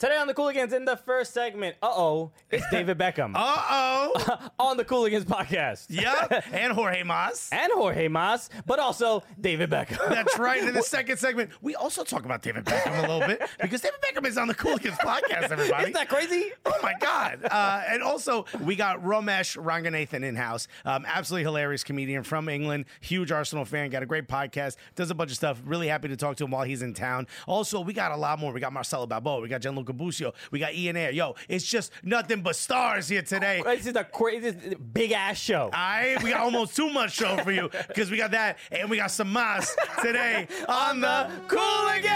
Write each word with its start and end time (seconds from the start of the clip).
Today 0.00 0.16
on 0.16 0.26
the 0.26 0.34
Cooligans, 0.34 0.72
in 0.72 0.84
the 0.84 0.96
first 0.96 1.32
segment, 1.32 1.76
uh 1.80 1.88
oh, 1.88 2.32
it's 2.50 2.68
David 2.68 2.98
Beckham 2.98 3.32
Uh 3.36 3.62
oh. 3.70 4.48
on 4.58 4.76
the 4.76 4.84
Cooligans 4.84 5.22
podcast. 5.24 5.86
yep. 5.88 6.44
And 6.52 6.72
Jorge 6.72 7.04
Mas. 7.04 7.48
And 7.52 7.70
Jorge 7.72 8.08
Mas, 8.08 8.50
but 8.66 8.80
also 8.80 9.22
David 9.40 9.70
Beckham. 9.70 10.08
That's 10.08 10.36
right. 10.36 10.64
In 10.64 10.74
the 10.74 10.82
second 10.82 11.18
segment, 11.18 11.50
we 11.62 11.76
also 11.76 12.02
talk 12.02 12.24
about 12.24 12.42
David 12.42 12.64
Beckham 12.64 12.98
a 12.98 13.00
little 13.02 13.20
bit 13.20 13.40
because 13.62 13.82
David 13.82 14.00
Beckham 14.00 14.26
is 14.26 14.36
on 14.36 14.48
the 14.48 14.54
Cooligans 14.54 14.96
podcast, 14.98 15.52
everybody. 15.52 15.82
Isn't 15.84 15.94
that 15.94 16.08
crazy? 16.08 16.50
Oh 16.66 16.76
my 16.82 16.94
God. 16.98 17.44
Uh, 17.48 17.82
and 17.88 18.02
also, 18.02 18.46
we 18.62 18.74
got 18.74 19.00
Romesh 19.00 19.56
Ranganathan 19.62 20.24
in 20.24 20.34
house. 20.34 20.66
Um, 20.84 21.04
absolutely 21.06 21.44
hilarious 21.44 21.84
comedian 21.84 22.24
from 22.24 22.48
England, 22.48 22.86
huge 23.00 23.30
Arsenal 23.30 23.64
fan, 23.64 23.90
got 23.90 24.02
a 24.02 24.06
great 24.06 24.26
podcast, 24.26 24.74
does 24.96 25.12
a 25.12 25.14
bunch 25.14 25.30
of 25.30 25.36
stuff. 25.36 25.62
Really 25.64 25.86
happy 25.86 26.08
to 26.08 26.16
talk 26.16 26.36
to 26.38 26.44
him 26.44 26.50
while 26.50 26.64
he's 26.64 26.82
in 26.82 26.94
town. 26.94 27.28
Also, 27.46 27.80
we 27.80 27.92
got 27.92 28.10
a 28.10 28.16
lot 28.16 28.40
more. 28.40 28.52
We 28.52 28.58
got 28.58 28.72
Marcelo 28.72 29.06
Balboa, 29.06 29.40
we 29.40 29.48
got 29.48 29.60
Gianluca 29.84 29.92
Busio, 29.92 30.32
we 30.50 30.58
got 30.58 30.74
Ian 30.74 30.96
Ayre. 30.96 31.10
Yo, 31.10 31.34
it's 31.48 31.64
just 31.64 31.92
nothing 32.02 32.40
but 32.42 32.56
stars 32.56 33.08
here 33.08 33.22
today. 33.22 33.62
This 33.64 33.86
is 33.86 33.96
a 33.96 34.04
crazy, 34.04 34.52
big 34.92 35.12
ass 35.12 35.38
show. 35.38 35.70
I 35.72 36.16
we 36.22 36.30
got 36.30 36.40
almost 36.40 36.74
too 36.74 36.90
much 36.90 37.12
show 37.12 37.36
for 37.38 37.52
you 37.52 37.70
because 37.88 38.10
we 38.10 38.16
got 38.16 38.30
that 38.30 38.58
and 38.72 38.88
we 38.88 38.96
got 38.96 39.10
some 39.10 39.32
mas 39.32 39.76
today 40.02 40.48
on 40.68 41.00
the 41.00 41.30
Cooligans. 41.48 42.14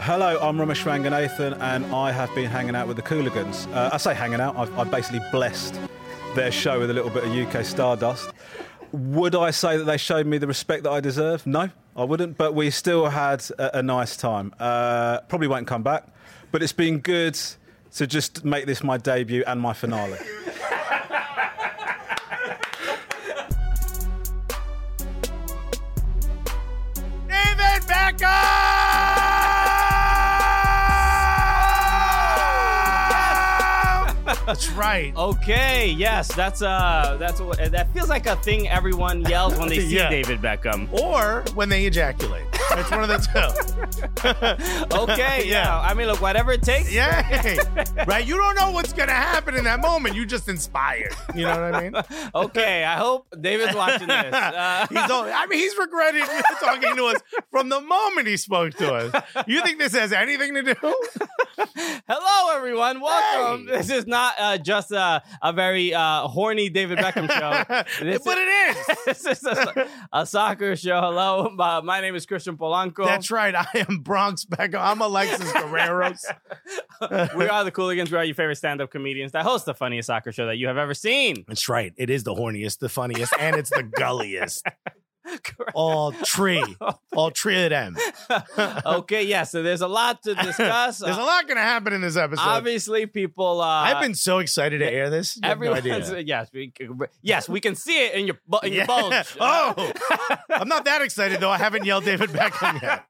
Hello, 0.00 0.38
I'm 0.40 0.56
Romesh 0.56 0.84
Ranganathan, 0.84 1.60
and 1.60 1.86
I 1.86 2.12
have 2.12 2.34
been 2.34 2.50
hanging 2.50 2.76
out 2.76 2.86
with 2.88 2.96
the 2.96 3.02
Cooligans. 3.02 3.72
Uh, 3.72 3.90
I 3.92 3.96
say 3.96 4.14
hanging 4.14 4.40
out, 4.40 4.56
I've, 4.56 4.76
I've 4.78 4.90
basically 4.90 5.20
blessed 5.32 5.80
their 6.34 6.52
show 6.52 6.78
with 6.80 6.90
a 6.90 6.92
little 6.92 7.10
bit 7.10 7.24
of 7.24 7.30
UK 7.30 7.64
stardust. 7.64 8.30
Would 8.96 9.34
I 9.34 9.50
say 9.50 9.76
that 9.76 9.84
they 9.84 9.98
showed 9.98 10.26
me 10.26 10.38
the 10.38 10.46
respect 10.46 10.84
that 10.84 10.90
I 10.90 11.00
deserve? 11.00 11.46
No, 11.46 11.68
I 11.94 12.04
wouldn't, 12.04 12.38
but 12.38 12.54
we 12.54 12.70
still 12.70 13.06
had 13.10 13.44
a, 13.58 13.78
a 13.78 13.82
nice 13.82 14.16
time. 14.16 14.54
Uh, 14.58 15.20
probably 15.28 15.48
won't 15.48 15.66
come 15.66 15.82
back, 15.82 16.08
but 16.50 16.62
it's 16.62 16.72
been 16.72 17.00
good 17.00 17.38
to 17.96 18.06
just 18.06 18.44
make 18.44 18.64
this 18.64 18.82
my 18.82 18.96
debut 18.96 19.44
and 19.46 19.60
my 19.60 19.74
finale. 19.74 20.18
That's 34.46 34.70
right. 34.70 35.12
Okay, 35.16 35.88
yes, 35.90 36.32
that's 36.34 36.62
uh, 36.62 37.16
that's 37.18 37.40
what 37.40 37.58
that 37.58 37.92
feels 37.92 38.08
like 38.08 38.26
a 38.26 38.36
thing 38.36 38.68
everyone 38.68 39.22
yells 39.22 39.58
when 39.58 39.68
they 39.68 39.80
see 39.88 39.96
Yeah. 39.96 40.08
David 40.08 40.40
Beckham. 40.40 40.92
Or 40.92 41.42
when 41.54 41.68
they 41.68 41.84
ejaculate. 41.86 42.44
It's 42.72 42.90
one 42.90 43.02
of 43.02 43.08
the 43.08 43.18
two. 43.18 43.86
Okay, 44.96 45.42
yeah. 45.46 45.64
Yeah. 45.66 45.80
I 45.80 45.94
mean, 45.94 46.06
look, 46.06 46.20
whatever 46.20 46.52
it 46.52 46.62
takes. 46.62 46.92
Yeah. 46.92 47.22
right? 48.06 48.26
You 48.26 48.36
don't 48.36 48.54
know 48.56 48.70
what's 48.70 48.92
going 48.92 49.08
to 49.08 49.14
happen 49.14 49.54
in 49.56 49.64
that 49.64 49.80
moment. 49.80 50.14
You 50.14 50.26
just 50.26 50.48
inspired. 50.48 51.12
You 51.34 51.42
know 51.44 51.50
what 51.60 51.74
I 51.74 51.82
mean? 51.82 52.02
Okay, 52.34 52.84
I 52.84 52.96
hope 52.96 53.26
David's 53.40 53.74
watching 53.74 54.06
this. 54.08 54.34
Uh, 54.34 54.86
he's 54.90 55.10
all, 55.10 55.24
I 55.24 55.46
mean, 55.46 55.58
he's 55.58 55.76
regretting 55.78 56.24
talking 56.60 56.96
to 56.96 57.04
us 57.06 57.20
from 57.50 57.68
the 57.68 57.80
moment 57.80 58.26
he 58.26 58.36
spoke 58.36 58.74
to 58.74 58.92
us. 58.94 59.22
You 59.46 59.62
think 59.62 59.78
this 59.78 59.94
has 59.94 60.12
anything 60.12 60.54
to 60.54 60.62
do? 60.62 60.74
hello, 62.08 62.56
everyone. 62.56 63.00
Welcome. 63.00 63.66
Hey. 63.68 63.76
This 63.78 63.90
is 63.90 64.06
not 64.06 64.35
uh, 64.38 64.58
just 64.58 64.92
a, 64.92 65.22
a 65.42 65.52
very 65.52 65.94
uh, 65.94 66.28
horny 66.28 66.68
David 66.68 66.98
Beckham 66.98 67.30
show. 67.30 67.84
This 68.06 68.22
but 68.22 68.38
it 68.38 68.76
is. 68.76 68.86
this 69.06 69.26
is 69.26 69.44
a, 69.44 69.88
a 70.12 70.26
soccer 70.26 70.76
show. 70.76 71.00
Hello, 71.00 71.50
my, 71.54 71.80
my 71.80 72.00
name 72.00 72.14
is 72.14 72.26
Christian 72.26 72.56
Polanco. 72.56 73.04
That's 73.04 73.30
right. 73.30 73.54
I 73.54 73.66
am 73.88 74.00
Bronx 74.00 74.44
Beckham. 74.44 74.80
I'm 74.80 75.00
Alexis 75.00 75.50
Guerreros. 75.52 76.24
we 77.36 77.48
are 77.48 77.64
the 77.64 77.72
Cooligans. 77.72 78.10
We 78.10 78.18
are 78.18 78.24
your 78.24 78.34
favorite 78.34 78.56
stand-up 78.56 78.90
comedians 78.90 79.32
that 79.32 79.44
host 79.44 79.66
the 79.66 79.74
funniest 79.74 80.06
soccer 80.06 80.32
show 80.32 80.46
that 80.46 80.56
you 80.56 80.66
have 80.68 80.76
ever 80.76 80.94
seen. 80.94 81.44
That's 81.48 81.68
right. 81.68 81.92
It 81.96 82.10
is 82.10 82.24
the 82.24 82.34
horniest, 82.34 82.78
the 82.78 82.88
funniest, 82.88 83.32
and 83.38 83.56
it's 83.56 83.70
the 83.70 83.82
gulliest. 83.82 84.66
All 85.74 86.12
three. 86.12 86.62
All 87.12 87.30
three 87.30 87.64
of 87.64 87.70
them. 87.70 87.96
okay, 88.86 89.24
yeah. 89.24 89.44
So 89.44 89.62
there's 89.62 89.80
a 89.80 89.88
lot 89.88 90.22
to 90.24 90.34
discuss. 90.34 90.98
There's 91.06 91.16
a 91.16 91.22
lot 91.22 91.46
going 91.46 91.56
to 91.56 91.62
happen 91.62 91.92
in 91.92 92.00
this 92.00 92.16
episode. 92.16 92.42
Obviously, 92.42 93.06
people. 93.06 93.60
Uh, 93.60 93.66
I've 93.66 94.02
been 94.02 94.14
so 94.14 94.38
excited 94.38 94.78
to 94.78 94.90
air 94.92 95.10
this. 95.10 95.38
Have 95.42 95.60
no 95.60 95.74
yes, 95.76 96.50
we, 96.52 96.72
yes, 97.22 97.48
we 97.48 97.60
can 97.60 97.74
see 97.74 98.06
it 98.06 98.14
in 98.14 98.26
your 98.26 98.36
in 98.62 98.72
your 98.72 98.82
Yeah. 98.82 98.86
bones. 98.86 99.36
Oh, 99.40 99.92
I'm 100.50 100.68
not 100.68 100.84
that 100.84 101.02
excited 101.02 101.40
though. 101.40 101.50
I 101.50 101.58
haven't 101.58 101.84
yelled 101.84 102.04
David 102.04 102.30
Beckham 102.30 102.82
yet. 102.82 103.04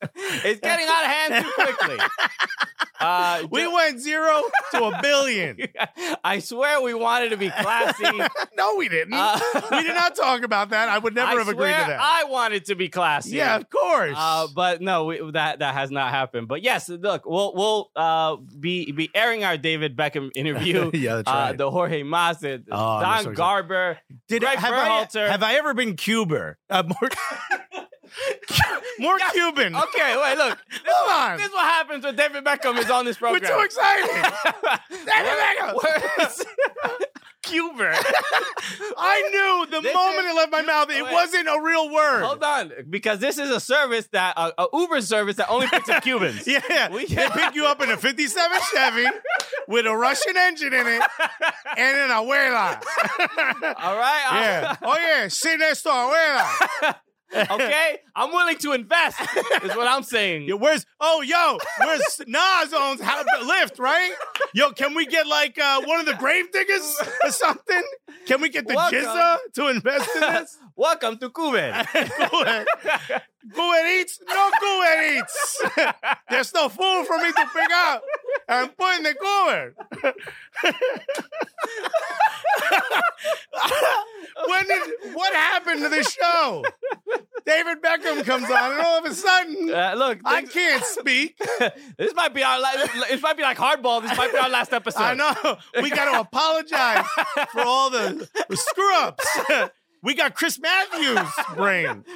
It's 0.00 0.60
getting 0.60 0.86
out 0.88 1.04
of 1.04 1.10
hand 1.10 1.44
too 1.44 1.52
quickly. 1.54 1.98
Uh, 3.00 3.46
We 3.52 3.62
ju- 3.62 3.72
went 3.72 4.00
zero 4.00 4.42
to 4.72 4.84
a 4.86 5.00
billion. 5.00 5.56
I 6.24 6.40
swear 6.40 6.82
we 6.82 6.94
wanted 6.94 7.28
to 7.30 7.36
be 7.36 7.48
classy. 7.48 8.02
no, 8.56 8.74
we 8.74 8.88
didn't. 8.88 9.14
Uh, 9.14 9.38
we 9.70 9.84
did 9.84 9.94
not 9.94 10.16
talk 10.16 10.42
about 10.42 10.70
that. 10.70 10.88
I 10.88 10.98
would 10.98 11.14
never 11.14 11.30
I 11.30 11.34
have 11.36 11.46
agreed 11.48 11.68
to 11.70 11.76
that. 11.76 12.00
I 12.00 12.24
wanted 12.24 12.64
to 12.64 12.74
be 12.74 12.88
classy. 12.88 13.36
yeah, 13.36 13.54
of 13.54 13.70
course. 13.70 14.14
Uh, 14.16 14.48
but 14.52 14.80
no, 14.82 15.04
we, 15.04 15.30
that 15.30 15.60
that 15.60 15.74
has 15.74 15.92
not 15.92 16.10
happened. 16.10 16.48
But 16.48 16.62
yes, 16.64 16.88
look, 16.88 17.24
we'll 17.24 17.54
we'll 17.54 17.90
uh, 17.94 18.34
be 18.58 18.90
be 18.90 19.10
airing 19.14 19.44
our 19.44 19.56
David 19.56 19.96
Beckham 19.96 20.30
interview. 20.34 20.90
Yeah, 20.92 21.16
that's 21.22 21.28
uh, 21.28 21.32
right. 21.32 21.56
the 21.56 21.70
Jorge 21.70 22.02
Mas, 22.02 22.42
Oh, 22.44 22.58
Don 22.68 23.22
so. 23.22 23.30
Garber, 23.32 23.98
Did 24.26 24.42
Gregg 24.42 24.58
have 24.58 24.74
Berhalter. 24.74 25.28
I, 25.28 25.30
have 25.30 25.44
I 25.44 25.54
ever 25.54 25.72
been 25.72 25.94
Cuban? 25.94 26.56
More 28.98 29.16
more 29.16 29.18
Cuban. 29.32 29.74
Okay, 29.76 30.16
wait, 30.16 30.36
look. 30.38 30.58
This, 30.70 30.80
Hold 30.86 31.10
on. 31.32 31.36
this 31.38 31.46
is 31.46 31.52
what 31.52 31.64
happens 31.64 32.04
when 32.04 32.16
David 32.16 32.44
Beckham 32.44 32.76
is 32.78 32.90
on 32.90 33.04
this 33.04 33.16
program. 33.18 33.42
We're 33.42 33.58
too 33.58 33.64
excited. 33.64 34.32
David 34.90 35.38
Beckham. 35.38 35.74
Cuber? 37.42 37.94
I 38.98 39.22
knew 39.30 39.70
the 39.70 39.80
This 39.80 39.94
moment 39.94 40.26
is- 40.26 40.32
it 40.32 40.36
left 40.36 40.52
my 40.52 40.62
mouth, 40.62 40.90
it 40.90 41.02
wait. 41.04 41.12
wasn't 41.12 41.48
a 41.48 41.60
real 41.62 41.90
word. 41.90 42.22
Hold 42.24 42.42
on, 42.42 42.72
because 42.90 43.20
this 43.20 43.38
is 43.38 43.48
a 43.50 43.60
service 43.60 44.06
that 44.12 44.34
uh, 44.36 44.50
a 44.58 44.66
Uber 44.76 45.00
service 45.00 45.36
that 45.36 45.48
only 45.48 45.66
picks 45.68 45.88
up 45.88 46.02
Cubans. 46.02 46.46
Yeah, 46.46 46.90
We- 46.90 47.06
they 47.06 47.28
pick 47.30 47.54
you 47.54 47.66
up 47.66 47.80
in 47.82 47.90
a 47.90 47.96
57 47.96 48.58
Chevy 48.74 49.06
with 49.68 49.86
a 49.86 49.96
Russian 49.96 50.36
engine 50.36 50.74
in 50.74 50.86
it 50.86 51.02
and 51.76 51.98
an 51.98 52.10
abuela. 52.10 52.82
All 53.78 53.96
right. 53.96 54.28
Yeah. 54.32 54.76
Oh, 54.82 54.96
yeah. 54.98 55.28
Sit 55.28 55.58
next 55.60 55.82
to 55.82 55.88
abuela. 55.90 56.94
okay. 57.50 57.98
I'm 58.16 58.30
willing 58.30 58.56
to 58.58 58.72
invest. 58.72 59.20
Is 59.20 59.76
what 59.76 59.86
I'm 59.86 60.02
saying. 60.02 60.48
Yo, 60.48 60.56
where's, 60.56 60.86
oh, 61.00 61.20
yo, 61.22 61.58
where's 61.78 62.20
Nas 62.26 62.72
owns 62.72 63.00
how, 63.00 63.22
Lyft, 63.42 63.78
right? 63.78 64.12
Yo, 64.54 64.70
can 64.70 64.94
we 64.94 65.04
get 65.06 65.26
like 65.26 65.58
uh, 65.58 65.82
one 65.82 66.00
of 66.00 66.06
the 66.06 66.14
grave 66.14 66.50
diggers 66.52 66.96
or 67.24 67.30
something? 67.30 67.82
Can 68.26 68.40
we 68.40 68.48
get 68.48 68.66
the 68.66 68.74
Welcome. 68.74 68.98
Jizza 68.98 69.36
to 69.54 69.68
invest 69.68 70.10
in 70.14 70.20
this? 70.20 70.58
Welcome 70.76 71.18
to 71.18 71.30
Cuban. 71.30 71.86
Cuban 73.42 73.86
Eats? 74.00 74.20
No 74.28 74.50
Cuban 74.60 75.18
Eats. 75.18 75.62
There's 76.30 76.52
no 76.54 76.68
food 76.68 77.06
for 77.06 77.16
me 77.18 77.32
to 77.32 77.46
pick 77.54 77.70
up 77.72 78.02
and 78.48 78.76
put 78.76 78.96
in 78.96 79.02
the 79.04 79.14
Cuban. 79.14 79.74
when 84.46 84.66
did, 84.66 85.14
what 85.14 85.32
happened 85.34 85.82
to 85.82 85.88
the 85.88 86.02
show? 86.02 86.64
David 87.46 87.80
Beckham 87.82 88.24
comes 88.24 88.50
on, 88.50 88.72
and 88.72 88.80
all 88.82 88.98
of 88.98 89.04
a 89.06 89.14
sudden, 89.14 89.72
Uh, 89.72 89.94
look, 89.96 90.18
I 90.24 90.42
can't 90.42 90.84
speak. 90.84 91.38
this 91.96 92.14
might 92.14 92.34
be 92.34 92.42
our. 92.42 92.60
La- 92.60 92.86
this 93.08 93.22
might 93.22 93.36
be 93.36 93.42
like 93.42 93.56
hardball. 93.56 94.02
This 94.02 94.16
might 94.18 94.32
be 94.32 94.38
our 94.38 94.50
last 94.50 94.72
episode. 94.72 95.00
I 95.00 95.14
know. 95.14 95.56
We 95.82 95.88
got 95.90 96.12
to 96.12 96.20
apologize 96.20 97.06
for 97.52 97.62
all 97.62 97.88
the, 97.90 98.28
the 98.48 98.56
screw 98.56 98.96
ups. 98.96 99.26
We 100.02 100.14
got 100.14 100.34
Chris 100.34 100.58
Matthews' 100.60 101.28
brain. 101.56 102.04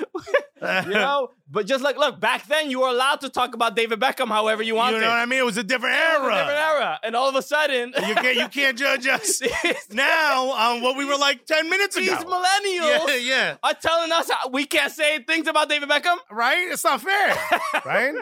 You 0.63 0.93
know, 0.93 1.31
but 1.51 1.67
just 1.67 1.83
like 1.83 1.97
look, 1.97 2.21
back 2.21 2.47
then 2.47 2.71
you 2.71 2.83
were 2.83 2.87
allowed 2.89 3.21
to 3.23 3.29
talk 3.29 3.53
about 3.57 3.75
David 3.75 3.99
Beckham 3.99 4.29
however 4.29 4.63
you 4.63 4.77
wanted. 4.77 4.99
You 4.99 5.01
know 5.03 5.09
what 5.09 5.19
I 5.19 5.27
mean? 5.27 5.41
It 5.41 5.45
was 5.45 5.57
a 5.57 5.65
different 5.65 5.93
was 5.97 6.01
a 6.05 6.23
era. 6.23 6.35
different 6.37 6.59
era, 6.61 7.01
and 7.03 7.17
all 7.17 7.29
of 7.29 7.35
a 7.35 7.43
sudden, 7.43 7.93
You 8.07 8.15
can't 8.15 8.37
you 8.37 8.47
can't 8.47 8.79
judge 8.79 9.09
us 9.09 9.43
now 9.91 10.51
on 10.53 10.81
what 10.81 10.97
we 10.97 11.05
were 11.05 11.17
like 11.17 11.47
ten 11.47 11.69
minutes 11.69 11.97
ago. 11.97 12.07
these 12.07 12.25
millennials 12.25 13.09
Yeah, 13.09 13.17
yeah. 13.17 13.57
are 13.65 13.75
telling 13.75 14.13
us 14.13 14.31
we 14.53 14.65
can't 14.65 14.93
say 14.93 15.19
things 15.25 15.49
about 15.49 15.69
David 15.69 15.89
Beckham. 15.89 16.17
Right? 16.31 16.69
It's 16.71 16.85
not 16.85 17.01
fair. 17.03 17.37
right? 17.85 18.15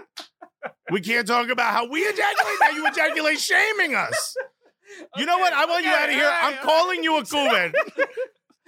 We 0.90 1.02
can't 1.02 1.26
talk 1.26 1.50
about 1.50 1.74
how 1.74 1.90
we 1.90 2.00
ejaculate. 2.00 2.54
Now 2.62 2.70
you 2.70 2.86
ejaculate 2.86 3.38
shaming 3.38 3.96
us. 3.96 4.34
You 5.16 5.26
know 5.26 5.36
what? 5.38 5.52
I 5.52 5.66
want 5.66 5.84
you 5.84 5.90
out 5.90 6.08
of 6.08 6.14
here. 6.14 6.24
right, 6.24 6.40
I'm 6.42 6.54
all 6.58 6.64
calling 6.64 7.04
you 7.04 7.18
a 7.18 7.24
Cuban. 7.24 7.72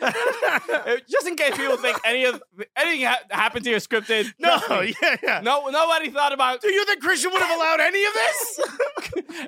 Just 1.08 1.26
in 1.26 1.36
case 1.36 1.56
people 1.56 1.76
think 1.76 1.98
any 2.04 2.24
of 2.24 2.42
anything 2.76 3.06
ha- 3.06 3.20
happened 3.30 3.64
to 3.64 3.70
your 3.70 3.78
scripted. 3.80 4.32
No, 4.38 4.58
yeah, 4.80 5.16
yeah. 5.22 5.40
No, 5.40 5.68
nobody 5.68 6.10
thought 6.10 6.32
about. 6.32 6.60
Do 6.60 6.72
you 6.72 6.84
think 6.84 7.00
Christian 7.00 7.30
would 7.32 7.40
have 7.42 7.56
allowed 7.56 7.80
any 7.80 8.04
of 8.04 8.12
this? 8.14 8.60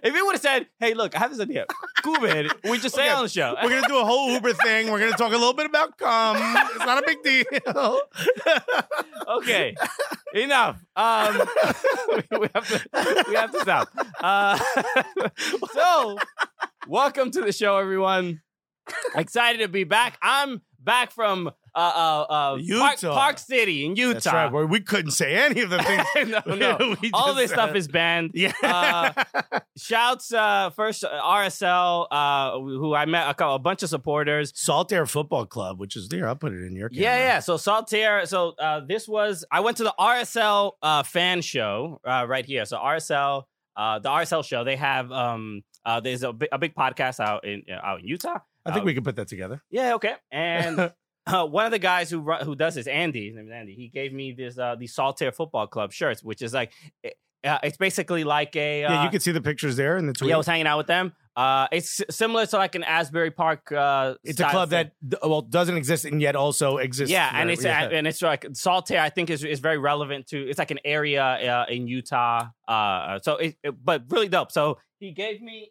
If 0.02 0.14
he 0.14 0.22
would 0.22 0.32
have 0.32 0.40
said, 0.40 0.66
"Hey, 0.78 0.94
look, 0.94 1.14
I 1.14 1.18
have 1.18 1.30
this 1.30 1.40
idea," 1.40 1.66
cool, 2.02 2.18
man. 2.20 2.48
We 2.64 2.78
just 2.78 2.94
say 2.94 3.06
it 3.06 3.10
Okay, 3.10 3.14
on 3.16 3.22
the 3.24 3.28
show. 3.28 3.54
We're 3.62 3.68
gonna 3.68 3.86
do 3.86 3.98
a 3.98 4.04
whole 4.04 4.30
Uber 4.30 4.52
thing. 4.54 4.90
We're 4.90 4.98
gonna 4.98 5.12
talk 5.12 5.32
a 5.32 5.36
little 5.36 5.52
bit 5.52 5.66
about 5.66 5.98
cum. 5.98 6.36
It's 6.38 6.78
not 6.86 6.98
a 6.98 7.06
big 7.06 7.22
deal. 7.22 8.00
okay, 9.38 9.74
enough. 10.34 10.82
Um, 10.96 11.42
we, 12.08 12.38
we 12.38 12.48
have 12.54 12.66
to 12.68 13.24
we 13.28 13.34
have 13.34 13.52
to 13.52 13.60
stop. 13.60 13.88
Uh, 14.22 14.58
so, 15.72 16.16
welcome 16.88 17.30
to 17.32 17.40
the 17.42 17.52
show, 17.52 17.76
everyone. 17.76 18.40
Excited 19.16 19.58
to 19.60 19.68
be 19.68 19.84
back. 19.84 20.18
I'm 20.22 20.60
back 20.80 21.10
from 21.12 21.48
uh, 21.48 21.50
uh, 21.78 21.80
uh, 21.80 22.26
Park, 22.28 22.60
Utah. 22.62 23.14
Park 23.14 23.38
City 23.38 23.84
in 23.86 23.96
Utah. 23.96 24.12
That's 24.12 24.26
right. 24.26 24.52
Boy, 24.52 24.66
we 24.66 24.80
couldn't 24.80 25.10
say 25.12 25.34
any 25.34 25.62
of 25.62 25.70
the 25.70 25.82
things. 26.14 26.30
no, 26.46 26.54
no. 26.54 26.96
we 27.02 27.10
All 27.12 27.28
just 27.28 27.38
this 27.38 27.50
stuff 27.50 27.70
said. 27.70 27.76
is 27.76 27.88
banned. 27.88 28.30
Yeah. 28.34 28.52
Uh, 28.62 29.12
shouts 29.76 30.32
uh, 30.32 30.70
first 30.70 31.02
uh, 31.04 31.08
RSL, 31.22 32.06
uh, 32.10 32.52
who 32.60 32.94
I 32.94 33.06
met 33.06 33.28
a, 33.28 33.34
couple, 33.34 33.54
a 33.54 33.58
bunch 33.58 33.82
of 33.82 33.88
supporters. 33.88 34.52
Saltair 34.52 35.08
Football 35.08 35.46
Club, 35.46 35.80
which 35.80 35.96
is 35.96 36.08
there. 36.08 36.28
I'll 36.28 36.36
put 36.36 36.52
it 36.52 36.64
in 36.64 36.76
your 36.76 36.88
camera. 36.90 37.02
Yeah, 37.02 37.16
yeah. 37.16 37.40
So 37.40 37.56
Saltair. 37.56 38.26
So 38.28 38.50
uh, 38.58 38.80
this 38.86 39.08
was 39.08 39.44
I 39.50 39.60
went 39.60 39.78
to 39.78 39.84
the 39.84 39.94
RSL 39.98 40.72
uh, 40.82 41.02
fan 41.02 41.40
show 41.40 42.00
uh, 42.04 42.26
right 42.28 42.44
here. 42.44 42.64
So 42.66 42.76
RSL, 42.76 43.44
uh, 43.76 43.98
the 43.98 44.10
RSL 44.10 44.44
show. 44.44 44.62
They 44.64 44.76
have 44.76 45.10
um, 45.10 45.62
uh, 45.84 46.00
there's 46.00 46.22
a, 46.22 46.32
bi- 46.32 46.48
a 46.52 46.58
big 46.58 46.74
podcast 46.74 47.18
out 47.20 47.44
in 47.44 47.62
uh, 47.68 47.80
out 47.84 48.00
in 48.00 48.06
Utah. 48.06 48.38
I 48.66 48.72
think 48.72 48.82
Uh, 48.82 48.86
we 48.86 48.94
can 48.94 49.04
put 49.04 49.16
that 49.16 49.28
together. 49.28 49.62
Yeah, 49.70 49.94
okay. 49.94 50.14
And 50.32 50.92
uh, 51.26 51.46
one 51.46 51.66
of 51.66 51.70
the 51.72 51.78
guys 51.78 52.10
who 52.10 52.20
who 52.22 52.54
does 52.56 52.74
this, 52.74 52.86
Andy, 52.86 53.26
his 53.28 53.36
name 53.36 53.46
is 53.46 53.52
Andy. 53.52 53.74
He 53.74 53.88
gave 53.88 54.12
me 54.12 54.32
this 54.32 54.58
uh, 54.58 54.74
these 54.78 54.94
Saltair 54.94 55.34
Football 55.34 55.66
Club 55.66 55.92
shirts, 55.92 56.22
which 56.22 56.42
is 56.42 56.52
like 56.54 56.72
it- 57.02 57.16
uh, 57.44 57.58
it's 57.62 57.76
basically 57.76 58.24
like 58.24 58.56
a 58.56 58.84
uh, 58.84 58.90
yeah, 58.90 59.04
you 59.04 59.10
can 59.10 59.20
see 59.20 59.30
the 59.30 59.42
pictures 59.42 59.76
there 59.76 59.98
in 59.98 60.06
the 60.06 60.14
tweet. 60.14 60.30
yeah. 60.30 60.34
I 60.36 60.38
was 60.38 60.46
hanging 60.46 60.66
out 60.66 60.78
with 60.78 60.86
them. 60.86 61.12
Uh, 61.36 61.66
it's 61.72 62.00
similar 62.08 62.46
to 62.46 62.56
like 62.56 62.74
an 62.74 62.82
Asbury 62.84 63.30
Park. 63.30 63.70
Uh, 63.70 64.14
it's 64.24 64.40
a 64.40 64.48
club 64.48 64.70
thing. 64.70 64.90
that 65.08 65.18
well 65.28 65.42
doesn't 65.42 65.76
exist 65.76 66.06
and 66.06 66.22
yet 66.22 66.36
also 66.36 66.78
exists. 66.78 67.12
yeah, 67.12 67.30
and 67.34 67.50
it's 67.50 67.62
Yeah. 67.62 67.82
and 67.92 68.06
it's 68.06 68.22
like 68.22 68.44
Saltair. 68.54 68.98
I 69.00 69.10
think 69.10 69.28
is 69.28 69.44
is 69.44 69.60
very 69.60 69.76
relevant 69.76 70.28
to. 70.28 70.38
It's 70.48 70.58
like 70.58 70.70
an 70.70 70.78
area 70.86 71.22
uh, 71.22 71.66
in 71.68 71.86
Utah. 71.86 72.46
Uh, 72.66 73.18
so 73.20 73.36
it, 73.36 73.56
it- 73.62 73.74
but 73.84 74.04
really 74.08 74.28
dope. 74.28 74.50
So 74.50 74.78
he 74.98 75.12
gave 75.12 75.42
me, 75.42 75.70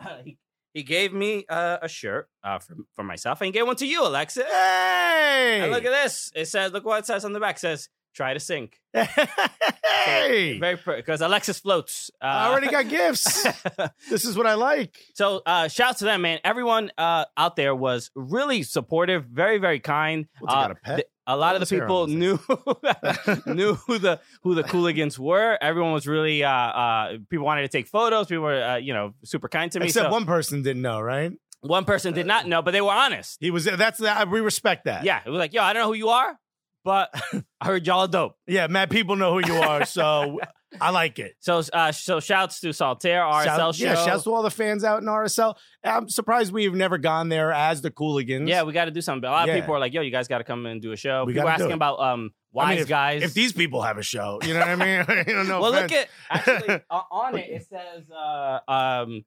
he, 0.24 0.38
he 0.74 0.82
gave 0.82 1.12
me 1.12 1.44
uh, 1.48 1.78
a 1.82 1.88
shirt 1.88 2.28
uh, 2.42 2.58
for 2.58 2.74
for 2.94 3.02
myself, 3.02 3.40
and 3.40 3.46
he 3.46 3.52
gave 3.52 3.66
one 3.66 3.76
to 3.76 3.86
you, 3.86 4.06
Alexis. 4.06 4.44
Hey, 4.44 5.60
And 5.62 5.70
look 5.72 5.84
at 5.84 5.90
this. 5.90 6.30
It 6.34 6.46
says, 6.46 6.72
look 6.72 6.84
what 6.84 7.00
it 7.00 7.06
says 7.06 7.24
on 7.24 7.32
the 7.32 7.40
back. 7.40 7.56
It 7.56 7.60
says, 7.60 7.88
try 8.14 8.34
to 8.34 8.40
sink. 8.40 8.78
hey, 8.94 10.58
Very 10.58 10.78
because 10.96 11.20
Alexis 11.20 11.58
floats. 11.58 12.10
Uh, 12.20 12.26
I 12.26 12.48
already 12.50 12.68
got 12.68 12.88
gifts. 12.88 13.46
this 14.10 14.24
is 14.24 14.36
what 14.36 14.46
I 14.46 14.54
like. 14.54 14.96
so 15.14 15.42
uh, 15.46 15.68
shout 15.68 15.98
to 15.98 16.04
them, 16.04 16.22
man. 16.22 16.40
Everyone 16.44 16.90
uh, 16.98 17.24
out 17.36 17.56
there 17.56 17.74
was 17.74 18.10
really 18.14 18.62
supportive, 18.62 19.24
very, 19.26 19.58
very 19.58 19.80
kind. 19.80 20.26
What's 20.40 20.52
it 20.52 20.56
got, 20.56 20.70
Uh, 20.70 20.74
a 20.74 20.76
pet? 20.76 20.96
th- 20.96 21.08
a 21.26 21.36
lot 21.36 21.54
of 21.54 21.60
the 21.60 21.66
people 21.66 22.06
knew 22.06 22.38
knew 23.46 23.74
who 23.74 23.98
the 23.98 24.20
who 24.42 24.54
the 24.54 24.64
Cooligans 24.64 25.18
were. 25.18 25.58
Everyone 25.60 25.92
was 25.92 26.06
really 26.06 26.44
uh, 26.44 26.50
uh, 26.50 27.12
people 27.30 27.46
wanted 27.46 27.62
to 27.62 27.68
take 27.68 27.86
photos. 27.86 28.26
People 28.26 28.44
were 28.44 28.62
uh, 28.62 28.76
you 28.76 28.92
know 28.92 29.14
super 29.24 29.48
kind 29.48 29.70
to 29.72 29.80
me. 29.80 29.86
Except 29.86 30.06
so 30.06 30.10
one 30.12 30.26
person 30.26 30.62
didn't 30.62 30.82
know, 30.82 31.00
right? 31.00 31.32
one 31.62 31.84
person 31.84 32.12
did 32.12 32.26
not 32.26 32.46
know, 32.46 32.60
but 32.60 32.72
they 32.72 32.80
were 32.80 32.90
honest. 32.90 33.38
He 33.40 33.50
was. 33.50 33.64
That's 33.64 33.98
that. 34.00 34.28
We 34.28 34.40
respect 34.40 34.84
that. 34.84 35.04
Yeah, 35.04 35.20
it 35.24 35.30
was 35.30 35.38
like, 35.38 35.52
yo, 35.52 35.62
I 35.62 35.72
don't 35.72 35.82
know 35.82 35.88
who 35.88 35.94
you 35.94 36.08
are, 36.08 36.38
but 36.84 37.10
I 37.60 37.66
heard 37.66 37.86
y'all 37.86 38.00
are 38.00 38.08
dope. 38.08 38.36
yeah. 38.46 38.66
Matt, 38.66 38.90
people 38.90 39.16
know 39.16 39.32
who 39.38 39.46
you 39.46 39.60
are, 39.60 39.84
so 39.86 40.40
I 40.80 40.90
like 40.90 41.18
it. 41.18 41.34
So, 41.40 41.62
uh, 41.72 41.92
so 41.92 42.20
shouts 42.20 42.60
to 42.60 42.68
Saltair 42.68 43.20
RSL 43.30 43.44
Shout- 43.44 43.74
show. 43.74 43.84
Yeah, 43.84 44.04
shouts 44.04 44.24
to 44.24 44.34
all 44.34 44.42
the 44.42 44.50
fans 44.50 44.84
out 44.84 45.02
in 45.02 45.08
RSL. 45.08 45.56
I'm 45.84 46.08
surprised 46.08 46.52
we've 46.52 46.74
never 46.74 46.98
gone 46.98 47.28
there 47.28 47.52
as 47.52 47.82
the 47.82 47.90
Cooligans. 47.90 48.48
Yeah, 48.48 48.62
we 48.62 48.72
got 48.72 48.86
to 48.86 48.90
do 48.90 49.00
something. 49.00 49.28
A 49.28 49.30
lot 49.32 49.48
Yeah. 49.48 49.54
of 49.54 49.60
people 49.60 49.74
are 49.74 49.78
like, 49.80 49.92
"Yo, 49.92 50.00
you 50.02 50.10
guys 50.10 50.28
got 50.28 50.38
to 50.38 50.44
come 50.44 50.66
and 50.66 50.80
do 50.80 50.92
a 50.92 50.96
show." 50.96 51.24
We 51.24 51.34
people 51.34 51.48
asking 51.48 51.72
about 51.72 52.00
um 52.00 52.30
wise 52.52 52.66
I 52.66 52.70
mean, 52.70 52.82
if, 52.82 52.88
guys. 52.88 53.22
If 53.22 53.34
these 53.34 53.52
people 53.52 53.82
have 53.82 53.98
a 53.98 54.02
show, 54.02 54.38
you 54.44 54.54
know 54.54 54.60
what 54.60 54.68
I 54.68 54.76
mean? 54.76 55.24
you 55.26 55.34
know, 55.34 55.42
no 55.42 55.60
well, 55.60 55.72
look 55.72 55.92
at 55.92 56.08
actually 56.30 56.80
uh, 56.90 57.00
on 57.10 57.36
it. 57.36 57.50
It 57.50 57.66
says 57.68 58.10
uh, 58.10 58.58
um 58.68 59.24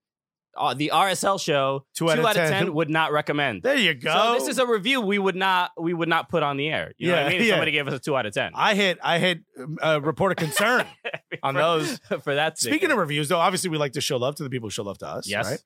uh, 0.58 0.74
the 0.74 0.92
RSL 0.94 1.40
show 1.40 1.86
Two 1.96 2.10
out 2.10 2.20
of 2.20 2.34
10. 2.34 2.74
would 2.74 2.90
not 2.90 3.12
recommend. 3.12 3.64
There 3.64 3.76
you 3.78 3.94
go. 3.94 4.14
So 4.14 4.34
this 4.40 4.48
is 4.50 4.58
a 4.60 4.66
review 4.66 5.02
we 5.02 5.18
would 5.20 5.36
not 5.36 5.72
we 5.80 5.94
would 5.94 6.10
not 6.10 6.30
put 6.30 6.44
on 6.44 6.58
the 6.58 6.68
air. 6.70 6.94
You 6.98 7.10
know 7.10 7.14
what 7.16 7.20
Yeah, 7.22 7.26
I 7.26 7.30
mean? 7.30 7.42
If 7.42 7.48
yeah. 7.48 7.54
somebody 7.54 7.72
gave 7.72 7.88
us 7.88 7.94
a 7.94 8.00
two 8.00 8.16
out 8.16 8.26
of 8.26 8.34
ten. 8.34 8.52
I 8.56 8.76
hit. 8.76 8.98
I 9.04 9.20
hit. 9.20 9.40
Uh, 9.84 10.00
report 10.02 10.32
a 10.32 10.36
concern 10.36 10.86
on 11.44 11.56
For- 11.56 11.60
those. 11.62 12.00
for 12.24 12.36
that. 12.36 12.58
Speaking 12.60 12.92
of 12.92 12.98
reviews, 12.98 13.30
though, 13.30 13.40
obviously 13.40 13.70
we 13.70 13.78
like 13.78 13.94
to 13.94 14.02
show 14.02 14.18
love 14.18 14.36
to 14.36 14.44
the 14.44 14.50
people 14.50 14.68
who 14.68 14.72
show 14.72 14.84
love 14.84 14.98
to 15.00 15.08
us. 15.08 15.28
Yes. 15.30 15.46
right? 15.50 15.60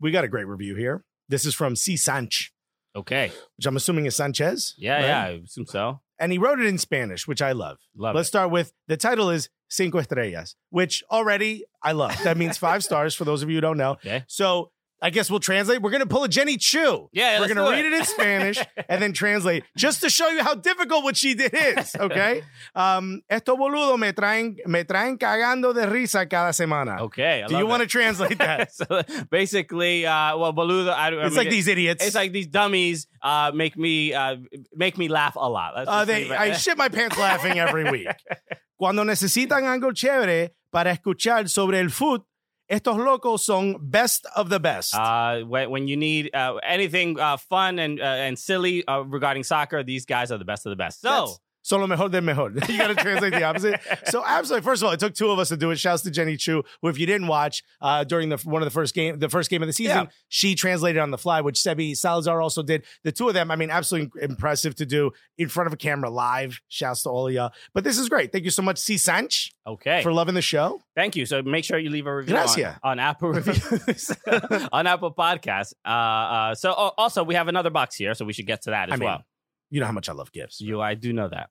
We 0.00 0.10
got 0.10 0.24
a 0.24 0.28
great 0.28 0.46
review 0.46 0.74
here. 0.76 1.04
This 1.28 1.44
is 1.44 1.54
from 1.54 1.76
C. 1.76 1.94
Sanch, 1.96 2.50
okay, 2.96 3.30
which 3.56 3.66
I'm 3.66 3.76
assuming 3.76 4.06
is 4.06 4.16
Sanchez. 4.16 4.74
yeah, 4.78 4.94
right? 4.94 5.02
yeah, 5.04 5.20
I 5.24 5.28
assume 5.44 5.66
so. 5.66 6.00
And 6.18 6.32
he 6.32 6.38
wrote 6.38 6.58
it 6.60 6.66
in 6.66 6.78
Spanish, 6.78 7.26
which 7.28 7.40
I 7.40 7.52
love. 7.52 7.78
Love 7.96 8.14
Let's 8.14 8.28
it. 8.28 8.30
start 8.30 8.50
with 8.50 8.72
the 8.88 8.96
title 8.96 9.30
is 9.30 9.48
Cinco 9.68 9.98
Estrellas, 9.98 10.54
which 10.70 11.02
already 11.10 11.64
I 11.82 11.92
love. 11.92 12.16
That 12.24 12.36
means 12.36 12.58
five 12.58 12.82
stars 12.88 13.14
for 13.14 13.24
those 13.24 13.42
of 13.42 13.50
you 13.50 13.56
who 13.56 13.60
don't 13.60 13.78
know. 13.78 13.92
Okay. 13.92 14.24
So 14.26 14.70
I 15.00 15.10
guess 15.10 15.30
we'll 15.30 15.38
translate. 15.40 15.80
We're 15.80 15.90
going 15.90 16.02
to 16.02 16.08
pull 16.08 16.24
a 16.24 16.28
Jenny 16.28 16.56
Chu. 16.56 17.08
Yeah, 17.12 17.38
We're 17.38 17.46
going 17.46 17.56
to 17.56 17.70
read 17.70 17.84
it. 17.84 17.92
it 17.92 17.98
in 18.00 18.04
Spanish 18.04 18.58
and 18.88 19.00
then 19.00 19.12
translate 19.12 19.62
just 19.76 20.00
to 20.02 20.10
show 20.10 20.28
you 20.28 20.42
how 20.42 20.54
difficult 20.56 21.04
what 21.04 21.16
she 21.16 21.34
did 21.34 21.54
is. 21.54 21.94
Okay. 21.94 22.42
Um, 22.74 23.22
Esto 23.30 23.56
boludo 23.56 23.96
me 23.98 24.10
traen, 24.12 24.56
me 24.66 24.82
traen 24.84 25.16
cagando 25.16 25.72
de 25.72 25.86
risa 25.86 26.28
cada 26.28 26.50
semana. 26.52 27.00
Okay, 27.02 27.44
I 27.44 27.46
Do 27.46 27.56
you 27.58 27.66
want 27.66 27.82
to 27.82 27.86
translate 27.88 28.38
that? 28.38 28.72
so 28.74 29.02
basically, 29.30 30.04
uh, 30.06 30.36
well, 30.36 30.52
Boluda, 30.52 30.92
I, 30.92 31.08
I 31.08 31.26
It's 31.26 31.30
mean, 31.30 31.36
like 31.36 31.46
it- 31.46 31.50
these 31.50 31.68
idiots. 31.68 32.04
It's 32.04 32.14
like 32.16 32.32
these 32.32 32.48
dummies 32.48 33.06
uh, 33.22 33.52
make 33.54 33.76
me 33.76 34.12
uh, 34.14 34.36
make 34.74 34.98
me 34.98 35.08
laugh 35.08 35.36
a 35.36 35.48
lot. 35.48 35.74
Uh, 35.76 36.04
they, 36.04 36.28
I 36.30 36.52
shit 36.54 36.76
my 36.76 36.88
pants 36.88 37.16
laughing 37.18 37.58
every 37.58 37.88
week. 37.90 38.08
Cuando 38.76 39.04
necesitan 39.04 39.64
algo 39.64 39.92
chévere 39.92 40.54
para 40.72 40.92
escuchar 40.92 41.48
sobre 41.48 41.80
el 41.80 41.90
foot, 41.90 42.22
estos 42.68 42.96
locos 42.96 43.44
son 43.44 43.76
best 43.80 44.26
of 44.36 44.48
the 44.48 44.60
best. 44.60 44.94
Uh, 44.94 45.40
when, 45.40 45.88
you 45.88 45.96
need 45.96 46.34
uh, 46.34 46.56
anything 46.56 47.18
uh, 47.18 47.36
fun 47.36 47.78
and 47.78 48.00
uh, 48.00 48.04
and 48.04 48.38
silly 48.38 48.86
uh, 48.86 49.00
regarding 49.00 49.44
soccer, 49.44 49.82
these 49.82 50.04
guys 50.04 50.30
are 50.30 50.38
the 50.38 50.44
best 50.44 50.66
of 50.66 50.70
the 50.70 50.76
best. 50.76 51.00
So 51.00 51.08
That's- 51.08 51.40
Son 51.68 51.80
lo 51.82 51.86
mejor 51.86 52.08
del 52.08 52.22
mejor. 52.22 52.50
you 52.68 52.78
got 52.78 52.88
to 52.88 52.94
translate 52.94 53.34
the 53.34 53.42
opposite. 53.42 53.78
So 54.06 54.24
absolutely. 54.26 54.64
First 54.64 54.80
of 54.82 54.86
all, 54.86 54.92
it 54.94 55.00
took 55.00 55.12
two 55.14 55.30
of 55.30 55.38
us 55.38 55.50
to 55.50 55.56
do 55.58 55.70
it. 55.70 55.78
Shouts 55.78 56.02
to 56.04 56.10
Jenny 56.10 56.38
Chu, 56.38 56.62
who, 56.80 56.88
if 56.88 56.98
you 56.98 57.04
didn't 57.04 57.26
watch 57.26 57.62
uh, 57.82 58.04
during 58.04 58.30
the 58.30 58.38
one 58.38 58.62
of 58.62 58.66
the 58.66 58.70
first 58.70 58.94
game, 58.94 59.18
the 59.18 59.28
first 59.28 59.50
game 59.50 59.60
of 59.62 59.66
the 59.66 59.74
season, 59.74 59.96
Yeah. 60.04 60.06
she 60.28 60.54
translated 60.54 61.02
on 61.02 61.10
the 61.10 61.18
fly, 61.18 61.42
which 61.42 61.56
Sebi 61.56 61.94
Salazar 61.94 62.40
also 62.40 62.62
did. 62.62 62.84
The 63.04 63.12
two 63.12 63.28
of 63.28 63.34
them, 63.34 63.50
I 63.50 63.56
mean, 63.56 63.68
absolutely 63.70 64.22
impressive 64.22 64.76
to 64.76 64.86
do 64.86 65.10
in 65.36 65.48
front 65.48 65.66
of 65.66 65.74
a 65.74 65.76
camera 65.76 66.08
live. 66.08 66.58
Shouts 66.68 67.02
to 67.02 67.10
all 67.10 67.28
of 67.28 67.34
y'all. 67.34 67.52
But 67.74 67.84
this 67.84 67.98
is 67.98 68.08
great. 68.08 68.32
Thank 68.32 68.44
you 68.46 68.50
so 68.50 68.62
much, 68.62 68.78
C. 68.78 68.96
Sanch, 68.96 69.50
okay, 69.66 70.02
for 70.02 70.10
loving 70.12 70.34
the 70.34 70.40
show. 70.42 70.80
thank 70.96 71.16
you. 71.16 71.26
So 71.26 71.42
make 71.42 71.64
sure 71.66 71.78
you 71.78 71.90
leave 71.90 72.06
a 72.06 72.16
review 72.16 72.34
Gracias. 72.34 72.76
on, 72.82 72.92
on 72.92 72.98
Apple 72.98 73.28
reviews 73.28 74.10
on 74.72 74.86
Apple 74.86 75.12
Podcasts. 75.12 75.74
Uh, 75.84 75.88
uh, 75.90 76.54
so 76.54 76.72
also 76.72 77.24
we 77.24 77.34
have 77.34 77.48
another 77.48 77.68
box 77.70 77.94
here, 77.96 78.14
so 78.14 78.24
we 78.24 78.32
should 78.32 78.46
get 78.46 78.62
to 78.62 78.70
that 78.70 78.88
as 78.88 78.94
I 78.94 78.96
mean, 78.96 79.06
well. 79.06 79.22
You 79.70 79.80
know 79.80 79.86
how 79.86 79.92
much 79.92 80.08
I 80.08 80.12
love 80.14 80.32
gifts. 80.32 80.62
You, 80.62 80.80
I 80.80 80.94
do 80.94 81.12
know 81.12 81.28
that. 81.28 81.50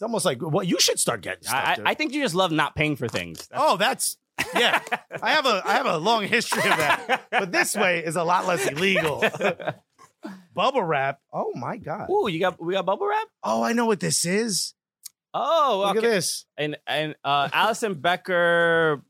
It's 0.00 0.02
almost 0.02 0.24
like 0.24 0.38
well, 0.40 0.64
you 0.64 0.80
should 0.80 0.98
start 0.98 1.20
getting 1.20 1.42
stuff. 1.42 1.62
I. 1.62 1.76
I, 1.84 1.92
think 1.94 2.14
you 2.14 2.22
just 2.22 2.34
love 2.34 2.50
not 2.50 2.74
paying 2.74 2.96
for 2.96 3.06
things. 3.06 3.46
That's- 3.48 3.62
oh, 3.70 3.76
that's 3.76 4.16
yeah. 4.54 4.80
I 5.20 5.32
have 5.32 5.44
a 5.44 5.60
I 5.62 5.74
have 5.74 5.84
a 5.84 5.98
long 5.98 6.24
history 6.26 6.62
of 6.62 6.78
that, 6.78 7.26
but 7.30 7.52
this 7.52 7.76
way 7.76 8.02
is 8.02 8.16
a 8.16 8.24
lot 8.24 8.46
less 8.46 8.66
illegal. 8.66 9.22
Bubble 10.54 10.82
wrap. 10.82 11.20
Oh 11.30 11.52
my 11.54 11.76
god. 11.76 12.08
Ooh, 12.08 12.28
you 12.28 12.40
got 12.40 12.58
we 12.64 12.72
got 12.72 12.86
bubble 12.86 13.06
wrap. 13.08 13.28
Oh, 13.42 13.62
I 13.62 13.74
know 13.74 13.84
what 13.84 14.00
this 14.00 14.24
is. 14.24 14.72
Oh, 15.34 15.84
Look 15.86 15.98
okay. 15.98 16.06
at 16.06 16.10
this. 16.10 16.46
and 16.56 16.78
and 16.86 17.14
uh 17.22 17.48
Alisson 17.48 18.00
Becker 18.00 19.02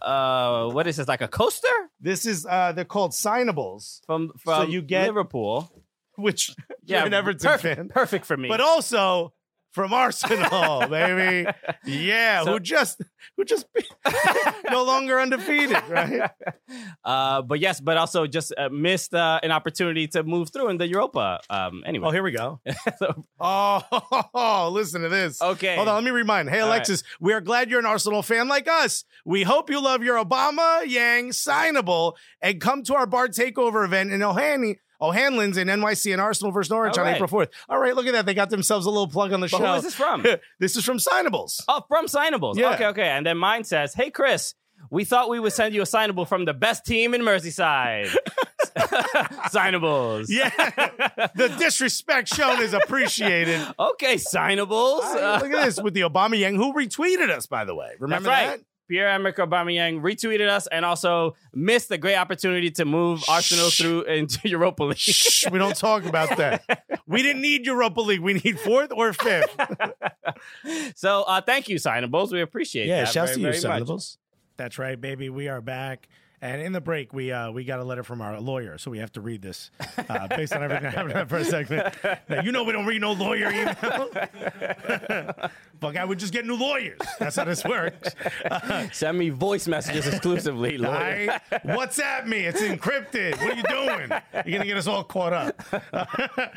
uh 0.00 0.70
what 0.70 0.86
is 0.86 0.96
this 0.96 1.08
like 1.08 1.20
a 1.20 1.28
coaster 1.28 1.68
This 2.00 2.24
is 2.24 2.46
uh 2.46 2.72
they're 2.72 2.86
called 2.86 3.12
signables, 3.12 4.00
from 4.06 4.32
So 4.44 4.62
from 4.62 4.70
you 4.70 4.80
get- 4.80 5.08
Liverpool 5.08 5.70
which 6.16 6.54
yeah 6.84 6.98
you're 7.00 7.06
an 7.08 7.14
Everton 7.14 7.50
perfect, 7.50 7.76
fan, 7.76 7.88
perfect 7.88 8.24
for 8.24 8.36
me 8.38 8.48
but 8.48 8.60
also 8.62 9.32
from 9.72 9.92
Arsenal, 9.92 10.86
baby. 10.88 11.50
Yeah, 11.84 12.44
So- 12.44 12.52
who 12.52 12.60
just 12.60 13.00
who 13.36 13.44
just 13.44 13.66
no 14.70 14.84
longer 14.84 15.18
undefeated, 15.20 15.82
right? 15.88 16.30
uh 17.04 17.42
but 17.42 17.58
yes 17.60 17.80
but 17.80 17.96
also 17.96 18.26
just 18.26 18.52
uh, 18.56 18.68
missed 18.70 19.14
uh, 19.14 19.40
an 19.42 19.50
opportunity 19.50 20.06
to 20.08 20.22
move 20.22 20.50
through 20.52 20.68
in 20.68 20.76
the 20.78 20.86
Europa 20.86 21.40
um 21.50 21.82
anyway 21.86 22.08
Oh, 22.08 22.10
here 22.10 22.22
we 22.22 22.32
go. 22.32 22.60
So- 22.98 23.24
Oh, 23.40 24.70
listen 24.72 25.02
to 25.02 25.08
this. 25.08 25.40
okay 25.42 25.76
Hold 25.76 25.88
on, 25.88 25.96
let 25.96 26.04
me 26.04 26.10
remind. 26.10 26.48
Hey, 26.50 26.60
All 26.60 26.68
right. 26.68 26.76
Alexis, 26.76 27.02
we 27.20 27.32
are 27.32 27.40
glad 27.40 27.70
you're 27.70 27.80
an 27.80 27.86
Arsenal 27.86 28.22
fan 28.22 28.48
like 28.48 28.68
us. 28.68 29.04
We 29.24 29.42
hope 29.42 29.70
you 29.70 29.80
love 29.82 30.02
your 30.02 30.22
Aubameyang 30.22 31.30
signable 31.32 32.14
and 32.40 32.60
come 32.60 32.82
to 32.84 32.94
our 32.94 33.06
bar 33.06 33.28
takeover 33.28 33.84
event 33.84 34.12
in 34.12 34.20
Ohani 34.20 34.76
O'Hanlon's 35.02 35.56
in 35.56 35.68
NYC 35.68 36.12
and 36.12 36.20
Arsenal 36.20 36.52
versus 36.52 36.70
Norwich 36.70 36.96
All 36.96 37.00
on 37.00 37.06
right. 37.06 37.16
April 37.20 37.28
4th. 37.28 37.48
All 37.68 37.78
right, 37.78 37.94
look 37.94 38.06
at 38.06 38.12
that. 38.12 38.24
They 38.24 38.34
got 38.34 38.50
themselves 38.50 38.86
a 38.86 38.90
little 38.90 39.08
plug 39.08 39.32
on 39.32 39.40
the 39.40 39.48
But 39.50 39.58
show. 39.58 39.66
who 39.66 39.72
is 39.74 39.82
this 39.82 39.94
from? 39.94 40.24
this 40.60 40.76
is 40.76 40.84
from 40.84 40.98
Signables. 40.98 41.62
Oh, 41.68 41.82
from 41.88 42.06
signables. 42.08 42.56
Yeah. 42.56 42.74
Okay, 42.74 42.86
okay. 42.86 43.08
And 43.08 43.26
then 43.26 43.36
mine 43.36 43.64
says, 43.64 43.94
"Hey, 43.94 44.10
Chris." 44.10 44.54
We 44.90 45.04
thought 45.04 45.30
we 45.30 45.38
would 45.38 45.52
send 45.52 45.74
you 45.76 45.80
a 45.82 45.84
signable 45.84 46.26
from 46.26 46.44
the 46.44 46.52
best 46.52 46.84
team 46.84 47.14
in 47.14 47.22
Merseyside. 47.22 48.14
signables. 49.50 50.28
Yeah, 50.30 50.50
the 51.34 51.54
disrespect 51.58 52.28
shown 52.34 52.60
is 52.60 52.74
appreciated. 52.74 53.60
Okay, 53.78 54.16
signables. 54.16 55.02
Uh, 55.04 55.38
Look 55.42 55.52
at 55.52 55.64
this 55.64 55.80
with 55.80 55.94
the 55.94 56.02
Aubameyang, 56.02 56.56
who 56.56 56.72
retweeted 56.74 57.30
us, 57.30 57.46
by 57.46 57.64
the 57.64 57.74
way. 57.74 57.92
Remember 58.00 58.28
That's 58.28 58.48
right. 58.48 58.58
that? 58.58 58.64
Pierre-Emerick 58.92 59.36
Aubameyang 59.36 60.02
retweeted 60.02 60.48
us 60.50 60.66
and 60.66 60.84
also 60.84 61.34
missed 61.54 61.88
the 61.88 61.96
great 61.96 62.16
opportunity 62.16 62.70
to 62.72 62.84
move 62.84 63.24
Arsenal 63.26 63.70
through 63.70 64.02
into 64.02 64.38
Europa 64.46 64.84
League. 64.84 64.98
Shh, 64.98 65.48
we 65.50 65.58
don't 65.58 65.74
talk 65.74 66.04
about 66.04 66.36
that. 66.36 66.84
We 67.06 67.22
didn't 67.22 67.40
need 67.40 67.64
Europa 67.64 68.02
League. 68.02 68.20
We 68.20 68.34
need 68.34 68.60
fourth 68.60 68.92
or 68.94 69.14
fifth. 69.14 69.56
so 70.94 71.22
uh, 71.22 71.40
thank 71.40 71.70
you, 71.70 71.78
signables. 71.78 72.32
We 72.32 72.42
appreciate 72.42 72.86
Yeah, 72.86 73.04
that. 73.04 73.12
shouts 73.14 73.30
very, 73.30 73.34
to 73.36 73.40
you, 73.40 73.46
very. 73.46 73.58
Signables. 73.60 74.18
That's 74.58 74.78
right, 74.78 75.00
baby. 75.00 75.30
We 75.30 75.48
are 75.48 75.62
back. 75.62 76.10
And 76.42 76.60
in 76.60 76.72
the 76.72 76.80
break, 76.80 77.12
we 77.14 77.30
uh, 77.30 77.52
we 77.52 77.62
got 77.64 77.78
a 77.78 77.84
letter 77.84 78.02
from 78.02 78.20
our 78.20 78.40
lawyer, 78.40 78.76
so 78.76 78.90
we 78.90 78.98
have 78.98 79.12
to 79.12 79.20
read 79.20 79.42
this 79.42 79.70
uh, 80.08 80.26
based 80.26 80.52
on 80.52 80.64
everything 80.64 80.82
that 80.82 80.94
happened 80.94 81.28
for 81.30 81.36
a 81.36 81.44
segment. 81.44 81.94
Now, 82.28 82.42
you 82.42 82.50
know 82.50 82.64
we 82.64 82.72
don't 82.72 82.84
read 82.84 83.00
no 83.00 83.12
lawyer 83.12 83.48
email. 83.50 84.10
Fuck, 85.80 85.96
I 85.96 86.04
would 86.04 86.18
just 86.18 86.32
get 86.32 86.44
new 86.44 86.56
lawyers. 86.56 86.98
That's 87.20 87.36
how 87.36 87.44
this 87.44 87.64
works. 87.64 88.14
Send 88.92 89.18
me 89.18 89.30
voice 89.30 89.68
messages 89.68 90.06
exclusively, 90.08 90.78
lawyer. 90.78 91.26
right? 91.28 91.42
WhatsApp 91.64 92.26
me. 92.26 92.40
It's 92.40 92.60
encrypted. 92.60 93.32
What 93.40 93.52
are 93.52 93.56
you 93.56 93.62
doing? 93.62 94.10
You're 94.44 94.58
gonna 94.58 94.66
get 94.66 94.76
us 94.76 94.88
all 94.88 95.04
caught 95.04 95.32
up. 95.32 95.62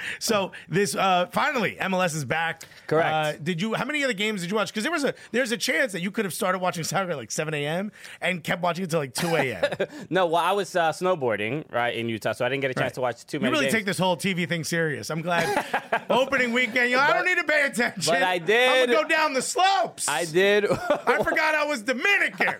so 0.19 0.51
this 0.67 0.95
uh, 0.95 1.27
finally, 1.31 1.77
MLS 1.79 2.15
is 2.15 2.25
back. 2.25 2.63
Correct. 2.87 3.13
Uh, 3.13 3.33
did 3.43 3.61
you? 3.61 3.75
How 3.75 3.85
many 3.85 4.03
other 4.03 4.13
games 4.13 4.41
did 4.41 4.49
you 4.49 4.55
watch? 4.55 4.69
Because 4.69 4.81
there 4.83 4.91
was 4.91 5.03
a 5.03 5.13
there's 5.31 5.51
a 5.51 5.57
chance 5.57 5.91
that 5.91 6.01
you 6.01 6.09
could 6.09 6.25
have 6.25 6.33
started 6.33 6.57
watching 6.57 6.83
soccer 6.83 7.11
at 7.11 7.17
like 7.17 7.29
7 7.29 7.53
a.m. 7.53 7.91
and 8.19 8.43
kept 8.43 8.63
watching 8.63 8.83
until 8.83 8.99
like 8.99 9.13
2 9.13 9.27
a.m. 9.35 9.63
No, 10.09 10.27
well, 10.27 10.41
I 10.41 10.51
was 10.51 10.75
uh, 10.75 10.91
snowboarding 10.91 11.63
right 11.71 11.95
in 11.95 12.09
Utah, 12.09 12.33
so 12.33 12.45
I 12.45 12.49
didn't 12.49 12.61
get 12.61 12.71
a 12.71 12.73
chance 12.73 12.83
Right. 12.85 12.93
to 12.95 13.01
watch 13.01 13.25
too 13.25 13.39
many. 13.39 13.49
You 13.49 13.53
really 13.53 13.65
games. 13.65 13.73
take 13.73 13.85
this 13.85 13.97
whole 13.97 14.15
TV 14.17 14.47
thing 14.47 14.63
serious. 14.63 15.09
I'm 15.09 15.21
glad. 15.21 15.65
Opening 16.09 16.53
weekend, 16.53 16.89
you 16.89 16.95
know, 16.97 17.01
I 17.01 17.13
don't 17.13 17.25
need 17.25 17.37
to 17.37 17.43
pay 17.43 17.63
attention. 17.63 18.13
but 18.13 18.21
I 18.23 18.35
I'm 18.35 18.45
did. 18.45 18.89
gonna 18.89 19.01
go 19.03 19.07
down 19.07 19.33
the 19.33 19.41
slopes. 19.41 20.07
I 20.07 20.25
did. 20.25 20.65
I 20.71 21.23
forgot 21.23 21.55
I 21.55 21.65
was 21.65 21.81
Dominican. 21.81 22.55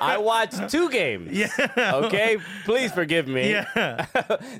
I 0.00 0.18
watched 0.18 0.68
two 0.70 0.90
games. 0.90 1.32
yeah. 1.32 1.48
Okay, 2.04 2.38
please 2.64 2.92
forgive 2.92 3.26
me. 3.28 3.50
Yeah. 3.52 4.06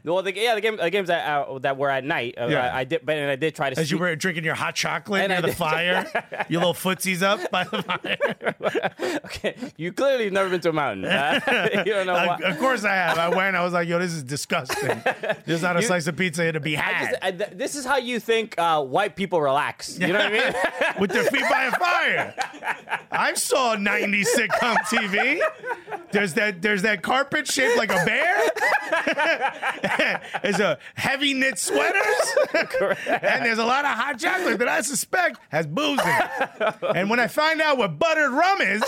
well, 0.05 0.23
the, 0.23 0.35
yeah, 0.35 0.55
the, 0.55 0.61
game, 0.61 0.77
the 0.77 0.91
games 0.91 1.09
that 1.09 1.27
uh, 1.29 1.59
that 1.61 1.77
were 1.77 1.91
at 1.91 2.05
night. 2.05 2.35
Uh, 2.39 2.47
Yeah. 2.49 2.73
I, 2.75 2.81
I 2.81 2.85
did, 2.85 3.05
but 3.05 3.17
and 3.17 3.31
I 3.31 3.37
did 3.37 3.55
try 3.55 3.71
to. 3.71 3.79
As 3.81 3.91
you 3.91 3.99
were 3.99 4.15
drinking 4.17 4.45
your 4.45 4.55
hot 4.55 4.75
chocolate 4.75 5.23
And 5.23 5.31
near 5.31 5.39
I 5.39 5.41
the 5.43 5.47
did. 5.49 5.57
fire, 5.57 6.47
your 6.49 6.61
little 6.61 6.75
footsies 6.75 7.23
up 7.23 7.51
by 7.51 7.65
the 7.65 7.83
fire. 7.83 8.55
okay, 9.27 9.57
you 9.77 9.93
clearly 9.93 10.25
have 10.25 10.33
never 10.33 10.49
been 10.51 10.61
to 10.61 10.71
a 10.71 10.73
mountain. 10.73 11.05
Uh, 11.05 11.84
you 11.87 11.93
don't 11.93 12.07
know 12.07 12.37
of 12.45 12.59
course 12.59 12.85
I 12.85 12.95
have. 12.95 13.19
I 13.19 13.29
went. 13.29 13.57
I 13.57 13.63
was 13.65 13.73
like, 13.73 13.89
"Yo, 13.89 13.99
this 13.99 14.13
is 14.13 14.23
disgusting. 14.23 15.03
There's 15.47 15.63
not 15.63 15.77
a 15.77 15.81
You- 15.83 15.87
sit's 15.89 16.07
of 16.07 16.17
pizza 16.17 16.43
here 16.43 16.53
to 16.53 16.61
be 16.61 16.77
I 16.77 16.81
had 16.81 17.11
just, 17.11 17.25
I, 17.25 17.31
th- 17.33 17.51
this 17.55 17.75
is 17.75 17.85
how 17.85 17.97
you 17.97 18.21
think 18.21 18.59
uh, 18.59 18.83
white 18.83 19.17
people 19.17 19.41
relax. 19.41 19.99
You 19.99 20.09
know 20.09 20.15
what 20.19 20.27
I 20.27 20.31
mean? 20.33 20.53
with 21.01 21.11
their 21.11 21.25
feet 21.25 21.45
by 21.49 21.65
a 21.65 21.71
fire." 21.73 22.35
I 23.11 23.35
saw 23.35 23.77
'90s 23.77 24.27
sitcom 24.35 24.77
TV. 24.87 25.41
There's 26.13 26.35
that. 26.35 26.63
There's 26.63 26.83
that 26.83 27.03
carpet 27.03 27.47
shaped 27.47 27.77
like 27.77 27.91
a 27.91 28.05
bear. 28.05 28.43
there's 30.43 30.61
a 30.61 30.79
heavy 30.95 31.35
knit 31.35 31.59
sweaters, 31.59 32.37
and 33.07 33.45
there's 33.45 33.59
a 33.59 33.65
lot 33.65 33.85
of 33.85 33.91
hot 33.93 34.19
chocolate 34.19 34.59
that 34.59 34.69
I 34.69 34.81
suspect 34.81 35.39
has 35.51 35.67
booze 35.67 36.01
in 36.01 36.09
it. 36.09 36.75
And 36.97 37.11
when 37.11 37.21
I 37.21 37.27
find 37.27 37.61
out 37.61 37.79
what 37.79 37.99
buttered 37.99 38.31
rum 38.31 38.61
is, 38.61 38.83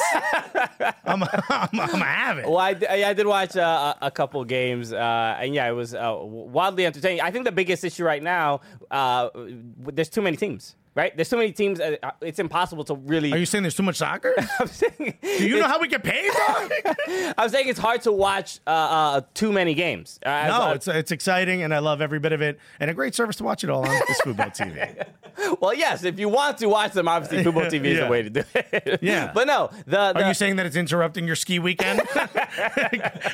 I'm, 1.04 1.22
I'm, 1.22 1.28
I'm 1.48 1.68
gonna 1.72 2.04
have 2.04 2.38
it. 2.38 2.46
Well, 2.46 2.58
I, 2.58 2.76
I 2.90 3.12
did 3.12 3.26
watch 3.26 3.56
uh, 3.56 3.94
a 4.00 4.06
a 4.06 4.10
couple 4.10 4.42
games, 4.44 4.92
uh, 4.92 5.36
and 5.40 5.54
yeah, 5.54 5.68
it 5.68 5.72
was 5.72 5.94
uh, 5.94 6.16
wildly 6.20 6.86
entertaining. 6.86 7.20
I 7.20 7.30
think 7.30 7.44
the 7.44 7.52
biggest 7.52 7.84
issue 7.84 8.04
right 8.04 8.22
now, 8.22 8.60
uh, 8.90 9.30
there's 9.34 10.08
too 10.08 10.22
many 10.22 10.36
teams. 10.36 10.76
Right? 10.96 11.14
There's 11.14 11.28
so 11.28 11.36
many 11.36 11.52
teams. 11.52 11.78
Uh, 11.78 11.96
it's 12.22 12.38
impossible 12.38 12.82
to 12.84 12.94
really. 12.94 13.30
Are 13.30 13.36
you 13.36 13.44
saying 13.44 13.62
there's 13.62 13.74
too 13.74 13.82
much 13.82 13.96
soccer? 13.96 14.34
I'm 14.58 14.66
saying, 14.66 15.18
Do 15.22 15.46
you 15.46 15.60
know 15.60 15.68
how 15.68 15.78
we 15.78 15.88
get 15.88 16.02
paid? 16.02 16.30
I'm 17.36 17.50
saying 17.50 17.68
it's 17.68 17.78
hard 17.78 18.00
to 18.02 18.12
watch 18.12 18.60
uh, 18.66 18.70
uh, 18.70 19.20
too 19.34 19.52
many 19.52 19.74
games. 19.74 20.18
Uh, 20.24 20.46
No, 20.48 20.62
uh, 20.70 20.72
it's 20.72 20.88
it's 20.88 21.12
exciting, 21.12 21.62
and 21.62 21.74
I 21.74 21.80
love 21.80 22.00
every 22.00 22.18
bit 22.18 22.32
of 22.32 22.40
it, 22.40 22.58
and 22.80 22.90
a 22.90 22.94
great 22.94 23.14
service 23.14 23.36
to 23.36 23.44
watch 23.44 23.62
it 23.62 23.68
all 23.68 23.86
on 23.86 23.94
Fubo 24.24 24.46
TV. 24.56 25.06
well, 25.60 25.74
yes. 25.74 26.02
If 26.02 26.18
you 26.18 26.30
want 26.30 26.56
to 26.58 26.66
watch 26.66 26.92
them, 26.94 27.08
obviously, 27.08 27.44
Fubo 27.44 27.66
TV 27.70 27.84
is 27.84 27.98
Yeah. 27.98 28.04
the 28.04 28.10
way 28.10 28.22
to 28.22 28.30
do 28.30 28.42
it. 28.54 28.98
Yeah. 29.02 29.32
but 29.34 29.46
no, 29.46 29.68
the, 29.86 30.16
Are 30.16 30.28
you 30.28 30.32
saying 30.34 30.56
that 30.56 30.64
it's 30.64 30.76
interrupting 30.76 31.26
your 31.26 31.36
ski 31.36 31.58
weekend 31.58 32.00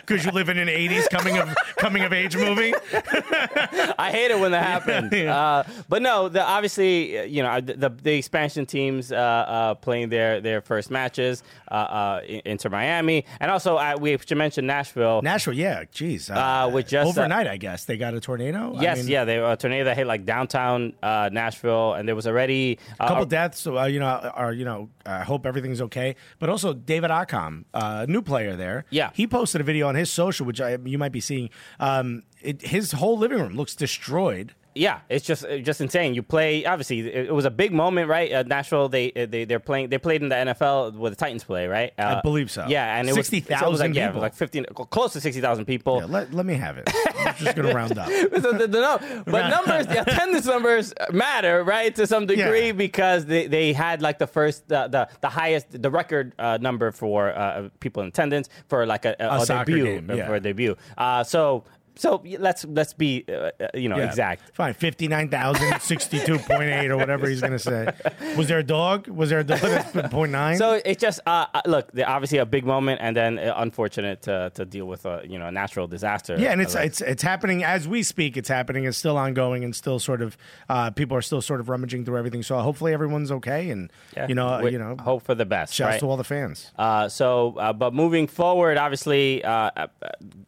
because 0.00 0.25
you 0.25 0.33
live 0.33 0.49
in 0.49 0.59
an 0.59 0.66
'80s 0.66 1.09
coming 1.11 1.38
of 1.38 1.54
coming 1.76 2.02
of 2.02 2.12
age 2.12 2.37
movie? 2.37 2.75
I 2.92 4.11
hate 4.11 4.33
it 4.33 4.40
when 4.40 4.50
that 4.50 4.64
happens. 4.64 5.12
Uh, 5.14 5.62
but 5.88 6.02
no, 6.02 6.28
the, 6.28 6.42
obviously, 6.45 7.19
uh, 7.21 7.23
you 7.23 7.42
know, 7.45 7.52
the, 7.61 7.75
the, 7.75 7.89
the 7.91 8.15
expansion 8.15 8.67
teams 8.67 9.13
uh, 9.13 9.17
uh, 9.17 9.75
playing 9.75 10.09
their, 10.09 10.41
their 10.41 10.61
first 10.61 10.91
matches, 10.91 11.43
uh, 11.71 11.75
uh, 11.75 12.21
in- 12.27 12.59
Miami, 12.71 13.25
and 13.41 13.51
also 13.51 13.77
uh, 13.77 13.97
we 14.01 14.17
should 14.19 14.39
mention 14.39 14.67
Nashville. 14.67 15.21
Nashville, 15.23 15.55
yeah, 15.55 15.85
geez, 15.91 16.31
Uh, 16.31 16.71
with 16.73 16.87
just, 16.89 17.07
uh, 17.07 17.21
overnight, 17.21 17.47
I 17.47 17.57
guess 17.57 17.85
they 17.85 17.97
got 17.97 18.15
a 18.15 18.21
tornado. 18.21 18.75
I 18.77 18.83
Yes, 18.83 18.99
mean, 18.99 19.09
yeah, 19.09 19.25
they 19.25 19.39
a 19.39 19.57
tornado 19.57 19.85
that 19.85 19.97
hit 19.97 20.07
like 20.07 20.25
downtown 20.25 20.95
uh, 21.03 21.29
Nashville, 21.33 21.95
and 21.95 22.09
there 22.09 22.15
was 22.15 22.27
already 22.27 22.79
uh, 23.01 23.05
A 23.05 23.09
couple 23.09 23.23
uh, 23.23 23.27
deaths, 23.27 23.59
so, 23.61 23.79
uh, 23.79 23.87
you 23.87 23.99
know, 24.01 24.07
are 24.07 24.53
you 24.53 24.65
know, 24.65 24.89
I 25.05 25.23
hope 25.25 25.45
everything's 25.45 25.81
okay. 25.83 26.15
But 26.39 26.49
also, 26.49 26.73
David 26.73 27.11
Accam, 27.11 27.65
uh, 27.75 28.07
new 28.09 28.23
player 28.23 28.55
there. 28.57 28.85
Yeah. 28.91 29.11
he 29.15 29.27
posted 29.27 29.61
a 29.61 29.65
video 29.65 29.89
on 29.89 29.95
his 29.97 30.11
social, 30.11 30.47
which 30.47 30.61
I, 30.61 30.79
you 30.85 30.99
might 30.99 31.13
be 31.13 31.21
seeing. 31.21 31.51
Um, 31.81 32.23
it, 32.41 32.63
his 32.63 32.93
whole 32.93 33.19
living 33.19 33.39
room 33.39 33.55
looks 33.55 33.75
destroyed. 33.75 34.55
Yeah, 34.75 35.00
it's 35.09 35.25
just 35.26 35.45
just 35.62 35.81
insane. 35.81 36.14
You 36.14 36.23
play 36.23 36.64
obviously 36.64 37.00
it, 37.00 37.26
it 37.26 37.35
was 37.35 37.45
a 37.45 37.50
big 37.50 37.73
moment, 37.73 38.09
right? 38.09 38.33
Uh, 38.33 38.43
Nashville 38.45 38.88
they 38.88 39.11
they 39.11 39.45
they're 39.45 39.61
playing 39.61 39.91
they 39.91 39.99
played 39.99 40.23
in 40.23 40.29
the 40.31 40.35
NFL 40.35 40.95
where 40.97 41.11
the 41.11 41.17
Titans 41.17 41.45
play, 41.45 41.67
right? 41.67 41.93
Uh, 41.99 42.17
I 42.17 42.21
believe 42.23 42.50
so. 42.50 42.64
Yeah, 42.69 42.97
and 42.99 43.09
it 43.09 43.17
was, 43.17 43.26
60,000 43.29 43.79
like, 43.88 43.95
yeah, 43.95 44.07
people. 44.09 44.23
like 44.23 44.35
fifteen, 44.35 44.64
close 44.64 45.12
to 45.12 45.21
sixty 45.21 45.41
thousand 45.43 45.67
people. 45.67 45.99
Yeah, 45.99 46.07
let, 46.07 46.33
let 46.33 46.47
me 46.47 46.55
have 46.55 46.79
it. 46.79 46.88
I'm 47.19 47.35
just 47.37 47.55
gonna 47.57 47.75
round 47.75 47.99
up. 47.99 48.09
So 48.43 48.52
the- 48.52 48.67
the 48.67 48.81
no- 48.81 49.23
but 49.26 49.49
numbers, 49.50 49.87
the 49.87 50.00
attendance 50.02 50.47
numbers 50.47 50.95
matter, 51.12 51.62
right, 51.64 51.95
to 51.97 52.07
some 52.07 52.26
degree 52.26 52.67
Yeah. 52.69 52.73
because 52.73 53.26
they, 53.26 53.47
they 53.47 53.73
had 53.73 54.00
like 54.02 54.19
the 54.19 54.26
first, 54.26 54.73
uh, 54.73 54.88
the 54.88 55.09
the 55.21 55.29
highest, 55.29 55.83
the 55.83 55.91
record 55.91 56.33
uh, 56.38 56.59
number 56.61 56.91
for 56.93 57.31
uh, 57.37 57.69
people 57.81 58.02
in 58.02 58.09
attendance 58.09 58.49
for 58.69 58.87
like 58.87 59.05
a, 59.05 59.14
a, 59.21 59.26
A 59.26 59.43
a 59.43 59.47
debut 59.47 59.85
game, 59.85 60.11
uh, 60.11 60.14
yeah. 60.14 60.26
for 60.26 60.35
a 60.37 60.41
debut. 60.41 60.76
Uh, 60.97 61.23
so 61.25 61.64
so 61.95 62.23
let's 62.39 62.65
let's 62.65 62.95
be 62.95 63.25
uh, 63.29 63.51
uh, 63.61 63.69
you 63.75 63.89
know 63.89 63.97
Yeah. 63.99 64.07
exact. 64.07 64.55
Fine, 64.55 64.75
59,062.8 64.75 66.89
or 66.91 66.97
whatever 66.97 67.29
he's 67.29 67.41
going 67.41 67.53
to 67.53 67.59
say. 67.59 67.89
Was 68.37 68.49
there 68.49 68.59
a 68.59 68.65
dog? 68.65 69.09
Was 69.09 69.31
there 69.31 69.41
a 69.41 69.45
dog 69.45 69.61
that's 69.61 69.93
been 69.93 70.07
0.9? 70.07 70.59
So 70.59 70.81
it's 70.85 71.01
just 71.01 71.21
uh, 71.27 71.47
uh, 71.55 71.63
look, 71.67 71.91
obviously 72.07 72.39
a 72.39 72.47
big 72.47 72.65
moment, 72.65 73.01
and 73.03 73.17
then 73.17 73.39
uh, 73.39 73.55
unfortunate 73.57 74.23
to, 74.23 74.51
to 74.55 74.65
deal 74.65 74.87
with 74.87 75.07
a 75.07 75.23
you 75.25 75.39
know 75.39 75.49
a 75.49 75.53
natural 75.53 75.87
disaster. 75.87 76.37
yeah, 76.39 76.53
and 76.53 76.61
it's 76.61 76.75
it's 76.75 77.01
it's 77.01 77.23
happening 77.23 77.65
as 77.65 77.87
we 77.87 78.03
speak. 78.03 78.37
It's 78.37 78.49
happening. 78.49 78.85
It's 78.85 78.99
still 78.99 79.17
ongoing, 79.17 79.65
and 79.65 79.75
still 79.75 79.99
sort 79.99 80.23
of 80.23 80.37
uh, 80.69 80.91
people 80.91 81.17
are 81.17 81.23
still 81.23 81.43
sort 81.43 81.61
of 81.61 81.69
rummaging 81.69 82.05
through 82.05 82.19
everything. 82.19 82.43
So 82.43 82.59
hopefully 82.59 82.93
everyone's 82.93 83.31
okay, 83.33 83.71
and 83.71 83.91
yeah, 84.17 84.27
you 84.29 84.35
know, 84.35 84.61
we 84.63 84.73
you 84.73 84.79
know, 84.79 84.97
hope 85.01 85.23
for 85.23 85.35
the 85.35 85.47
best. 85.47 85.75
shouts 85.75 85.95
right? 85.95 86.01
to 86.01 86.07
all 86.07 86.17
the 86.17 86.25
fans. 86.25 86.73
Uh, 86.79 87.09
so, 87.09 87.57
uh, 87.59 87.73
but 87.73 87.95
moving 87.95 88.27
forward, 88.27 88.79
obviously, 88.79 89.43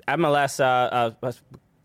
MLS 0.08 0.60
uh, 0.60 0.64
uh, 0.64 1.32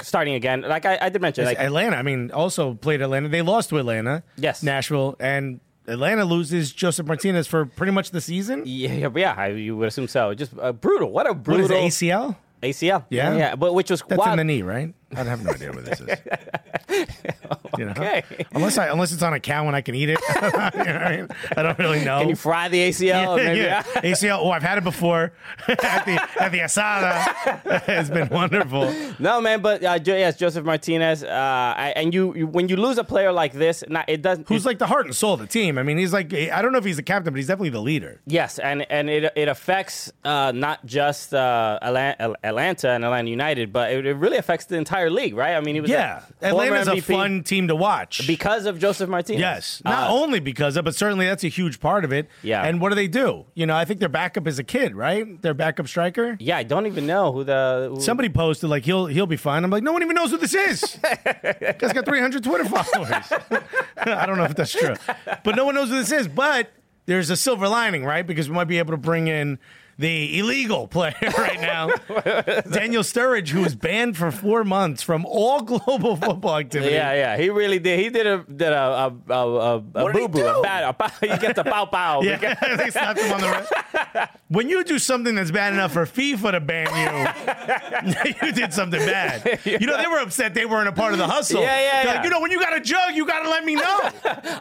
starting 0.01 0.34
again. 0.36 0.62
Like 0.62 0.86
I, 0.86 0.98
I 1.01 1.10
did 1.10 1.22
mention, 1.22 1.46
like 1.46 1.60
Atlanta, 1.60 1.98
I 1.98 2.01
mean, 2.01 2.32
also 2.32 2.74
played 2.74 3.01
Atlanta. 3.01 3.29
They 3.29 3.41
lost 3.41 3.70
to 3.70 3.77
Atlanta. 3.77 4.24
Yes. 4.38 4.63
Nashville 4.63 5.15
and 5.20 5.60
Atlanta 5.88 6.25
loses 6.25 6.72
Josef 6.72 7.06
Martinez 7.06 7.48
for 7.48 7.65
pretty 7.65 7.91
much 7.91 8.12
the 8.12 8.22
season. 8.22 8.63
yeah, 8.65 9.10
yeah, 9.15 9.34
I, 9.38 9.48
you 9.48 9.75
would 9.77 9.88
assume 9.88 10.08
so. 10.08 10.34
Just 10.34 10.53
uh, 10.60 10.72
brutal. 10.72 11.12
What 11.12 11.29
a 11.29 11.34
brutal 11.34 11.65
is 11.65 12.01
it, 12.01 12.08
ACL? 12.08 12.36
ACL. 12.62 13.06
Yeah? 13.10 13.36
yeah, 13.36 13.56
but 13.56 13.74
which 13.74 13.89
was 13.89 14.03
That's 14.08 14.20
wild. 14.20 14.39
in 14.39 14.48
the 14.48 14.53
knee, 14.53 14.62
right? 14.62 14.94
I 15.16 15.24
have 15.24 15.44
no 15.44 15.51
idea 15.51 15.72
what 15.72 15.86
this 15.86 16.01
is. 16.01 16.10
You 17.78 17.86
know? 17.86 17.92
Okay. 17.92 18.24
Unless 18.51 18.78
I 18.78 18.88
unless 18.88 19.13
it's 19.13 19.24
on 19.24 19.34
a 19.34 19.39
cow 19.39 19.66
and 19.68 19.75
I 19.75 19.82
can 19.82 19.96
eat 19.96 20.10
it. 20.10 20.20
You 20.30 20.42
know 20.42 20.50
what 20.50 20.86
I, 20.86 21.18
mean? 21.18 21.28
I 21.56 21.63
don't 21.63 21.80
really 21.80 22.04
know. 22.04 22.20
Can 22.20 22.30
you 22.30 22.36
fry 22.36 22.68
the 22.68 22.89
ACL? 22.89 23.38
Maybe- 23.44 23.60
yeah. 23.60 23.84
ACL. 23.84 24.39
Oh, 24.42 24.51
I've 24.51 24.63
had 24.63 24.78
it 24.78 24.84
before 24.84 25.32
at 25.68 26.06
the 26.06 26.42
at 26.42 26.51
the 26.51 26.60
asada. 26.60 27.82
it's 27.88 28.10
been 28.10 28.30
wonderful. 28.30 28.94
No, 29.20 29.39
man, 29.42 29.62
but 29.62 29.84
uh, 29.84 30.00
yes, 30.04 30.38
Josef 30.38 30.63
Martinez. 30.63 31.24
Uh, 31.24 31.28
I, 31.30 31.94
and 31.96 32.13
you, 32.13 32.36
you, 32.36 32.48
when 32.48 32.70
you 32.70 32.75
lose 32.75 32.98
a 32.98 33.04
player 33.04 33.32
like 33.32 33.54
this, 33.54 33.84
not, 33.88 34.10
it 34.10 34.22
doesn't. 34.22 34.48
Who's 34.48 34.66
like 34.66 34.80
the 34.80 34.88
heart 34.88 35.06
and 35.06 35.16
soul 35.16 35.36
of 35.36 35.39
the 35.39 35.48
team? 35.48 35.78
I 35.78 35.84
mean, 35.84 35.98
he's 35.98 36.13
like 36.13 36.34
I 36.34 36.62
don't 36.62 36.72
know 36.72 36.80
if 36.80 36.86
he's 36.86 36.98
the 36.98 37.04
captain, 37.04 37.34
but 37.34 37.38
he's 37.38 37.48
definitely 37.48 37.70
the 37.70 37.82
leader. 37.82 38.20
Yes, 38.25 38.60
and 38.60 38.86
and 38.92 39.10
it 39.10 39.32
it 39.36 39.48
affects 39.48 40.12
uh, 40.24 40.51
not 40.54 40.86
just 40.86 41.34
uh, 41.34 41.80
Atlanta, 41.82 42.36
Atlanta 42.44 42.89
and 42.89 43.06
Atlanta 43.06 43.30
United, 43.30 43.72
but 43.72 43.92
it, 43.92 44.06
it 44.06 44.16
really 44.16 44.38
affects 44.38 44.66
the 44.66 44.75
entire 44.78 44.99
entire 45.00 45.10
league, 45.10 45.36
right? 45.36 45.56
I 45.56 45.62
mean, 45.62 45.75
he 45.75 45.82
was 45.82 45.89
Yeah, 45.89 46.22
a 46.41 46.50
former 46.51 46.63
Atlanta's 46.75 46.88
a 46.88 47.01
fun 47.01 47.44
team 47.44 47.68
to 47.70 47.75
watch. 47.75 48.27
because 48.27 48.65
of 48.65 48.79
Josef 48.79 49.10
Martinez. 49.10 49.39
Yes, 49.39 49.82
not 49.86 50.10
Uh, 50.10 50.13
only 50.13 50.39
because 50.39 50.75
of, 50.77 50.86
but 50.86 50.96
certainly 50.96 51.25
that's 51.25 51.44
a 51.44 51.48
huge 51.48 51.79
part 51.79 52.03
of 52.06 52.12
it. 52.13 52.27
Yeah. 52.44 52.63
And 52.63 52.82
what 52.82 52.89
do 52.89 52.96
they 52.96 53.08
do? 53.08 53.46
You 53.53 53.65
know, 53.65 53.75
I 53.75 53.86
think 53.86 54.00
their 54.00 54.10
backup 54.10 54.48
is 54.48 54.60
a 54.60 54.63
kid, 54.63 54.96
right? 54.96 55.41
Their 55.41 55.53
backup 55.53 55.88
striker. 55.88 56.36
yeah, 56.39 56.58
I 56.58 56.63
don't 56.63 56.86
even 56.88 57.06
know 57.08 57.32
who 57.32 57.44
the 57.44 57.91
who, 57.96 58.01
Somebody 58.01 58.29
posted 58.29 58.70
like 58.70 58.84
he'll 58.86 59.06
he'll 59.08 59.25
be 59.27 59.38
fine. 59.38 59.63
I'm 59.63 59.70
like, 59.72 59.84
no 59.84 59.94
one 59.94 60.03
even 60.03 60.15
knows 60.15 60.32
who 60.32 60.38
this 60.38 60.53
is. 60.53 60.98
Guy's 61.79 61.94
got 61.94 62.06
300 62.06 62.44
Twitter 62.44 62.65
followers. 62.65 63.32
I 63.98 64.25
don't 64.25 64.38
know 64.38 64.44
if 64.46 64.56
that's 64.56 64.72
true, 64.72 64.96
but 65.44 65.56
no 65.56 65.65
one 65.65 65.75
knows 65.75 65.89
who 65.89 65.96
this 65.96 66.12
is. 66.12 66.27
But 66.27 66.72
there's 67.06 67.29
a 67.29 67.38
silver 67.38 67.68
lining, 67.68 68.06
right? 68.06 68.25
Because 68.25 68.50
we 68.50 68.56
might 68.56 68.65
be 68.68 68.77
able 68.79 68.91
to 68.91 68.98
bring 68.98 69.27
in 69.27 69.60
the 70.00 70.39
illegal 70.39 70.88
player 70.88 71.13
right 71.38 71.60
now, 71.60 71.88
Daniel 72.72 73.03
Sturridge, 73.03 73.50
who 73.50 73.62
was 73.62 73.75
banned 73.75 74.15
for 74.18 74.32
four 74.32 74.63
months 74.63 75.03
from 75.03 75.25
all 75.25 75.62
global 75.74 76.15
football 76.15 76.58
activity. 76.58 76.94
Yeah, 76.94 77.13
yeah, 77.13 77.38
he 77.38 77.50
really 77.50 77.79
did. 77.79 78.00
He 78.00 78.10
did 78.10 78.25
a 78.25 78.38
did 78.44 78.72
a 78.72 78.82
a 78.82 79.13
a, 79.29 79.34
a, 79.34 79.75
a 79.75 79.79
What 79.79 80.13
did 80.13 80.22
he 80.22 80.27
boo 80.29 80.39
boo, 80.39 80.48
a 80.48 80.62
bad. 80.62 80.84
A, 80.86 80.94
pow- 80.94 81.12
he 81.20 81.27
gets 81.38 81.60
a 81.60 81.63
pow 81.63 81.86
pow. 81.86 82.22
Yeah, 82.22 82.38
they 82.77 82.89
slapped 82.89 83.20
him 83.20 83.32
on 83.34 83.41
the 83.41 83.50
wrist. 83.50 84.29
When 84.48 84.70
you 84.70 84.84
do 84.84 84.98
something 85.00 85.36
that's 85.36 85.51
bad 85.51 85.74
enough 85.74 85.91
for 85.94 86.06
FIFA 86.06 86.51
to 86.53 86.60
ban 86.62 86.88
you, 88.34 88.34
you 88.48 88.51
did 88.53 88.74
something 88.74 89.00
bad. 89.06 89.60
You 89.65 89.79
know, 89.86 89.98
they 89.98 90.08
were 90.08 90.20
upset 90.20 90.53
they 90.53 90.65
weren't 90.65 90.88
a 90.88 90.91
part 90.94 91.12
of 91.13 91.20
the 91.20 91.27
hustle. 91.27 91.62
Yeah, 91.62 91.79
yeah, 91.79 92.03
yeah. 92.03 92.13
Like, 92.15 92.24
you 92.24 92.29
know, 92.29 92.39
when 92.39 92.51
you 92.51 92.60
got 92.60 92.75
a 92.75 92.79
jug, 92.79 93.13
you 93.15 93.25
got 93.27 93.44
to 93.44 93.50
let 93.50 93.63
me 93.65 93.75
know, 93.75 94.00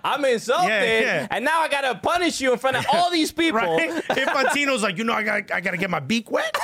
I'm 0.05 0.25
insulted, 0.25 0.69
Yeah, 0.69 1.01
yeah. 1.01 1.27
and 1.31 1.45
now 1.45 1.61
I 1.61 1.69
gotta 1.69 1.95
punish 1.99 2.41
you 2.41 2.53
in 2.53 2.59
front 2.59 2.77
of 2.77 2.85
all 2.93 3.11
these 3.11 3.31
people. 3.33 3.59
right? 3.61 3.91
Infantino's 4.11 4.83
like, 4.83 4.99
you 4.99 5.05
know, 5.05 5.13
I 5.15 5.23
got, 5.29 5.53
I 5.53 5.61
got 5.61 5.71
to 5.73 5.77
get 5.77 5.91
my 5.91 6.01
beak 6.01 6.31
wet. 6.31 6.57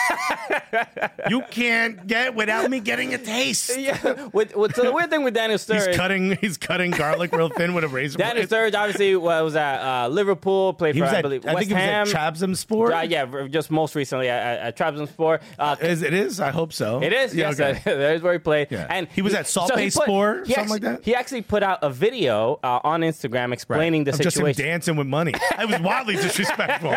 you 1.30 1.42
can't 1.50 2.06
get 2.06 2.34
without 2.34 2.70
me 2.70 2.80
getting 2.80 3.14
a 3.14 3.18
taste. 3.18 3.72
Yeah. 3.84 4.28
With, 4.32 4.56
with, 4.56 4.74
so 4.76 4.82
the 4.84 4.92
weird 4.92 5.10
thing 5.10 5.24
with 5.24 5.34
Daniel 5.34 5.58
Sturridge, 5.58 5.88
He's 5.88 5.96
cutting, 5.96 6.36
he's 6.40 6.56
cutting 6.56 6.90
garlic 6.92 7.32
real 7.32 7.50
thin 7.50 7.74
with 7.74 7.84
a 7.84 7.88
razor. 7.88 8.16
Daniel. 8.18 8.46
Sturridge 8.46 8.74
obviously 8.74 9.14
was 9.16 9.44
was 9.44 9.56
at 9.56 9.80
uh, 9.80 10.08
Liverpool, 10.08 10.72
played 10.72 10.94
He 10.94 11.00
for 11.00 11.04
was 11.06 11.12
I 11.12 11.18
at, 11.18 11.22
believe 11.22 11.44
I 11.46 11.52
West 11.54 11.68
think 11.68 11.78
he 11.78 11.84
Ham. 11.84 12.00
was 12.06 12.14
at 12.14 12.34
Trabzonspor. 12.34 12.98
Uh, 12.98 13.02
yeah, 13.02 13.48
just 13.48 13.70
most 13.70 13.94
recently 13.94 14.28
at, 14.30 14.58
at, 14.58 14.60
at 14.60 14.76
Trabzonspor. 14.78 15.40
Uh, 15.58 15.76
Is 15.82 16.02
it 16.02 16.14
is? 16.14 16.40
I 16.40 16.50
hope 16.50 16.72
so. 16.72 17.02
It 17.02 17.12
is, 17.12 17.34
Yeah, 17.34 17.50
yes. 17.50 17.60
okay. 17.60 17.78
uh, 17.80 17.82
There's 17.84 18.22
where 18.22 18.32
he 18.32 18.38
played. 18.38 18.68
Yeah. 18.70 18.86
And 18.88 19.06
He 19.08 19.20
was 19.20 19.34
at 19.34 19.46
Salt 19.46 19.70
he 19.72 19.76
Bay 19.76 19.84
he 19.84 19.90
something 19.90 20.14
actually- 20.50 20.66
like 20.70 20.80
that? 20.82 21.04
He 21.04 21.14
actually 21.14 21.42
put 21.42 21.62
out 21.62 21.80
a 21.82 21.90
video 21.90 22.58
uh, 22.62 22.80
on 22.84 23.00
Instagram 23.02 23.52
explaining 23.52 24.04
the 24.04 24.12
Of 24.12 24.20
just 24.20 24.38
him 24.38 24.50
dancing 24.52 24.96
with 24.96 25.06
money. 25.08 25.34
It 25.58 25.68
was 25.68 25.80
wildly 25.80 26.14
disrespectful. 26.16 26.90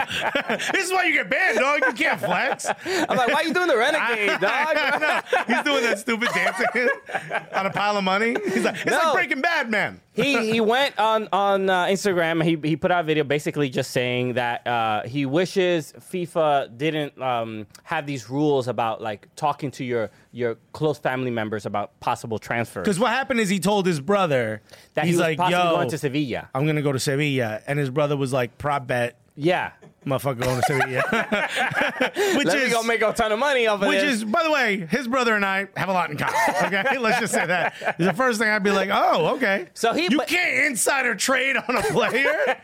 this 0.74 0.86
is 0.86 0.92
why 0.92 1.04
you 1.06 1.14
get 1.14 1.30
banned, 1.30 1.57
dog. 1.60 1.80
You 1.88 1.94
can't 1.94 2.20
flex. 2.20 2.66
I'm 2.86 3.18
like, 3.18 3.28
why 3.30 3.34
are 3.36 3.44
you 3.44 3.54
doing 3.54 3.68
the 3.68 3.78
renegade, 3.78 4.40
dog? 4.42 4.76
no, 5.02 5.22
he's 5.56 5.64
doing 5.64 5.84
that 5.84 6.00
stupid 6.00 6.30
dancing 6.34 6.90
on 7.54 7.66
a 7.66 7.70
pile 7.72 7.98
of 7.98 8.04
money. 8.04 8.36
He's 8.46 8.64
like, 8.64 8.76
it's 8.76 8.86
No. 8.86 8.98
like 8.98 9.14
Breaking 9.14 9.42
Bad, 9.42 9.70
man. 9.70 10.02
he 10.14 10.52
he 10.52 10.62
went 10.62 10.98
on 11.00 11.28
on 11.32 11.70
uh, 11.70 11.86
Instagram. 11.86 12.44
He 12.44 12.58
he 12.68 12.76
put 12.76 12.92
out 12.92 13.02
a 13.02 13.04
video 13.04 13.24
basically 13.24 13.70
just 13.70 13.92
saying 13.92 14.34
that 14.34 14.66
uh, 14.66 15.04
he 15.04 15.26
wishes 15.26 15.94
FIFA 16.12 16.78
didn't 16.78 17.20
um, 17.22 17.68
have 17.84 18.06
these 18.06 18.30
rules 18.30 18.68
about 18.68 19.02
like 19.02 19.28
talking 19.36 19.70
to 19.72 19.84
your 19.84 20.10
your 20.32 20.56
close 20.74 20.98
family 21.00 21.32
members 21.32 21.66
about 21.66 22.00
possible 22.00 22.40
transfers. 22.40 22.84
Because 22.84 23.00
what 23.00 23.12
happened 23.12 23.40
is 23.40 23.50
he 23.50 23.60
told 23.60 23.86
his 23.86 24.00
brother 24.00 24.62
That 24.96 25.06
he's 25.06 25.16
he 25.16 25.18
was 25.18 25.28
like, 25.28 25.38
possibly 25.38 25.64
"Yo, 25.64 25.72
going 25.76 25.90
to 25.90 25.98
Sevilla. 25.98 26.50
I'm 26.56 26.66
gonna 26.66 26.82
go 26.82 26.92
to 26.92 27.00
Sevilla," 27.00 27.62
and 27.68 27.78
his 27.78 27.90
brother 27.90 28.18
was 28.18 28.34
like, 28.34 28.58
"Prop 28.58 28.88
bet, 28.88 29.18
Yeah, 29.36 29.72
motherfucker, 30.08 30.40
going 30.40 30.62
to 30.62 30.64
say 30.68 30.80
Sevilla." 30.80 32.38
which 32.38 32.48
let 32.48 32.58
is 32.58 32.74
gonna 32.74 32.88
make 32.88 33.02
a 33.02 33.14
ton 33.14 33.32
of 33.32 33.40
money 33.40 33.68
off 33.68 33.82
of 33.82 33.88
Which 33.88 34.00
this. 34.02 34.16
is, 34.16 34.24
by 34.26 34.44
the 34.44 34.52
way, 34.52 34.88
his 34.90 35.08
brother 35.08 35.36
and 35.36 35.46
I 35.46 35.68
have 35.76 35.90
a 35.90 35.94
lot 35.94 36.10
in 36.10 36.18
common. 36.18 36.36
Okay, 36.64 36.98
let's 37.00 37.20
just 37.20 37.34
say 37.34 37.46
that. 37.46 37.96
The 37.98 38.14
first 38.14 38.40
thing 38.40 38.50
I'd 38.50 38.64
be 38.64 38.72
like, 38.72 38.90
"Oh, 38.92 39.36
okay." 39.36 39.68
So 39.74 39.94
he- 39.94 40.08
you 40.10 40.18
but- 40.18 40.28
can't 40.28 40.66
insider 40.68 41.16
trade 41.16 41.56
on 41.58 41.78
a 41.78 41.82
player. 41.84 42.58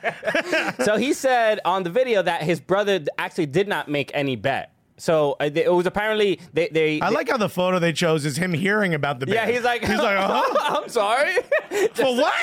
so 0.84 0.98
he 0.98 1.14
said 1.14 1.60
on 1.66 1.84
the 1.84 1.90
video 1.90 2.22
that 2.22 2.44
his 2.44 2.60
brother 2.60 3.02
actually 3.18 3.46
did 3.46 3.68
not 3.68 3.88
make 3.88 4.12
any 4.14 4.36
bet. 4.36 4.73
So 5.04 5.36
uh, 5.38 5.50
they- 5.50 5.66
it 5.66 5.74
was 5.74 5.86
apparently 5.86 6.40
they 6.54 6.70
they. 6.70 7.02
I 7.02 7.10
like 7.10 7.28
how 7.30 7.36
the 7.36 7.50
photo 7.50 7.78
they 7.78 7.92
chose 7.92 8.26
is 8.26 8.38
him 8.38 8.54
hearing 8.54 8.94
about 8.94 9.20
the. 9.20 9.28
Yeah, 9.28 9.52
he's 9.52 9.62
like, 9.62 9.82
he's 9.82 9.98
like, 9.98 10.18
oh, 10.18 10.56
I'm 10.82 10.88
sorry. 10.88 11.34
for 11.94 12.16
what? 12.16 12.34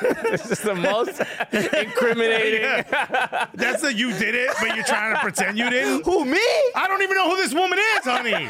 this 0.22 0.50
is 0.50 0.60
the 0.60 0.74
most 0.74 1.20
incriminating. 1.74 2.62
That's 3.52 3.82
the 3.82 3.92
you 3.94 4.12
did 4.16 4.34
it, 4.34 4.50
but 4.60 4.74
you're 4.74 4.84
trying 4.84 5.14
to 5.14 5.20
pretend 5.20 5.58
you 5.58 5.68
didn't. 5.68 6.06
Who 6.06 6.24
me? 6.24 6.38
I 6.74 6.86
don't 6.88 7.02
even 7.02 7.18
know 7.18 7.28
who 7.28 7.36
this 7.36 7.52
woman 7.52 7.78
is, 7.78 8.04
honey. 8.04 8.48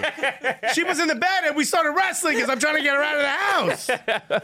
She 0.73 0.85
was 0.85 1.01
in 1.01 1.09
the 1.09 1.17
bed 1.17 1.45
and 1.45 1.57
we 1.57 1.65
started 1.65 1.91
wrestling 1.91 2.35
because 2.35 2.49
I'm 2.49 2.61
trying 2.61 2.77
to 2.77 2.83
get 2.83 2.95
her 2.95 3.03
out 3.03 3.17
of 3.17 3.23
the 3.23 3.29
house. 3.29 3.89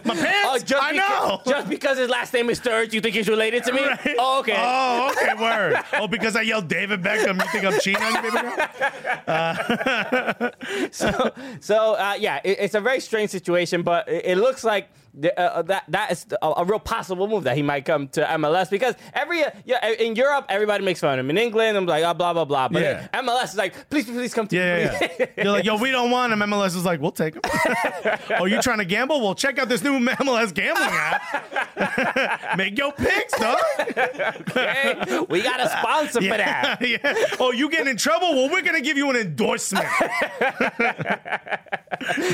My 0.04 0.14
pants? 0.16 0.48
Oh, 0.50 0.58
just 0.58 0.82
I 0.82 0.90
know. 0.92 1.40
Just 1.46 1.68
because 1.68 1.96
his 1.98 2.08
last 2.08 2.32
name 2.34 2.50
is 2.50 2.58
Sturridge, 2.58 2.92
you 2.92 3.00
think 3.00 3.14
he's 3.14 3.28
related 3.28 3.62
to 3.64 3.72
me? 3.72 3.84
Right? 3.84 4.16
Oh, 4.18 4.40
okay. 4.40 4.56
Oh, 4.58 5.12
okay, 5.12 5.40
word. 5.40 5.80
Oh, 5.94 6.08
because 6.08 6.34
I 6.34 6.42
yelled 6.42 6.66
David 6.66 7.02
Beckham, 7.02 7.36
you 7.36 7.50
think 7.52 7.64
I'm 7.64 7.78
cheating 7.78 8.02
on 8.02 8.14
you, 8.14 8.22
baby 8.22 8.42
girl? 8.42 8.68
so, 10.90 11.32
so 11.60 11.94
uh, 11.94 12.14
yeah, 12.18 12.40
it, 12.44 12.58
it's 12.60 12.74
a 12.74 12.80
very 12.80 13.00
strange 13.00 13.30
situation, 13.30 13.82
but 13.82 14.08
it, 14.08 14.24
it 14.24 14.38
looks 14.38 14.64
like 14.64 14.88
the, 15.14 15.38
uh, 15.38 15.62
that 15.62 15.84
that 15.88 16.12
is 16.12 16.26
a, 16.40 16.52
a 16.58 16.64
real 16.64 16.78
possible 16.78 17.26
move 17.26 17.44
that 17.44 17.56
he 17.56 17.62
might 17.62 17.84
come 17.84 18.08
to 18.08 18.24
MLS 18.24 18.70
because 18.70 18.94
every 19.12 19.42
uh, 19.42 19.50
yeah 19.64 19.88
in 19.88 20.14
Europe 20.16 20.46
everybody 20.48 20.84
makes 20.84 21.00
fun 21.00 21.18
of 21.18 21.24
him. 21.24 21.30
In 21.30 21.38
England, 21.38 21.76
I'm 21.76 21.86
like 21.86 22.04
oh, 22.04 22.14
blah 22.14 22.32
blah 22.32 22.44
blah, 22.44 22.68
but 22.68 22.82
Yeah. 22.82 23.08
MLS 23.14 23.44
is 23.50 23.56
like 23.56 23.88
please 23.90 24.04
please, 24.06 24.32
come 24.34 24.46
to 24.48 24.56
Yeah, 24.56 24.98
me. 25.00 25.08
yeah. 25.18 25.26
You're 25.44 25.52
like, 25.52 25.64
yo, 25.64 25.76
we 25.76 25.90
don't 25.90 26.10
want 26.10 26.32
him. 26.32 26.38
MLS 26.40 26.76
is 26.76 26.84
like, 26.84 27.00
we'll 27.00 27.10
take 27.12 27.34
him. 27.34 27.42
oh, 28.38 28.44
you 28.44 28.60
trying 28.62 28.78
to 28.78 28.84
gamble? 28.84 29.20
Well, 29.20 29.34
check 29.34 29.58
out 29.58 29.68
this 29.68 29.82
new 29.82 29.98
MLS 29.98 30.54
gambling 30.54 30.88
app. 30.90 32.56
Make 32.56 32.78
your 32.78 32.92
picks, 32.92 33.38
dog. 33.38 33.58
Okay? 33.80 35.24
We 35.28 35.42
got 35.42 35.60
a 35.60 35.68
sponsor 35.68 36.20
for 36.20 36.36
that. 36.36 36.78
yeah. 36.80 37.14
Oh, 37.38 37.52
you 37.52 37.68
getting 37.70 37.88
in 37.88 37.96
trouble? 37.96 38.34
Well, 38.34 38.50
we're 38.50 38.62
gonna 38.62 38.80
give 38.80 38.96
you 38.96 39.10
an 39.10 39.16
endorsement. 39.16 39.86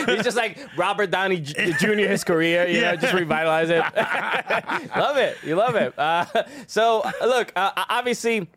He's 0.07 0.23
just 0.23 0.37
like 0.37 0.59
Robert 0.77 1.11
Downey 1.11 1.41
J- 1.41 1.73
Jr. 1.79 1.87
His 2.07 2.25
career, 2.25 2.66
you 2.67 2.81
Yeah. 2.81 2.91
know, 2.93 2.97
just 2.97 3.15
revitalize 3.15 3.71
it. 3.71 3.81
love 4.97 5.17
it, 5.17 5.37
you 5.43 5.57
love 5.57 5.75
it. 5.77 5.99
Uh, 5.99 6.25
so 6.67 7.03
look, 7.21 7.53
uh, 7.57 7.71
obviously. 7.89 8.49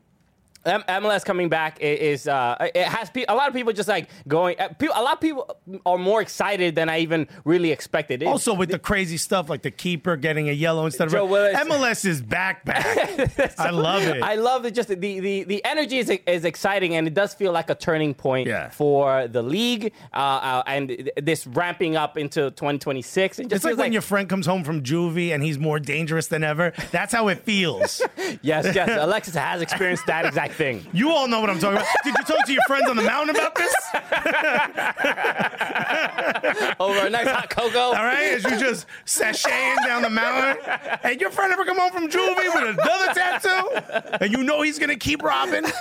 M- 0.66 0.84
MLS 0.88 1.24
coming 1.24 1.48
back 1.48 1.80
is 1.80 2.28
uh, 2.28 2.56
it 2.76 2.86
has 2.86 3.10
pe- 3.10 3.26
a 3.28 3.34
lot 3.34 3.48
of 3.48 3.54
people 3.54 3.72
just 3.72 3.88
like 3.88 4.10
going. 4.28 4.60
Uh, 4.60 4.68
a 4.94 5.02
lot 5.02 5.14
of 5.14 5.22
people 5.22 5.58
are 5.86 5.98
more 5.98 6.22
excited 6.22 6.76
than 6.76 6.90
I 6.90 7.00
even 7.00 7.28
really 7.46 7.72
expected. 7.72 8.22
It- 8.22 8.28
Also, 8.28 8.54
with 8.54 8.70
the 8.70 8.78
crazy 8.80 9.18
stuff 9.18 9.50
like 9.50 9.62
the 9.62 9.72
keeper 9.72 10.18
getting 10.18 10.50
a 10.50 10.52
yellow 10.52 10.86
instead 10.86 11.08
of 11.08 11.14
Joe. 11.14 11.26
Willis. 11.26 11.56
MLS 11.58 12.04
is 12.06 12.22
back 12.22 12.66
back. 12.66 12.86
I 13.60 13.70
love 13.70 14.04
it. 14.04 14.22
I 14.22 14.36
love 14.36 14.66
it. 14.66 14.76
Just 14.76 14.90
the, 14.90 14.96
the 14.96 15.44
the 15.44 15.64
energy 15.66 15.98
is 15.98 16.10
is 16.10 16.44
exciting, 16.46 16.96
and 16.96 17.08
it 17.08 17.14
does 17.14 17.34
feel 17.34 17.52
like 17.54 17.70
a 17.70 17.76
turning 17.76 18.14
point 18.14 18.48
Yeah. 18.48 18.70
for 18.70 19.28
the 19.30 19.42
league, 19.42 19.94
uh, 20.14 20.18
uh, 20.18 20.64
and 20.68 21.10
this 21.22 21.48
ramping 21.48 21.96
up 21.96 22.18
into 22.18 22.52
2026. 22.52 23.40
It 23.40 23.44
just 23.44 23.56
it's 23.56 23.64
like 23.66 23.78
when 23.78 23.94
your 23.94 24.02
friend 24.02 24.28
comes 24.30 24.46
home 24.46 24.64
from 24.66 24.84
juvie 24.84 25.34
and 25.34 25.42
he's 25.44 25.58
more 25.58 25.80
dangerous 25.80 26.28
than 26.28 26.44
ever. 26.44 26.74
That's 26.92 27.14
how 27.14 27.30
it 27.30 27.40
feels. 27.40 28.02
Yes, 28.42 28.74
yes. 28.76 28.90
Alexis 29.02 29.34
has 29.36 29.62
experienced 29.62 30.06
that 30.06 30.26
exact 30.50 30.58
thing. 30.58 30.88
You 30.94 31.12
all 31.12 31.28
know 31.28 31.42
what 31.42 31.50
I'm 31.50 31.60
talking 31.60 31.78
about. 31.78 31.88
Did 32.04 32.14
you 32.18 32.24
talk 32.26 32.46
to 32.46 32.54
your 32.54 32.62
friends 32.68 32.90
on 32.90 32.96
the 32.96 33.04
mountain 33.04 33.36
about 33.36 33.56
this? 33.56 33.74
Over 36.80 37.08
a 37.08 37.10
nice 37.10 37.28
hot 37.28 37.50
cocoa. 37.50 37.80
All 37.80 37.94
right, 37.94 38.34
as 38.34 38.44
you 38.44 38.60
just 38.60 38.86
sashaying 39.06 39.78
down 39.86 40.04
the 40.04 40.10
mountain, 40.10 40.58
and 41.04 41.22
your 41.22 41.32
friend 41.32 41.52
ever 41.54 41.66
come 41.66 41.78
home 41.78 41.92
from 41.92 42.10
juvie 42.10 42.54
with 42.54 42.80
another 42.80 43.14
tattoo, 43.14 44.18
and 44.22 44.32
you 44.32 44.44
know 44.44 44.62
he's 44.62 44.80
gonna 44.80 44.96
keep 44.96 45.22
robbing. 45.24 45.66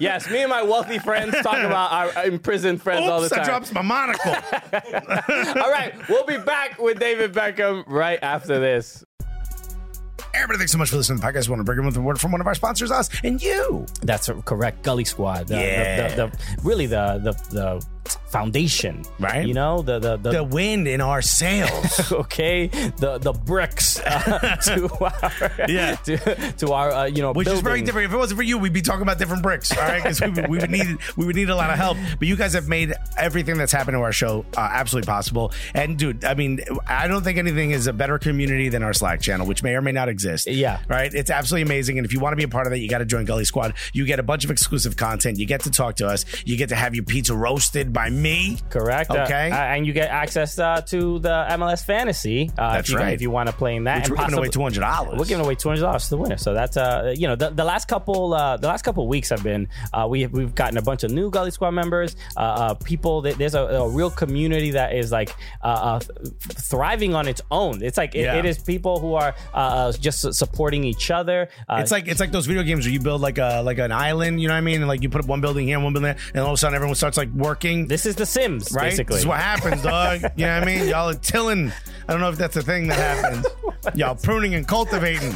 Yes, 0.00 0.30
me 0.30 0.40
and 0.40 0.50
my 0.50 0.62
wealthy 0.62 0.98
friends 0.98 1.34
talk 1.42 1.58
about 1.58 1.92
our 1.92 2.24
imprisoned 2.24 2.80
friends 2.80 3.08
all 3.08 3.20
the 3.20 3.26
Oops, 3.26 3.36
I 3.36 3.44
drops 3.44 3.72
my 3.72 3.82
monocle. 3.82 4.32
all 4.32 5.70
right, 5.70 5.92
we'll 6.08 6.24
be 6.24 6.38
back 6.38 6.78
with 6.78 6.98
David 6.98 7.32
Beckham 7.32 7.84
right 7.86 8.18
after 8.22 8.58
this. 8.58 9.04
Everybody, 10.32 10.58
thanks 10.58 10.72
so 10.72 10.78
much 10.78 10.90
for 10.90 10.96
listening 10.96 11.18
to 11.18 11.26
the 11.26 11.32
podcast. 11.32 11.48
I 11.48 11.50
want 11.50 11.60
to 11.60 11.64
bring 11.64 11.78
in 11.78 11.86
with 11.86 11.96
a 11.96 12.00
word 12.00 12.20
from 12.20 12.32
one 12.32 12.40
of 12.40 12.46
our 12.46 12.54
sponsors, 12.54 12.90
us 12.90 13.10
and 13.24 13.42
you. 13.42 13.84
That's 14.02 14.30
correct. 14.44 14.82
Gully 14.82 15.04
Squad. 15.04 15.48
The, 15.48 15.56
Yeah. 15.56 16.08
the, 16.14 16.26
the, 16.26 16.30
the, 16.30 16.62
really 16.62 16.86
the, 16.86 17.20
the, 17.22 17.32
the 17.54 17.86
foundation. 18.28 19.04
Right. 19.18 19.46
You 19.46 19.54
know, 19.54 19.82
the, 19.82 19.98
the, 19.98 20.16
the, 20.16 20.30
The 20.32 20.44
wind 20.44 20.88
in 20.88 21.00
our 21.00 21.22
sails. 21.22 22.12
okay, 22.12 22.66
the 22.68 23.18
the 23.18 23.32
bricks 23.32 23.98
uh, 24.00 24.56
to 24.64 24.88
our 25.04 25.52
Yeah. 25.68 25.96
to, 26.04 26.16
to 26.58 26.72
our 26.72 26.90
uh, 26.90 27.04
you 27.06 27.22
know 27.22 27.32
Which 27.32 27.48
is 27.48 27.60
very 27.60 27.82
different. 27.82 28.06
If 28.06 28.12
it 28.14 28.16
wasn't 28.16 28.38
for 28.38 28.42
you, 28.42 28.58
we'd 28.58 28.72
be 28.72 28.82
talking 28.82 29.02
about 29.02 29.18
different 29.18 29.42
bricks, 29.42 29.70
all 29.76 29.82
right? 29.82 30.02
Because 30.02 30.20
we, 30.20 30.30
would- 30.30 30.48
we 30.48 30.58
would 30.58 30.70
need 30.70 30.98
we 31.16 31.26
would 31.26 31.36
need 31.36 31.50
a 31.50 31.56
lot 31.56 31.70
of 31.70 31.76
help. 31.76 31.96
But 32.18 32.28
you 32.28 32.36
guys 32.36 32.52
have 32.54 32.68
made 32.68 32.92
everything 33.16 33.56
that's 33.58 33.72
happened 33.72 33.96
to 33.96 34.00
our 34.00 34.12
show 34.12 34.44
uh, 34.56 34.60
absolutely 34.72 35.06
possible. 35.06 35.52
And 35.74 35.98
dude, 35.98 36.24
I 36.24 36.34
mean, 36.34 36.60
I 36.86 37.08
don't 37.08 37.22
think 37.22 37.38
anything 37.38 37.70
is 37.72 37.86
a 37.86 37.92
better 37.92 38.18
community 38.18 38.68
than 38.68 38.82
our 38.82 38.92
Slack 38.92 39.20
channel, 39.20 39.46
which 39.46 39.62
may 39.62 39.74
or 39.74 39.82
may 39.82 39.92
not 39.92 40.08
exist. 40.08 40.46
Yeah. 40.46 40.80
right. 40.88 41.12
It's 41.12 41.30
absolutely 41.30 41.62
amazing. 41.62 41.98
And 41.98 42.04
if 42.04 42.12
you 42.12 42.20
want 42.20 42.32
to 42.32 42.36
be 42.36 42.44
a 42.44 42.48
part 42.48 42.66
of 42.66 42.70
that, 42.72 42.78
you 42.78 42.88
got 42.88 42.98
to 42.98 43.04
join 43.04 43.24
Gully 43.24 43.44
Squad. 43.44 43.74
You 43.92 44.04
get 44.06 44.18
a 44.18 44.22
bunch 44.22 44.44
of 44.44 44.50
exclusive 44.50 44.96
content. 44.96 45.38
You 45.38 45.46
get 45.46 45.62
to 45.62 45.70
talk 45.70 45.96
to 45.96 46.06
us. 46.06 46.24
You 46.46 46.56
get 46.56 46.68
to 46.70 46.76
have 46.76 46.94
your 46.94 47.04
pizza 47.04 47.34
roasted 47.34 47.92
by 47.92 47.99
by 48.00 48.10
me. 48.10 48.58
Correct. 48.70 49.10
Uh, 49.10 49.20
Okay. 49.20 49.50
uh, 49.50 49.56
and 49.74 49.86
you 49.86 49.92
get 49.92 50.08
access 50.10 50.58
uh, 50.58 50.80
to 50.92 51.18
the 51.18 51.46
MLS 51.58 51.84
Fantasy. 51.84 52.50
Uh, 52.56 52.74
That's 52.74 52.88
if 52.88 52.92
you, 52.94 52.98
right. 52.98 53.12
If 53.12 53.20
you 53.20 53.30
want 53.30 53.48
to 53.48 53.54
play 53.54 53.76
in 53.76 53.84
that, 53.84 54.08
we're 54.08 54.16
giving 54.16 54.38
away 54.38 54.48
two 54.48 54.62
hundred 54.62 54.80
dollars. 54.80 55.18
We're 55.18 55.26
giving 55.26 55.44
away 55.44 55.54
two 55.54 55.68
hundred 55.68 55.82
dollars 55.82 56.04
to 56.04 56.10
the 56.10 56.16
winner. 56.16 56.38
So 56.38 56.54
that's 56.54 56.76
uh, 56.76 57.12
you 57.14 57.28
know, 57.28 57.36
the, 57.36 57.50
the 57.50 57.64
last 57.64 57.88
couple 57.88 58.32
uh, 58.32 58.56
the 58.56 58.68
last 58.68 58.82
couple 58.82 59.06
weeks 59.06 59.28
have 59.28 59.42
been 59.42 59.68
uh, 59.92 60.06
we 60.08 60.26
we've 60.26 60.54
gotten 60.54 60.78
a 60.78 60.82
bunch 60.82 61.04
of 61.04 61.10
new 61.10 61.30
Gully 61.30 61.50
Squad 61.50 61.72
members, 61.72 62.16
uh, 62.36 62.40
uh 62.40 62.74
people. 62.74 63.20
That, 63.22 63.36
there's 63.36 63.54
a, 63.54 63.62
a 63.84 63.88
real 63.88 64.10
community 64.10 64.70
that 64.72 64.94
is 64.94 65.12
like 65.12 65.30
uh, 65.62 65.66
uh, 65.66 66.00
thriving 66.40 67.14
on 67.14 67.28
its 67.28 67.42
own. 67.50 67.82
It's 67.82 67.98
like 67.98 68.14
it- 68.14 68.20
Yeah. 68.20 68.36
it 68.36 68.46
is 68.46 68.58
people 68.58 69.00
who 69.00 69.14
are 69.14 69.34
just 69.92 70.32
supporting 70.34 70.84
each 70.84 71.10
other. 71.10 71.48
Uh, 71.68 71.80
It's 71.82 71.90
like 71.90 72.08
it's 72.08 72.20
like 72.20 72.32
those 72.32 72.46
video 72.46 72.62
games 72.62 72.86
where 72.86 72.92
you 72.92 73.00
build 73.00 73.20
like 73.20 73.38
a 73.38 73.62
like 73.62 73.78
an 73.78 73.92
island, 73.92 74.40
you 74.40 74.48
know 74.48 74.54
what 74.54 74.58
I 74.58 74.62
mean? 74.70 74.80
And 74.80 74.88
like 74.88 75.02
you 75.02 75.10
put 75.10 75.20
up 75.22 75.28
one 75.28 75.40
building 75.40 75.66
here, 75.66 75.78
one 75.78 75.92
building 75.92 76.14
there, 76.14 76.22
and 76.34 76.42
all 76.42 76.52
of 76.52 76.54
a 76.54 76.56
sudden 76.56 76.74
everyone 76.74 76.94
starts 76.94 77.16
like 77.16 77.30
working. 77.34 77.89
This 77.90 78.06
is 78.06 78.14
The 78.14 78.24
Sims, 78.24 78.70
right? 78.70 78.90
basically. 78.90 79.14
This 79.14 79.22
is 79.22 79.26
what 79.26 79.40
happens, 79.40 79.82
dog. 79.82 80.22
you 80.36 80.46
know 80.46 80.60
what 80.60 80.62
I 80.62 80.64
mean? 80.64 80.88
Y'all 80.88 81.08
are 81.08 81.14
tilling. 81.14 81.72
I 82.08 82.12
don't 82.12 82.20
know 82.20 82.28
if 82.28 82.38
that's 82.38 82.56
a 82.56 82.62
thing 82.62 82.86
that 82.86 82.98
happens. 82.98 83.46
Y'all 83.94 84.14
pruning 84.14 84.54
and 84.54 84.66
cultivating 84.66 85.34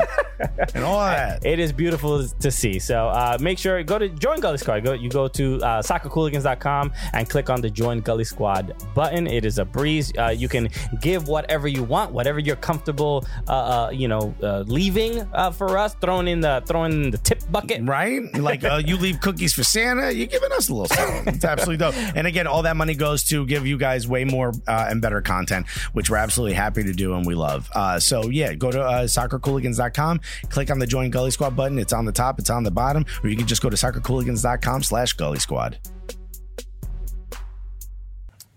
and 0.74 0.84
all 0.84 0.98
that. 0.98 1.44
It 1.46 1.58
is 1.58 1.72
beautiful 1.72 2.26
to 2.26 2.50
see. 2.50 2.78
So 2.78 3.08
uh, 3.08 3.38
make 3.40 3.58
sure 3.58 3.82
go 3.82 3.98
to 3.98 4.08
join 4.08 4.40
Gully 4.40 4.58
Squad. 4.58 4.84
Go 4.84 4.92
you 4.92 5.08
go 5.08 5.28
to 5.28 5.56
uh, 5.56 5.82
soccercooligans.com 5.82 6.92
and 7.12 7.30
click 7.30 7.48
on 7.48 7.60
the 7.60 7.70
join 7.70 8.00
Gully 8.00 8.24
Squad 8.24 8.74
button. 8.94 9.26
It 9.26 9.44
is 9.44 9.58
a 9.58 9.64
breeze. 9.64 10.12
Uh, 10.18 10.28
you 10.28 10.48
can 10.48 10.68
give 11.00 11.28
whatever 11.28 11.68
you 11.68 11.84
want, 11.84 12.12
whatever 12.12 12.38
you're 12.38 12.56
comfortable. 12.56 13.24
Uh, 13.48 13.52
uh, 13.52 13.90
you 13.90 14.08
know, 14.08 14.34
uh, 14.42 14.64
leaving 14.66 15.20
uh, 15.32 15.52
for 15.52 15.78
us, 15.78 15.94
throwing 16.00 16.28
in 16.28 16.40
the 16.40 16.62
throwing 16.66 17.04
in 17.04 17.10
the 17.10 17.18
tip 17.18 17.40
bucket. 17.50 17.82
Right? 17.84 18.22
Like 18.34 18.64
uh, 18.64 18.82
you 18.84 18.96
leave 18.96 19.20
cookies 19.20 19.54
for 19.54 19.62
Santa, 19.62 20.12
you're 20.12 20.26
giving 20.26 20.52
us 20.52 20.68
a 20.68 20.74
little 20.74 20.94
something. 20.94 21.34
It's 21.34 21.44
absolutely 21.44 21.76
dope. 21.78 21.94
And 22.16 22.26
again, 22.26 22.33
all 22.46 22.62
that 22.62 22.76
money 22.76 22.94
goes 22.94 23.24
to 23.24 23.46
give 23.46 23.66
you 23.66 23.78
guys 23.78 24.06
way 24.06 24.24
more 24.24 24.52
uh, 24.66 24.86
and 24.88 25.00
better 25.00 25.20
content, 25.22 25.66
which 25.92 26.10
we're 26.10 26.16
absolutely 26.16 26.54
happy 26.54 26.82
to 26.82 26.92
do 26.92 27.14
and 27.14 27.26
we 27.26 27.34
love. 27.34 27.70
Uh, 27.74 27.98
so 27.98 28.28
yeah, 28.28 28.54
go 28.54 28.70
to 28.70 28.82
uh, 28.82 29.04
soccercooligans.com, 29.04 30.20
click 30.48 30.70
on 30.70 30.78
the 30.78 30.86
join 30.86 31.10
Gully 31.10 31.30
Squad 31.30 31.56
button. 31.56 31.78
It's 31.78 31.92
on 31.92 32.04
the 32.04 32.12
top, 32.12 32.38
it's 32.38 32.50
on 32.50 32.64
the 32.64 32.70
bottom, 32.70 33.04
or 33.22 33.30
you 33.30 33.36
can 33.36 33.46
just 33.46 33.62
go 33.62 33.70
to 33.70 33.76
soccercooligans.com 33.76 34.82
slash 34.82 35.12
Gully 35.14 35.38
Squad. 35.38 35.78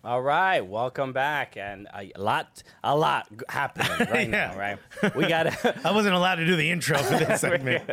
All 0.08 0.22
right, 0.22 0.62
welcome 0.62 1.12
back, 1.12 1.58
and 1.58 1.86
a 1.94 2.10
lot, 2.18 2.64
a 2.82 2.96
lot 2.96 3.28
happening 3.50 4.08
right 4.10 4.30
Yeah. 4.30 4.54
now. 4.54 4.58
Right, 4.58 4.78
we 5.18 5.28
got. 5.28 5.48
I 5.86 5.92
wasn't 5.92 6.16
allowed 6.16 6.36
to 6.36 6.46
do 6.46 6.56
the 6.56 6.72
intro 6.72 6.98
for 7.00 7.18
this 7.18 7.42
segment. 7.48 7.84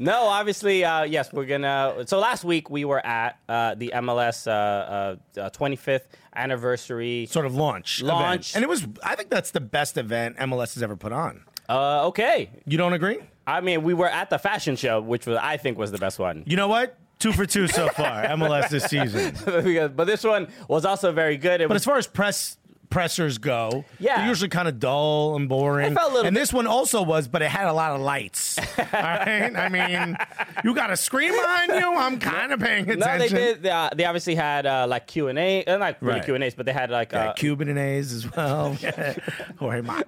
No, 0.00 0.22
obviously, 0.24 0.84
uh, 0.84 1.04
yes, 1.04 1.32
we're 1.32 1.46
gonna. 1.46 2.02
So 2.06 2.18
last 2.18 2.42
week 2.42 2.68
we 2.68 2.84
were 2.84 2.98
at 3.06 3.38
uh, 3.48 3.76
the 3.76 3.92
MLS 3.94 4.48
uh, 4.48 4.50
uh, 5.40 5.50
25th 5.50 6.06
anniversary. 6.34 7.26
sort 7.30 7.46
of 7.46 7.54
launch. 7.54 8.02
Launch. 8.02 8.50
event. 8.50 8.56
And 8.56 8.64
it 8.64 8.68
was, 8.68 8.84
I 9.04 9.14
think 9.14 9.30
that's 9.30 9.52
the 9.52 9.60
best 9.60 9.98
event 9.98 10.36
MLS 10.38 10.74
has 10.74 10.82
ever 10.82 10.96
put 10.96 11.12
on. 11.12 11.44
Uh, 11.68 12.08
okay, 12.08 12.50
You 12.66 12.76
don't 12.76 12.92
agree? 12.94 13.20
I 13.46 13.60
mean, 13.60 13.84
we 13.84 13.94
were 13.94 14.08
at 14.08 14.30
the 14.30 14.38
fashion 14.40 14.74
show, 14.74 15.00
which 15.00 15.26
was 15.26 15.38
I 15.40 15.58
think 15.58 15.78
was 15.78 15.92
the 15.92 15.98
best 15.98 16.18
one. 16.18 16.42
You 16.44 16.56
know 16.56 16.66
what? 16.66 16.98
Two 17.18 17.32
for 17.32 17.46
two 17.46 17.66
so 17.66 17.88
far, 17.88 18.24
MLS 18.26 18.68
this 18.68 18.84
season. 18.84 19.34
But 19.96 20.04
this 20.06 20.22
one 20.22 20.48
was 20.68 20.84
also 20.84 21.10
very 21.12 21.36
good. 21.36 21.60
It 21.60 21.68
But 21.68 21.74
was 21.74 21.82
as 21.82 21.84
far 21.84 21.96
as 21.98 22.06
press 22.06 22.56
pressers 22.90 23.38
go, 23.38 23.84
Yeah. 23.98 24.16
they're 24.18 24.28
usually 24.28 24.48
kind 24.48 24.68
of 24.68 24.78
dull 24.80 25.36
and 25.36 25.48
boring. 25.48 25.92
It 25.92 25.94
felt 25.94 26.10
a 26.10 26.14
little 26.14 26.26
and 26.26 26.34
bit- 26.34 26.40
this 26.40 26.52
one 26.52 26.66
also 26.66 27.02
was, 27.02 27.28
but 27.28 27.42
it 27.42 27.50
had 27.50 27.66
a 27.66 27.72
lot 27.72 27.92
of 27.92 28.00
lights. 28.00 28.58
Right, 28.78 29.54
I 29.54 29.68
mean, 29.68 30.16
you 30.64 30.74
got 30.74 30.90
a 30.90 30.96
screen 30.96 31.32
behind 31.32 31.72
you. 31.72 31.94
I'm 31.96 32.18
kind 32.18 32.52
of 32.52 32.60
paying 32.60 32.84
attention. 32.90 33.00
no, 33.00 33.18
they 33.18 33.28
did. 33.28 33.62
They, 33.62 33.70
uh, 33.70 33.90
they 33.94 34.04
obviously 34.04 34.34
had 34.34 34.66
uh, 34.66 34.86
like 34.88 35.06
Q 35.06 35.28
and 35.28 35.38
A, 35.38 35.64
uh, 35.64 35.76
not 35.76 35.96
really 36.00 36.14
Right. 36.16 36.24
Q 36.24 36.34
and 36.36 36.44
A's, 36.44 36.54
but 36.54 36.64
they 36.66 36.72
had 36.72 36.90
like 36.90 37.12
Yeah, 37.12 37.30
uh, 37.30 37.32
Cuban 37.34 37.68
and 37.68 37.78
A's 37.78 38.12
as 38.12 38.34
well. 38.34 38.74
Jorge 39.58 39.80
Mas. 39.82 40.04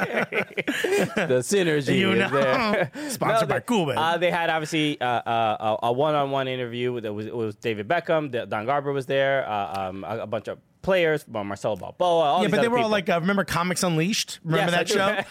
the 0.00 1.42
synergy. 1.44 1.98
You 1.98 2.12
is 2.12 2.18
know, 2.18 2.28
there. 2.30 2.90
sponsored 3.08 3.48
No, 3.48 3.54
by 3.54 3.58
they- 3.60 3.64
Cuban. 3.66 3.98
Uh, 3.98 4.18
they 4.18 4.30
had 4.30 4.50
obviously 4.50 5.00
uh, 5.00 5.04
uh, 5.06 5.76
a 5.82 5.92
one-on-one 5.92 6.48
interview. 6.48 7.00
That 7.00 7.12
was 7.12 7.26
it 7.26 7.34
was 7.36 7.54
David 7.56 7.88
Beckham. 7.88 8.48
Don 8.48 8.66
Garber 8.66 8.92
was 8.92 9.06
there. 9.06 9.48
Uh, 9.48 9.88
um, 9.88 10.04
a, 10.04 10.20
a 10.20 10.26
bunch 10.26 10.48
of 10.48 10.58
players, 10.86 11.24
uh, 11.34 11.42
Marcelo 11.42 11.74
Balboa. 11.74 12.06
All 12.06 12.42
yeah, 12.42 12.48
but 12.48 12.60
they 12.62 12.68
were 12.68 12.78
all 12.78 12.88
like, 12.88 13.08
uh, 13.08 13.18
remember 13.20 13.42
Comics 13.44 13.82
Unleashed? 13.82 14.38
Remember 14.44 14.70
Yes, 14.72 14.92
that 14.92 15.24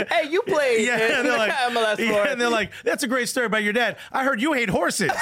show? 0.00 0.04
hey, 0.14 0.28
you 0.30 0.40
played 0.42 0.86
Yeah, 0.86 1.18
and 1.18 1.26
they're 1.26 1.36
like, 1.36 1.52
MLS 1.70 1.98
yeah, 1.98 2.32
and 2.32 2.40
they're 2.40 2.48
like, 2.48 2.72
that's 2.82 3.02
a 3.02 3.06
great 3.06 3.28
story 3.28 3.44
about 3.44 3.62
your 3.62 3.74
dad. 3.74 3.98
I 4.10 4.24
heard 4.24 4.40
you 4.40 4.54
hate 4.54 4.70
horses. 4.70 5.12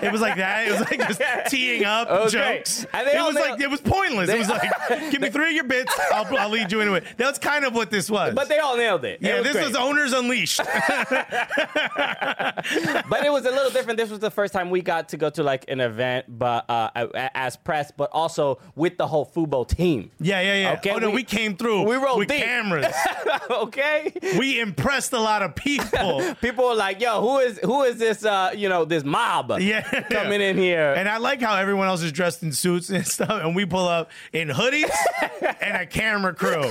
it 0.00 0.12
was 0.12 0.20
like 0.20 0.36
that. 0.36 0.68
It 0.68 0.70
was 0.70 0.80
like 0.82 1.00
just 1.08 1.20
teeing 1.50 1.84
up 1.84 2.08
Okay. 2.08 2.58
jokes. 2.58 2.86
And 2.92 3.06
they 3.08 3.16
it 3.18 3.22
was 3.22 3.34
like 3.34 3.60
it 3.60 3.68
was 3.68 3.80
pointless. 3.80 4.28
They- 4.28 4.36
it 4.36 4.38
was 4.38 4.48
like, 4.48 5.10
give 5.10 5.20
me 5.20 5.28
three 5.28 5.48
of 5.48 5.52
your 5.54 5.64
bits. 5.64 5.92
I'll, 6.12 6.24
I'll 6.38 6.48
lead 6.48 6.70
you 6.70 6.80
into 6.80 6.94
it. 6.94 7.04
That's 7.16 7.38
kind 7.40 7.64
of 7.64 7.74
what 7.74 7.90
this 7.90 8.08
was. 8.08 8.32
but 8.34 8.48
they 8.48 8.58
all 8.60 8.76
nailed 8.76 9.04
it. 9.04 9.20
It 9.20 9.26
yeah, 9.26 9.34
was 9.36 9.44
this 9.44 9.52
great. 9.54 9.66
was 9.66 9.74
Owners 9.76 10.12
Unleashed. 10.12 10.60
but 13.08 13.24
it 13.24 13.32
was 13.32 13.44
a 13.44 13.50
little 13.50 13.70
different. 13.70 13.96
This 13.98 14.10
was 14.10 14.20
the 14.20 14.30
first 14.30 14.52
time 14.52 14.70
we 14.70 14.82
got 14.82 15.08
to 15.10 15.16
go 15.16 15.30
to 15.30 15.42
like 15.42 15.64
an 15.68 15.80
event, 15.80 16.26
but 16.28 16.68
uh, 16.70 16.90
as 17.34 17.56
press, 17.56 17.90
but 17.96 18.10
also 18.12 18.58
with 18.84 18.98
the 18.98 19.06
whole 19.06 19.24
Fubo 19.24 19.66
team. 19.66 20.10
yeah, 20.20 20.42
yeah, 20.42 20.54
yeah. 20.54 20.72
Okay, 20.74 20.90
oh 20.90 20.98
no, 20.98 21.08
we- 21.08 21.14
we, 21.16 21.24
came 21.24 21.56
through. 21.56 21.84
we 21.88 21.96
rolled 21.96 22.18
with 22.18 22.28
deep. 22.28 22.42
cameras. 22.44 22.92
okay. 23.50 24.12
we 24.38 24.60
impressed 24.60 25.14
a 25.14 25.18
lot 25.18 25.40
of 25.42 25.54
people. 25.54 26.34
People 26.42 26.66
were 26.68 26.74
like, 26.74 27.00
"Yo, 27.00 27.20
who 27.22 27.38
is 27.38 27.58
who 27.64 27.82
is 27.84 27.96
this? 27.98 28.24
Uh, 28.26 28.52
you 28.54 28.68
know, 28.68 28.84
this 28.84 29.02
mob 29.04 29.52
Yeah, 29.60 29.80
coming 30.10 30.42
in 30.42 30.58
here." 30.58 30.92
And 30.92 31.08
I 31.08 31.16
like 31.16 31.40
how 31.40 31.56
everyone 31.56 31.86
else 31.88 32.02
is 32.02 32.12
dressed 32.12 32.42
in 32.42 32.52
suits 32.52 32.90
and 32.90 33.06
stuff, 33.06 33.30
and 33.42 33.56
we 33.56 33.64
pull 33.64 33.88
up 33.88 34.10
in 34.34 34.48
hoodies 34.48 34.90
and 35.62 35.76
a 35.78 35.86
camera 35.86 36.34
crew. 36.34 36.62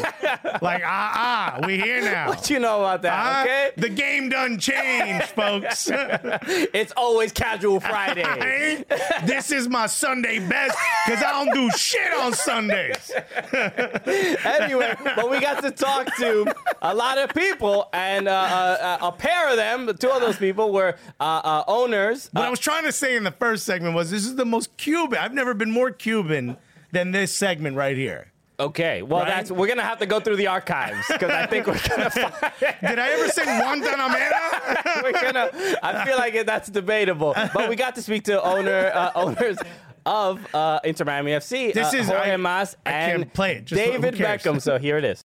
Like, 0.61 0.83
ah, 0.85 1.57
ah, 1.59 1.65
we 1.65 1.79
here 1.79 2.01
now. 2.01 2.29
what 2.29 2.47
you 2.51 2.59
know 2.59 2.81
about 2.81 3.01
that? 3.01 3.13
Ah, 3.15 3.41
okay, 3.43 3.71
The 3.77 3.89
game 3.89 4.29
done 4.29 4.59
changed, 4.59 5.29
folks. 5.29 5.89
it's 5.91 6.93
always 6.95 7.31
casual 7.31 7.79
Friday. 7.79 8.85
this 9.25 9.51
is 9.51 9.67
my 9.67 9.87
Sunday 9.87 10.37
best 10.39 10.77
because 11.05 11.23
I 11.23 11.31
don't 11.31 11.53
do 11.53 11.69
shit 11.77 12.02
on 12.19 12.33
Sundays. 12.33 13.11
anyway, 13.53 14.95
but 15.15 15.29
we 15.29 15.39
got 15.39 15.61
to 15.63 15.71
talk 15.71 16.15
to 16.17 16.53
a 16.81 16.93
lot 16.93 17.17
of 17.17 17.33
people, 17.33 17.89
and 17.93 18.27
uh, 18.27 18.31
uh, 18.31 18.97
uh, 19.01 19.07
a 19.07 19.11
pair 19.11 19.49
of 19.49 19.55
them, 19.57 19.89
two 19.97 20.09
of 20.09 20.21
those 20.21 20.37
people 20.37 20.71
were 20.71 20.95
uh, 21.19 21.23
uh, 21.23 21.63
owners. 21.67 22.29
What 22.31 22.45
I 22.45 22.49
was 22.49 22.59
trying 22.59 22.83
to 22.83 22.91
say 22.91 23.15
in 23.15 23.23
the 23.23 23.31
first 23.31 23.65
segment 23.65 23.95
was 23.95 24.11
this 24.11 24.25
is 24.25 24.35
the 24.35 24.45
most 24.45 24.75
Cuban. 24.77 25.19
I've 25.19 25.33
never 25.33 25.53
been 25.53 25.71
more 25.71 25.91
Cuban 25.91 26.57
than 26.91 27.11
this 27.11 27.33
segment 27.35 27.75
right 27.75 27.97
here. 27.97 28.27
Okay, 28.59 29.01
well, 29.01 29.21
Right? 29.21 29.29
that's 29.29 29.51
we're 29.51 29.67
gonna 29.67 29.81
have 29.81 29.97
to 29.99 30.05
go 30.05 30.19
through 30.19 30.35
the 30.35 30.45
archives 30.47 31.07
because 31.07 31.31
I 31.31 31.47
think 31.47 31.65
we're 31.65 31.79
gonna 31.89 32.09
find. 32.11 32.33
Did 32.59 32.99
I 32.99 33.11
ever 33.13 33.27
say 33.29 33.43
Guantanamera? 33.45 35.01
we're 35.03 35.11
gonna. 35.11 35.49
I 35.81 36.05
feel 36.05 36.17
like 36.17 36.45
that's 36.45 36.69
debatable, 36.69 37.33
but 37.53 37.67
we 37.67 37.75
got 37.75 37.95
to 37.95 38.01
speak 38.03 38.25
to 38.25 38.41
owner 38.43 38.91
uh, 38.93 39.11
owners. 39.15 39.57
Of 40.05 40.53
uh, 40.53 40.79
Inter 40.83 41.05
Miami 41.05 41.31
FC, 41.31 41.73
This 41.73 41.93
uh, 41.93 41.97
is- 41.97 42.07
Jorge 42.07 42.33
I- 42.33 42.37
Mas 42.37 42.75
I 42.85 42.91
and 42.91 43.21
can't 43.23 43.33
play 43.33 43.55
it, 43.55 43.65
just 43.65 43.81
David? 43.81 44.15
Beckham. 44.15 44.61
So 44.61 44.77
here 44.77 44.97
it 44.97 45.05
is. 45.05 45.23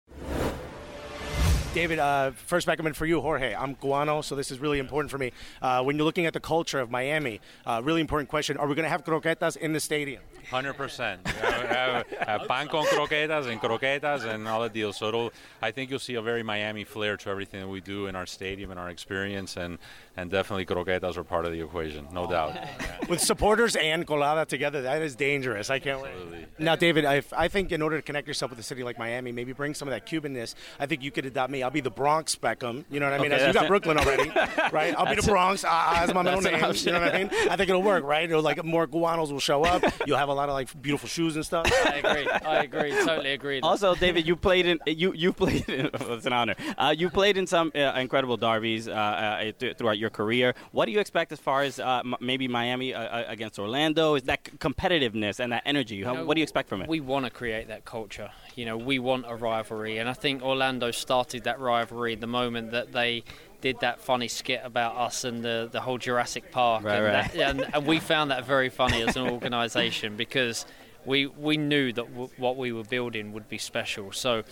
David, 1.74 1.98
uh, 1.98 2.30
first 2.32 2.66
recommend 2.66 2.96
for 2.96 3.04
you, 3.04 3.20
Jorge. 3.20 3.54
I'm 3.54 3.74
Guano, 3.74 4.22
so 4.22 4.34
this 4.34 4.50
is 4.50 4.58
really 4.58 4.78
important 4.78 5.10
for 5.10 5.18
me. 5.18 5.32
Uh, 5.60 5.82
when 5.82 5.96
you're 5.96 6.04
looking 6.06 6.24
at 6.26 6.32
the 6.32 6.40
culture 6.40 6.80
of 6.80 6.90
Miami, 6.90 7.40
uh, 7.66 7.80
really 7.84 8.00
important 8.00 8.28
question: 8.30 8.56
Are 8.56 8.66
we 8.66 8.74
going 8.74 8.84
to 8.84 8.88
have 8.88 9.04
croquetas 9.04 9.56
in 9.56 9.74
the 9.74 9.78
stadium? 9.80 10.22
Hundred 10.50 10.74
percent. 10.74 11.22
Pan 11.24 12.68
con 12.68 12.86
croquetas 12.86 13.46
and 13.52 13.60
croquetas 13.60 14.24
and 14.24 14.48
all 14.48 14.62
the 14.62 14.70
deals. 14.70 14.96
So 14.96 15.08
it'll, 15.08 15.32
I 15.60 15.70
think 15.70 15.90
you'll 15.90 15.98
see 15.98 16.14
a 16.14 16.22
very 16.22 16.42
Miami 16.42 16.84
flair 16.84 17.18
to 17.18 17.28
everything 17.30 17.60
that 17.60 17.68
we 17.68 17.80
do 17.82 18.06
in 18.06 18.16
our 18.16 18.26
stadium 18.26 18.70
and 18.70 18.80
our 18.80 18.88
experience, 18.88 19.56
and 19.58 19.78
and 20.18 20.30
definitely 20.30 20.66
croquetas 20.66 21.16
are 21.16 21.22
part 21.22 21.46
of 21.46 21.52
the 21.52 21.60
equation, 21.60 22.08
no 22.12 22.26
doubt. 22.26 22.58
With 23.08 23.20
supporters 23.20 23.76
and 23.76 24.04
colada 24.04 24.44
together, 24.44 24.82
that 24.82 25.00
is 25.00 25.14
dangerous. 25.14 25.70
I 25.70 25.78
can't 25.78 26.04
Absolutely. 26.04 26.38
wait. 26.38 26.48
Now, 26.58 26.74
David, 26.74 27.04
I, 27.04 27.22
I 27.36 27.46
think 27.46 27.70
in 27.70 27.82
order 27.82 27.96
to 27.96 28.02
connect 28.02 28.26
yourself 28.26 28.50
with 28.50 28.58
a 28.58 28.62
city 28.64 28.82
like 28.82 28.98
Miami, 28.98 29.30
maybe 29.30 29.52
bring 29.52 29.74
some 29.74 29.86
of 29.86 29.92
that 29.92 30.06
Cubanness. 30.06 30.56
I 30.80 30.86
think 30.86 31.02
you 31.02 31.12
could 31.12 31.24
adopt 31.24 31.52
me. 31.52 31.62
I'll 31.62 31.70
be 31.70 31.80
the 31.80 31.90
Bronx 31.90 32.34
Beckham. 32.34 32.84
You 32.90 32.98
know 32.98 33.06
what 33.06 33.18
I 33.18 33.22
mean? 33.22 33.32
Okay, 33.32 33.46
you 33.46 33.52
that's 33.52 33.54
got 33.54 33.64
it. 33.66 33.68
Brooklyn 33.68 33.96
already, 33.96 34.28
right? 34.72 34.94
I'll 34.98 35.06
be 35.06 35.14
the 35.14 35.22
Bronx. 35.22 35.62
Uh, 35.64 35.68
uh, 35.68 35.94
as 35.98 36.12
my 36.12 36.22
middle 36.22 36.40
name. 36.40 36.54
You 36.54 36.92
know 36.92 37.00
what 37.00 37.14
I 37.14 37.18
mean? 37.18 37.30
I 37.48 37.56
think 37.56 37.70
it'll 37.70 37.82
work, 37.82 38.04
right? 38.04 38.28
It'll, 38.28 38.42
like 38.42 38.62
more 38.64 38.86
guanos 38.86 39.30
will 39.30 39.40
show 39.40 39.64
up. 39.64 39.84
You'll 40.06 40.18
have 40.18 40.28
a 40.28 40.34
lot 40.34 40.48
of 40.48 40.54
like 40.54 40.82
beautiful 40.82 41.08
shoes 41.08 41.36
and 41.36 41.44
stuff. 41.44 41.70
I 41.86 41.96
agree. 41.96 42.28
I 42.28 42.62
agree. 42.62 42.90
Totally 42.90 43.32
agree. 43.32 43.60
Also, 43.60 43.94
David, 43.94 44.26
you 44.26 44.34
played 44.34 44.66
in 44.66 44.80
you 44.86 45.12
you 45.12 45.32
played. 45.32 45.68
In, 45.68 45.90
it's 45.92 46.26
an 46.26 46.32
honor. 46.32 46.54
Uh, 46.76 46.94
you 46.96 47.08
played 47.08 47.36
in 47.36 47.46
some 47.46 47.70
uh, 47.74 47.92
incredible 47.96 48.36
derbies 48.36 48.88
uh, 48.88 48.92
uh, 48.92 49.72
throughout 49.76 49.98
your 49.98 50.07
career. 50.10 50.54
What 50.72 50.86
do 50.86 50.92
you 50.92 51.00
expect 51.00 51.32
as 51.32 51.38
far 51.38 51.62
as 51.62 51.78
uh, 51.78 52.00
m- 52.04 52.14
maybe 52.20 52.48
Miami 52.48 52.94
uh, 52.94 53.00
uh, 53.02 53.24
against 53.28 53.58
Orlando? 53.58 54.14
Is 54.14 54.24
that 54.24 54.40
c- 54.46 54.56
competitiveness 54.58 55.40
and 55.40 55.52
that 55.52 55.62
energy? 55.66 56.02
How, 56.02 56.14
know, 56.14 56.24
what 56.24 56.34
do 56.34 56.40
you 56.40 56.44
expect 56.44 56.68
from 56.68 56.82
it? 56.82 56.88
We 56.88 57.00
want 57.00 57.24
to 57.24 57.30
create 57.30 57.68
that 57.68 57.84
culture. 57.84 58.30
You 58.54 58.66
know, 58.66 58.76
we 58.76 58.98
want 58.98 59.24
a 59.28 59.34
rivalry, 59.34 59.98
and 59.98 60.08
I 60.08 60.14
think 60.14 60.42
Orlando 60.42 60.90
started 60.90 61.44
that 61.44 61.60
rivalry 61.60 62.14
the 62.14 62.26
moment 62.26 62.72
that 62.72 62.92
they 62.92 63.24
did 63.60 63.80
that 63.80 64.00
funny 64.00 64.28
skit 64.28 64.60
about 64.64 64.96
us 64.96 65.24
and 65.24 65.42
the 65.44 65.68
the 65.70 65.80
whole 65.80 65.98
Jurassic 65.98 66.50
Park, 66.52 66.84
Right, 66.84 66.96
and, 66.96 67.04
right. 67.04 67.32
That, 67.32 67.56
and, 67.56 67.74
and 67.74 67.86
we 67.86 67.98
found 67.98 68.30
that 68.30 68.44
very 68.46 68.68
funny 68.68 69.02
as 69.02 69.16
an 69.16 69.28
organisation 69.28 70.16
because 70.16 70.64
we 71.04 71.26
we 71.26 71.56
knew 71.56 71.92
that 71.92 72.06
w- 72.12 72.30
what 72.36 72.56
we 72.56 72.72
were 72.72 72.84
building 72.84 73.32
would 73.32 73.48
be 73.48 73.58
special. 73.58 74.12
So 74.12 74.42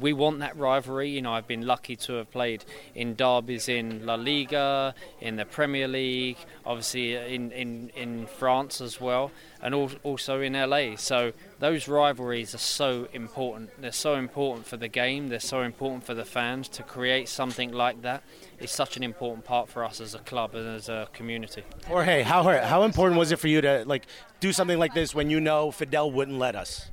we 0.00 0.12
want 0.12 0.40
that 0.40 0.56
rivalry. 0.56 1.10
You 1.10 1.22
know, 1.22 1.32
I've 1.32 1.46
been 1.46 1.66
lucky 1.66 1.96
to 1.96 2.14
have 2.14 2.30
played 2.30 2.64
in 2.94 3.14
derbies 3.14 3.68
in 3.68 4.04
La 4.06 4.14
Liga, 4.14 4.94
in 5.20 5.36
the 5.36 5.44
Premier 5.44 5.88
League, 5.88 6.38
obviously 6.64 7.14
in 7.14 7.52
in, 7.52 7.90
in 7.96 8.26
France 8.26 8.80
as 8.80 9.00
well, 9.00 9.30
and 9.60 9.74
also 10.02 10.40
in 10.40 10.52
LA. 10.52 10.96
So 10.96 11.32
those 11.58 11.88
rivalries 11.88 12.54
are 12.54 12.58
so 12.58 13.08
important. 13.12 13.70
They're 13.80 13.92
so 13.92 14.14
important 14.16 14.66
for 14.66 14.76
the 14.76 14.88
game. 14.88 15.28
They're 15.28 15.40
so 15.40 15.62
important 15.62 16.04
for 16.04 16.14
the 16.14 16.24
fans 16.24 16.68
to 16.70 16.82
create 16.82 17.28
something 17.28 17.72
like 17.72 18.02
that 18.02 18.22
is 18.58 18.70
such 18.70 18.96
an 18.96 19.02
important 19.02 19.44
part 19.44 19.68
for 19.68 19.84
us 19.84 20.00
as 20.00 20.14
a 20.14 20.18
club 20.20 20.54
and 20.54 20.66
as 20.76 20.88
a 20.88 21.08
community. 21.12 21.62
Jorge, 21.86 22.22
how 22.22 22.42
how 22.42 22.82
important 22.82 23.18
was 23.18 23.32
it 23.32 23.38
for 23.38 23.48
you 23.48 23.60
to 23.60 23.84
like 23.86 24.06
do 24.40 24.52
something 24.52 24.78
like 24.78 24.94
this 24.94 25.14
when 25.14 25.30
you 25.30 25.40
know 25.40 25.70
Fidel 25.70 26.10
wouldn't 26.10 26.38
let 26.38 26.56
us? 26.56 26.90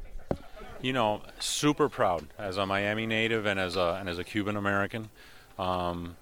You 0.81 0.93
know, 0.93 1.21
super 1.39 1.89
proud 1.89 2.25
as 2.37 2.57
a 2.57 2.65
Miami 2.65 3.05
native 3.05 3.45
and 3.45 3.59
as 3.59 3.75
a 3.75 3.97
and 3.99 4.09
as 4.09 4.19
a 4.19 4.23
Cuban 4.23 4.57
American. 4.57 5.09
Um, 5.59 6.15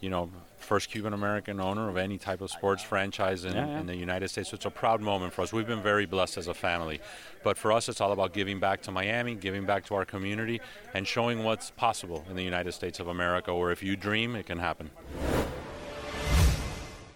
you 0.00 0.10
know, 0.10 0.30
first 0.58 0.90
Cuban 0.90 1.12
American 1.12 1.60
owner 1.60 1.88
of 1.88 1.96
any 1.96 2.18
type 2.18 2.40
of 2.40 2.50
sports 2.50 2.82
franchise 2.82 3.44
in, 3.44 3.54
Yeah, 3.54 3.66
yeah. 3.66 3.80
in 3.80 3.86
the 3.86 3.96
United 3.96 4.28
States. 4.28 4.50
So 4.50 4.56
it's 4.56 4.64
a 4.64 4.70
proud 4.70 5.00
moment 5.00 5.32
for 5.32 5.42
us. 5.42 5.52
We've 5.52 5.66
been 5.66 5.82
very 5.82 6.06
blessed 6.06 6.38
as 6.38 6.48
a 6.48 6.54
family. 6.54 7.00
But 7.44 7.56
for 7.56 7.72
us, 7.72 7.88
it's 7.88 8.00
all 8.00 8.12
about 8.12 8.32
giving 8.32 8.58
back 8.58 8.82
to 8.82 8.90
Miami, 8.90 9.34
giving 9.34 9.64
back 9.64 9.84
to 9.86 9.94
our 9.94 10.04
community, 10.04 10.60
and 10.92 11.06
showing 11.06 11.44
what's 11.44 11.70
possible 11.70 12.24
in 12.28 12.36
the 12.36 12.42
United 12.42 12.72
States 12.72 12.98
of 13.00 13.06
America, 13.08 13.54
where 13.54 13.70
if 13.70 13.82
you 13.82 13.96
dream, 13.96 14.34
it 14.34 14.46
can 14.46 14.58
happen. 14.58 14.90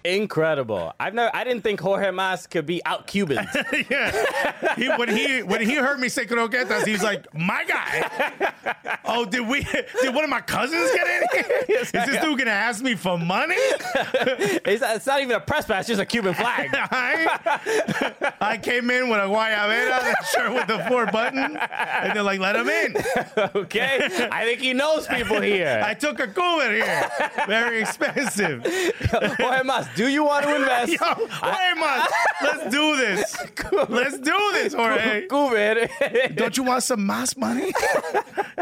Incredible. 0.06 0.94
I've 1.00 1.14
never. 1.14 1.34
I 1.34 1.42
didn't 1.42 1.62
think 1.62 1.80
Jorge 1.80 2.12
Mas 2.12 2.46
could 2.46 2.64
be 2.64 2.80
out 2.84 3.08
Cubans. 3.08 3.48
yeah. 3.90 4.74
He, 4.76 4.88
when 4.88 5.08
he 5.08 5.42
when 5.42 5.60
he 5.60 5.74
heard 5.74 5.98
me 5.98 6.08
say 6.08 6.26
croquetas, 6.26 6.86
he 6.86 6.92
was 6.92 7.02
like, 7.02 7.26
"My 7.34 7.64
guy." 7.64 8.52
Oh, 9.04 9.24
did 9.24 9.46
we? 9.48 9.62
Did 10.02 10.14
one 10.14 10.24
of 10.24 10.30
my 10.30 10.40
cousins 10.40 10.90
get 10.92 11.06
in 11.06 11.28
here? 11.32 11.64
Is 11.80 11.90
this 11.90 12.22
dude 12.22 12.38
gonna 12.38 12.50
ask 12.50 12.82
me 12.82 12.94
for 12.94 13.18
money? 13.18 13.54
it's, 13.58 14.82
it's 14.82 15.06
not 15.06 15.20
even 15.20 15.34
a 15.36 15.40
press 15.40 15.66
pass; 15.66 15.80
it's 15.80 15.88
just 15.88 16.00
a 16.00 16.06
Cuban 16.06 16.34
flag. 16.34 16.70
I, 16.72 18.32
I 18.40 18.58
came 18.58 18.90
in 18.90 19.08
with 19.08 19.18
a 19.18 19.24
guayabera 19.24 20.14
shirt 20.32 20.54
with 20.54 20.66
the 20.66 20.84
four 20.88 21.06
buttons, 21.06 21.56
and 21.60 22.14
they're 22.14 22.22
like, 22.22 22.40
"Let 22.40 22.56
him 22.56 22.68
in." 22.68 22.96
okay, 23.56 24.28
I 24.30 24.44
think 24.44 24.60
he 24.60 24.72
knows 24.72 25.06
people 25.06 25.40
here. 25.40 25.82
I 25.84 25.94
took 25.94 26.20
a 26.20 26.26
Cuban 26.28 26.72
here, 26.72 27.10
very 27.46 27.80
expensive. 27.80 28.66
Jorge 29.10 29.62
Mas, 29.64 29.86
do 29.96 30.06
you 30.08 30.22
want 30.24 30.44
to 30.46 30.54
invest? 30.60 30.92
Yo, 30.92 31.14
wait, 31.18 31.74
man, 31.76 32.06
let's 32.42 32.70
do 32.70 32.96
this. 32.96 33.36
Let's 33.88 34.18
do 34.18 34.38
this, 34.52 34.72
Jorge. 34.74 35.26
Cuban. 35.28 35.88
Don't 36.36 36.56
you 36.56 36.62
want 36.62 36.82
some 36.84 37.04
mas 37.04 37.36
money? 37.36 37.72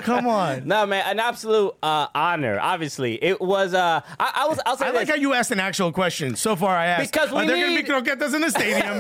Come 0.03 0.27
on. 0.27 0.67
No, 0.67 0.87
man, 0.87 1.05
an 1.07 1.21
absolute 1.21 1.75
uh, 1.83 2.07
honor. 2.15 2.59
Obviously, 2.61 3.23
it 3.23 3.41
was. 3.41 3.75
Uh, 3.75 4.01
I, 4.19 4.33
I 4.45 4.49
was. 4.49 4.59
I'll 4.65 4.77
say 4.77 4.87
I 4.87 4.91
like 4.91 5.01
this. 5.07 5.11
how 5.11 5.15
you 5.17 5.35
asked 5.35 5.51
an 5.51 5.61
actual 5.61 5.93
question. 5.93 6.37
So 6.37 6.57
far, 6.57 6.75
I 6.77 6.87
asked, 6.87 7.13
Because 7.13 7.31
we 7.33 7.39
are 7.43 7.47
there 7.47 7.57
going 7.57 7.77
to 7.77 7.83
be 7.83 7.89
croquetas 7.89 8.35
in 8.35 8.41
the 8.41 8.51
stadium? 8.51 8.99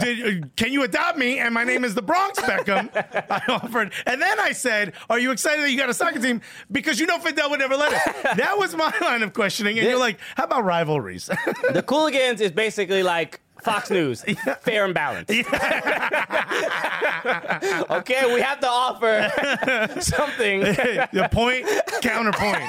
Did, 0.00 0.44
uh, 0.44 0.46
can 0.56 0.72
you 0.72 0.82
adopt 0.82 1.18
me? 1.18 1.38
And 1.38 1.54
my 1.54 1.64
name 1.64 1.84
is 1.84 1.94
the 1.94 2.02
Bronx 2.02 2.38
Beckham. 2.40 2.90
I 3.30 3.42
offered. 3.48 3.92
And 4.06 4.20
then 4.20 4.40
I 4.40 4.52
said, 4.52 4.94
are 5.08 5.18
you 5.18 5.30
excited 5.30 5.62
that 5.62 5.70
you 5.70 5.78
got 5.78 5.88
a 5.88 5.94
soccer 5.94 6.18
team? 6.18 6.40
Because 6.72 6.98
you 6.98 7.06
know 7.06 7.18
Fidel 7.18 7.50
would 7.50 7.60
never 7.60 7.76
let 7.76 7.92
us. 7.92 8.36
That 8.36 8.58
was 8.58 8.74
my 8.74 8.92
line 9.00 9.22
of 9.22 9.32
questioning. 9.34 9.78
And 9.78 9.84
Yeah. 9.84 9.92
you're 9.92 10.00
like, 10.00 10.18
how 10.36 10.44
about 10.44 10.64
rivalries? 10.64 11.30
The 11.74 11.82
Cooligans 11.82 12.40
is 12.40 12.52
basically 12.52 13.02
like 13.02 13.40
Fox 13.64 13.90
News, 13.90 14.22
fair 14.60 14.84
and 14.84 14.94
balanced. 14.94 15.30
okay, 17.90 18.34
we 18.34 18.40
have 18.40 18.60
to 18.60 18.68
offer 18.68 19.30
something. 20.00 20.60
the 20.60 21.28
point, 21.32 21.66
counterpoint. 22.02 22.62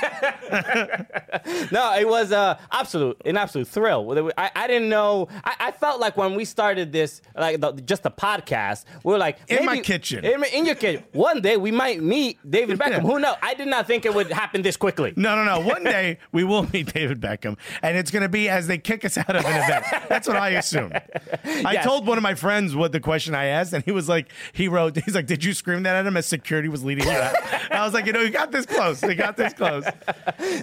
No, 1.72 1.94
it 1.98 2.08
was 2.08 2.32
uh, 2.32 2.58
absolute 2.72 3.22
an 3.26 3.38
absolute 3.38 3.68
thrill. 3.68 4.32
I, 4.38 4.52
I 4.56 4.68
didn't 4.68 4.90
know. 4.90 5.28
I, 5.44 5.56
I 5.60 5.72
felt 5.72 6.00
like 6.00 6.16
when 6.18 6.36
we 6.36 6.46
started 6.46 6.92
this, 6.92 7.22
like 7.36 7.60
the, 7.60 7.74
just 7.74 8.04
the 8.04 8.12
podcast, 8.12 8.86
we 9.04 9.12
were 9.14 9.20
like 9.20 9.38
In 9.48 9.66
my 9.66 9.80
kitchen. 9.80 10.24
In, 10.24 10.44
in 10.46 10.66
your 10.66 10.76
kitchen. 10.76 11.04
One 11.12 11.42
day 11.42 11.58
we 11.58 11.72
might 11.72 12.02
meet 12.02 12.40
David 12.50 12.80
Beckham. 12.80 13.02
Who 13.02 13.20
knows? 13.20 13.36
I 13.42 13.54
did 13.54 13.68
not 13.68 13.88
think 13.88 14.06
it 14.06 14.14
would 14.14 14.32
happen 14.32 14.62
this 14.62 14.78
quickly. 14.78 15.14
No, 15.16 15.36
no, 15.36 15.44
no. 15.44 15.60
One 15.66 15.84
day 15.84 16.20
we 16.32 16.44
will 16.44 16.64
meet 16.72 16.94
David 16.94 17.20
Beckham, 17.20 17.58
and 17.82 17.98
it's 17.98 18.12
going 18.12 18.24
to 18.24 18.30
be 18.30 18.48
as 18.50 18.68
they 18.68 18.78
kick 18.78 19.04
us 19.04 19.18
out 19.18 19.36
of 19.36 19.44
an 19.46 19.64
event. 19.64 19.86
That's 20.08 20.28
what 20.28 20.38
I 20.38 20.50
assume. 20.52 20.85
I 21.66 21.74
Yes. 21.74 21.86
told 21.86 22.08
one 22.08 22.18
of 22.18 22.24
my 22.24 22.36
friends 22.36 22.76
what 22.76 22.92
the 22.92 23.00
question 23.00 23.34
I 23.36 23.46
asked, 23.46 23.74
and 23.74 23.84
he 23.84 23.92
was 23.92 24.08
like, 24.10 24.32
he 24.54 24.68
wrote, 24.68 24.96
he's 25.06 25.16
like, 25.16 25.26
did 25.28 25.44
you 25.44 25.54
scream 25.54 25.84
that 25.84 25.96
at 25.96 26.06
him 26.06 26.16
as 26.18 26.26
security 26.26 26.70
was 26.70 26.84
leading 26.84 27.06
you 27.06 27.12
out? 27.12 27.36
I 27.72 27.84
was 27.86 27.94
like, 27.94 28.06
you 28.06 28.14
know, 28.14 28.22
you 28.22 28.30
got 28.30 28.52
this 28.52 28.66
close. 28.66 29.02
You 29.04 29.16
got 29.16 29.38
this 29.38 29.54
close. 29.54 29.84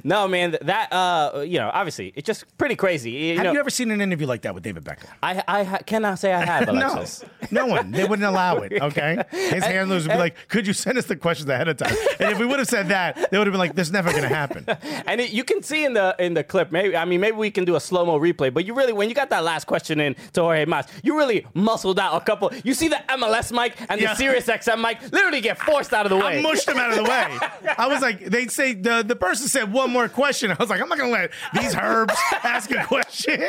No, 0.05 0.29
man, 0.29 0.57
that 0.63 0.93
uh, 0.93 1.41
you 1.41 1.59
know, 1.59 1.71
obviously, 1.73 2.13
it's 2.17 2.27
just 2.27 2.45
pretty 2.59 2.77
crazy. 2.77 3.11
You 3.11 3.37
Have 3.37 3.45
know, 3.47 3.53
you 3.53 3.61
ever 3.61 3.71
seen 3.71 3.91
an 3.91 4.01
interview 4.01 4.27
like 4.27 4.43
that 4.43 4.55
with 4.55 4.63
David 4.63 4.85
Beckham? 4.85 5.09
I 5.23 5.43
I 5.49 5.65
ha- 5.65 5.79
cannot 5.85 6.19
say 6.19 6.33
I 6.33 6.45
have, 6.45 6.67
No, 6.67 6.73
Alexis. 6.73 7.25
no 7.51 7.67
one. 7.67 7.91
They 7.91 8.05
wouldn't 8.05 8.27
allow 8.27 8.59
it. 8.59 8.73
Okay, 8.81 9.23
his 9.31 9.65
handlers 9.65 10.07
would 10.07 10.13
be 10.15 10.19
like, 10.19 10.37
"Could 10.49 10.67
you 10.67 10.73
send 10.73 10.99
us 10.99 11.07
the 11.07 11.17
questions 11.17 11.49
ahead 11.51 11.69
of 11.69 11.77
time?" 11.77 11.95
And 12.21 12.31
if 12.31 12.39
we 12.39 12.47
would 12.47 12.59
have 12.59 12.69
said 12.69 12.89
that, 12.89 13.31
they 13.31 13.39
would 13.39 13.47
have 13.47 13.53
been 13.53 13.59
like, 13.61 13.75
"This 13.75 13.89
is 13.89 13.93
never 13.93 14.11
going 14.11 14.23
to 14.23 14.29
happen." 14.29 14.65
And 15.07 15.21
it, 15.21 15.31
you 15.31 15.45
can 15.45 15.63
see 15.63 15.85
in 15.85 15.95
the 15.95 16.15
in 16.19 16.35
the 16.35 16.45
clip, 16.45 16.71
maybe 16.73 16.97
I 16.97 17.05
mean 17.05 17.21
maybe 17.21 17.37
we 17.37 17.51
can 17.51 17.65
do 17.65 17.77
a 17.77 17.81
slow 17.81 18.05
mo 18.07 18.19
replay. 18.19 18.53
But 18.53 18.65
you 18.65 18.75
really, 18.75 18.93
when 18.93 19.09
you 19.09 19.15
got 19.15 19.31
that 19.31 19.45
last 19.45 19.67
question 19.67 20.01
in 20.01 20.12
to 20.35 20.43
Jorge 20.43 20.65
Mas, 20.67 20.87
you 21.03 21.17
really 21.17 21.47
muscled 21.55 21.99
out 21.99 22.21
a 22.21 22.25
couple. 22.25 22.51
You 22.65 22.75
see 22.75 22.89
the 22.89 23.01
MLS 23.09 23.53
mic 23.53 23.77
and 23.89 24.01
Yeah. 24.01 24.09
the 24.11 24.17
Sirius 24.17 24.47
XM 24.47 24.81
mic 24.81 25.01
literally 25.13 25.41
get 25.41 25.59
forced 25.59 25.93
out 25.93 26.07
of 26.07 26.11
the 26.11 26.17
way. 26.17 26.39
I 26.39 26.43
mushed 26.43 26.67
them 26.67 26.79
out 26.79 26.91
of 26.91 26.97
the 26.97 27.05
way. 27.05 27.39
I 27.79 27.87
was 27.89 28.01
like, 28.03 28.25
they'd 28.27 28.51
say 28.51 28.75
the 28.75 29.03
the 29.03 29.17
person 29.17 29.49
said 29.49 29.73
one 29.73 29.91
more 29.91 30.09
question. 30.09 30.51
I 30.51 30.57
was 30.59 30.71
like, 30.71 30.81
I'm 30.81 30.89
not 30.89 30.99
going 30.99 31.13
to 31.13 31.19
let 31.21 31.31
these 31.55 31.75
herbs 31.77 32.15
ask 32.45 32.71
a 32.71 32.85
question, 32.85 33.43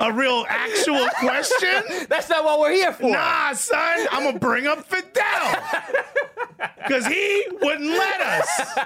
a 0.00 0.12
real 0.12 0.44
actual 0.48 1.06
question. 1.18 2.06
That's 2.08 2.28
not 2.28 2.44
what 2.44 2.60
we're 2.60 2.72
here 2.72 2.92
for. 2.92 3.10
Nah, 3.10 3.52
son, 3.52 4.06
I'm 4.10 4.24
gonna 4.24 4.38
bring 4.38 4.66
up 4.66 4.84
Fidel 4.86 5.62
because 6.78 7.06
he 7.06 7.44
wouldn't 7.60 7.88
let 7.90 8.20
us. 8.20 8.78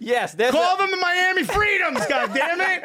Yes, 0.00 0.34
there's 0.34 0.52
Call 0.52 0.74
a- 0.74 0.78
them 0.78 0.90
the 0.90 0.96
Miami 0.96 1.42
Freedoms, 1.44 2.04
God 2.06 2.32
damn 2.34 2.60
it! 2.60 2.84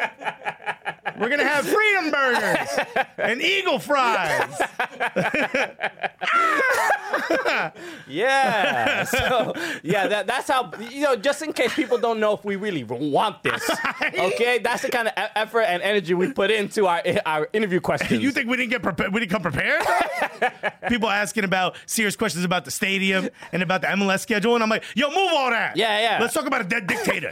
We're 1.20 1.30
gonna 1.30 1.44
have 1.48 1.66
freedom 1.68 2.12
burgers 2.12 2.70
and 3.18 3.42
eagle 3.42 3.80
fries. 3.80 4.62
Yeah. 8.08 9.04
So 9.04 9.54
yeah, 9.82 10.08
that, 10.08 10.28
that's 10.28 10.48
how 10.50 10.72
you 10.90 11.02
know. 11.02 11.16
Just 11.16 11.42
in 11.42 11.54
case 11.54 11.74
people 11.74 11.98
don't 11.98 12.20
know 12.20 12.34
if 12.34 12.44
we 12.44 12.56
really 12.56 12.84
want 12.84 13.44
this, 13.44 13.70
okay? 14.04 14.60
That's 14.60 14.82
the 14.84 14.90
kind 14.90 15.08
of 15.08 15.14
effort 15.36 15.62
and 15.62 15.82
energy 15.82 16.14
we 16.14 16.32
put 16.32 16.52
into 16.52 16.88
our 16.88 17.02
our 17.26 17.50
interview 17.54 17.80
questions. 17.80 18.22
You 18.22 18.32
think 18.32 18.50
we 18.50 18.58
didn't 18.58 18.72
get 18.72 18.84
prepared? 18.84 19.14
We 19.14 19.20
didn't 19.20 19.32
come 19.32 19.42
prepared? 19.42 19.84
People 20.90 21.10
asking 21.10 21.44
about 21.44 21.76
serious 21.86 22.16
questions 22.16 22.46
about 22.46 22.66
the 22.66 22.72
stadium 22.72 23.30
and 23.52 23.64
about 23.64 23.82
the 23.82 23.88
MLS 23.88 24.20
schedule, 24.20 24.56
and 24.56 24.64
I'm 24.64 24.70
like, 24.70 24.84
yo, 24.96 25.08
move 25.10 25.32
all 25.34 25.50
that. 25.50 25.78
Yeah, 25.78 26.00
yeah. 26.00 26.18
Let's 26.22 26.34
talk 26.34 26.46
about 26.46 26.62
a 26.62 26.66
dead 26.66 26.88
dictator. 26.88 27.32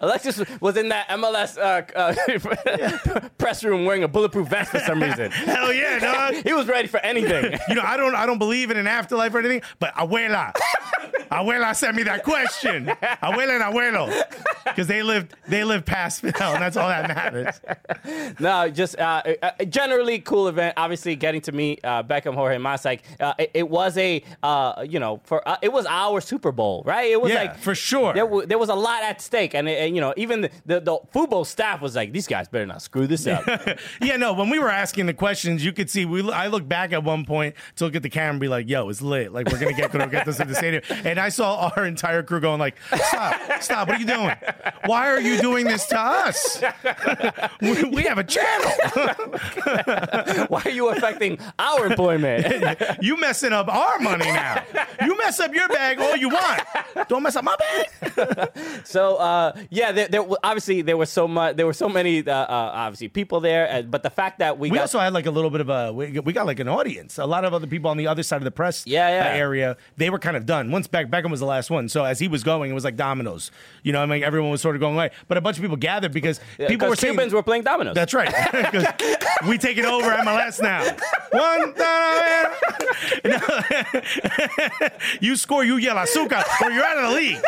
Alexis 0.00 0.42
was 0.60 0.76
in 0.76 0.88
that 0.88 1.08
MLS 1.08 1.58
uh, 1.58 1.82
uh, 1.94 3.15
press 3.38 3.64
room 3.64 3.84
wearing 3.84 4.02
a 4.04 4.08
bulletproof 4.08 4.48
vest 4.48 4.70
for 4.70 4.78
some 4.80 5.02
reason. 5.02 5.30
Hell 5.30 5.72
yeah, 5.72 5.98
dog. 6.32 6.34
He 6.44 6.52
was 6.52 6.66
ready 6.66 6.88
for 6.88 6.98
anything. 7.00 7.58
You 7.68 7.74
know, 7.74 7.82
I 7.84 7.96
don't, 7.96 8.14
I 8.14 8.26
don't 8.26 8.38
believe 8.38 8.70
in 8.70 8.76
an 8.76 8.86
afterlife 8.86 9.34
or 9.34 9.38
anything, 9.40 9.62
but 9.78 9.94
abuela, 9.94 10.52
abuela 11.30 11.74
sent 11.74 11.96
me 11.96 12.02
that 12.04 12.22
question. 12.24 12.86
Abuela 12.86 13.54
and 13.60 13.64
abuelo, 13.64 14.22
because 14.64 14.86
they 14.86 15.02
lived, 15.02 15.34
they 15.48 15.64
lived 15.64 15.86
past 15.86 16.20
Fidel, 16.20 16.54
and 16.54 16.62
that's 16.62 16.76
all 16.76 16.88
that 16.88 17.08
matters. 17.08 17.60
No, 18.40 18.68
just 18.68 18.98
uh, 18.98 19.22
uh, 19.42 19.64
generally 19.64 20.18
cool 20.20 20.48
event. 20.48 20.74
Obviously, 20.76 21.16
getting 21.16 21.40
to 21.42 21.52
meet 21.52 21.80
uh, 21.84 22.02
Beckham, 22.02 22.34
Jorge 22.34 22.58
Mas, 22.58 22.84
like 22.84 23.02
uh, 23.20 23.34
it, 23.38 23.50
it 23.54 23.68
was 23.68 23.96
a 23.98 24.22
uh, 24.42 24.84
you 24.88 24.98
know 25.00 25.20
for 25.24 25.46
uh, 25.48 25.56
it 25.62 25.72
was 25.72 25.86
our 25.86 26.20
Super 26.20 26.52
Bowl, 26.52 26.82
right? 26.86 27.10
It 27.10 27.20
was 27.20 27.32
Yeah, 27.32 27.42
like 27.42 27.58
for 27.58 27.74
sure. 27.74 28.12
There, 28.14 28.24
w- 28.24 28.46
there 28.46 28.58
was 28.58 28.68
a 28.68 28.74
lot 28.74 29.02
at 29.02 29.20
stake, 29.20 29.54
and, 29.54 29.68
and 29.68 29.94
you 29.94 30.00
know 30.00 30.14
even 30.16 30.42
the, 30.42 30.50
the 30.66 30.80
the 30.80 30.98
football 31.10 31.44
staff 31.44 31.80
was 31.80 31.96
like, 31.96 32.12
these 32.12 32.26
guys 32.26 32.48
better 32.48 32.66
not 32.66 32.82
screw 32.82 33.05
this 33.06 33.26
up. 33.26 33.44
Yeah, 34.00 34.16
no. 34.16 34.32
When 34.32 34.50
we 34.50 34.58
were 34.58 34.68
asking 34.70 35.06
the 35.06 35.14
questions, 35.14 35.64
you 35.64 35.72
could 35.72 35.88
see 35.90 36.04
we. 36.04 36.28
I 36.30 36.46
looked 36.48 36.68
back 36.68 36.92
at 36.92 37.02
one 37.02 37.24
point 37.24 37.54
to 37.76 37.84
look 37.84 37.96
at 37.96 38.02
the 38.02 38.10
camera 38.10 38.30
and 38.30 38.40
be 38.40 38.48
like, 38.48 38.68
"Yo, 38.68 38.88
it's 38.88 39.02
lit. 39.02 39.32
Like 39.32 39.50
we're 39.50 39.58
gonna 39.58 39.72
get 39.72 39.92
gonna 39.92 40.06
get 40.06 40.26
this 40.26 40.38
in 40.40 40.48
the 40.48 40.54
stadium." 40.54 40.82
And 41.04 41.18
I 41.18 41.28
saw 41.30 41.70
our 41.76 41.84
entire 41.84 42.22
crew 42.22 42.40
going 42.40 42.58
like, 42.58 42.76
"Stop, 42.94 43.62
stop! 43.62 43.88
What 43.88 43.96
are 43.96 44.00
you 44.00 44.06
doing? 44.06 44.34
Why 44.86 45.08
are 45.08 45.20
you 45.20 45.40
doing 45.40 45.66
this 45.66 45.86
to 45.86 45.98
us? 45.98 46.62
we, 47.60 47.84
we 47.84 48.02
have 48.04 48.18
a 48.18 48.24
channel. 48.24 48.70
Why 50.48 50.62
are 50.64 50.70
you 50.70 50.88
affecting 50.88 51.38
our 51.58 51.86
employment? 51.86 52.98
you 53.00 53.16
messing 53.18 53.52
up 53.52 53.68
our 53.68 53.98
money 53.98 54.26
now. 54.26 54.62
You 55.00 55.16
mess 55.18 55.40
up 55.40 55.54
your 55.54 55.68
bag 55.68 55.98
all 55.98 56.16
you 56.16 56.28
want. 56.28 56.62
Don't 57.08 57.22
mess 57.22 57.36
up 57.36 57.44
my 57.44 57.56
bag. 57.56 58.50
so 58.84 59.16
uh, 59.16 59.52
yeah, 59.70 59.92
there, 59.92 60.08
there 60.08 60.26
obviously 60.42 60.82
there 60.82 60.96
was 60.96 61.10
so 61.10 61.26
much. 61.26 61.56
There 61.56 61.66
were 61.66 61.72
so 61.72 61.88
many 61.88 62.26
uh, 62.26 62.32
uh, 62.32 62.70
obviously 62.96 63.08
people 63.08 63.40
there, 63.40 63.68
uh, 63.70 63.82
but 63.82 64.02
the 64.02 64.10
fact 64.10 64.38
that 64.38 64.58
we, 64.58 64.70
We 64.70 64.76
got 64.76 64.82
also 64.82 64.98
had 64.98 65.12
like 65.12 65.26
a 65.26 65.30
little 65.30 65.50
bit 65.50 65.60
of 65.60 65.68
a 65.68 65.92
we, 65.92 66.18
we 66.20 66.32
got 66.32 66.46
like 66.46 66.60
an 66.60 66.68
audience. 66.68 67.18
A 67.18 67.26
lot 67.26 67.44
of 67.44 67.52
other 67.52 67.66
people 67.66 67.90
on 67.90 67.98
the 67.98 68.06
other 68.06 68.22
side 68.22 68.38
of 68.38 68.44
the 68.44 68.50
press 68.50 68.86
Yeah, 68.86 69.08
yeah. 69.08 69.32
uh, 69.32 69.36
area. 69.36 69.76
They 69.96 70.08
were 70.08 70.18
kind 70.18 70.36
of 70.36 70.46
done 70.46 70.70
once 70.70 70.86
Beck, 70.86 71.08
Beckham 71.08 71.30
was 71.30 71.40
the 71.40 71.46
last 71.46 71.68
one. 71.70 71.88
So 71.90 72.04
as 72.04 72.18
he 72.18 72.28
was 72.28 72.42
going, 72.42 72.70
it 72.70 72.74
was 72.74 72.84
like 72.84 72.96
dominoes. 72.96 73.50
You 73.82 73.92
know, 73.92 74.02
I 74.02 74.06
mean, 74.06 74.22
everyone 74.22 74.50
was 74.50 74.62
sort 74.62 74.76
of 74.76 74.80
going 74.80 74.94
away, 74.94 75.10
but 75.28 75.36
a 75.36 75.40
bunch 75.42 75.58
of 75.58 75.62
people 75.62 75.76
gathered 75.76 76.12
because 76.12 76.40
people 76.56 76.88
were 76.88 76.96
saying 76.96 77.14
Cubans 77.14 77.34
were 77.34 77.42
playing 77.42 77.64
dominoes. 77.64 77.94
That's 77.94 78.14
right. 78.14 78.32
we 79.48 79.58
take 79.58 79.76
it 79.76 79.84
over 79.84 80.10
MLS 80.10 80.62
now. 80.62 80.84
One, 81.32 81.74
you 85.20 85.36
score, 85.36 85.64
you 85.64 85.76
yell 85.76 85.96
azúcar, 85.96 86.42
or 86.62 86.70
you're 86.70 86.84
out 86.84 86.98
of 86.98 87.10
the 87.10 87.16
league. 87.16 87.42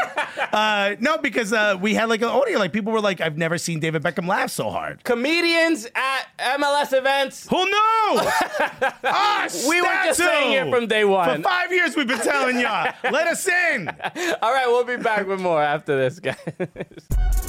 Uh, 0.52 0.96
no, 1.00 1.16
because 1.18 1.52
uh, 1.52 1.76
we 1.80 1.94
had 1.94 2.08
like 2.08 2.20
an 2.20 2.28
audio. 2.28 2.58
Like 2.58 2.72
people 2.72 2.92
were 2.92 3.00
like, 3.00 3.20
"I've 3.20 3.38
never 3.38 3.56
seen 3.56 3.80
David 3.80 4.02
Beckham 4.02 4.26
laugh 4.28 4.50
so 4.50 4.70
hard." 4.70 5.04
Comedians 5.04 5.37
at 5.44 6.58
MLS 6.58 6.96
events. 6.96 7.46
Who 7.48 7.64
knew? 7.64 8.18
us. 8.18 8.34
Ah, 9.10 9.48
we 9.68 9.80
were 9.80 9.86
just 10.04 10.18
saying 10.18 10.52
it 10.52 10.70
from 10.70 10.86
day 10.86 11.04
one. 11.04 11.36
For 11.36 11.42
five 11.42 11.72
years, 11.72 11.96
we've 11.96 12.06
been 12.06 12.18
telling 12.20 12.60
y'all. 12.60 12.92
Let 13.04 13.26
us 13.26 13.46
in. 13.46 13.88
All 14.42 14.52
right, 14.52 14.66
we'll 14.66 14.84
be 14.84 14.96
back 14.96 15.26
with 15.26 15.40
more 15.40 15.62
after 15.62 15.96
this, 15.96 16.20
guys. 16.20 16.36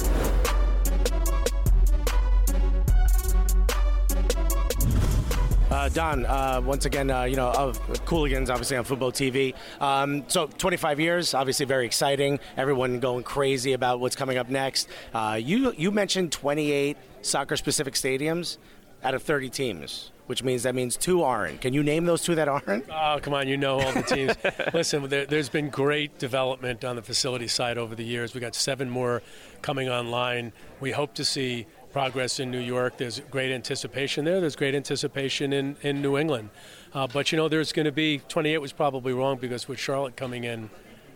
Uh, 5.70 5.88
Don, 5.88 6.26
uh, 6.26 6.60
once 6.64 6.84
again, 6.84 7.12
uh, 7.12 7.22
you 7.22 7.36
know, 7.36 7.48
of 7.52 7.80
Cooligans, 8.04 8.50
obviously 8.50 8.76
on 8.76 8.84
Fubo 8.84 9.12
TV. 9.12 9.54
Um, 9.80 10.24
so, 10.26 10.48
25 10.48 10.98
years, 10.98 11.32
obviously 11.32 11.64
very 11.64 11.86
exciting. 11.86 12.40
Everyone 12.56 12.98
going 12.98 13.22
crazy 13.22 13.72
about 13.72 14.00
what's 14.00 14.16
coming 14.16 14.36
up 14.36 14.48
next. 14.48 14.88
Uh, 15.14 15.38
you 15.40 15.72
you 15.78 15.92
mentioned 15.92 16.32
28 16.32 16.96
soccer-specific 17.22 17.94
stadiums 17.94 18.58
out 19.04 19.14
of 19.14 19.22
30 19.22 19.48
teams, 19.48 20.10
which 20.26 20.42
means 20.42 20.64
that 20.64 20.74
means 20.74 20.96
two 20.96 21.22
aren't. 21.22 21.60
Can 21.60 21.72
you 21.72 21.84
name 21.84 22.04
those 22.04 22.22
two 22.22 22.34
that 22.34 22.48
aren't? 22.48 22.84
Oh, 22.90 23.20
come 23.22 23.32
on, 23.32 23.46
you 23.46 23.56
know 23.56 23.78
all 23.80 23.92
the 23.92 24.02
teams. 24.02 24.34
Listen, 24.74 25.08
there, 25.08 25.24
there's 25.24 25.48
been 25.48 25.70
great 25.70 26.18
development 26.18 26.84
on 26.84 26.96
the 26.96 27.02
facility 27.02 27.46
side 27.46 27.78
over 27.78 27.94
the 27.94 28.04
years. 28.04 28.34
We 28.34 28.40
got 28.40 28.56
seven 28.56 28.90
more 28.90 29.22
coming 29.62 29.88
online. 29.88 30.52
We 30.80 30.90
hope 30.90 31.14
to 31.14 31.24
see 31.24 31.66
progress 31.92 32.40
in 32.40 32.50
New 32.50 32.60
York. 32.60 32.96
There's 32.96 33.20
great 33.30 33.52
anticipation 33.52 34.24
there. 34.24 34.40
There's 34.40 34.56
great 34.56 34.74
anticipation 34.74 35.52
in, 35.52 35.76
in 35.82 36.02
New 36.02 36.16
England. 36.16 36.50
Uh, 36.94 37.06
but, 37.06 37.32
you 37.32 37.36
know, 37.36 37.48
there's 37.48 37.72
going 37.72 37.86
to 37.86 37.92
be 37.92 38.18
28 38.28 38.58
was 38.58 38.72
probably 38.72 39.12
wrong 39.12 39.38
because 39.38 39.68
with 39.68 39.78
Charlotte 39.78 40.16
coming 40.16 40.44
in, 40.44 40.70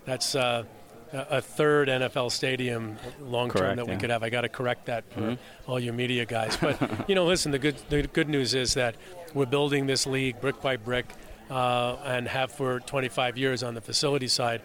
that's 0.04 0.34
uh, 0.34 0.64
a 1.12 1.40
third 1.40 1.88
NFL 1.88 2.30
stadium 2.32 2.96
long 3.20 3.50
term 3.50 3.76
that 3.76 3.86
we 3.86 3.92
yeah. 3.92 3.98
could 3.98 4.10
have. 4.10 4.22
I 4.22 4.30
got 4.30 4.42
to 4.42 4.48
correct 4.48 4.86
that 4.86 5.04
for 5.12 5.38
all 5.66 5.78
your 5.78 5.94
media 5.94 6.24
guys. 6.24 6.56
But 6.56 6.78
you 7.08 7.14
know, 7.14 7.24
listen, 7.24 7.52
the 7.52 7.58
good 7.58 7.76
the 7.88 8.02
good 8.02 8.28
news 8.28 8.54
is 8.54 8.74
that 8.74 8.96
we're 9.32 9.46
building 9.46 9.86
this 9.86 10.06
league 10.06 10.40
brick 10.40 10.60
by 10.60 10.76
brick, 10.76 11.06
uh, 11.50 11.96
and 12.04 12.26
have 12.28 12.52
for 12.52 12.80
25 12.80 13.38
years 13.38 13.62
on 13.62 13.74
the 13.74 13.80
facility 13.80 14.28
side. 14.28 14.62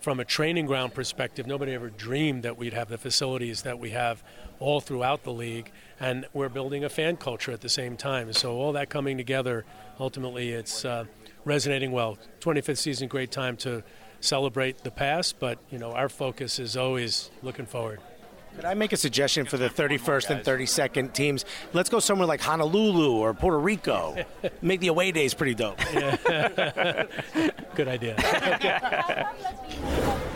From 0.00 0.20
a 0.20 0.24
training 0.24 0.66
ground 0.66 0.94
perspective, 0.94 1.48
nobody 1.48 1.74
ever 1.74 1.90
dreamed 1.90 2.44
that 2.44 2.56
we'd 2.56 2.72
have 2.72 2.88
the 2.88 2.98
facilities 2.98 3.62
that 3.62 3.80
we 3.80 3.90
have 3.90 4.22
all 4.60 4.80
throughout 4.80 5.24
the 5.24 5.32
league, 5.32 5.70
and 6.00 6.26
we're 6.32 6.48
building 6.48 6.84
a 6.84 6.88
fan 6.88 7.16
culture 7.16 7.52
at 7.52 7.60
the 7.60 7.68
same 7.68 7.96
time. 7.96 8.32
So 8.32 8.56
all 8.56 8.72
that 8.72 8.88
coming 8.88 9.16
together, 9.16 9.64
ultimately, 10.00 10.50
it's 10.50 10.84
uh, 10.84 11.04
resonating 11.44 11.92
well. 11.92 12.18
25th 12.40 12.78
season, 12.78 13.08
great 13.08 13.30
time 13.30 13.56
to 13.58 13.82
celebrate 14.20 14.78
the 14.78 14.90
past, 14.90 15.38
but 15.38 15.58
you 15.70 15.78
know 15.78 15.92
our 15.92 16.08
focus 16.08 16.58
is 16.58 16.76
always 16.76 17.30
looking 17.42 17.66
forward. 17.66 18.00
Could 18.56 18.64
I 18.64 18.74
make 18.74 18.92
a 18.92 18.96
suggestion 18.96 19.46
for 19.46 19.56
the 19.56 19.68
31st 19.68 20.30
and 20.30 20.44
32nd 20.44 21.12
teams? 21.12 21.44
Let's 21.72 21.88
go 21.88 22.00
somewhere 22.00 22.26
like 22.26 22.40
Honolulu 22.40 23.12
or 23.12 23.32
Puerto 23.32 23.56
Rico. 23.58 24.16
Make 24.62 24.80
the 24.80 24.88
away 24.88 25.12
days 25.12 25.32
pretty 25.32 25.54
dope. 25.54 25.78
Good 27.76 27.86
idea. 27.86 28.16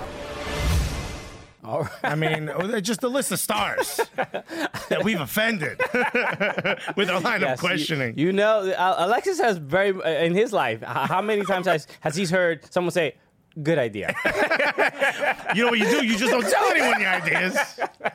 I 1.64 2.14
mean, 2.16 2.48
oh, 2.48 2.80
just 2.80 3.02
a 3.02 3.08
list 3.08 3.30
of 3.30 3.38
stars 3.38 4.00
that 4.16 5.00
we've 5.04 5.20
offended 5.20 5.78
with 6.96 7.08
our 7.08 7.20
line 7.20 7.40
Yes, 7.42 7.54
of 7.54 7.60
questioning. 7.60 8.18
You, 8.18 8.26
you 8.26 8.32
know, 8.32 8.62
Alexis 8.98 9.38
has 9.38 9.58
very 9.58 9.90
in 10.26 10.34
his 10.34 10.52
life. 10.52 10.82
How 10.82 11.22
many 11.22 11.44
times 11.44 11.66
has 11.66 11.86
has 12.00 12.16
he 12.16 12.24
heard 12.26 12.72
someone 12.72 12.90
say, 12.90 13.14
"Good 13.60 13.78
idea"? 13.78 14.14
You 15.54 15.64
know 15.64 15.70
what 15.70 15.78
you 15.78 15.88
do? 15.90 16.04
You 16.06 16.16
just 16.16 16.30
don't 16.32 16.48
tell 16.48 16.70
anyone 16.70 16.98
your 17.00 17.10
ideas 17.10 17.54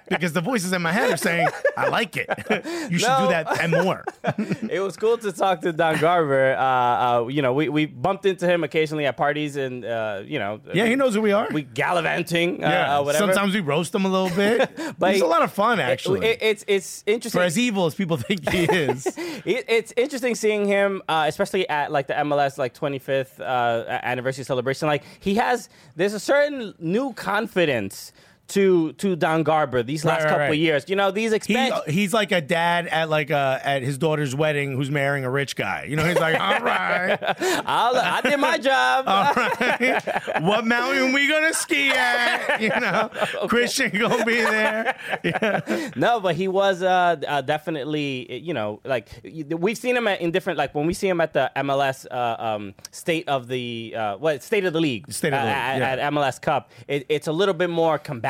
because 0.09 0.33
the 0.33 0.41
voices 0.41 0.73
in 0.73 0.81
my 0.81 0.91
head 0.91 1.11
are 1.11 1.17
saying, 1.17 1.47
"I 1.77 1.87
like 1.89 2.17
it." 2.17 2.27
You 2.91 2.97
should 2.99 3.07
No. 3.09 3.25
do 3.25 3.27
that 3.29 3.61
and 3.61 3.71
more. 3.73 4.03
it 4.71 4.79
was 4.79 4.95
cool 4.97 5.17
to 5.19 5.31
talk 5.31 5.61
to 5.61 5.71
Don 5.73 5.99
Garber. 5.99 6.55
Uh, 6.57 6.61
uh, 6.63 7.27
you 7.27 7.41
know, 7.41 7.53
we, 7.53 7.69
we 7.69 7.85
bumped 7.85 8.25
into 8.25 8.47
him 8.47 8.63
occasionally 8.63 9.05
at 9.05 9.17
parties, 9.17 9.55
and 9.55 9.85
uh, 9.85 10.21
you 10.25 10.39
know, 10.39 10.59
Yeah, 10.73 10.85
he 10.85 10.95
knows 10.95 11.13
who 11.15 11.21
we 11.21 11.31
are. 11.31 11.47
we 11.51 11.61
gallivanting. 11.63 12.63
Uh, 12.63 12.69
yeah, 12.69 12.97
uh, 12.97 13.03
whatever. 13.03 13.25
sometimes 13.27 13.53
we 13.53 13.59
roast 13.59 13.93
him 13.93 14.05
a 14.05 14.09
little 14.09 14.35
bit, 14.35 14.71
But 14.97 15.13
he's 15.13 15.21
a 15.21 15.27
lot 15.27 15.43
of 15.43 15.51
fun 15.51 15.79
actually. 15.79 16.25
It- 16.25 16.39
it's 16.41 16.63
it's 16.67 17.03
interesting. 17.05 17.39
For 17.39 17.45
as 17.45 17.57
evil 17.59 17.85
as 17.85 17.93
people 17.95 18.17
think 18.17 18.49
he 18.49 18.63
is, 18.63 19.05
It, 19.45 19.65
it's 19.67 19.93
interesting 19.97 20.33
seeing 20.35 20.65
him, 20.65 21.01
uh, 21.07 21.25
especially 21.27 21.67
at 21.69 21.91
like 21.91 22.07
the 22.07 22.13
MLS 22.13 22.57
like 22.57 22.73
25th 22.73 23.39
uh, 23.39 23.99
anniversary 24.03 24.43
celebration. 24.45 24.87
Like 24.87 25.03
he 25.27 25.35
has, 25.35 25.67
there's 25.97 26.13
a 26.13 26.21
certain 26.21 26.73
new 26.79 27.11
confidence 27.11 28.13
to 28.49 28.93
to 28.93 29.15
Don 29.15 29.43
Garber 29.43 29.83
these 29.83 30.05
last 30.05 30.23
right, 30.23 30.29
couple 30.29 30.47
right. 30.47 30.57
years. 30.57 30.85
You 30.87 30.95
know, 30.95 31.11
these 31.11 31.31
he, 31.31 31.37
expense. 31.37 31.75
he's 31.87 32.13
like 32.13 32.31
a 32.31 32.41
dad 32.41 32.87
at 32.87 33.09
like 33.09 33.29
a, 33.29 33.59
at 33.63 33.81
his 33.83 33.97
daughter's 33.97 34.35
wedding 34.35 34.73
who's 34.75 34.91
marrying 34.91 35.25
a 35.25 35.29
rich 35.29 35.55
guy. 35.55 35.85
You 35.89 35.95
know, 35.95 36.05
he's 36.05 36.19
like, 36.19 36.39
"All 36.39 36.59
right, 36.61 37.17
I'll, 37.65 37.95
I 37.95 38.21
did 38.21 38.37
my 38.39 38.57
job. 38.57 39.05
all 39.07 39.33
right, 39.33 40.41
what 40.41 40.65
mountain 40.65 41.13
we 41.13 41.27
gonna 41.27 41.53
ski 41.53 41.89
at? 41.89 42.61
You 42.67 42.69
know, 42.69 43.09
Christian 43.47 43.91
gonna 43.97 44.25
be 44.25 44.35
there." 44.35 44.97
Yeah. 45.23 45.91
No, 45.95 46.19
but 46.19 46.35
he 46.35 46.47
was 46.47 46.81
uh, 46.81 47.17
uh, 47.27 47.41
definitely, 47.41 48.39
you 48.39 48.53
know, 48.53 48.79
like 48.83 49.09
we've 49.23 49.77
seen 49.77 49.95
him 49.95 50.07
at, 50.07 50.21
in 50.21 50.31
different, 50.31 50.57
like 50.57 50.73
when 50.75 50.85
we 50.85 50.93
see 50.93 51.07
him 51.07 51.21
at 51.21 51.33
the 51.33 51.51
MLS 51.57 52.05
uh, 52.09 52.35
um, 52.39 52.73
state 52.91 53.27
of 53.27 53.47
the, 53.47 53.93
uh, 53.95 54.17
what, 54.17 54.43
state 54.43 54.65
of 54.65 54.73
the 54.73 54.81
league, 54.81 55.11
State 55.11 55.33
of 55.33 55.39
the 55.39 55.39
uh, 55.39 55.45
league, 55.45 55.53
at, 55.53 55.97
yeah. 55.99 56.05
at 56.05 56.13
MLS 56.13 56.41
Cup, 56.41 56.71
it, 56.87 57.05
it's 57.09 57.27
a 57.27 57.31
little 57.31 57.53
bit 57.53 57.69
more 57.69 57.97
combative, 57.97 58.27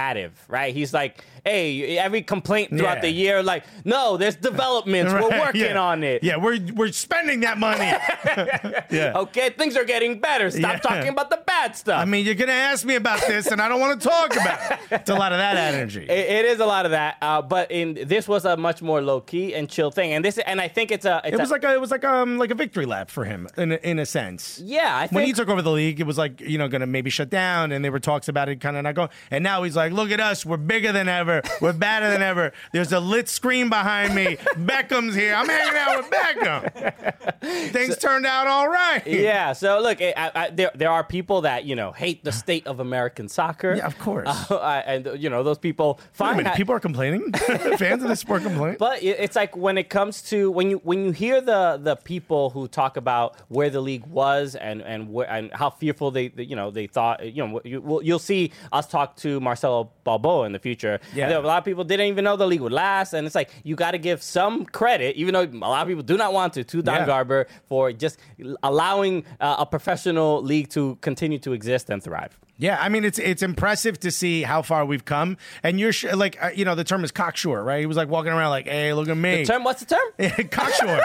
right? 0.47 0.73
He's 0.73 0.93
like, 0.93 1.25
hey, 1.47 1.97
every 1.97 2.21
complaint 2.21 2.69
throughout 2.69 2.97
Yeah. 2.97 3.01
the 3.01 3.09
year, 3.09 3.43
like, 3.43 3.63
no, 3.85 4.17
there's 4.17 4.35
developments, 4.35 5.13
we're 5.13 5.29
working 5.45 5.61
yeah. 5.61 5.79
on 5.91 6.03
it. 6.03 6.23
Yeah, 6.23 6.37
we're 6.37 6.59
we're 6.75 6.91
spending 6.91 7.39
that 7.41 7.57
money. 7.57 7.85
yeah. 8.91 9.13
Okay, 9.15 9.49
things 9.51 9.75
are 9.77 9.83
getting 9.85 10.19
better. 10.19 10.49
Stop 10.51 10.73
Yeah. 10.73 10.79
talking 10.79 11.09
about 11.09 11.29
the 11.29 11.41
bad 11.45 11.75
stuff. 11.75 11.99
I 12.01 12.05
mean, 12.05 12.25
you're 12.25 12.35
gonna 12.35 12.51
ask 12.51 12.85
me 12.85 12.95
about 12.95 13.21
this, 13.27 13.47
and 13.47 13.61
I 13.61 13.67
don't 13.69 13.79
want 13.79 14.01
to 14.01 14.07
talk 14.07 14.35
about 14.35 14.71
it. 14.71 14.79
It's 14.91 15.09
a 15.09 15.15
lot 15.15 15.31
of 15.31 15.37
that 15.39 15.55
energy. 15.57 16.05
It, 16.17 16.29
it 16.39 16.45
is 16.45 16.59
a 16.59 16.65
lot 16.65 16.85
of 16.85 16.91
that, 16.91 17.17
uh, 17.21 17.41
but 17.41 17.71
in 17.71 17.97
this 18.07 18.27
was 18.27 18.45
a 18.45 18.55
much 18.57 18.81
more 18.81 19.01
low 19.01 19.21
key 19.21 19.53
and 19.53 19.69
chill 19.69 19.91
thing, 19.91 20.13
and 20.13 20.23
this, 20.23 20.37
and 20.37 20.59
I 20.61 20.67
think 20.67 20.91
it's 20.91 21.05
a, 21.05 21.21
it's 21.23 21.33
It 21.35 21.39
was 21.39 21.49
a, 21.49 21.53
like 21.53 21.63
a, 21.63 21.73
it 21.73 21.81
was 21.81 21.91
like 21.91 22.03
um 22.05 22.37
like 22.37 22.51
a 22.51 22.55
victory 22.55 22.85
lap 22.85 23.09
for 23.09 23.23
him 23.25 23.47
in 23.57 23.71
a, 23.73 23.75
in 23.83 23.99
a 23.99 24.05
sense. 24.05 24.59
yeah, 24.63 24.95
I 24.97 25.01
think 25.07 25.11
When 25.13 25.25
he 25.25 25.33
took 25.33 25.49
over 25.49 25.61
the 25.61 25.71
league, 25.71 25.99
it 25.99 26.05
was 26.05 26.17
like 26.17 26.39
you 26.41 26.57
know 26.57 26.67
going 26.67 26.81
to 26.81 26.87
maybe 26.87 27.09
shut 27.09 27.29
down, 27.29 27.71
and 27.71 27.83
there 27.83 27.91
were 27.91 27.99
talks 27.99 28.27
about 28.29 28.49
it 28.49 28.61
kind 28.61 28.77
of 28.77 28.83
not 28.83 28.95
going. 28.95 29.09
And 29.31 29.43
now 29.43 29.63
he's 29.63 29.75
like, 29.75 29.91
"Look 29.91 30.11
at 30.11 30.19
us, 30.19 30.45
we're 30.45 30.57
bigger 30.57 30.91
than 30.91 31.07
ever, 31.09 31.36
we're 31.61 31.73
better 31.73 32.09
than 32.09 32.21
ever." 32.21 32.51
There's 32.71 32.91
a 32.91 32.99
lit 32.99 33.29
screen 33.29 33.69
behind 33.69 34.15
me. 34.15 34.37
Beckham's 34.55 35.15
here. 35.15 35.33
I'm 35.33 35.47
hanging 35.47 35.77
out 35.77 35.97
with 35.97 36.09
Beckham. 36.11 37.71
Things 37.71 37.97
turned 37.97 38.25
out 38.25 38.47
all 38.47 38.67
right. 38.67 39.05
Yeah. 39.05 39.53
So 39.53 39.79
look, 39.81 40.01
I, 40.01 40.13
I, 40.33 40.49
there 40.49 40.71
there 40.75 40.89
are 40.89 41.03
people 41.03 41.41
that 41.41 41.65
you 41.65 41.75
know 41.75 41.91
hate 41.91 42.23
the 42.23 42.31
state 42.31 42.67
of 42.67 42.79
American 42.79 43.27
soccer. 43.27 43.75
Yeah, 43.75 43.85
of 43.85 43.97
course. 43.99 44.27
Uh, 44.57 44.81
and 44.85 45.21
you 45.21 45.29
know 45.29 45.43
those 45.43 45.57
people. 45.57 45.99
Fine. 46.13 46.37
minute, 46.37 46.55
people 46.55 46.73
are 46.73 46.79
complaining. 46.79 47.31
Fans 47.77 48.01
of 48.01 48.09
the 48.09 48.15
sport 48.15 48.41
complain. 48.41 48.75
but 48.79 49.01
it's 49.03 49.35
like 49.35 49.55
when 49.55 49.77
it 49.77 49.89
comes 49.89 50.21
to 50.23 50.49
when 50.51 50.69
you 50.69 50.77
when 50.83 51.05
you 51.05 51.11
hear 51.11 51.41
the 51.41 51.79
the 51.81 51.95
people 51.95 52.49
who 52.49 52.67
talk 52.67 52.97
about 52.97 53.35
where 53.49 53.69
the 53.69 53.81
league 53.81 54.05
was 54.07 54.55
and 54.55 54.81
and 54.81 55.09
where 55.11 55.29
and 55.29 55.51
how 55.53 55.69
fearful 55.69 56.11
they, 56.11 56.29
they 56.29 56.43
you 56.43 56.55
know 56.55 56.71
they 56.71 56.87
thought 56.87 57.23
you 57.25 57.45
know 57.45 57.61
you, 57.63 57.81
will 57.81 58.01
you'll 58.03 58.19
see 58.19 58.51
us 58.71 58.87
talk 58.87 59.15
to 59.17 59.39
Marcelo 59.39 59.91
Balboa 60.03 60.45
in 60.45 60.53
the 60.53 60.59
future. 60.59 60.99
Yeah. 61.13 61.26
There- 61.29 61.37
a 61.39 61.47
lot 61.47 61.57
of 61.59 61.65
people 61.65 61.83
didn't 61.83 62.07
even 62.07 62.23
know 62.23 62.35
the 62.35 62.47
league 62.47 62.61
would 62.61 62.71
last, 62.73 63.13
and 63.13 63.25
it's 63.27 63.35
like 63.35 63.49
you 63.63 63.75
got 63.75 63.91
to 63.91 63.97
give 63.97 64.21
some 64.23 64.65
credit, 64.65 65.15
even 65.15 65.33
though 65.33 65.43
a 65.43 65.69
lot 65.69 65.81
of 65.81 65.87
people 65.87 66.03
do 66.03 66.17
not 66.17 66.33
want 66.33 66.53
to, 66.53 66.63
to 66.63 66.81
Don 66.81 66.95
Yeah. 67.01 67.05
Garber 67.05 67.47
for 67.67 67.91
just 67.91 68.17
allowing 68.63 69.23
uh, 69.39 69.57
a 69.59 69.65
professional 69.65 70.41
league 70.41 70.69
to 70.69 70.97
continue 71.01 71.39
to 71.39 71.53
exist 71.53 71.89
and 71.89 72.01
thrive. 72.03 72.37
Yeah, 72.59 72.77
I 72.81 72.89
mean 72.89 73.05
it's 73.05 73.19
it's 73.19 73.43
impressive 73.43 73.99
to 73.99 74.09
see 74.09 74.41
how 74.41 74.63
far 74.63 74.83
we've 74.83 75.05
come, 75.05 75.37
and 75.61 75.79
you're 75.79 75.93
sh- 75.93 76.05
like 76.13 76.41
uh, 76.43 76.49
you 76.55 76.65
know 76.65 76.73
the 76.73 76.83
term 76.83 77.03
is 77.03 77.11
cocksure, 77.11 77.63
right? 77.63 77.79
He 77.79 77.85
was 77.85 77.97
like 77.97 78.09
walking 78.09 78.31
around 78.31 78.49
like, 78.49 78.65
"Hey, 78.67 78.93
look 78.93 79.07
at 79.09 79.15
me." 79.17 79.43
The 79.43 79.45
term, 79.45 79.63
what's 79.63 79.83
the 79.83 79.95
term? 79.95 80.47
cocksure, 80.49 80.99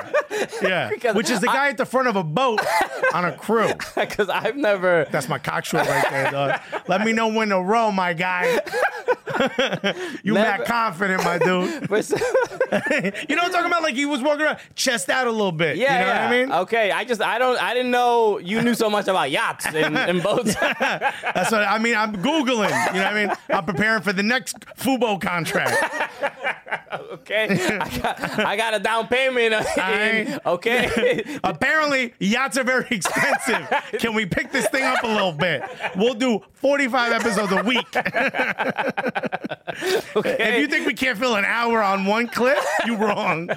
yeah, 0.63 0.89
Because 0.89 1.15
which 1.15 1.29
is 1.29 1.41
the 1.41 1.49
guy 1.49 1.69
at 1.69 1.77
the 1.77 1.85
front 1.85 2.09
of 2.09 2.17
a 2.17 2.25
boat 2.25 2.61
on 3.13 3.27
a 3.27 3.33
crew. 3.37 3.71
Because 3.95 4.29
I've 4.31 4.57
never. 4.57 5.07
That's 5.11 5.29
my 5.29 5.39
cocksure 5.39 5.77
right 5.79 6.07
there, 6.11 6.31
dog. 6.31 6.61
Let 6.89 7.05
me 7.05 7.13
know 7.13 7.29
when 7.29 7.51
to 7.51 7.61
row, 7.61 7.91
my 7.93 8.15
guy. 8.15 8.59
you 10.23 10.35
Never- 10.35 10.49
mad 10.59 10.65
confident, 10.65 11.23
my 11.25 11.39
dude. 11.39 12.05
Some- 12.05 12.19
You 12.19 13.37
know 13.37 13.43
what 13.43 13.47
I'm 13.47 13.51
talking 13.53 13.67
about? 13.67 13.83
Like 13.83 13.95
he 13.95 14.07
was 14.07 14.23
walking 14.23 14.43
around, 14.47 14.59
chest 14.75 15.11
out 15.11 15.27
a 15.27 15.31
little 15.31 15.53
bit. 15.53 15.77
yeah, 15.77 15.93
you 15.93 16.01
know 16.01 16.07
yeah. 16.13 16.25
what 16.25 16.35
I 16.35 16.41
mean? 16.41 16.53
Okay, 16.63 16.91
I 16.91 17.05
just 17.05 17.21
I 17.21 17.39
don't 17.39 17.61
I 17.61 17.75
didn't 17.75 17.91
know 17.91 18.39
you 18.39 18.63
knew 18.63 18.75
so 18.75 18.89
much 18.89 19.09
about 19.09 19.31
yachts 19.31 19.67
and, 19.67 19.97
and 19.97 20.23
boats. 20.23 20.55
That's 21.43 21.53
what 21.53 21.63
I 21.63 21.79
mean. 21.79 21.97
I'm 21.97 22.15
googling. 22.17 22.71
You 22.95 23.01
know 23.01 23.05
what 23.05 23.15
I 23.15 23.27
mean? 23.27 23.33
I'm 23.51 23.65
preparing 23.65 24.03
for 24.03 24.13
the 24.13 24.23
next 24.23 24.61
Fubo 24.77 25.21
contract. 25.21 25.77
okay, 27.13 27.79
I 27.79 27.99
got, 27.99 28.39
I 28.41 28.57
got 28.57 28.75
a 28.75 28.79
down 28.79 29.09
payment. 29.09 29.55
in- 29.77 30.41
okay, 30.47 31.39
Apparently, 31.45 32.15
yachts 32.19 32.57
are 32.59 32.65
very 32.65 32.87
expensive. 32.91 33.69
Can 33.99 34.15
we 34.15 34.27
pick 34.27 34.53
this 34.53 34.69
thing 34.69 34.85
up 34.85 35.03
a 35.03 35.07
little 35.07 35.33
bit? 35.33 35.63
We'll 35.97 36.15
do 36.15 36.41
45 36.55 37.13
episodes 37.13 37.53
a 37.53 37.63
week. 37.63 37.87
Okay. 40.15 40.37
If 40.39 40.59
you 40.61 40.67
think 40.67 40.87
we 40.87 40.93
can't 40.93 41.17
fill 41.19 41.35
an 41.37 41.47
hour 41.47 41.83
on 41.83 42.05
one 42.05 42.29
clip, 42.29 42.59
you're 42.85 42.99
wrong. 42.99 43.49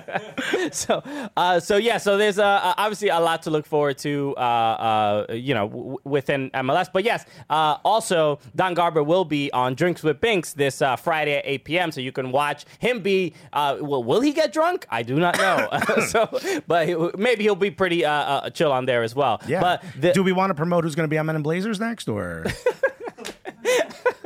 so 0.72 1.04
uh, 1.36 1.60
so 1.60 1.76
yeah, 1.76 1.98
so 1.98 2.18
there's 2.18 2.40
uh, 2.40 2.74
obviously 2.78 3.10
a 3.10 3.20
lot 3.20 3.42
to 3.44 3.50
look 3.50 3.66
forward 3.66 3.98
to, 4.00 4.34
uh, 4.38 4.40
uh, 4.40 5.26
you 5.34 5.54
know, 5.54 5.68
w- 5.68 5.98
within 6.06 6.50
MLS. 6.52 6.88
But 6.92 7.04
yes, 7.04 7.26
uh, 7.50 7.75
also 7.84 8.40
Don 8.56 8.74
Garber 8.74 9.04
will 9.04 9.26
be 9.26 9.52
on 9.52 9.76
Drinks 9.76 10.04
with 10.04 10.22
Binks 10.22 10.54
this 10.54 10.82
uh, 10.82 10.96
Friday 10.96 11.38
at 11.38 11.46
8 11.46 11.64
p.m. 11.66 11.92
So 11.92 12.02
you 12.02 12.12
can 12.12 12.32
watch 12.32 12.66
him 12.80 13.02
be. 13.02 13.34
Uh, 13.54 13.78
well, 13.82 14.04
will 14.04 14.22
he 14.22 14.32
get 14.32 14.54
drunk? 14.54 14.86
I 14.90 15.04
do 15.04 15.16
not 15.16 15.38
know. 15.38 15.68
so, 16.08 16.40
but 16.68 16.88
he, 16.88 16.96
maybe 17.18 17.44
he'll 17.44 17.56
be 17.56 17.72
pretty 17.72 18.06
uh, 18.06 18.12
uh, 18.12 18.50
chill 18.50 18.72
on 18.72 18.86
there 18.86 19.04
as 19.04 19.16
well. 19.16 19.42
Yeah. 19.48 19.62
But 19.62 19.84
the, 20.00 20.14
do 20.14 20.24
we 20.24 20.32
want 20.32 20.52
to 20.52 20.56
promote 20.56 20.84
who's 20.84 20.96
going 20.96 21.06
to 21.06 21.10
be 21.10 21.18
on 21.18 21.26
Men 21.26 21.36
in 21.36 21.44
Blazers 21.44 21.80
next, 21.80 22.08
or 22.08 22.46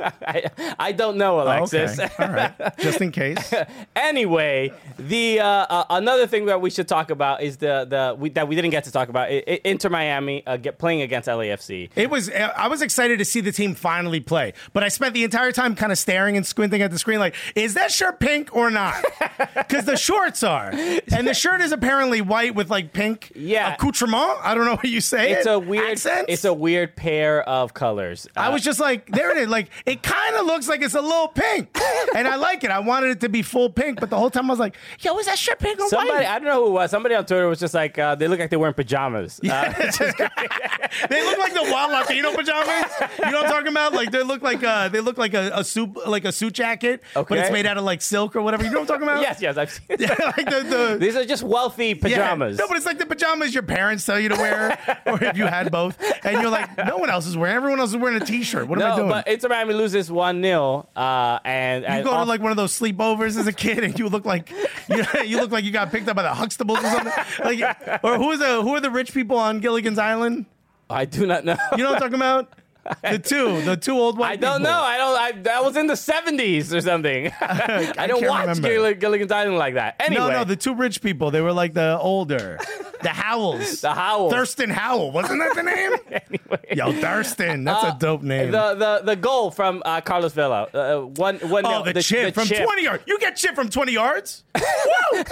I, 0.26 0.50
I 0.78 0.92
don't 0.92 1.16
know, 1.16 1.40
Alexis. 1.40 1.98
okay, 1.98 2.08
all 2.18 2.30
right, 2.32 2.78
just 2.78 3.00
in 3.00 3.12
case. 3.12 3.52
anyway, 3.96 4.72
the 4.98 5.40
uh, 5.40 5.44
uh, 5.44 5.84
another 5.90 6.26
thing 6.26 6.46
that 6.46 6.60
we 6.60 6.70
should 6.70 6.88
talk 6.88 7.10
about 7.10 7.42
is 7.42 7.58
the 7.58 7.86
the 7.88 8.16
we, 8.18 8.30
that 8.30 8.48
we 8.48 8.54
didn't 8.56 8.70
get 8.70 8.84
to 8.84 8.92
talk 8.92 9.08
about 9.08 9.28
I, 9.30 9.42
I, 9.46 9.60
Inter 9.64 9.88
Miami 9.88 10.46
uh, 10.46 10.56
get, 10.56 10.78
playing 10.78 11.02
against 11.02 11.28
LAFC. 11.28 11.90
It 11.96 12.10
was. 12.10 12.30
I 12.30 12.68
was 12.68 12.82
excited 12.82 13.18
to 13.18 13.24
see 13.24 13.40
the 13.40 13.52
team 13.52 13.74
finally 13.74 14.20
play, 14.20 14.54
but 14.72 14.82
I 14.82 14.88
spent 14.88 15.14
the 15.14 15.24
entire 15.24 15.52
time 15.52 15.74
kind 15.74 15.92
of 15.92 15.98
staring 15.98 16.36
and 16.36 16.46
squinting 16.46 16.82
at 16.82 16.90
the 16.90 16.98
screen, 16.98 17.18
like, 17.20 17.34
is 17.54 17.74
that 17.74 17.90
shirt 17.90 18.20
pink 18.20 18.54
or 18.54 18.70
not? 18.70 19.04
Because 19.54 19.84
the 19.86 19.96
shorts 19.96 20.42
are, 20.42 20.70
and 20.70 21.26
the 21.26 21.32
shirt 21.34 21.60
is 21.60 21.72
apparently 21.72 22.20
white 22.20 22.54
with 22.54 22.70
like 22.70 22.92
pink 22.92 23.32
Yeah. 23.34 23.74
accoutrement. 23.74 24.38
I 24.42 24.54
don't 24.54 24.64
know 24.64 24.74
what 24.74 24.84
you 24.88 25.00
say. 25.00 25.32
It's 25.32 25.46
it. 25.46 25.50
a 25.50 25.58
weird. 25.58 25.90
Accents? 25.92 26.26
It's 26.28 26.44
a 26.44 26.52
weird 26.52 26.94
pair 26.96 27.42
of 27.48 27.72
colors. 27.72 28.26
I 28.36 28.48
Uh, 28.48 28.52
was 28.52 28.62
just 28.62 28.80
like, 28.80 29.06
there 29.10 29.30
it 29.30 29.38
is. 29.38 29.48
Like, 29.48 29.70
it 29.90 30.02
kind 30.02 30.36
of 30.36 30.46
looks 30.46 30.68
like 30.68 30.82
it's 30.82 30.94
a 30.94 31.00
little 31.00 31.28
pink, 31.28 31.76
and 32.14 32.28
I 32.28 32.36
like 32.36 32.62
it. 32.62 32.70
I 32.70 32.78
wanted 32.78 33.10
it 33.10 33.20
to 33.20 33.28
be 33.28 33.42
full 33.42 33.68
pink, 33.70 33.98
but 33.98 34.08
the 34.08 34.16
whole 34.16 34.30
time 34.30 34.48
I 34.48 34.52
was 34.52 34.60
like, 34.60 34.76
yo, 35.00 35.18
is 35.18 35.26
that 35.26 35.38
shirt 35.38 35.58
pink 35.58 35.80
or 35.80 35.88
somebody. 35.88 36.10
white? 36.10 36.26
I 36.26 36.38
don't 36.38 36.46
know 36.46 36.64
who 36.64 36.68
it 36.68 36.72
was. 36.72 36.90
Somebody 36.90 37.14
on 37.16 37.26
Twitter 37.26 37.48
was 37.48 37.58
just 37.58 37.74
like, 37.74 37.98
uh, 37.98 38.14
they 38.14 38.28
look 38.28 38.38
like 38.38 38.50
they're 38.50 38.58
wearing 38.58 38.74
pajamas. 38.74 39.40
Uh, 39.40 39.72
they 41.10 41.24
look 41.24 41.38
like 41.38 41.54
the 41.54 41.68
wild 41.70 41.92
Latino 41.92 42.32
pajamas. 42.32 42.92
You 43.18 43.30
know 43.30 43.38
what 43.38 43.46
I'm 43.46 43.50
talking 43.50 43.68
about? 43.68 43.92
Like 43.92 44.10
they 44.10 44.22
look 44.22 44.42
like 44.42 44.62
uh 44.62 44.88
they 44.88 45.00
look 45.00 45.18
like 45.18 45.34
a, 45.34 45.50
a 45.54 45.64
suit 45.64 45.90
like 46.06 46.24
a 46.24 46.32
suit 46.32 46.52
jacket, 46.52 47.02
but 47.14 47.32
it's 47.32 47.50
made 47.50 47.66
out 47.66 47.76
of 47.76 47.84
like 47.84 48.02
silk 48.02 48.36
or 48.36 48.42
whatever. 48.42 48.64
You 48.64 48.70
know 48.70 48.80
what 48.80 48.90
I'm 48.90 48.98
talking 48.98 49.08
about? 49.08 49.20
yes, 49.22 49.42
yes, 49.42 49.56
I've 49.56 49.70
seen. 49.70 49.86
Yeah, 49.98 50.14
like 50.36 50.46
the, 50.46 50.62
the 50.62 50.96
These 51.00 51.16
are 51.16 51.24
just 51.24 51.42
wealthy 51.42 51.88
yeah. 51.88 51.94
pajamas. 52.00 52.58
No, 52.58 52.68
but 52.68 52.76
it's 52.76 52.86
like 52.86 52.98
the 52.98 53.06
pajamas 53.06 53.52
your 53.54 53.62
parents 53.64 54.06
tell 54.06 54.20
you 54.20 54.28
to 54.28 54.36
wear, 54.36 54.78
or 55.06 55.22
if 55.22 55.36
you 55.36 55.46
had 55.46 55.70
both, 55.70 56.00
and 56.24 56.40
you're 56.40 56.50
like, 56.50 56.76
no 56.78 56.96
one 56.96 57.10
else 57.10 57.26
is 57.26 57.36
wearing. 57.36 57.56
Everyone 57.56 57.80
else 57.80 57.90
is 57.90 57.96
wearing 57.96 58.20
a 58.20 58.24
t-shirt. 58.24 58.68
What 58.68 58.80
am 58.80 58.92
I 58.92 58.96
doing? 58.96 59.08
but 59.08 59.26
it's 59.26 59.44
Inter 59.44 59.54
Miami 59.54 59.74
loses 59.80 60.10
one 60.10 60.42
0 60.42 60.88
uh, 60.94 61.38
and 61.44 61.82
you 61.84 61.88
and 61.88 62.04
go 62.04 62.12
to 62.12 62.24
like 62.24 62.40
one 62.40 62.50
of 62.50 62.56
those 62.56 62.78
sleepovers 62.78 63.38
as 63.38 63.46
a 63.46 63.52
kid, 63.52 63.82
and 63.82 63.98
you 63.98 64.08
look 64.08 64.24
like 64.24 64.50
you, 64.88 65.04
you 65.24 65.36
look 65.38 65.50
like 65.50 65.64
you 65.64 65.72
got 65.72 65.90
picked 65.90 66.08
up 66.08 66.16
by 66.16 66.22
the 66.22 66.28
Huxtables 66.28 66.78
or 66.78 66.90
something. 66.90 67.12
Like, 67.44 68.04
or 68.04 68.16
who 68.18 68.30
are 68.30 68.36
the 68.36 68.62
who 68.62 68.74
are 68.74 68.80
the 68.80 68.90
rich 68.90 69.14
people 69.14 69.38
on 69.38 69.60
Gilligan's 69.60 69.98
Island? 69.98 70.46
I 70.88 71.04
do 71.04 71.26
not 71.26 71.44
know. 71.44 71.56
You 71.76 71.84
know 71.84 71.90
what 71.92 72.02
I'm 72.02 72.10
talking 72.10 72.14
about? 72.16 72.52
The 73.02 73.18
two, 73.18 73.60
the 73.62 73.76
two 73.76 73.92
old 73.92 74.18
white. 74.18 74.30
I 74.32 74.36
don't 74.36 74.58
people. 74.60 74.72
know. 74.72 74.80
I 74.82 74.96
don't. 74.96 75.16
I 75.18 75.32
that 75.42 75.64
was 75.64 75.76
in 75.76 75.86
the 75.86 75.96
seventies 75.96 76.72
or 76.74 76.80
something. 76.80 77.30
I, 77.40 78.06
don't 78.06 78.26
watch. 78.26 78.60
Gill- 78.60 78.94
Gilligan's 78.94 79.30
Island 79.32 79.58
like 79.58 79.74
that. 79.74 79.96
Anyway, 80.00 80.20
No, 80.28 80.30
no, 80.30 80.44
the 80.44 80.56
two 80.56 80.74
rich 80.74 81.02
people. 81.02 81.30
They 81.30 81.40
were 81.40 81.52
like 81.52 81.74
the 81.74 81.98
older, 81.98 82.58
the 83.02 83.08
Howells. 83.10 83.80
the 83.82 83.92
Howells. 83.92 84.32
Thurston 84.32 84.70
Howell, 84.70 85.12
wasn't 85.12 85.40
that 85.40 85.54
the 85.54 85.62
name? 85.62 85.92
anyway. 86.10 86.74
Yo, 86.74 86.92
Thurston, 87.00 87.64
that's 87.64 87.84
Uh, 87.84 87.92
a 87.94 87.98
dope 87.98 88.22
name. 88.22 88.50
The 88.50 88.74
the 88.74 89.02
the 89.04 89.16
goal 89.16 89.50
from 89.50 89.82
uh, 89.84 90.00
Carlos 90.00 90.32
Vela. 90.32 90.68
Uh, 90.72 91.00
one 91.00 91.36
one. 91.38 91.66
oh, 91.66 91.82
nil- 91.84 91.92
the, 91.92 92.02
chip 92.02 92.34
from 92.34 92.46
chip. 92.46 92.64
20 92.64 92.82
yards. 92.82 93.02
You 93.06 93.18
get 93.18 93.36
chip 93.36 93.54
from 93.54 93.68
20 93.68 93.92
yards? 93.92 94.44
Woo! 94.54 95.22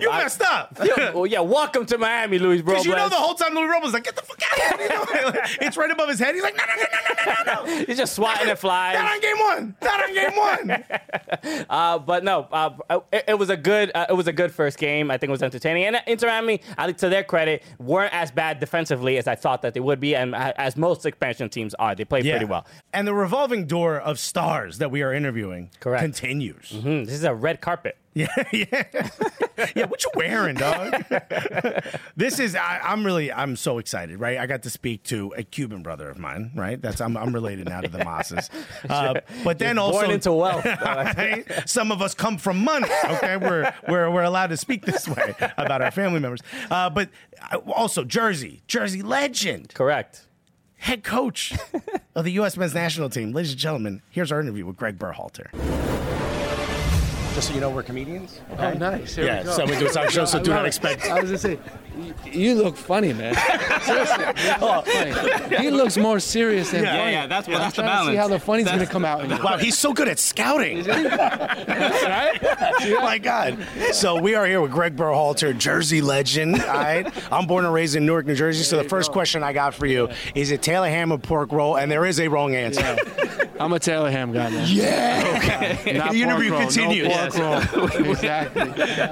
You 0.00 0.10
messed 0.10 0.42
up. 0.42 0.78
Yeah, 0.82 1.10
well, 1.12 1.26
yeah, 1.26 1.40
welcome 1.40 1.86
to 1.86 1.98
Miami, 1.98 2.38
Luis 2.38 2.60
Robles. 2.60 2.84
Because 2.84 2.86
you 2.86 2.94
know 2.94 3.08
the 3.08 3.14
whole 3.16 3.34
time 3.34 3.54
Luis 3.54 3.70
Robles 3.70 3.92
like, 3.92 4.04
get 4.04 4.16
the 4.16 4.22
fuck 4.22 4.40
out 4.52 4.74
of 4.74 4.80
here. 4.80 4.88
You 4.88 5.32
know, 5.32 5.40
it's 5.62 5.76
right 5.76 5.90
above 5.90 6.08
his 6.08 6.18
head. 6.18 6.34
He's 6.34 6.42
like, 6.42 6.56
no, 6.56 6.62
no, 6.76 6.84
no, 7.26 7.34
no, 7.46 7.64
no. 7.64 7.84
He's 7.86 7.96
just 7.96 8.14
swatting 8.14 8.48
at 8.48 8.58
flies. 8.58 8.94
Not 8.94 9.12
on 9.12 9.20
game 9.20 9.38
one. 9.38 9.76
Not 9.82 10.02
on 10.02 10.14
game 10.14 10.36
one. 10.36 10.84
Uh, 11.70 11.98
but 11.98 12.24
no, 12.24 12.46
uh, 12.50 13.00
it, 13.12 13.24
it 13.28 13.38
was 13.38 13.50
a 13.50 13.56
good 13.56 13.90
uh, 13.94 14.06
it 14.08 14.14
was 14.14 14.26
a 14.26 14.32
good 14.32 14.52
first 14.52 14.78
game. 14.78 15.10
I 15.10 15.18
think 15.18 15.28
it 15.28 15.32
was 15.32 15.42
entertaining. 15.42 15.84
And 15.84 16.00
Inter 16.06 16.26
Miami, 16.26 16.60
to 16.96 17.08
their 17.08 17.22
credit, 17.22 17.62
weren't 17.78 18.12
as 18.12 18.30
bad 18.30 18.58
defensively 18.58 19.18
as 19.18 19.26
I 19.28 19.34
thought 19.34 19.62
that 19.62 19.74
they 19.74 19.80
would 19.80 20.00
be, 20.00 20.16
and 20.16 20.34
uh, 20.34 20.52
as 20.56 20.76
most 20.76 21.06
expansion 21.06 21.48
teams 21.48 21.74
are, 21.74 21.94
they 21.94 22.04
played 22.04 22.24
pretty 22.24 22.44
well. 22.44 22.66
And 22.92 23.06
the 23.06 23.14
revolving 23.14 23.66
door 23.66 23.98
of 23.98 24.18
stars 24.18 24.78
that 24.78 24.90
we 24.90 25.02
are 25.02 25.12
interviewing 25.12 25.70
Correct. 25.80 26.02
continues. 26.02 26.70
Hmm, 26.70 27.04
this 27.04 27.14
is 27.14 27.24
a 27.24 27.34
red 27.34 27.60
carpet. 27.60 27.96
Yeah, 28.14 28.26
yeah, 28.52 29.08
yeah. 29.76 29.84
What 29.86 30.02
you 30.02 30.10
wearing, 30.14 30.56
dog? 30.56 31.04
this 32.16 32.40
is. 32.40 32.54
I, 32.56 32.80
I'm 32.82 33.04
really. 33.04 33.30
I'm 33.30 33.54
so 33.54 33.78
excited. 33.78 34.18
Right. 34.18 34.38
I 34.38 34.46
got 34.46 34.62
to 34.64 34.70
speak 34.70 35.04
to 35.04 35.32
a 35.36 35.42
Cuban 35.42 35.82
brother 35.82 36.08
of 36.08 36.18
mine. 36.18 36.50
Right. 36.54 36.80
That's. 36.80 37.00
I'm. 37.00 37.16
I'm 37.16 37.32
related 37.32 37.68
now 37.68 37.80
to 37.80 37.88
the 37.88 38.04
Mases. 38.04 38.50
Uh, 38.88 39.20
but 39.44 39.58
then 39.58 39.76
You're 39.76 39.84
also 39.84 40.00
born 40.00 40.10
into 40.12 40.32
wealth. 40.32 40.64
right? 40.64 41.44
Some 41.66 41.92
of 41.92 42.00
us 42.00 42.14
come 42.14 42.38
from 42.38 42.58
money. 42.64 42.88
Okay, 43.04 43.36
we're 43.36 43.72
we're 43.88 44.10
we're 44.10 44.22
allowed 44.22 44.48
to 44.48 44.56
speak 44.56 44.84
this 44.84 45.06
way 45.06 45.34
about 45.56 45.82
our 45.82 45.90
family 45.90 46.20
members. 46.20 46.40
Uh, 46.70 46.88
but 46.88 47.10
uh, 47.52 47.58
also 47.72 48.04
Jersey, 48.04 48.62
Jersey 48.66 49.02
legend, 49.02 49.74
Correct. 49.74 50.26
head 50.76 51.04
coach 51.04 51.52
of 52.14 52.24
the 52.24 52.32
U.S. 52.32 52.56
men's 52.56 52.74
national 52.74 53.10
team. 53.10 53.32
Ladies 53.32 53.52
and 53.52 53.60
gentlemen, 53.60 54.02
here's 54.10 54.32
our 54.32 54.40
interview 54.40 54.64
with 54.66 54.76
Gregg 54.76 54.98
Berhalter. 54.98 55.48
Just 57.38 57.50
so 57.50 57.54
you 57.54 57.60
know, 57.60 57.70
we're 57.70 57.84
comedians. 57.84 58.40
Oh, 58.58 58.72
nice. 58.72 59.14
Here 59.14 59.24
Yeah, 59.24 59.38
we 59.38 59.44
go. 59.44 59.52
so 59.52 59.64
we 59.64 59.78
do 59.78 59.88
talk 59.90 60.10
show, 60.10 60.24
so 60.24 60.42
do 60.42 60.50
not 60.50 60.66
expect- 60.66 61.08
I 61.08 61.20
was 61.20 61.30
gonna 61.30 61.38
say, 61.38 61.58
you 62.32 62.56
look 62.56 62.76
funny, 62.76 63.12
man. 63.12 63.32
Seriously, 63.82 64.24
look 64.26 64.36
oh. 64.60 64.82
funny. 64.82 65.56
He 65.58 65.70
looks 65.70 65.96
more 65.96 66.18
serious 66.18 66.72
than 66.72 66.82
Yeah, 66.82 66.96
funny. 66.98 67.12
yeah, 67.12 67.26
that's- 67.28 67.46
well, 67.46 67.58
I'm 67.58 67.62
that's 67.62 67.76
the 67.76 67.82
to 67.82 68.06
See 68.06 68.16
how 68.16 68.26
the 68.26 68.40
funny's 68.40 68.66
gonna 68.66 68.86
come 68.86 69.04
out. 69.04 69.22
In. 69.24 69.30
Wow, 69.40 69.56
he's 69.56 69.78
so 69.78 69.92
good 69.92 70.08
at 70.08 70.18
scouting. 70.18 70.82
right? 70.82 72.38
Oh 72.42 73.00
my 73.02 73.18
God. 73.18 73.64
So 73.92 74.20
we 74.20 74.34
are 74.34 74.44
here 74.44 74.60
with 74.60 74.72
Gregg 74.72 74.96
Berhalter, 74.96 75.56
Jersey 75.56 76.00
legend. 76.00 76.60
All 76.60 76.74
right. 76.74 77.06
I'm 77.32 77.46
born 77.46 77.64
and 77.64 77.72
raised 77.72 77.94
in 77.94 78.04
Newark, 78.04 78.26
New 78.26 78.34
Jersey. 78.34 78.64
So 78.64 78.82
the 78.82 78.88
first 78.88 79.12
question 79.12 79.44
I 79.44 79.52
got 79.52 79.74
for 79.74 79.86
you 79.86 80.08
is 80.34 80.50
it 80.50 80.60
Taylor 80.60 80.88
ham 80.88 81.12
or 81.12 81.18
pork 81.18 81.52
roll? 81.52 81.76
And 81.76 81.88
there 81.88 82.04
is 82.04 82.18
a 82.18 82.26
wrong 82.26 82.56
answer. 82.56 82.98
I'm 83.60 83.72
a 83.72 83.78
Taylor 83.78 84.10
Ham 84.10 84.32
guy, 84.32 84.50
man. 84.50 84.66
Yeah. 84.68 85.34
Okay. 85.82 85.96
Not 85.98 86.12
the 86.12 86.22
interview 86.22 86.50
pork 86.50 86.60
roll, 86.62 86.70
continues. 86.70 87.08
No 87.08 87.60
pork 87.60 87.94
roll. 87.98 88.10
exactly. 88.10 88.64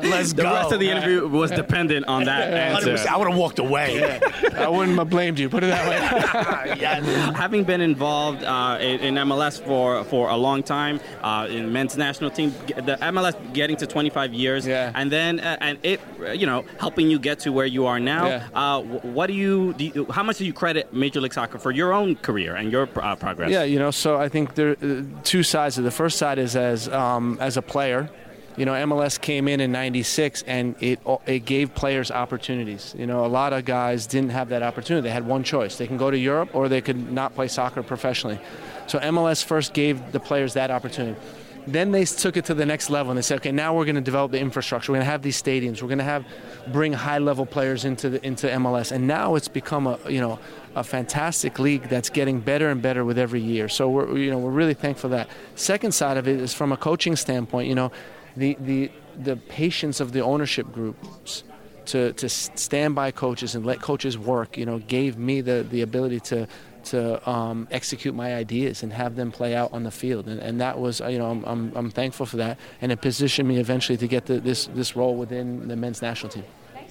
Let's 0.09 0.32
The 0.32 0.42
go. 0.42 0.53
rest 0.53 0.72
of 0.72 0.80
the 0.80 0.90
interview 0.90 1.26
was 1.28 1.51
dependent 1.51 2.07
on 2.07 2.24
that 2.24 2.53
answer. 2.53 2.97
I 3.09 3.16
would 3.16 3.28
have 3.28 3.36
walked 3.36 3.59
away. 3.59 4.20
I 4.57 4.68
wouldn't 4.68 4.99
have 4.99 5.11
blamed 5.11 5.38
you. 5.38 5.49
Put 5.49 5.64
it 5.64 5.68
that 5.68 5.88
way. 5.88 6.76
yes. 6.80 7.05
having 7.36 7.64
been 7.64 7.80
involved 7.80 8.42
uh, 8.44 8.78
in, 8.80 9.01
in 9.01 9.14
MLS 9.14 9.61
for, 9.61 10.05
for 10.05 10.28
a 10.28 10.36
long 10.36 10.62
time, 10.62 11.01
uh, 11.22 11.47
in 11.51 11.72
men's 11.72 11.97
national 11.97 12.30
team, 12.30 12.51
the 12.68 12.97
MLS 13.01 13.34
getting 13.53 13.76
to 13.76 13.86
25 13.86 14.32
years, 14.34 14.66
Yeah. 14.66 14.92
and 14.94 15.11
then 15.11 15.40
uh, 15.40 15.57
and 15.61 15.78
it, 15.82 16.01
you 16.34 16.47
know, 16.47 16.64
helping 16.78 17.11
you 17.11 17.18
get 17.18 17.40
to 17.40 17.53
where 17.53 17.66
you 17.66 17.86
are 17.86 17.99
now. 17.99 18.26
Yeah. 18.26 18.49
Uh, 18.55 18.82
what 18.82 19.26
do 19.28 19.32
you, 19.32 19.72
do 19.74 19.84
you, 19.86 20.07
how 20.11 20.22
much 20.22 20.38
do 20.38 20.44
you 20.47 20.53
credit 20.53 20.92
Major 20.92 21.20
League 21.20 21.32
Soccer 21.34 21.59
for 21.59 21.70
your 21.70 21.92
own 21.92 22.16
career 22.16 22.55
and 22.57 22.70
your 22.70 22.88
uh, 23.01 23.16
progress? 23.16 23.51
Yeah, 23.51 23.64
you 23.64 23.78
know, 23.78 23.90
so 23.90 24.16
I 24.18 24.28
think 24.28 24.36
there 24.45 24.70
are 24.70 24.76
uh, 24.82 25.03
two 25.24 25.43
sides. 25.43 25.78
of. 25.78 25.84
The 25.84 25.91
first 25.91 26.18
side 26.18 26.39
is 26.39 26.57
as 26.57 26.89
um, 26.89 27.39
as 27.41 27.57
a 27.57 27.62
player. 27.62 28.11
You 28.57 28.64
know, 28.64 28.72
MLS 28.72 29.20
came 29.20 29.49
in 29.49 29.61
in 29.61 29.72
'96, 29.72 30.43
and 30.47 30.74
it 30.80 31.01
it 31.26 31.45
gave 31.45 31.74
players 31.74 32.11
opportunities. 32.11 32.95
You 32.99 33.07
know, 33.07 33.24
a 33.24 33.28
lot 33.28 33.53
of 33.53 33.64
guys 33.64 34.07
didn't 34.07 34.30
have 34.30 34.49
that 34.51 34.62
opportunity. 34.62 35.03
They 35.09 35.12
had 35.12 35.26
one 35.26 35.43
choice: 35.43 35.76
they 35.76 35.87
can 35.87 35.97
go 35.97 36.11
to 36.11 36.18
Europe, 36.18 36.55
or 36.55 36.68
they 36.68 36.80
could 36.80 37.12
not 37.12 37.34
play 37.34 37.49
soccer 37.49 37.82
professionally. 37.82 38.39
So 38.87 38.99
MLS 39.01 39.45
first 39.45 39.74
gave 39.74 40.12
the 40.12 40.20
players 40.20 40.55
that 40.55 40.70
opportunity. 40.70 41.20
Then 41.67 41.91
they 41.91 42.05
took 42.05 42.37
it 42.37 42.45
to 42.47 42.55
the 42.55 42.67
next 42.67 42.91
level 42.91 43.11
and 43.11 43.19
they 43.19 43.23
said, 43.23 43.39
okay, 43.39 43.51
now 43.51 43.75
we're 43.75 43.85
going 43.85 43.97
to 43.97 44.01
develop 44.01 44.31
the 44.31 44.39
infrastructure. 44.39 44.93
We're 44.93 44.99
going 44.99 45.07
to 45.07 45.11
have 45.11 45.23
these 45.23 45.41
stadiums. 45.41 45.83
We're 45.83 45.89
going 45.89 45.99
to 45.99 46.05
have 46.05 46.25
bring 46.73 46.93
high-level 46.93 47.47
players 47.47 47.85
into 47.85 48.11
the, 48.11 48.25
into 48.25 48.47
MLS. 48.49 48.93
And 48.93 49.07
now 49.07 49.35
it's 49.35 49.49
become 49.49 49.87
a 49.87 49.99
you 50.09 50.21
know 50.21 50.39
a 50.75 50.85
fantastic 50.85 51.59
league 51.59 51.89
that's 51.89 52.11
getting 52.11 52.41
better 52.41 52.69
and 52.69 52.81
better 52.81 53.05
with 53.05 53.19
every 53.19 53.41
year. 53.41 53.69
So 53.69 53.89
we're 53.89 54.17
you 54.17 54.31
know 54.31 54.39
we're 54.39 54.51
really 54.51 54.75
thankful 54.75 55.11
for 55.11 55.17
that. 55.17 55.29
Second 55.55 55.93
side 55.93 56.17
of 56.17 56.29
it 56.29 56.41
is 56.41 56.55
from 56.55 56.73
a 56.73 56.77
coaching 56.77 57.17
standpoint. 57.17 57.69
You 57.69 57.75
know, 57.75 57.93
the 58.37 58.57
the 58.61 58.91
the 59.19 59.37
patience 59.37 60.01
of 60.01 60.12
the 60.12 60.21
ownership 60.21 60.71
groups 60.73 61.43
to, 61.87 62.12
to 62.14 62.29
stand 62.29 62.95
by 62.95 63.11
coaches 63.11 63.55
and 63.55 63.64
let 63.64 63.81
coaches 63.81 64.19
work, 64.19 64.57
you 64.57 64.67
know, 64.67 64.79
gave 64.81 65.17
me 65.17 65.41
the, 65.41 65.67
the 65.71 65.83
ability 65.83 66.21
to 66.21 66.47
to 66.87 67.28
um, 67.28 67.68
execute 67.70 68.14
my 68.14 68.34
ideas 68.34 68.82
and 68.82 68.93
have 68.93 69.16
them 69.16 69.32
play 69.32 69.55
out 69.55 69.72
on 69.72 69.82
the 69.82 69.91
field. 69.91 70.26
And, 70.28 70.41
and 70.41 70.61
that 70.61 70.78
was, 70.78 71.01
you 71.01 71.18
know, 71.18 71.30
I'm, 71.30 71.45
I'm, 71.45 71.72
I'm, 71.76 71.91
thankful 71.91 72.26
for 72.26 72.37
that. 72.39 72.59
And 72.80 72.93
it 72.93 73.01
positioned 73.01 73.49
me 73.49 73.59
eventually 73.59 73.99
to 73.99 74.07
get 74.07 74.26
the, 74.26 74.41
this, 74.41 74.66
this 74.74 74.97
role 74.97 75.16
within 75.16 75.68
the 75.68 75.76
men's 75.76 76.03
national 76.03 76.32
team. 76.32 76.45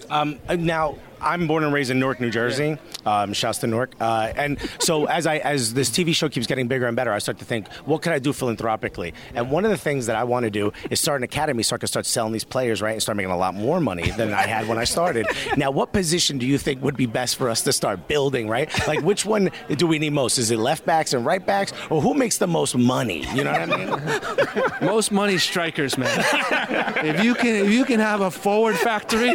Um, 0.10 0.40
now, 0.50 0.96
I'm 1.22 1.48
born 1.48 1.64
and 1.64 1.74
raised 1.74 1.92
in 1.92 2.00
Newark, 2.00 2.20
New 2.20 2.30
Jersey, 2.30 2.78
yeah. 3.06 3.22
um, 3.22 3.34
Shasta, 3.34 3.68
Newark, 3.68 3.94
uh, 4.00 4.34
and 4.36 4.58
so 4.80 5.06
as 5.06 5.28
I 5.28 5.38
as 5.38 5.74
this 5.74 5.90
TV 5.90 6.16
show 6.16 6.30
keeps 6.30 6.48
getting 6.48 6.68
bigger 6.68 6.88
and 6.88 6.96
better, 6.96 7.12
I 7.12 7.20
start 7.20 7.40
to 7.40 7.46
think, 7.46 7.68
what 7.86 8.02
can 8.02 8.14
I 8.14 8.20
do 8.20 8.34
philanthropically? 8.34 9.14
And 9.34 9.52
one 9.52 9.66
of 9.66 9.72
the 9.72 9.78
things 9.78 10.06
that 10.08 10.16
I 10.16 10.24
want 10.24 10.44
to 10.44 10.50
do 10.50 10.72
is 10.90 11.00
start 11.00 11.20
an 11.22 11.24
academy, 11.24 11.64
so 11.64 11.76
I 11.76 11.80
can 11.80 11.88
start 11.88 12.06
selling 12.06 12.34
these 12.34 12.44
players, 12.44 12.82
right, 12.82 12.94
and 12.94 13.02
start 13.02 13.16
making 13.18 13.32
a 13.32 13.38
lot 13.38 13.56
more 13.56 13.80
money 13.80 14.12
than 14.12 14.34
I 14.34 14.44
had 14.48 14.68
when 14.68 14.78
I 14.78 14.84
started. 14.84 15.28
now, 15.58 15.72
what 15.72 15.94
position 15.94 16.38
do 16.38 16.46
you 16.46 16.58
think 16.58 16.84
would 16.84 16.98
be 16.98 17.06
best 17.06 17.36
for 17.38 17.50
us 17.50 17.62
to 17.64 17.74
start 17.74 18.08
building, 18.08 18.48
right? 18.48 18.70
Like, 18.88 19.02
which 19.02 19.26
one 19.26 19.52
do 19.70 19.88
we 19.88 20.00
need 20.00 20.14
most? 20.14 20.38
Is 20.38 20.52
it 20.52 20.60
left 20.60 20.86
backs 20.86 21.14
and 21.14 21.26
right 21.26 21.46
backs, 21.46 21.74
or 21.90 22.02
who 22.02 22.14
makes 22.14 22.38
the 22.38 22.48
most 22.48 22.76
money? 22.76 23.26
You 23.34 23.44
know 23.44 23.52
what 23.52 23.72
I 23.72 24.78
mean? 24.82 24.82
most 24.82 25.12
money 25.12 25.38
strikers, 25.38 25.98
man. 25.98 26.20
if 27.06 27.24
you 27.24 27.36
can, 27.36 27.56
if 27.66 27.72
you 27.72 27.86
can 27.86 28.00
have 28.00 28.22
a 28.22 28.32
forward 28.32 28.78
factory, 28.78 29.34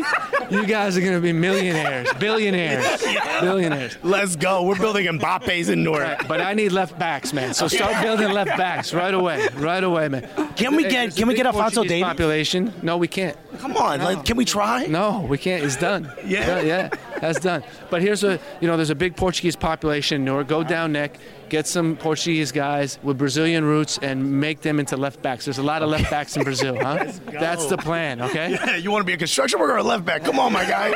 you 0.51 0.66
guys 0.66 0.97
are 0.97 1.01
going 1.01 1.14
to 1.14 1.20
be 1.20 1.33
millionaires, 1.33 1.69
billionaires, 1.72 2.12
billionaires. 2.14 3.02
Billionaires. 3.40 3.96
Let's 4.02 4.36
go. 4.36 4.64
We're 4.64 4.78
building 4.78 5.06
Mbappe's 5.06 5.68
in 5.68 5.82
Newark. 5.82 6.02
Right, 6.02 6.28
but 6.28 6.40
I 6.40 6.54
need 6.54 6.72
left 6.72 6.98
backs, 6.98 7.32
man. 7.32 7.54
So 7.54 7.68
start 7.68 8.02
building 8.02 8.30
left 8.30 8.56
backs 8.56 8.92
right 8.92 9.14
away, 9.14 9.48
right 9.54 9.82
away, 9.82 10.08
man. 10.08 10.28
Can 10.56 10.76
we 10.76 10.84
get 10.84 11.16
Can 11.16 11.28
we 11.28 11.34
get 11.34 11.46
Alphonso 11.46 11.84
Davies? 11.84 12.04
Population? 12.04 12.72
No, 12.82 12.96
we 12.96 13.08
can't. 13.08 13.36
Come 13.58 13.76
on, 13.76 13.98
no. 13.98 14.04
like, 14.04 14.24
can 14.24 14.36
we 14.36 14.44
try? 14.44 14.86
No, 14.86 15.26
we 15.28 15.38
can't. 15.38 15.64
It's 15.64 15.76
done. 15.76 16.10
Yeah, 16.24 16.60
yeah, 16.60 16.90
that's 17.20 17.40
done. 17.40 17.62
But 17.90 18.02
here's 18.02 18.24
a 18.24 18.38
you 18.60 18.68
know, 18.68 18.76
there's 18.76 18.90
a 18.90 18.94
big 18.94 19.16
Portuguese 19.16 19.56
population 19.56 20.16
in 20.16 20.24
Newark. 20.24 20.48
Go 20.48 20.62
down 20.62 20.92
neck 20.92 21.18
get 21.51 21.66
some 21.66 21.96
Portuguese 21.96 22.53
guys 22.53 22.98
with 23.03 23.18
Brazilian 23.18 23.64
roots 23.64 23.98
and 24.01 24.40
make 24.40 24.61
them 24.61 24.78
into 24.78 24.96
left 24.96 25.20
backs. 25.20 25.44
There's 25.44 25.59
a 25.59 25.62
lot 25.62 25.82
of 25.82 25.90
left 25.90 26.11
backs 26.11 26.36
in 26.36 26.44
Brazil, 26.44 26.78
huh? 26.80 27.12
That's 27.26 27.66
the 27.66 27.76
plan, 27.76 28.22
okay? 28.22 28.59
Yeah, 28.70 28.76
you 28.76 28.90
want 28.90 29.03
to 29.03 29.07
be 29.07 29.14
a 29.14 29.16
construction 29.16 29.59
worker 29.59 29.72
or 29.72 29.78
a 29.78 29.82
left 29.82 30.05
back? 30.05 30.22
Come 30.22 30.38
on, 30.38 30.53
my 30.53 30.64
guy. 30.64 30.90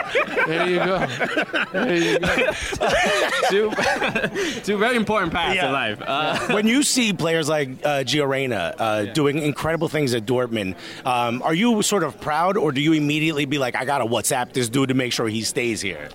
there 0.47 0.69
you 0.69 0.77
go. 0.77 1.07
There 1.73 1.97
you 1.97 2.19
go. 2.19 2.53
two, 3.51 3.71
two 4.63 4.79
very 4.79 4.97
important 4.97 5.33
paths 5.33 5.57
yeah. 5.57 5.67
in 5.67 5.73
life. 5.73 6.03
Uh, 6.05 6.53
when 6.53 6.67
you 6.67 6.83
see 6.83 7.13
players 7.13 7.49
like 7.49 7.69
uh, 7.85 8.05
Gio 8.05 8.29
Reyna 8.29 8.75
uh, 8.79 9.03
yeah. 9.07 9.13
doing 9.13 9.39
incredible 9.39 9.89
things 9.89 10.15
at 10.15 10.25
Dortmund, 10.25 10.77
um, 11.05 11.43
are 11.43 11.55
you 11.55 11.83
sort 11.83 12.05
of 12.05 12.21
proud 12.21 12.57
or 12.57 12.71
do 12.71 12.81
you 12.81 12.93
immediately 12.93 13.45
be 13.45 13.59
like, 13.59 13.75
I 13.75 13.85
got 13.85 13.99
to 13.99 14.07
WhatsApp 14.07 14.53
this 14.53 14.69
dude 14.69 14.91
to 14.91 14.95
make 14.95 15.13
sure 15.13 15.29
he 15.29 15.43
stays 15.43 15.81
here? 15.81 16.11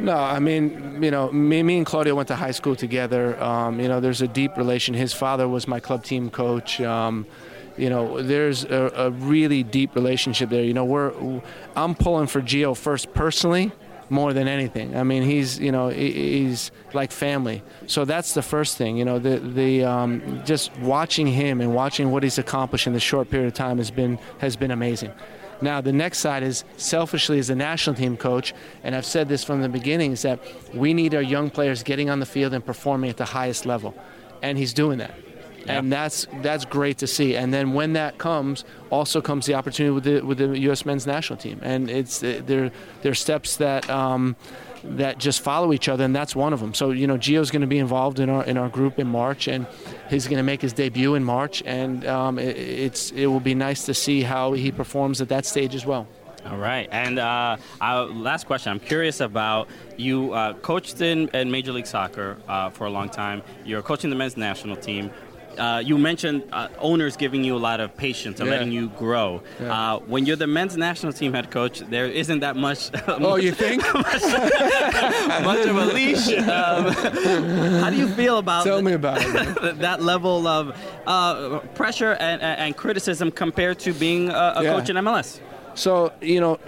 No, 0.00 0.16
I 0.16 0.38
mean, 0.38 1.02
you 1.02 1.10
know, 1.10 1.30
me, 1.30 1.62
me 1.62 1.76
and 1.76 1.86
Claudio 1.86 2.14
went 2.14 2.28
to 2.28 2.34
high 2.34 2.52
school 2.52 2.74
together. 2.74 3.40
Um, 3.42 3.80
you 3.80 3.88
know, 3.88 4.00
there's 4.00 4.22
a 4.22 4.28
deep 4.28 4.56
relation. 4.56 4.94
His 4.94 5.12
father 5.12 5.46
was 5.46 5.68
my 5.68 5.78
club 5.78 6.04
team 6.04 6.30
coach. 6.30 6.80
Um, 6.80 7.26
you 7.76 7.90
know, 7.90 8.22
there's 8.22 8.64
a, 8.64 8.92
a, 8.96 9.10
really 9.10 9.62
deep 9.62 9.94
relationship 9.94 10.50
there. 10.50 10.64
You 10.64 10.74
know, 10.74 10.84
we're 10.84 11.40
I'm 11.76 11.94
pulling 11.94 12.26
for 12.26 12.40
Gio 12.40 12.76
first 12.76 13.12
personally 13.14 13.72
more 14.08 14.32
than 14.32 14.48
anything. 14.48 14.96
I 14.96 15.02
mean, 15.02 15.22
he's 15.22 15.58
you 15.58 15.70
know 15.70 15.88
he's 15.88 16.70
like 16.92 17.12
family. 17.12 17.62
So 17.86 18.04
that's 18.04 18.34
the 18.34 18.42
first 18.42 18.76
thing. 18.76 18.96
You 18.96 19.04
know, 19.04 19.18
the 19.18 19.38
the 19.38 19.84
um, 19.84 20.42
just 20.44 20.76
watching 20.78 21.26
him 21.26 21.60
and 21.60 21.74
watching 21.74 22.10
what 22.10 22.22
he's 22.22 22.38
accomplished 22.38 22.86
in 22.86 22.92
the 22.92 23.00
short 23.00 23.30
period 23.30 23.48
of 23.48 23.54
time 23.54 23.78
has 23.78 23.90
been 23.90 24.18
has 24.38 24.56
been 24.56 24.70
amazing. 24.70 25.12
Now, 25.62 25.80
the 25.80 25.92
next 25.92 26.18
side 26.18 26.42
is 26.42 26.64
selfishly 26.76 27.38
as 27.38 27.50
a 27.50 27.54
national 27.54 27.96
team 27.96 28.16
coach, 28.16 28.54
and 28.82 28.94
I've 28.94 29.06
said 29.06 29.28
this 29.28 29.44
from 29.44 29.62
the 29.62 29.68
beginning, 29.68 30.12
is 30.12 30.22
that 30.22 30.40
we 30.74 30.94
need 30.94 31.14
our 31.14 31.22
young 31.22 31.50
players 31.50 31.82
getting 31.82 32.10
on 32.10 32.20
the 32.20 32.26
field 32.26 32.54
and 32.54 32.64
performing 32.64 33.10
at 33.10 33.16
the 33.16 33.26
highest 33.26 33.66
level. 33.66 33.94
And 34.42 34.56
he's 34.56 34.72
doing 34.72 34.98
that. 34.98 35.14
And 35.66 35.92
that's 35.92 36.26
that's 36.40 36.64
great 36.64 36.98
to 36.98 37.06
see. 37.06 37.36
And 37.36 37.52
then 37.52 37.74
when 37.74 37.92
that 37.92 38.18
comes, 38.18 38.64
also 38.90 39.20
comes 39.20 39.46
the 39.46 39.54
opportunity 39.54 39.92
with 39.92 40.04
the 40.04 40.20
with 40.22 40.38
the 40.38 40.58
U.S. 40.60 40.84
men's 40.84 41.06
national 41.06 41.38
team. 41.38 41.60
And 41.62 41.90
it's 41.90 42.20
there 42.20 42.72
there 43.02 43.12
are 43.12 43.14
steps 43.14 43.56
that 43.58 43.88
um, 43.90 44.36
that 44.84 45.18
just 45.18 45.40
follow 45.40 45.72
each 45.72 45.88
other, 45.88 46.04
and 46.04 46.14
that's 46.14 46.34
one 46.34 46.52
of 46.52 46.60
them. 46.60 46.74
So 46.74 46.90
you 46.90 47.06
know, 47.06 47.16
Gio's 47.16 47.50
going 47.50 47.62
to 47.62 47.66
be 47.66 47.78
involved 47.78 48.20
in 48.20 48.28
our 48.28 48.44
in 48.44 48.56
our 48.56 48.68
group 48.68 48.98
in 48.98 49.06
March, 49.06 49.48
and 49.48 49.66
he's 50.08 50.26
going 50.26 50.38
to 50.38 50.42
make 50.42 50.62
his 50.62 50.72
debut 50.72 51.14
in 51.14 51.24
March, 51.24 51.62
and 51.66 52.06
um, 52.06 52.38
it, 52.38 52.56
it's 52.56 53.10
it 53.12 53.26
will 53.26 53.40
be 53.40 53.54
nice 53.54 53.84
to 53.86 53.94
see 53.94 54.22
how 54.22 54.52
he 54.52 54.72
performs 54.72 55.20
at 55.20 55.28
that 55.28 55.46
stage 55.46 55.74
as 55.74 55.86
well. 55.86 56.06
All 56.46 56.56
right, 56.56 56.88
and 56.90 57.18
uh, 57.18 57.58
our 57.80 58.06
last 58.06 58.46
question. 58.46 58.72
I'm 58.72 58.80
curious 58.80 59.20
about 59.20 59.68
you. 59.98 60.32
Uh, 60.32 60.54
coached 60.54 61.00
in, 61.02 61.28
in 61.28 61.50
Major 61.50 61.72
League 61.72 61.86
Soccer 61.86 62.38
uh, 62.48 62.70
for 62.70 62.86
a 62.86 62.90
long 62.90 63.10
time. 63.10 63.42
You're 63.64 63.82
coaching 63.82 64.08
the 64.08 64.16
men's 64.16 64.38
national 64.38 64.76
team 64.76 65.10
uh, 65.60 65.78
you 65.78 65.98
mentioned 65.98 66.42
uh, 66.52 66.68
owners 66.78 67.16
giving 67.16 67.44
you 67.44 67.54
a 67.56 67.58
lot 67.58 67.80
of 67.80 67.96
patience 67.96 68.40
and 68.40 68.48
yeah. 68.48 68.56
letting 68.56 68.72
you 68.72 68.88
grow. 68.90 69.42
Yeah. 69.60 69.94
Uh, 69.94 69.98
when 70.00 70.26
you're 70.26 70.36
the 70.36 70.46
men's 70.46 70.76
national 70.76 71.12
team 71.12 71.32
head 71.32 71.50
coach, 71.50 71.80
there 71.80 72.06
isn't 72.06 72.40
that 72.40 72.56
much. 72.56 72.90
oh, 73.08 73.36
you 73.36 73.52
think? 73.52 73.82
much, 73.94 74.22
much, 75.44 75.66
of 75.66 75.76
a 75.76 75.86
leash. 75.92 76.32
Um, 76.32 76.92
how 77.80 77.90
do 77.90 77.96
you 77.96 78.08
feel 78.08 78.38
about? 78.38 78.64
Tell 78.64 78.82
me 78.82 78.92
about 78.94 79.18
it. 79.22 79.78
that 79.78 80.02
level 80.02 80.46
of 80.46 80.76
uh, 81.06 81.58
pressure 81.74 82.12
and, 82.14 82.40
and, 82.40 82.76
criticism 82.76 83.30
compared 83.30 83.78
to 83.80 83.92
being 83.92 84.30
a, 84.30 84.54
a 84.56 84.62
yeah. 84.62 84.72
coach 84.72 84.88
in 84.88 84.96
MLS. 84.96 85.40
So 85.74 86.12
you 86.20 86.40
know 86.40 86.58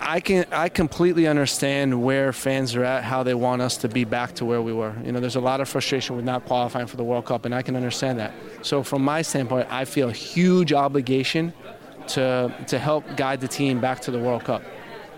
I 0.00 0.20
can 0.20 0.46
I 0.50 0.70
completely 0.70 1.26
understand 1.26 2.02
where 2.02 2.32
fans 2.32 2.74
are 2.74 2.84
at, 2.84 3.04
how 3.04 3.22
they 3.22 3.34
want 3.34 3.60
us 3.60 3.76
to 3.78 3.88
be 3.88 4.04
back 4.04 4.34
to 4.36 4.44
where 4.46 4.62
we 4.62 4.72
were. 4.72 4.94
You 5.04 5.12
know, 5.12 5.20
there's 5.20 5.36
a 5.36 5.40
lot 5.40 5.60
of 5.60 5.68
frustration 5.68 6.16
with 6.16 6.24
not 6.24 6.46
qualifying 6.46 6.86
for 6.86 6.96
the 6.96 7.04
World 7.04 7.26
Cup, 7.26 7.44
and 7.44 7.54
I 7.54 7.60
can 7.62 7.76
understand 7.76 8.18
that. 8.18 8.32
So 8.62 8.82
from 8.82 9.02
my 9.02 9.20
standpoint, 9.22 9.70
I 9.70 9.84
feel 9.84 10.08
a 10.08 10.12
huge 10.12 10.72
obligation 10.72 11.52
to 12.08 12.54
to 12.68 12.78
help 12.78 13.04
guide 13.16 13.40
the 13.40 13.48
team 13.48 13.80
back 13.80 14.00
to 14.02 14.10
the 14.10 14.18
World 14.18 14.44
Cup, 14.44 14.62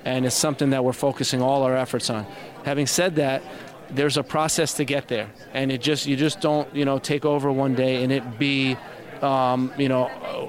and 0.04 0.26
it's 0.26 0.34
something 0.34 0.70
that 0.70 0.84
we're 0.84 0.92
focusing 0.92 1.40
all 1.40 1.62
our 1.62 1.76
efforts 1.76 2.10
on. 2.10 2.26
Having 2.64 2.88
said 2.88 3.16
that, 3.16 3.42
there's 3.88 4.16
a 4.16 4.24
process 4.24 4.74
to 4.74 4.84
get 4.84 5.06
there, 5.06 5.30
and 5.54 5.70
it 5.70 5.80
just 5.80 6.06
you 6.06 6.16
just 6.16 6.40
don't 6.40 6.74
you 6.74 6.84
know 6.84 6.98
take 6.98 7.24
over 7.24 7.52
one 7.52 7.74
day 7.76 8.02
and 8.02 8.12
it 8.12 8.38
be 8.38 8.76
um, 9.22 9.72
you 9.78 9.88
know, 9.88 10.06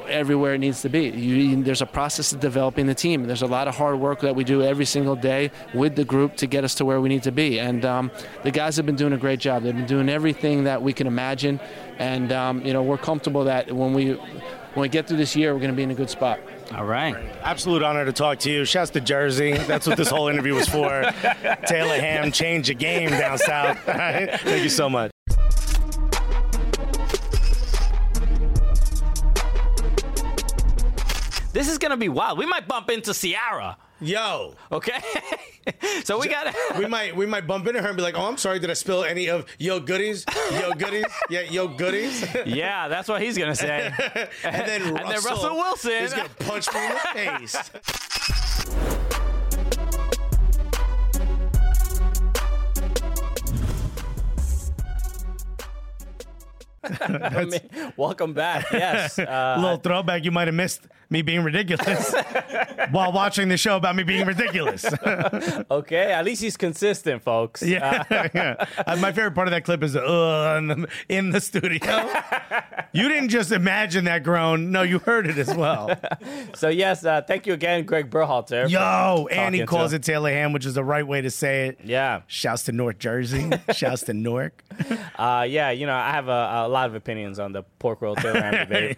everywhere 0.09 0.55
it 0.55 0.57
needs 0.59 0.81
to 0.81 0.89
be. 0.89 1.09
You, 1.09 1.63
there's 1.63 1.81
a 1.81 1.85
process 1.85 2.33
of 2.33 2.39
developing 2.39 2.87
the 2.87 2.95
team. 2.95 3.23
There's 3.23 3.41
a 3.41 3.47
lot 3.47 3.67
of 3.67 3.75
hard 3.75 3.99
work 3.99 4.21
that 4.21 4.35
we 4.35 4.43
do 4.43 4.63
every 4.63 4.85
single 4.85 5.15
day 5.15 5.51
with 5.73 5.95
the 5.95 6.05
group 6.05 6.35
to 6.37 6.47
get 6.47 6.63
us 6.63 6.75
to 6.75 6.85
where 6.85 6.99
we 6.99 7.09
need 7.09 7.23
to 7.23 7.31
be. 7.31 7.59
And 7.59 7.85
um, 7.85 8.11
the 8.43 8.51
guys 8.51 8.75
have 8.77 8.85
been 8.85 8.95
doing 8.95 9.13
a 9.13 9.17
great 9.17 9.39
job. 9.39 9.63
They've 9.63 9.75
been 9.75 9.85
doing 9.85 10.09
everything 10.09 10.63
that 10.63 10.81
we 10.81 10.93
can 10.93 11.07
imagine. 11.07 11.59
And, 11.99 12.31
um, 12.31 12.65
you 12.65 12.73
know, 12.73 12.81
we're 12.81 12.97
comfortable 12.97 13.43
that 13.45 13.71
when 13.71 13.93
we, 13.93 14.13
when 14.13 14.81
we 14.81 14.89
get 14.89 15.07
through 15.07 15.17
this 15.17 15.35
year, 15.35 15.53
we're 15.53 15.59
going 15.59 15.71
to 15.71 15.77
be 15.77 15.83
in 15.83 15.91
a 15.91 15.95
good 15.95 16.09
spot. 16.09 16.39
All 16.73 16.85
right. 16.85 17.15
Absolute 17.43 17.83
honor 17.83 18.05
to 18.05 18.13
talk 18.13 18.39
to 18.39 18.51
you. 18.51 18.65
Shouts 18.65 18.89
to 18.91 19.01
Jersey. 19.01 19.53
That's 19.53 19.85
what 19.85 19.97
this 19.97 20.09
whole 20.09 20.27
interview 20.27 20.55
was 20.55 20.67
for. 20.67 20.87
Taylor 21.67 21.99
Ham 21.99 22.31
change 22.31 22.67
the 22.67 22.73
game 22.73 23.11
down 23.11 23.37
south. 23.37 23.77
Thank 23.85 24.63
you 24.63 24.69
so 24.69 24.89
much. 24.89 25.12
This 31.53 31.69
is 31.69 31.77
gonna 31.77 31.97
be 31.97 32.09
wild. 32.09 32.39
We 32.39 32.47
might 32.47 32.67
bump 32.67 32.89
into 32.89 33.13
Ciara. 33.13 33.77
Yo. 34.01 34.55
Okay. 34.71 34.99
so 36.03 36.19
we 36.19 36.27
got 36.27 36.53
we 36.79 36.87
might 36.87 37.15
we 37.15 37.27
might 37.27 37.45
bump 37.45 37.67
into 37.67 37.79
her 37.79 37.87
and 37.87 37.95
be 37.95 38.01
like, 38.01 38.17
"Oh, 38.17 38.25
I'm 38.25 38.37
sorry, 38.37 38.57
did 38.57 38.71
I 38.71 38.73
spill 38.73 39.03
any 39.03 39.29
of 39.29 39.45
yo 39.59 39.79
goodies? 39.79 40.25
Yo 40.51 40.71
goodies? 40.73 41.05
Yeah, 41.29 41.41
yo 41.41 41.67
goodies." 41.67 42.25
yeah, 42.47 42.87
that's 42.87 43.07
what 43.07 43.21
he's 43.21 43.37
gonna 43.37 43.55
say. 43.55 43.93
and 44.43 44.67
then 44.67 44.81
Russell, 44.81 44.97
and 44.97 45.09
then 45.09 45.23
Russell 45.23 45.55
Wilson 45.55 45.91
is 45.91 46.13
gonna 46.13 46.29
punch 46.39 46.73
me 46.73 46.85
in 46.85 46.91
the 46.91 46.99
face. 47.13 47.55
Welcome 57.97 58.33
back. 58.33 58.65
Yes. 58.71 59.17
A 59.19 59.31
Uh, 59.31 59.61
little 59.61 59.77
throwback. 59.77 60.25
You 60.25 60.31
might 60.31 60.47
have 60.47 60.55
missed 60.55 60.81
me 61.13 61.21
being 61.21 61.43
ridiculous 61.43 62.13
while 62.91 63.11
watching 63.13 63.47
the 63.47 63.55
show 63.55 63.77
about 63.77 63.95
me 63.95 64.01
being 64.03 64.25
ridiculous. 64.25 64.83
okay. 65.71 66.11
At 66.11 66.25
least 66.25 66.41
he's 66.41 66.57
consistent, 66.57 67.21
folks. 67.21 67.61
yeah, 67.61 68.03
yeah. 68.33 68.65
Uh, 68.85 68.95
my 68.97 69.11
favorite 69.13 69.35
part 69.35 69.47
of 69.47 69.51
that 69.51 69.63
clip 69.63 69.83
is 69.83 69.95
uh, 69.95 70.55
in 70.57 70.67
the- 70.67 70.87
in 71.07 71.29
the 71.29 71.39
studio. 71.39 72.09
you 72.93 73.07
didn't 73.07 73.29
just 73.29 73.51
imagine 73.51 74.05
that 74.05 74.23
groan. 74.23 74.71
No, 74.71 74.81
you 74.81 74.97
heard 74.99 75.27
it 75.27 75.37
as 75.37 75.53
well. 75.55 75.97
So 76.55 76.69
yes, 76.69 77.05
uh, 77.05 77.21
thank 77.21 77.45
you 77.45 77.53
again, 77.53 77.85
Gregg 77.85 78.09
Berhalter. 78.09 78.67
Yo, 78.69 79.27
and 79.31 79.53
he 79.53 79.65
calls 79.65 79.93
it 79.93 80.01
Taylor 80.03 80.31
Ham, 80.31 80.51
which 80.51 80.65
is 80.65 80.73
the 80.73 80.83
right 80.83 81.05
way 81.05 81.21
to 81.21 81.29
say 81.29 81.67
it. 81.67 81.79
Yeah. 81.83 82.21
Shouts 82.27 82.63
to 82.63 82.71
North 82.71 82.97
Jersey. 82.97 83.51
Shouts 83.71 84.01
to 84.03 84.13
Newark. 84.13 84.63
Uh, 85.15 85.45
yeah, 85.47 85.69
you 85.69 85.85
know, 85.85 85.93
I 85.95 86.09
have 86.11 86.27
a, 86.27 86.65
a 86.65 86.67
lot 86.67 86.87
of 86.89 86.95
opinions 86.95 87.37
on 87.37 87.51
the 87.51 87.61
pork 87.77 88.01
roll 88.01 88.15
Taylor 88.15 88.41
Ham 88.41 88.67
debate. 88.67 88.97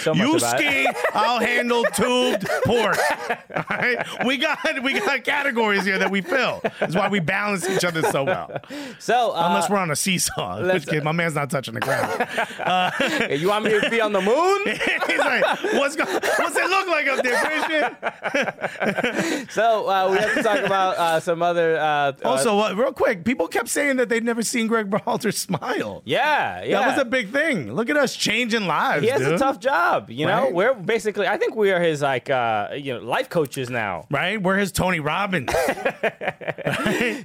So 0.00 0.12
much 0.14 0.26
You 0.26 0.36
about 0.36 0.58
ski, 0.58 0.87
I'll 1.14 1.40
handle 1.40 1.84
tubed 1.84 2.46
pork. 2.64 2.98
All 3.54 3.64
right? 3.70 4.06
We 4.24 4.36
got 4.36 4.58
we 4.82 4.94
got 4.94 5.24
categories 5.24 5.84
here 5.84 5.98
that 5.98 6.10
we 6.10 6.20
fill. 6.20 6.60
That's 6.80 6.94
why 6.94 7.08
we 7.08 7.20
balance 7.20 7.68
each 7.68 7.84
other 7.84 8.02
so 8.02 8.24
well. 8.24 8.60
So 8.98 9.32
uh, 9.32 9.46
Unless 9.48 9.70
we're 9.70 9.78
on 9.78 9.90
a 9.90 9.96
seesaw, 9.96 10.62
which 10.72 10.86
case 10.86 11.02
my 11.02 11.12
man's 11.12 11.34
not 11.34 11.50
touching 11.50 11.74
the 11.74 11.80
ground. 11.80 13.30
you 13.40 13.48
want 13.48 13.64
me 13.64 13.80
to 13.80 13.90
be 13.90 14.00
on 14.00 14.12
the 14.12 14.20
moon? 14.20 14.58
He's 15.06 15.18
like, 15.18 15.44
what's 15.74 15.96
go- 15.96 16.04
what's 16.04 16.56
it 16.56 16.68
look 16.70 16.88
like 16.88 17.06
up 17.08 17.22
there, 17.22 17.44
Christian? 17.44 19.48
So 19.50 19.88
uh, 19.88 20.10
we 20.10 20.18
have 20.18 20.34
to 20.34 20.42
talk 20.42 20.60
about 20.64 20.96
uh, 20.96 21.20
some 21.20 21.42
other. 21.42 21.78
Uh, 21.78 22.12
Also, 22.24 22.58
uh, 22.58 22.70
uh, 22.70 22.74
real 22.74 22.92
quick, 22.92 23.24
people 23.24 23.48
kept 23.48 23.68
saying 23.68 23.96
that 23.96 24.08
they'd 24.08 24.24
never 24.24 24.42
seen 24.42 24.66
Gregg 24.66 24.90
Berhalter 24.90 25.32
smile. 25.32 26.02
yeah, 26.04 26.62
yeah. 26.64 26.80
That 26.80 26.96
was 26.96 26.98
a 26.98 27.04
big 27.04 27.30
thing. 27.30 27.72
Look 27.72 27.90
at 27.90 27.96
us 27.96 28.14
changing 28.14 28.66
lives. 28.66 29.02
He 29.02 29.08
has 29.10 29.20
dude. 29.22 29.34
a 29.34 29.38
tough 29.38 29.60
job, 29.60 30.10
you 30.10 30.26
know. 30.26 30.44
Right. 30.44 30.54
We're 30.54 30.72
basically, 30.84 31.26
I 31.26 31.36
think 31.36 31.54
we 31.54 31.70
are 31.70 31.80
his 31.80 32.02
like, 32.02 32.30
uh, 32.30 32.70
you 32.76 32.94
know, 32.94 33.00
life 33.00 33.28
coaches 33.28 33.70
now. 33.70 34.06
right? 34.10 34.40
We're 34.42 34.56
his 34.56 34.72
Tony 34.72 35.00
Robbins. 35.00 35.50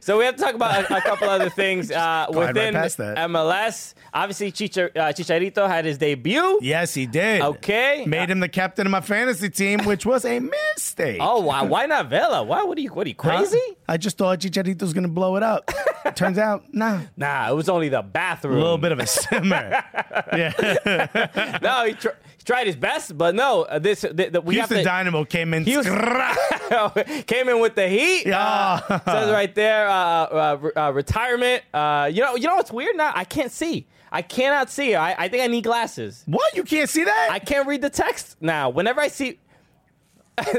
So 0.02 0.18
we 0.18 0.26
have 0.26 0.36
to 0.36 0.42
talk 0.42 0.54
about 0.56 0.90
a, 0.90 0.98
a 0.98 1.02
couple 1.02 1.30
other 1.30 1.50
things 1.50 1.92
uh, 1.92 2.28
right 2.30 2.48
within 2.54 2.74
that. 2.74 2.92
MLS. 2.92 3.94
Obviously, 4.14 4.52
Chichar- 4.52 4.96
uh, 4.96 5.12
Chicharito 5.14 5.68
had 5.68 5.86
his 5.86 5.98
debut. 5.98 6.60
yes, 6.62 6.94
he 6.94 7.06
did. 7.06 7.42
Okay. 7.42 8.06
Made 8.06 8.30
him 8.30 8.40
the 8.40 8.48
captain 8.50 8.86
of 8.88 8.92
my 8.92 9.02
fantasy 9.02 9.50
team, 9.50 9.80
which 9.86 10.06
was 10.06 10.24
a 10.26 10.40
mistake. 10.40 11.18
Oh, 11.22 11.42
why, 11.42 11.64
why 11.64 11.86
not 11.86 12.10
Vela? 12.10 12.44
Why? 12.44 12.64
What 12.64 12.78
are 12.78 12.82
you? 12.82 12.94
What 12.94 13.06
are 13.06 13.10
you 13.10 13.16
crazy? 13.16 13.60
Huh? 13.66 13.74
I 13.90 13.98
just 13.98 14.18
thought 14.18 14.40
Chicharito's 14.40 14.94
going 14.94 15.04
to 15.04 15.10
blow 15.10 15.36
it 15.36 15.44
up. 15.44 15.70
Turns 16.16 16.38
out, 16.38 16.74
nah. 16.74 17.02
Nah, 17.18 17.50
it 17.52 17.56
was 17.56 17.70
only 17.70 17.90
the 17.90 18.02
bathroom. 18.02 18.56
A 18.58 18.62
little 18.62 18.78
bit 18.78 18.92
of 18.92 19.00
a 19.00 19.08
simmer. 19.08 19.84
yeah. 20.34 21.60
no, 21.62 21.86
he, 21.86 21.94
tr- 21.94 22.10
he 22.10 22.23
tried 22.44 22.68
his 22.68 22.76
best, 22.76 23.18
but 23.18 23.36
no. 23.36 23.64
Uh, 23.64 23.80
this 23.80 24.02
the, 24.02 24.30
the, 24.30 24.42
we 24.42 24.56
Houston 24.56 24.78
have 24.78 24.84
to, 24.84 24.90
Dynamo 24.90 25.26
came 25.26 25.54
in. 25.54 25.64
Houston- 25.64 25.96
came 27.28 27.50
in 27.50 27.60
with 27.60 27.76
the 27.76 27.88
heat. 27.88 28.26
Yeah. 28.26 28.82
Uh, 28.90 29.00
says 29.06 29.32
right 29.32 29.54
there, 29.54 29.88
uh, 29.88 29.94
uh, 29.94 30.70
uh, 30.76 30.92
retirement. 30.94 31.64
Uh, 31.74 32.10
you 32.12 32.22
know, 32.22 32.36
you 32.36 32.48
know 32.48 32.56
what's 32.56 32.72
weird 32.72 32.96
now? 32.96 33.12
I 33.14 33.24
can't 33.24 33.52
see. 33.52 33.88
I 34.12 34.22
cannot 34.22 34.70
see. 34.70 34.94
I, 34.96 35.24
I 35.26 35.28
think 35.28 35.44
I 35.44 35.48
need 35.48 35.64
glasses. 35.64 36.24
What? 36.28 36.56
You 36.56 36.64
can't 36.64 36.90
see 36.90 37.04
that? 37.04 37.30
I 37.32 37.40
can't 37.40 37.68
read 37.68 37.82
the 37.82 37.90
text 37.90 38.38
now. 38.42 38.70
Whenever 38.70 39.02
I 39.02 39.08
see, 39.08 39.40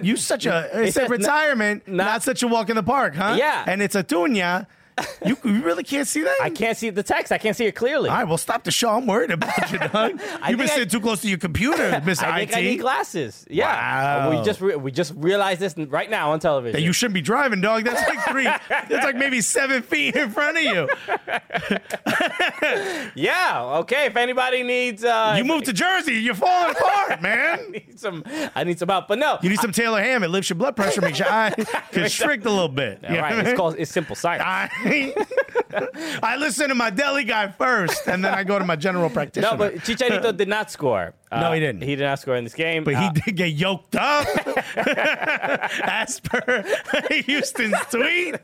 you 0.02 0.16
such 0.16 0.46
a. 0.46 0.70
It 0.74 0.88
It's 0.88 0.96
a 0.96 1.00
says 1.00 1.08
retirement, 1.10 1.86
not- 1.86 2.04
not, 2.04 2.22
such 2.22 2.42
a 2.42 2.48
walk 2.48 2.68
in 2.70 2.76
the 2.76 2.82
park, 2.82 3.14
huh? 3.14 3.36
Yeah. 3.38 3.64
And 3.66 3.80
it's 3.82 3.94
a 3.94 4.02
tunya. 4.04 4.66
You, 5.24 5.38
you 5.42 5.62
really 5.62 5.82
can't 5.84 6.06
see 6.06 6.22
that? 6.22 6.36
I 6.42 6.50
can't 6.50 6.76
see 6.76 6.90
the 6.90 7.02
text. 7.02 7.32
I 7.32 7.38
can't 7.38 7.56
see 7.56 7.64
it 7.64 7.72
clearly. 7.74 8.10
All 8.10 8.16
right, 8.16 8.28
well, 8.28 8.36
stop 8.36 8.62
the 8.62 8.70
show. 8.70 8.90
I'm 8.90 9.06
worried 9.06 9.30
about 9.30 9.72
you, 9.72 9.78
dog. 9.92 10.20
You've 10.48 10.58
been 10.58 10.60
I- 10.60 10.66
sitting 10.66 10.88
too 10.90 11.00
close 11.00 11.22
to 11.22 11.28
your 11.28 11.38
computer, 11.38 12.02
Miss 12.04 12.22
I 12.22 12.40
IT. 12.40 12.50
think 12.50 12.56
I 12.58 12.60
need 12.60 12.76
glasses. 12.80 13.46
Yeah, 13.48 14.28
Wow. 14.28 14.38
we 14.38 14.44
just 14.44 14.60
re- 14.60 14.76
we 14.76 14.90
just 14.92 15.14
realized 15.16 15.60
this 15.60 15.74
right 15.78 16.10
now 16.10 16.32
on 16.32 16.40
television. 16.40 16.74
that 16.78 16.82
you 16.82 16.92
shouldn't 16.92 17.14
be 17.14 17.22
driving, 17.22 17.62
dog. 17.62 17.84
That's 17.84 18.06
like 18.06 18.22
three. 18.26 18.44
that's 18.44 19.04
like 19.04 19.16
maybe 19.16 19.40
seven 19.40 19.80
feet 19.82 20.14
in 20.14 20.30
front 20.30 20.58
of 20.58 20.62
you. 20.62 20.88
yeah. 23.14 23.62
Okay. 23.80 24.06
If 24.06 24.16
anybody 24.16 24.62
needs, 24.62 25.04
uh, 25.04 25.34
You 25.38 25.44
moved 25.44 25.66
to 25.66 25.72
Jersey. 25.72 26.14
You're 26.14 26.34
falling 26.34 26.76
apart, 26.76 27.22
man. 27.22 27.58
I 27.60 27.70
need 27.70 27.98
some, 27.98 28.22
I 28.54 28.64
need 28.64 28.78
some 28.78 28.88
help. 28.88 29.08
But 29.08 29.18
no, 29.18 29.38
You 29.42 29.48
need 29.50 29.60
some 29.60 29.72
Taylor 29.72 30.02
Ham. 30.02 30.22
It 30.22 30.28
lifts 30.28 30.50
your 30.50 30.56
blood 30.58 30.76
pressure, 30.76 31.00
makes 31.00 31.18
your 31.18 31.28
eye 31.30 31.52
constrict 31.92 32.44
a 32.46 32.50
little 32.50 32.68
bit. 32.68 33.04
All 33.08 33.16
right. 33.16 33.46
It's 33.46 33.56
called 33.56 33.76
it's 33.78 33.90
simple 33.90 34.16
science. 34.16 34.42
I, 34.44 34.68
I 36.22 36.36
listen 36.38 36.68
to 36.68 36.74
my 36.74 36.90
deli 36.90 37.24
guy 37.24 37.48
first, 37.48 38.06
and 38.06 38.24
then 38.24 38.34
I 38.34 38.44
go 38.44 38.58
to 38.58 38.64
my 38.64 38.76
general 38.76 39.08
practitioner. 39.10 39.52
No, 39.52 39.56
but 39.58 39.76
Chicharito 39.76 40.36
did 40.36 40.48
not 40.48 40.70
score. 40.70 41.14
Uh, 41.34 41.40
No, 41.40 41.52
he 41.52 41.60
didn't. 41.60 41.82
He 41.82 41.96
did 41.96 42.04
not 42.04 42.18
score 42.18 42.36
in 42.36 42.44
this 42.44 42.54
game. 42.54 42.84
But 42.84 42.94
Uh, 42.94 43.00
he 43.12 43.20
did 43.20 43.36
get 43.36 43.48
yoked 43.52 43.96
up, 43.96 44.26
as 44.76 46.20
per 46.20 46.64
Houston's 47.26 47.76
tweet. 47.90 48.36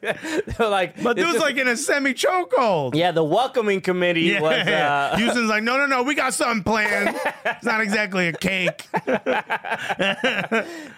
like, 0.59 1.03
But 1.03 1.17
dude's 1.17 1.39
like 1.39 1.57
in 1.57 1.69
a 1.69 1.77
semi 1.77 2.15
chokehold. 2.15 2.95
yeah, 2.95 3.11
the 3.13 3.25
welcoming 3.25 3.81
committee 3.81 4.23
Yeah. 4.23 4.41
was. 4.41 4.67
Uh, 4.67 5.17
Houston's 5.19 5.49
like, 5.49 5.63
no, 5.63 5.77
no, 5.77 5.87
no, 5.87 6.03
we 6.03 6.15
got 6.15 6.35
something 6.35 6.63
planned. 6.63 7.17
It's 7.45 7.65
not 7.65 7.81
exactly 7.81 8.29
a 8.29 8.33
cake. 8.33 8.87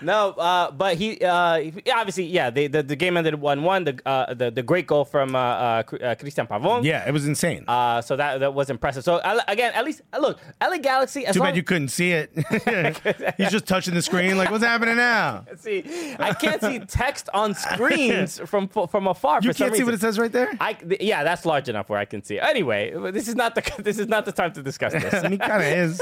No, 0.00 0.30
uh, 0.32 0.70
but 0.70 0.96
he 0.96 1.20
uh, 1.20 1.60
obviously, 1.94 2.24
yeah. 2.26 2.50
The, 2.50 2.66
the, 2.66 2.82
the 2.82 2.96
game 2.96 3.16
ended 3.16 3.34
one 3.36 3.62
one. 3.62 3.84
The, 3.84 3.98
uh, 4.06 4.34
the 4.34 4.50
the 4.50 4.62
great 4.62 4.86
goal 4.86 5.04
from 5.04 5.34
uh, 5.36 5.38
uh, 5.38 5.82
uh, 5.92 6.14
Cristian 6.16 6.48
Pavon. 6.48 6.84
Yeah, 6.84 7.06
it 7.06 7.12
was 7.12 7.26
insane. 7.26 7.64
Uh, 7.68 8.00
so 8.02 8.16
that 8.16 8.40
that 8.40 8.54
was 8.54 8.70
impressive. 8.70 9.04
So 9.04 9.16
uh, 9.16 9.40
again, 9.48 9.72
at 9.74 9.84
least 9.84 10.02
uh, 10.12 10.18
look, 10.18 10.40
LA 10.60 10.78
Galaxy. 10.78 11.26
As 11.26 11.34
Too 11.34 11.40
bad 11.40 11.56
you 11.56 11.62
couldn't 11.62 11.81
see 11.88 12.12
it. 12.12 12.30
He's 13.36 13.50
just 13.50 13.66
touching 13.66 13.94
the 13.94 14.02
screen, 14.02 14.36
like, 14.36 14.50
what's 14.50 14.64
happening 14.64 14.96
now? 14.96 15.44
see, 15.58 15.84
I 16.18 16.34
can't 16.34 16.60
see 16.60 16.78
text 16.80 17.28
on 17.34 17.54
screens 17.54 18.38
from 18.46 18.68
from 18.68 19.06
afar. 19.06 19.40
You 19.42 19.54
can't 19.54 19.74
see 19.74 19.84
what 19.84 19.94
it 19.94 20.00
says 20.00 20.18
right 20.18 20.32
there? 20.32 20.52
I 20.60 20.76
yeah, 21.00 21.24
that's 21.24 21.44
large 21.44 21.68
enough 21.68 21.88
where 21.88 21.98
I 21.98 22.04
can 22.04 22.22
see. 22.22 22.38
Anyway, 22.38 22.92
this 23.10 23.28
is 23.28 23.34
not 23.34 23.54
the 23.54 23.82
this 23.82 23.98
is 23.98 24.08
not 24.08 24.24
the 24.24 24.32
time 24.32 24.52
to 24.54 24.62
discuss 24.62 24.92
this. 24.92 25.14
I 25.14 25.28
mean, 25.28 25.38
kind 25.38 25.62
of 25.62 25.68
is. 25.68 26.00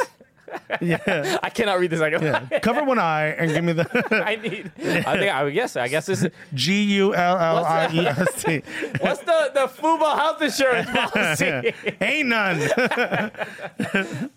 Yeah. 0.81 1.39
I 1.43 1.51
cannot 1.51 1.79
read 1.79 1.91
this. 1.91 2.01
I, 2.01 2.09
yeah. 2.09 2.59
Cover 2.63 2.85
one 2.85 2.99
eye 2.99 3.29
and 3.29 3.53
give 3.53 3.65
me 3.65 3.73
the 3.73 4.25
I 4.27 4.37
need. 4.37 4.71
I 4.79 5.19
think 5.19 5.35
I 5.35 5.45
would 5.45 5.55
guess. 5.55 5.77
I 5.77 5.89
guess 5.89 6.07
this. 6.07 6.23
Is, 6.23 6.31
G 6.55 6.83
U 6.83 7.15
L 7.15 7.39
L 7.39 7.65
I 7.65 7.91
E 7.93 8.07
S 8.07 8.43
T. 8.43 8.63
what's 9.01 9.21
the 9.21 9.51
the 9.55 9.67
Fubo 9.67 10.17
health 10.17 10.43
insurance 10.43 10.89
policy? 10.91 11.75
Ain't 12.01 12.29
none. 12.29 12.61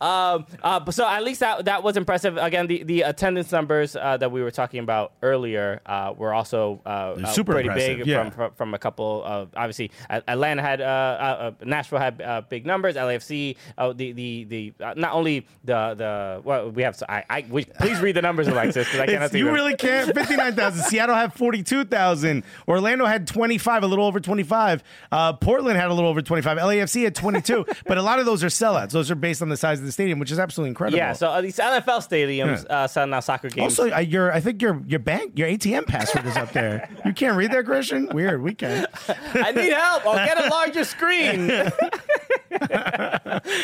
Um, 0.02 0.46
uh, 0.62 0.92
so 0.92 1.08
at 1.08 1.24
least 1.24 1.40
that 1.42 1.66
that 1.66 1.84
was 1.84 1.98
impressive. 1.98 2.38
Again, 2.38 2.68
the, 2.68 2.84
the 2.84 3.02
attendance 3.02 3.52
numbers 3.52 3.96
uh, 3.96 4.18
that 4.18 4.32
we 4.32 4.42
were 4.42 4.52
talking 4.52 4.80
about 4.80 5.14
earlier 5.22 5.82
uh, 5.86 6.14
were 6.18 6.34
also 6.34 6.82
uh, 6.86 6.90
uh, 6.90 7.34
Super 7.34 7.54
pretty 7.54 7.68
impressive, 7.68 7.98
big 8.00 8.08
yeah. 8.08 8.30
from, 8.30 8.32
from 8.32 8.52
from 8.54 8.74
a 8.74 8.80
couple 8.80 9.24
of 9.24 9.50
obviously 9.56 9.92
Atlanta 10.10 10.62
had 10.62 10.82
uh, 10.82 10.84
uh, 10.86 10.88
uh, 10.88 11.52
Nashville 11.66 12.00
had 12.00 12.22
uh, 12.22 12.42
big 12.48 12.66
numbers. 12.66 12.96
LAFC, 12.96 13.56
uh, 13.78 13.94
the 13.94 14.12
the 14.12 14.44
the 14.46 14.74
uh, 14.84 14.94
not 14.96 15.14
only 15.14 15.46
the 15.64 15.96
the 15.96 16.03
well 16.44 16.70
we 16.70 16.84
have 16.84 17.02
I, 17.10 17.24
I 17.30 17.46
we, 17.50 17.66
please 17.66 18.00
read 18.00 18.16
the 18.16 18.22
numbers 18.22 18.48
Alexis 18.48 18.86
because 18.86 19.00
I 19.00 19.06
cannot 19.06 19.32
see 19.32 19.40
you 19.40 19.46
them. 19.46 19.54
really 19.54 19.76
can't. 19.76 20.14
59,000. 20.16 20.84
Seattle 20.84 21.16
had 21.16 21.34
42,000. 21.34 22.44
Orlando 22.68 23.06
had 23.06 23.28
25, 23.28 23.84
a 23.84 23.88
little 23.88 24.06
over 24.06 24.20
25. 24.20 24.84
Uh, 25.12 25.34
Portland 25.34 25.78
had 25.78 25.90
a 25.90 25.94
little 25.94 26.10
over 26.10 26.22
25. 26.22 26.58
LAFC 26.58 27.04
had 27.04 27.16
22. 27.16 27.66
but 27.86 27.98
a 27.98 28.02
lot 28.02 28.20
of 28.20 28.26
those 28.26 28.44
are 28.44 28.48
sellouts. 28.48 28.92
Those 28.92 29.10
are 29.12 29.16
based 29.16 29.42
on 29.42 29.50
the 29.50 29.58
size 29.58 29.80
of 29.80 29.86
the 29.86 29.92
stadium, 29.92 30.20
which 30.20 30.32
is 30.32 30.40
absolutely 30.40 30.70
incredible. 30.70 30.98
yeah, 30.98 31.14
so 31.14 31.30
uh, 31.30 31.42
these 31.42 31.58
NFL 31.58 32.08
stadiums 32.08 32.66
uh, 32.70 32.88
sell 32.88 33.08
now 33.08 33.20
soccer 33.20 33.50
games. 33.50 33.80
Also, 33.80 33.92
uh, 33.94 34.00
your 34.00 34.32
I 34.32 34.40
think 34.40 34.62
your 34.62 34.82
your 34.88 35.00
bank 35.00 35.34
your 35.38 35.48
ATM 35.48 35.86
password 35.88 36.26
is 36.26 36.38
up 36.38 36.52
there. 36.52 36.90
You 37.06 37.12
can't 37.14 37.36
read 37.38 37.52
that, 37.52 37.66
Christian? 37.66 38.08
Weird. 38.14 38.42
We 38.42 38.54
can. 38.56 38.88
I 39.34 39.52
need 39.52 39.74
help. 39.74 40.06
I'll 40.08 40.16
get 40.26 40.44
a 40.46 40.48
larger 40.50 40.84
screen. 40.86 41.50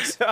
so, 0.02 0.24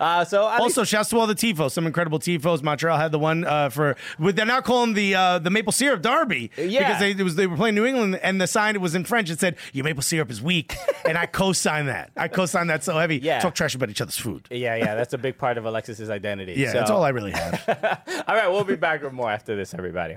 uh, 0.00 0.24
so 0.24 0.42
Also, 0.42 0.84
shouts 0.84 1.10
to 1.10 1.18
all 1.18 1.26
the 1.26 1.34
tifos. 1.36 1.70
Some 1.72 1.86
incredible 1.86 2.18
tifos. 2.18 2.62
Montreal 2.62 2.98
had 2.98 3.12
the 3.12 3.18
one 3.18 3.44
uh, 3.44 3.68
for. 3.68 3.96
With, 4.18 4.36
they're 4.36 4.46
now 4.46 4.60
calling 4.60 4.94
the 4.94 5.14
uh, 5.14 5.38
the 5.38 5.50
maple 5.50 5.72
syrup 5.72 6.02
derby 6.02 6.50
Yeah. 6.56 6.80
because 6.80 7.00
they 7.00 7.10
it 7.12 7.22
was 7.22 7.36
they 7.36 7.46
were 7.46 7.56
playing 7.56 7.74
New 7.74 7.84
England 7.86 8.16
and 8.22 8.40
the 8.40 8.46
sign 8.46 8.74
it 8.74 8.80
was 8.80 8.94
in 8.94 9.04
French. 9.04 9.30
It 9.30 9.38
said 9.40 9.56
your 9.72 9.84
maple 9.84 10.02
syrup 10.02 10.30
is 10.30 10.42
weak, 10.42 10.74
and 11.04 11.16
I 11.16 11.26
co-signed 11.26 11.88
that. 11.88 12.10
I 12.16 12.28
co-signed 12.28 12.70
that 12.70 12.82
so 12.84 12.98
heavy. 12.98 13.18
Yeah. 13.18 13.40
Talk 13.40 13.54
trash 13.54 13.74
about 13.74 13.90
each 13.90 14.00
other's 14.00 14.16
food. 14.18 14.48
yeah, 14.50 14.74
yeah, 14.76 14.94
that's 14.94 15.12
a 15.14 15.18
big 15.18 15.38
part 15.38 15.58
of 15.58 15.64
Alexis's 15.66 16.10
identity. 16.10 16.54
Yeah, 16.56 16.72
So- 16.72 16.78
that's 16.78 16.90
all 16.90 17.04
I 17.04 17.10
really 17.10 17.32
have. 17.32 18.02
All 18.28 18.34
right, 18.34 18.48
we'll 18.48 18.64
be 18.64 18.76
back 18.76 19.02
with 19.02 19.12
more 19.12 19.30
after 19.30 19.54
this, 19.56 19.74
everybody. 19.74 20.16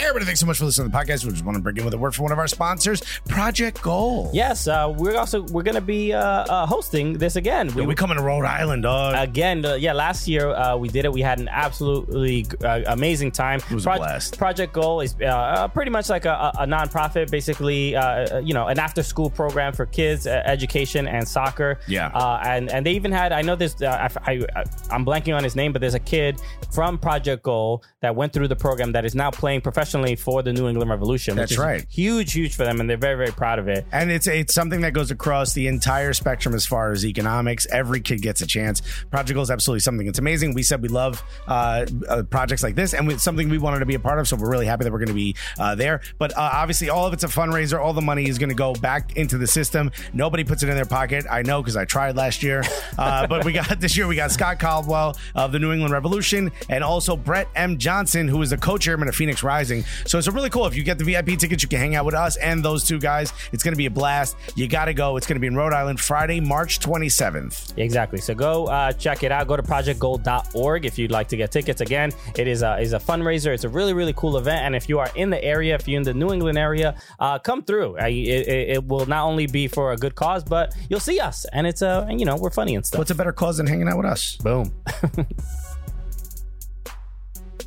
Everybody, 0.00 0.26
thanks 0.26 0.38
so 0.38 0.46
much 0.46 0.58
for 0.58 0.64
listening 0.64 0.90
to 0.90 0.92
the 0.92 0.98
podcast. 0.98 1.24
We 1.24 1.32
just 1.32 1.44
want 1.44 1.56
to 1.56 1.62
bring 1.62 1.76
in 1.76 1.84
with 1.84 1.92
a 1.92 1.98
word 1.98 2.14
from 2.14 2.22
one 2.22 2.32
of 2.32 2.38
our 2.38 2.46
sponsors, 2.46 3.02
Project 3.28 3.82
Goal. 3.82 4.30
Yes, 4.32 4.68
uh, 4.68 4.94
we're 4.96 5.16
also 5.16 5.42
we're 5.42 5.64
gonna 5.64 5.80
be 5.80 6.12
uh, 6.12 6.20
uh, 6.20 6.66
hosting 6.66 7.14
this 7.14 7.34
again. 7.34 7.68
Yeah, 7.74 7.84
we 7.84 7.96
coming 7.96 8.16
to 8.16 8.22
Rhode 8.22 8.44
Island, 8.44 8.84
dog. 8.84 9.16
Again, 9.18 9.64
uh, 9.64 9.74
yeah. 9.74 9.92
Last 9.92 10.28
year 10.28 10.50
uh, 10.50 10.76
we 10.76 10.88
did 10.88 11.04
it. 11.04 11.12
We 11.12 11.20
had 11.20 11.40
an 11.40 11.48
absolutely 11.48 12.46
uh, 12.62 12.82
amazing 12.86 13.32
time. 13.32 13.58
It 13.68 13.74
was 13.74 13.86
a 13.86 13.96
blast. 13.96 14.38
Project 14.38 14.72
Goal 14.72 15.00
is 15.00 15.14
pretty 15.14 15.90
much 15.90 16.08
like 16.08 16.26
a, 16.26 16.52
a 16.60 16.66
nonprofit, 16.66 17.28
basically, 17.30 17.96
uh, 17.96 18.38
you 18.38 18.54
know, 18.54 18.68
an 18.68 18.78
after-school 18.78 19.30
program 19.30 19.72
for 19.72 19.84
kids, 19.84 20.28
uh, 20.28 20.42
education, 20.44 21.08
and 21.08 21.26
soccer. 21.26 21.80
Yeah. 21.88 22.08
Uh, 22.14 22.40
and 22.44 22.70
and 22.70 22.86
they 22.86 22.92
even 22.92 23.10
had 23.10 23.32
I 23.32 23.42
know 23.42 23.56
this. 23.56 23.82
Uh, 23.82 24.08
I, 24.24 24.32
I, 24.54 24.64
I'm 24.92 25.04
blanking 25.04 25.36
on 25.36 25.42
his 25.42 25.56
name, 25.56 25.72
but 25.72 25.80
there's 25.80 25.94
a 25.94 26.00
kid 26.00 26.40
from 26.70 26.98
Project 26.98 27.42
Goal 27.42 27.82
that 28.00 28.14
went 28.14 28.32
through 28.32 28.46
the 28.46 28.56
program 28.56 28.92
that 28.92 29.04
is 29.04 29.16
now 29.16 29.32
playing 29.32 29.60
professionally 29.88 30.16
for 30.16 30.42
the 30.42 30.52
New 30.52 30.68
England 30.68 30.90
Revolution. 30.90 31.34
which 31.34 31.40
That's 31.40 31.52
is 31.52 31.58
right. 31.58 31.86
Huge, 31.90 32.32
huge 32.32 32.54
for 32.54 32.64
them, 32.64 32.80
and 32.80 32.88
they're 32.88 32.96
very, 32.96 33.16
very 33.16 33.32
proud 33.32 33.58
of 33.58 33.68
it. 33.68 33.86
And 33.92 34.10
it's 34.10 34.26
it's 34.26 34.54
something 34.54 34.82
that 34.82 34.92
goes 34.92 35.10
across 35.10 35.54
the 35.54 35.66
entire 35.66 36.12
spectrum 36.12 36.54
as 36.54 36.66
far 36.66 36.92
as 36.92 37.04
economics. 37.04 37.66
Every 37.70 38.00
kid 38.00 38.22
gets 38.22 38.40
a 38.40 38.46
chance. 38.46 38.82
Project 39.10 39.34
Goal 39.34 39.42
is 39.42 39.50
absolutely 39.50 39.80
something 39.80 40.06
that's 40.06 40.18
amazing. 40.18 40.54
We 40.54 40.62
said 40.62 40.82
we 40.82 40.88
love 40.88 41.22
uh, 41.46 41.86
uh, 42.08 42.22
projects 42.24 42.62
like 42.62 42.74
this, 42.74 42.92
and 42.94 43.10
it's 43.10 43.22
something 43.22 43.48
we 43.48 43.58
wanted 43.58 43.80
to 43.80 43.86
be 43.86 43.94
a 43.94 44.00
part 44.00 44.18
of. 44.18 44.28
So 44.28 44.36
we're 44.36 44.50
really 44.50 44.66
happy 44.66 44.84
that 44.84 44.92
we're 44.92 44.98
going 44.98 45.08
to 45.08 45.14
be 45.14 45.34
uh, 45.58 45.74
there. 45.74 46.00
But 46.18 46.36
uh, 46.36 46.50
obviously, 46.52 46.90
all 46.90 47.06
of 47.06 47.12
it's 47.12 47.24
a 47.24 47.28
fundraiser. 47.28 47.80
All 47.80 47.92
the 47.92 48.02
money 48.02 48.28
is 48.28 48.38
going 48.38 48.50
to 48.50 48.54
go 48.54 48.74
back 48.74 49.16
into 49.16 49.38
the 49.38 49.46
system. 49.46 49.90
Nobody 50.12 50.44
puts 50.44 50.62
it 50.62 50.68
in 50.68 50.76
their 50.76 50.84
pocket. 50.84 51.24
I 51.30 51.42
know 51.42 51.62
because 51.62 51.76
I 51.76 51.84
tried 51.84 52.16
last 52.16 52.42
year. 52.42 52.62
Uh, 52.98 53.26
but 53.28 53.44
we 53.44 53.52
got 53.52 53.80
this 53.80 53.96
year. 53.96 54.06
We 54.06 54.16
got 54.16 54.30
Scott 54.30 54.58
Caldwell 54.58 55.16
of 55.34 55.52
the 55.52 55.58
New 55.58 55.72
England 55.72 55.92
Revolution, 55.92 56.52
and 56.68 56.84
also 56.84 57.16
Brett 57.16 57.48
M. 57.56 57.78
Johnson, 57.78 58.28
who 58.28 58.42
is 58.42 58.50
the 58.50 58.58
co-chairman 58.58 59.08
of 59.08 59.14
Phoenix 59.14 59.42
Rising. 59.42 59.77
So 60.06 60.18
it's 60.18 60.28
really 60.28 60.50
cool. 60.50 60.66
If 60.66 60.76
you 60.76 60.84
get 60.84 60.98
the 60.98 61.04
VIP 61.04 61.38
tickets, 61.38 61.62
you 61.62 61.68
can 61.68 61.78
hang 61.78 61.94
out 61.94 62.04
with 62.04 62.14
us 62.14 62.36
and 62.36 62.64
those 62.64 62.84
two 62.84 62.98
guys. 62.98 63.32
It's 63.52 63.62
going 63.62 63.72
to 63.72 63.78
be 63.78 63.86
a 63.86 63.90
blast. 63.90 64.36
You 64.54 64.68
got 64.68 64.86
to 64.86 64.94
go. 64.94 65.16
It's 65.16 65.26
going 65.26 65.36
to 65.36 65.40
be 65.40 65.46
in 65.46 65.56
Rhode 65.56 65.72
Island 65.72 66.00
Friday, 66.00 66.40
March 66.40 66.80
27th. 66.80 67.78
Exactly. 67.78 68.20
So 68.20 68.34
go 68.34 68.66
uh, 68.66 68.92
check 68.92 69.22
it 69.22 69.32
out. 69.32 69.46
Go 69.46 69.56
to 69.56 69.62
projectgoal.org 69.62 70.84
if 70.84 70.98
you'd 70.98 71.10
like 71.10 71.28
to 71.28 71.36
get 71.36 71.52
tickets. 71.52 71.80
Again, 71.80 72.12
it 72.36 72.48
is 72.48 72.62
a, 72.62 72.78
is 72.78 72.92
a 72.92 72.98
fundraiser. 72.98 73.52
It's 73.54 73.64
a 73.64 73.68
really, 73.68 73.92
really 73.92 74.12
cool 74.12 74.36
event. 74.36 74.62
And 74.62 74.76
if 74.76 74.88
you 74.88 74.98
are 74.98 75.10
in 75.14 75.30
the 75.30 75.42
area, 75.42 75.74
if 75.74 75.88
you're 75.88 75.98
in 75.98 76.04
the 76.04 76.14
New 76.14 76.32
England 76.32 76.58
area, 76.58 76.96
uh, 77.18 77.38
come 77.38 77.62
through. 77.62 77.98
Uh, 77.98 78.06
it, 78.06 78.48
it, 78.48 78.84
will 78.88 79.06
not 79.06 79.24
only 79.24 79.46
be 79.46 79.68
for 79.68 79.92
a 79.92 79.96
good 79.96 80.14
cause, 80.14 80.44
but 80.44 80.74
you'll 80.88 81.00
see 81.00 81.20
us. 81.20 81.44
And 81.52 81.66
it's, 81.66 81.82
uh, 81.82 82.06
and, 82.08 82.20
you 82.20 82.26
know, 82.26 82.36
we're 82.36 82.50
funny 82.50 82.74
and 82.74 82.84
stuff. 82.84 82.98
What's 82.98 83.10
a 83.10 83.14
better 83.14 83.32
cause 83.32 83.58
than 83.58 83.66
hanging 83.66 83.88
out 83.88 83.96
with 83.96 84.06
us? 84.06 84.36
Boom. 84.36 84.72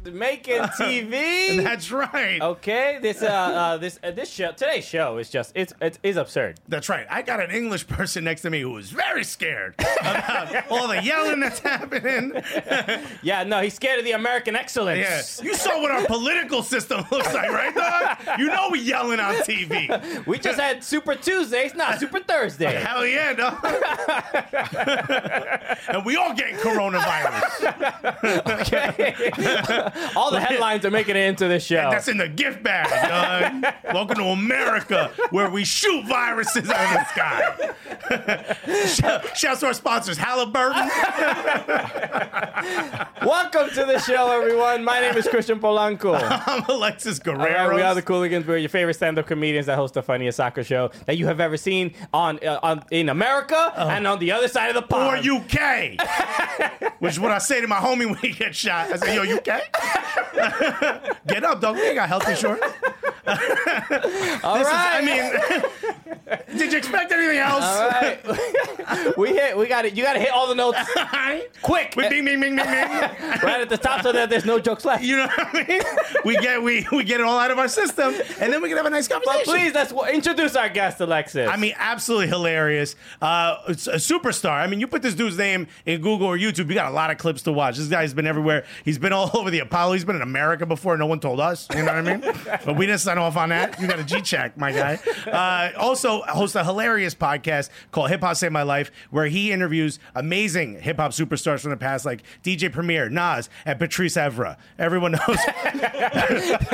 Making 0.03 0.61
TV. 0.79 1.63
That's 1.63 1.91
right. 1.91 2.41
Okay, 2.41 2.97
this 3.01 3.21
uh, 3.21 3.27
uh 3.27 3.77
this 3.77 3.99
uh, 4.03 4.09
this 4.11 4.29
show 4.31 4.51
today's 4.51 4.83
show 4.83 5.17
is 5.17 5.29
just 5.29 5.51
it's 5.53 5.73
it 5.79 5.99
is 6.01 6.17
absurd. 6.17 6.59
That's 6.67 6.89
right. 6.89 7.05
I 7.09 7.21
got 7.21 7.39
an 7.39 7.51
English 7.51 7.85
person 7.87 8.23
next 8.23 8.41
to 8.41 8.49
me 8.49 8.61
who 8.61 8.71
was 8.71 8.89
very 8.89 9.23
scared 9.23 9.75
about 9.99 10.55
all 10.71 10.87
the 10.87 11.03
yelling 11.03 11.39
that's 11.41 11.59
happening. 11.59 12.33
Yeah, 13.23 13.43
no, 13.43 13.61
he's 13.61 13.73
scared 13.75 13.99
of 13.99 14.05
the 14.05 14.13
American 14.13 14.55
excellence. 14.55 15.39
Yeah. 15.41 15.45
You 15.45 15.55
saw 15.55 15.79
what 15.81 15.91
our 15.91 16.05
political 16.05 16.63
system 16.63 17.05
looks 17.11 17.31
like, 17.33 17.51
right, 17.51 17.73
dog? 17.75 18.39
You 18.39 18.47
know 18.47 18.69
we 18.71 18.79
yelling 18.79 19.19
on 19.19 19.35
TV. 19.35 20.25
We 20.25 20.39
just 20.39 20.59
had 20.59 20.83
Super 20.83 21.15
Tuesdays, 21.15 21.75
not 21.75 21.99
Super 21.99 22.19
Thursday. 22.19 22.73
Hell 22.73 23.05
yeah, 23.05 23.33
dog. 23.33 23.63
and 25.89 26.05
we 26.05 26.15
all 26.15 26.33
getting 26.33 26.55
coronavirus. 26.55 27.61
Okay. 28.61 29.90
All 30.15 30.31
the 30.31 30.39
headlines 30.39 30.85
are 30.85 30.91
making 30.91 31.15
it 31.15 31.27
into 31.27 31.47
this 31.47 31.63
show. 31.65 31.89
That's 31.91 32.07
in 32.07 32.17
the 32.17 32.27
gift 32.29 32.63
bag, 32.63 32.89
dog. 33.61 33.73
Welcome 33.93 34.17
to 34.17 34.23
America, 34.25 35.11
where 35.31 35.49
we 35.49 35.63
shoot 35.65 36.05
viruses 36.05 36.69
out 36.69 36.85
of 36.85 36.93
the 36.93 37.05
sky. 37.07 38.85
Shout- 38.87 39.37
Shouts 39.37 39.59
to 39.61 39.67
our 39.67 39.73
sponsors, 39.73 40.17
Halliburton. 40.17 40.89
Welcome 43.25 43.69
to 43.69 43.85
the 43.85 43.99
show, 43.99 44.31
everyone. 44.31 44.83
My 44.83 44.99
name 44.99 45.15
is 45.15 45.27
Christian 45.27 45.59
Polanco. 45.59 46.17
I'm 46.47 46.63
Alexis 46.69 47.19
Guerreros. 47.19 47.37
right, 47.67 47.75
we 47.75 47.81
are 47.81 47.93
the 47.95 48.01
Cooligans. 48.01 48.45
We're 48.45 48.57
your 48.57 48.69
favorite 48.69 48.95
stand-up 48.95 49.27
comedians 49.27 49.65
that 49.67 49.75
host 49.75 49.93
the 49.93 50.01
funniest 50.03 50.37
soccer 50.37 50.63
show 50.63 50.89
that 51.05 51.17
you 51.17 51.27
have 51.27 51.39
ever 51.39 51.57
seen 51.57 51.93
on, 52.13 52.39
uh, 52.45 52.59
on 52.63 52.83
in 52.91 53.09
America 53.09 53.73
and 53.77 54.07
on 54.07 54.19
the 54.19 54.31
other 54.31 54.47
side 54.47 54.75
of 54.75 54.87
the 54.87 54.95
or. 54.95 55.11
UK, 55.21 55.99
which 56.99 57.13
is 57.13 57.19
what 57.19 57.31
I 57.31 57.37
say 57.37 57.61
to 57.61 57.67
my 57.67 57.77
homie 57.77 58.05
when 58.05 58.15
he 58.15 58.31
gets 58.31 58.57
shot. 58.57 58.91
I 58.91 58.97
say, 58.97 59.15
"Yo, 59.15 59.23
UK, 59.37 59.61
get 61.27 61.43
up, 61.43 61.61
dog. 61.61 61.75
We 61.75 61.81
ain't 61.83 61.95
got 61.95 62.09
health 62.09 62.27
insurance." 62.27 62.61
All 64.43 64.55
This 64.57 64.67
is- 64.67 64.73
I 64.73 65.01
mean, 65.03 66.57
did 66.57 66.71
you 66.71 66.77
expect 66.77 67.11
anything 67.11 67.37
else? 67.37 67.63
All 67.63 67.89
right. 67.89 69.17
we 69.17 69.29
hit. 69.29 69.57
We 69.57 69.67
got 69.67 69.85
it. 69.85 69.93
You 69.95 70.03
got 70.03 70.13
to 70.13 70.19
hit 70.19 70.31
all 70.31 70.47
the 70.47 70.55
notes 70.55 70.79
quick, 71.61 71.93
We 71.95 72.09
bing, 72.09 72.25
bing, 72.25 72.41
bing, 72.41 72.55
bing, 72.55 72.65
bing. 72.65 72.65
right 72.65 73.61
at 73.61 73.69
the 73.69 73.77
top, 73.77 74.01
so 74.01 74.11
that 74.11 74.29
there's 74.29 74.45
no 74.45 74.59
jokes 74.59 74.85
left. 74.85 75.03
You 75.03 75.17
know 75.17 75.27
what 75.27 75.55
I 75.55 75.67
mean? 75.67 75.81
We 76.25 76.37
get 76.37 76.61
we 76.61 76.87
we 76.91 77.03
get 77.03 77.19
it 77.19 77.25
all 77.25 77.37
out 77.37 77.51
of 77.51 77.59
our 77.59 77.67
system, 77.67 78.13
and 78.39 78.51
then 78.51 78.61
we 78.61 78.67
can 78.69 78.77
have 78.77 78.85
a 78.85 78.89
nice 78.89 79.07
conversation. 79.07 79.43
But 79.45 79.51
please, 79.51 79.73
let's 79.73 79.93
introduce 80.13 80.55
our 80.55 80.69
guest, 80.69 80.99
Alexis. 80.99 81.47
I 81.47 81.57
mean, 81.57 81.73
absolutely 81.77 82.27
hilarious. 82.27 82.95
Uh, 83.21 83.57
it's 83.67 83.87
a 83.87 83.95
superstar. 83.95 84.51
I 84.61 84.67
mean, 84.67 84.79
you 84.79 84.87
put 84.87 85.01
this 85.01 85.13
dude's 85.15 85.37
name 85.37 85.67
in 85.85 86.01
Google 86.01 86.27
or 86.27 86.37
YouTube, 86.37 86.69
you 86.69 86.73
got 86.75 86.91
a 86.91 86.95
lot 86.95 87.11
of 87.11 87.17
clips 87.17 87.43
to 87.43 87.51
watch. 87.51 87.77
This 87.77 87.87
guy's 87.87 88.13
been 88.13 88.27
everywhere. 88.27 88.65
He's 88.83 88.97
been 88.97 89.13
all 89.13 89.29
over 89.33 89.49
the 89.51 89.59
Apollo. 89.71 89.93
He's 89.93 90.03
been 90.03 90.17
in 90.17 90.21
America 90.21 90.65
before. 90.65 90.97
No 90.97 91.05
one 91.05 91.21
told 91.21 91.39
us. 91.39 91.65
You 91.71 91.83
know 91.83 91.93
what 91.93 91.95
I 91.95 92.01
mean? 92.01 92.19
but 92.65 92.75
we 92.75 92.85
didn't 92.85 92.99
sign 92.99 93.17
off 93.17 93.37
on 93.37 93.49
that. 93.49 93.79
You 93.79 93.87
got 93.87 93.99
a 93.99 94.03
G 94.03 94.21
check, 94.21 94.57
my 94.57 94.73
guy. 94.73 94.99
Uh, 95.25 95.71
also, 95.79 96.21
hosts 96.23 96.57
a 96.57 96.63
hilarious 96.63 97.15
podcast 97.15 97.69
called 97.91 98.09
Hip 98.09 98.19
Hop 98.19 98.35
Saved 98.35 98.51
My 98.51 98.63
Life, 98.63 98.91
where 99.11 99.27
he 99.27 99.53
interviews 99.53 99.97
amazing 100.13 100.81
hip 100.81 100.97
hop 100.97 101.11
superstars 101.11 101.61
from 101.61 101.69
the 101.71 101.77
past, 101.77 102.05
like 102.05 102.23
DJ 102.43 102.69
Premier, 102.71 103.09
Nas, 103.09 103.49
and 103.65 103.79
Patrice 103.79 104.15
Evra. 104.15 104.57
Everyone 104.77 105.13
knows 105.13 105.21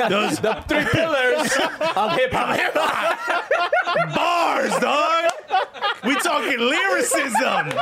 those 0.08 0.40
the 0.40 0.64
three 0.66 0.84
pillars 0.86 1.52
of 1.96 2.12
hip 2.12 2.32
hop. 2.32 2.56
hip 2.56 2.72
hop. 2.74 4.14
Bars, 4.14 4.76
dog. 4.80 5.30
We 6.04 6.14
talking 6.16 6.58
lyricism. 6.58 7.72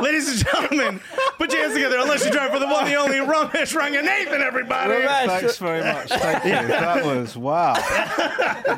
Ladies 0.00 0.28
and 0.28 0.46
gentlemen, 0.46 1.00
put 1.38 1.52
your 1.52 1.62
hands 1.62 1.74
together 1.74 1.98
unless 1.98 2.24
you 2.24 2.30
drive 2.30 2.52
for 2.52 2.58
the 2.58 2.66
one, 2.66 2.84
the 2.84 2.94
only 2.94 3.16
Romesh 3.16 3.74
Ranganathan, 3.76 4.37
everybody. 4.40 4.92
Romesh. 4.94 5.26
Thanks 5.26 5.58
very 5.58 5.80
much. 5.82 6.08
Thank 6.08 6.44
you. 6.44 6.50
That 6.68 7.04
was 7.04 7.36
wow. 7.36 7.74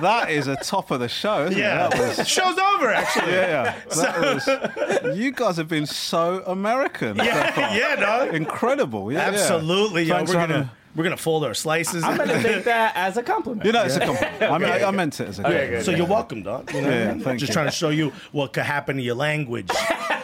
That 0.00 0.26
is 0.30 0.46
a 0.46 0.56
top 0.56 0.90
of 0.90 1.00
the 1.00 1.08
show, 1.08 1.46
isn't 1.46 1.58
Yeah. 1.58 1.86
it? 1.86 1.90
That 1.92 2.16
was 2.18 2.28
Show's 2.28 2.58
over, 2.58 2.90
actually. 2.92 3.32
yeah. 3.32 3.74
That 3.96 5.04
was. 5.04 5.16
You 5.18 5.30
guys 5.32 5.56
have 5.56 5.68
been 5.68 5.86
so 5.86 6.42
American. 6.46 7.16
so 7.16 7.22
Yeah, 7.24 7.50
far. 7.52 7.76
yeah, 7.76 7.96
dog. 7.96 8.34
Incredible. 8.34 9.12
Yeah, 9.12 9.18
yeah. 9.30 9.34
Absolutely. 9.34 10.04
Yo, 10.04 10.14
Thanks 10.16 10.30
we're 10.32 10.40
gonna 10.40 10.52
having- 10.54 10.70
we're 10.96 11.04
gonna 11.04 11.16
fold 11.16 11.44
our 11.44 11.54
slices. 11.54 12.02
I'm 12.04 12.16
gonna 12.16 12.42
take 12.42 12.64
that 12.64 12.96
as 12.96 13.16
a 13.16 13.22
compliment. 13.22 13.64
You 13.64 13.72
know, 13.72 13.84
it's 13.84 13.96
a 13.96 14.00
compliment. 14.00 14.42
I, 14.42 14.58
mean, 14.58 14.68
I, 14.70 14.84
I 14.84 14.90
meant 14.90 15.20
it 15.20 15.28
as 15.28 15.38
a 15.38 15.42
compliment. 15.42 15.84
so 15.84 15.90
you're 15.92 16.06
welcome, 16.06 16.42
dog. 16.42 16.72
You 16.72 16.80
know 16.82 16.86
what 16.88 16.94
Yeah, 16.96 17.12
mean? 17.14 17.22
thank 17.22 17.40
Just 17.40 17.50
you. 17.50 17.54
trying 17.54 17.66
to 17.66 17.72
show 17.72 17.90
you 17.90 18.12
what 18.32 18.52
could 18.52 18.64
happen 18.64 18.96
to 18.96 19.02
your 19.02 19.14
language 19.14 19.70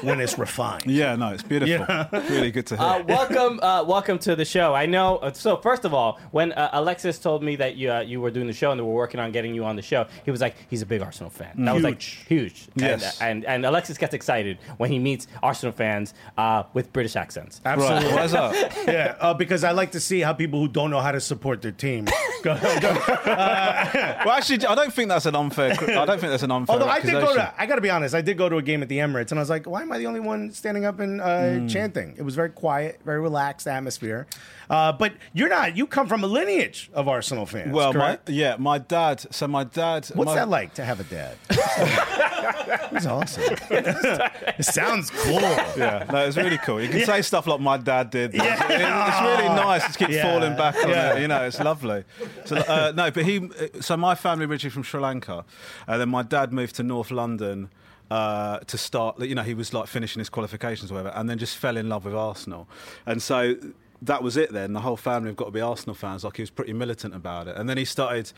when 0.02 0.20
it's 0.20 0.38
refined. 0.38 0.86
Yeah, 0.86 1.16
no, 1.16 1.28
it's 1.32 1.42
beautiful. 1.42 1.68
Yeah. 1.88 2.08
Really 2.36 2.50
good 2.50 2.66
to 2.68 2.76
hear. 2.76 2.84
Uh, 2.84 3.02
welcome, 3.04 3.60
uh, 3.62 3.84
welcome 3.84 4.18
to 4.20 4.34
the 4.36 4.44
show. 4.44 4.74
I 4.74 4.86
know. 4.86 5.16
uh, 5.18 5.32
So 5.32 5.56
first 5.56 5.84
of 5.84 5.94
all, 5.94 6.18
when 6.32 6.52
uh, 6.52 6.70
Alexis 6.72 7.18
told 7.18 7.42
me 7.42 7.56
that 7.56 7.76
you 7.76 7.90
uh, 7.92 8.00
you 8.00 8.20
were 8.20 8.30
doing 8.30 8.46
the 8.46 8.52
show 8.52 8.70
and 8.72 8.78
they 8.78 8.84
were 8.84 8.92
working 8.92 9.20
on 9.20 9.30
getting 9.32 9.54
you 9.54 9.64
on 9.64 9.76
the 9.76 9.82
show, 9.82 10.06
he 10.24 10.30
was 10.30 10.40
like, 10.40 10.54
he's 10.68 10.82
a 10.82 10.86
big 10.86 11.00
Arsenal 11.02 11.30
fan. 11.30 11.52
That 11.64 11.74
was 11.74 11.84
like 11.84 12.02
huge. 12.02 12.68
Yes. 12.74 13.20
And, 13.20 13.44
and 13.44 13.56
and 13.56 13.66
Alexis 13.66 13.96
gets 13.98 14.12
excited 14.14 14.58
when 14.76 14.90
he 14.90 14.98
meets 14.98 15.26
Arsenal 15.42 15.72
fans 15.72 16.14
uh, 16.36 16.64
with 16.74 16.92
British 16.92 17.16
accents. 17.16 17.60
Absolutely. 17.64 18.06
Right, 18.08 18.14
why's 18.16 18.32
that? 18.32 18.76
Yeah, 18.86 19.16
uh, 19.20 19.34
because 19.34 19.64
I 19.64 19.70
like 19.72 19.92
to 19.92 20.00
see 20.00 20.20
how 20.20 20.32
people 20.32 20.55
who 20.60 20.68
don't 20.68 20.90
know 20.90 21.00
how 21.00 21.12
to 21.12 21.20
support 21.20 21.62
their 21.62 21.72
team. 21.72 22.06
Go, 22.46 22.54
go. 22.80 22.92
Well, 24.26 24.30
actually, 24.36 24.64
I 24.66 24.74
don't 24.74 24.92
think 24.92 25.08
that's 25.08 25.26
an 25.26 25.34
unfair. 25.36 25.72
I 25.72 26.04
don't 26.04 26.18
think 26.20 26.30
that's 26.30 26.42
an 26.42 26.50
unfair. 26.52 26.74
Although 26.74 26.88
I 26.88 27.00
did 27.00 27.12
go 27.12 27.34
to, 27.34 27.52
I 27.60 27.66
got 27.66 27.74
to 27.76 27.80
be 27.80 27.90
honest, 27.90 28.14
I 28.14 28.20
did 28.22 28.36
go 28.38 28.48
to 28.48 28.56
a 28.56 28.62
game 28.62 28.82
at 28.82 28.88
the 28.88 28.98
Emirates, 28.98 29.30
and 29.30 29.38
I 29.38 29.42
was 29.42 29.50
like, 29.50 29.66
why 29.66 29.82
am 29.82 29.90
I 29.92 29.98
the 29.98 30.06
only 30.06 30.20
one 30.20 30.52
standing 30.52 30.84
up 30.84 31.00
and 31.00 31.20
uh, 31.20 31.50
Hmm. 31.54 31.66
chanting? 31.68 32.14
It 32.16 32.22
was 32.22 32.34
very 32.34 32.50
quiet, 32.50 33.00
very 33.04 33.20
relaxed 33.20 33.66
atmosphere. 33.66 34.26
Uh, 34.68 34.90
but 34.92 35.12
you're 35.32 35.48
not. 35.48 35.76
You 35.76 35.86
come 35.86 36.08
from 36.08 36.24
a 36.24 36.26
lineage 36.26 36.90
of 36.92 37.06
Arsenal 37.08 37.46
fans. 37.46 37.72
Well, 37.72 37.92
my, 37.92 38.18
yeah, 38.26 38.56
my 38.58 38.78
dad. 38.78 39.24
So 39.32 39.46
my 39.46 39.62
dad. 39.64 40.06
What's 40.14 40.26
my, 40.30 40.34
that 40.34 40.48
like 40.48 40.74
to 40.74 40.84
have 40.84 40.98
a 40.98 41.04
dad? 41.04 41.36
He's 42.90 43.06
awesome. 43.06 43.44
it 43.70 44.64
sounds 44.64 45.10
cool. 45.10 45.40
Yeah, 45.40 46.04
no, 46.12 46.26
it's 46.26 46.36
really 46.36 46.58
cool. 46.58 46.80
You 46.82 46.88
can 46.88 46.98
Yeah. 47.00 47.06
say 47.06 47.22
stuff 47.22 47.46
like 47.46 47.60
my 47.60 47.76
dad 47.76 48.10
did. 48.10 48.34
Yeah. 48.34 48.42
It- 48.54 48.80
it's 48.80 49.20
really 49.42 49.48
nice 49.54 49.86
to 49.92 49.98
keep 49.98 50.08
Yeah. 50.08 50.22
falling 50.32 50.56
back 50.56 50.74
on 50.82 50.90
Yeah. 50.90 51.14
it. 51.14 51.20
You 51.22 51.28
know, 51.28 51.44
it's 51.44 51.60
lovely. 51.60 52.04
So 52.44 52.56
uh, 52.56 52.92
no, 52.94 53.10
but 53.10 53.24
he. 53.24 53.48
So 53.80 53.96
my 53.96 54.14
family 54.14 54.46
originally 54.46 54.72
from 54.72 54.82
Sri 54.82 55.00
Lanka, 55.00 55.44
and 55.86 56.00
then 56.00 56.08
my 56.08 56.22
dad 56.22 56.52
moved 56.52 56.76
to 56.76 56.82
North 56.82 57.10
London. 57.10 57.70
Uh, 58.08 58.60
to 58.60 58.78
start, 58.78 59.18
you 59.18 59.34
know, 59.34 59.42
he 59.42 59.52
was 59.52 59.74
like 59.74 59.88
finishing 59.88 60.20
his 60.20 60.28
qualifications 60.28 60.92
or 60.92 60.94
whatever, 60.94 61.16
and 61.16 61.28
then 61.28 61.38
just 61.38 61.56
fell 61.56 61.76
in 61.76 61.88
love 61.88 62.04
with 62.04 62.14
Arsenal. 62.14 62.68
And 63.04 63.20
so 63.20 63.56
that 64.02 64.22
was 64.22 64.36
it. 64.36 64.52
Then 64.52 64.74
the 64.74 64.80
whole 64.80 64.96
family 64.96 65.30
have 65.30 65.36
got 65.36 65.46
to 65.46 65.50
be 65.50 65.60
Arsenal 65.60 65.96
fans. 65.96 66.22
Like 66.22 66.36
he 66.36 66.42
was 66.42 66.50
pretty 66.50 66.72
militant 66.72 67.16
about 67.16 67.48
it, 67.48 67.56
and 67.56 67.68
then 67.68 67.76
he 67.76 67.84
started. 67.84 68.32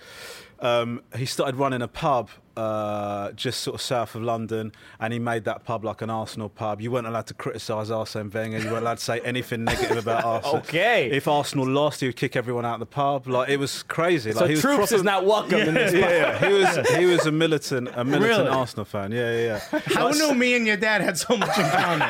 Um, 0.60 1.02
he 1.14 1.26
started 1.26 1.56
running 1.56 1.82
a 1.82 1.88
pub 1.88 2.30
uh, 2.58 3.32
just 3.32 3.60
sort 3.60 3.74
of 3.76 3.80
south 3.80 4.14
of 4.14 4.22
London, 4.22 4.72
and 5.00 5.12
he 5.12 5.18
made 5.18 5.44
that 5.44 5.64
pub 5.64 5.84
like 5.84 6.02
an 6.02 6.10
Arsenal 6.10 6.48
pub. 6.48 6.80
You 6.80 6.90
weren't 6.90 7.06
allowed 7.06 7.26
to 7.28 7.34
criticise 7.34 7.90
Arsene 7.90 8.30
Wenger. 8.30 8.58
You 8.58 8.66
weren't 8.70 8.82
allowed 8.82 8.98
to 8.98 9.04
say 9.04 9.20
anything 9.20 9.64
negative 9.64 9.96
about 9.98 10.24
Arsenal. 10.32 10.56
Okay. 10.58 11.10
If 11.10 11.28
Arsenal 11.28 11.66
lost, 11.68 12.00
he 12.00 12.06
would 12.06 12.16
kick 12.16 12.34
everyone 12.36 12.64
out 12.66 12.74
of 12.74 12.80
the 12.80 12.86
pub. 12.86 13.26
Like 13.28 13.48
it 13.48 13.58
was 13.58 13.82
crazy. 13.84 14.30
Like 14.32 14.38
So 14.40 14.46
he 14.46 14.52
was 14.54 14.60
troops 14.60 14.76
proper- 14.76 14.94
is 14.96 15.02
not 15.04 15.24
welcome 15.24 15.60
in 15.60 15.74
this. 15.74 15.92
yeah, 15.94 16.10
yeah. 16.10 16.48
He 16.48 16.52
was 16.54 16.88
he 16.96 17.06
was 17.06 17.26
a 17.26 17.32
militant 17.32 17.88
a 17.94 18.04
militant 18.04 18.38
Really? 18.46 18.48
Arsenal 18.50 18.84
fan. 18.84 19.12
Yeah, 19.12 19.32
yeah, 19.36 19.60
yeah. 19.72 19.78
How 19.94 20.10
knew 20.10 20.34
me 20.34 20.54
and 20.54 20.66
your 20.66 20.76
dad 20.76 21.00
had 21.00 21.16
so 21.18 21.36
much 21.36 21.56
in 21.58 21.68
common? 21.70 22.08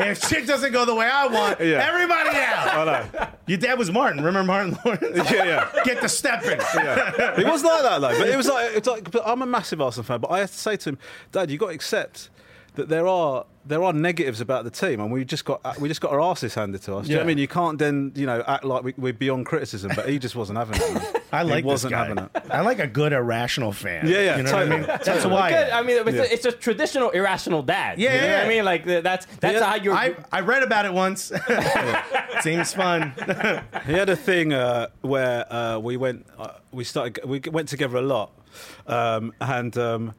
if 0.00 0.18
shit 0.26 0.46
doesn't 0.46 0.72
go 0.72 0.84
the 0.86 0.94
way 0.94 1.06
I 1.06 1.26
want, 1.26 1.60
Yeah. 1.60 1.86
everybody 1.86 2.30
out. 2.36 2.74
I 2.74 2.84
know. 2.84 3.28
Your 3.46 3.58
dad 3.58 3.78
was 3.78 3.90
Martin. 3.90 4.22
Remember 4.24 4.44
Martin 4.46 4.78
Lawrence? 4.84 5.30
Yeah, 5.30 5.44
yeah. 5.44 5.82
Get 5.84 6.00
the 6.00 6.08
stepping. 6.08 6.58
Yeah. 6.74 7.38
It 7.38 7.46
was 7.46 7.62
like 7.62 7.82
that 7.82 8.00
though. 8.00 8.18
But 8.18 8.28
it 8.28 8.36
was 8.36 8.48
like, 8.48 8.70
it's 8.76 8.88
like 8.88 9.10
but 9.10 9.22
I'm 9.26 9.42
a 9.42 9.46
massive 9.46 9.69
Arsenal 9.80 10.04
fan, 10.04 10.20
but 10.20 10.30
I 10.30 10.40
had 10.40 10.48
to 10.48 10.58
say 10.58 10.76
to 10.76 10.90
him, 10.90 10.98
Dad, 11.32 11.50
you've 11.50 11.60
got 11.60 11.68
to 11.68 11.74
accept 11.74 12.30
that 12.76 12.88
there 12.88 13.06
are 13.06 13.44
there 13.66 13.82
are 13.82 13.92
negatives 13.92 14.40
about 14.40 14.64
the 14.64 14.70
team, 14.70 15.00
and 15.00 15.12
we 15.12 15.22
just 15.24 15.44
got 15.44 15.78
we 15.80 15.88
just 15.88 16.00
got 16.00 16.12
our 16.12 16.20
asses 16.20 16.54
handed 16.54 16.80
to 16.82 16.96
us. 16.96 17.04
Do 17.06 17.10
you 17.10 17.16
know 17.16 17.20
what 17.22 17.24
I 17.24 17.28
mean? 17.28 17.38
You 17.38 17.48
can't 17.48 17.78
then 17.78 18.12
you 18.14 18.24
know 18.26 18.42
act 18.46 18.64
like 18.64 18.82
we, 18.84 18.94
we're 18.96 19.12
beyond 19.12 19.44
criticism, 19.46 19.92
but 19.94 20.08
he 20.08 20.18
just 20.18 20.34
wasn't 20.34 20.58
having 20.58 20.80
it. 20.80 21.22
I 21.32 21.42
like 21.42 21.64
he 21.64 21.68
wasn't 21.68 21.90
this 21.92 21.98
guy. 21.98 22.06
having 22.08 22.24
it. 22.24 22.30
I 22.50 22.62
like 22.62 22.78
a 22.78 22.86
good 22.86 23.12
irrational 23.12 23.72
fan. 23.72 24.06
Yeah, 24.08 24.20
yeah, 24.20 24.36
You 24.38 24.42
know 24.44 24.50
totally. 24.50 24.80
what 24.80 24.88
I 24.90 24.92
mean? 24.96 25.00
That's 25.04 25.26
why. 25.26 25.50
good. 25.50 25.70
I 25.70 25.82
mean, 25.82 25.96
it's, 26.08 26.16
Yeah. 26.16 26.22
a, 26.22 26.24
it's 26.24 26.46
a 26.46 26.52
traditional 26.52 27.10
irrational 27.10 27.62
dad. 27.62 27.98
Yeah, 27.98 28.14
you 28.14 28.20
know 28.20 28.26
yeah. 28.26 28.36
what 28.38 28.46
I 28.46 28.48
mean, 28.48 28.64
like 28.64 28.84
that's 29.02 29.26
that's 29.40 29.54
Yeah. 29.60 29.64
how 29.64 29.74
you're. 29.76 29.94
I, 29.94 30.16
I 30.32 30.40
read 30.40 30.62
about 30.62 30.86
it 30.86 30.92
once. 30.92 31.30
Seems 32.42 32.72
fun. 32.72 33.12
He 33.86 33.92
had 33.92 34.08
a 34.08 34.16
thing 34.16 34.52
uh, 34.52 34.88
where 35.02 35.52
uh, 35.52 35.78
we 35.78 35.96
went, 35.96 36.26
uh, 36.38 36.52
we 36.72 36.84
started, 36.84 37.20
we 37.24 37.40
went 37.50 37.68
together 37.68 37.98
a 37.98 38.02
lot, 38.02 38.30
um, 38.86 39.32
and 39.40 39.76
um, 39.78 40.14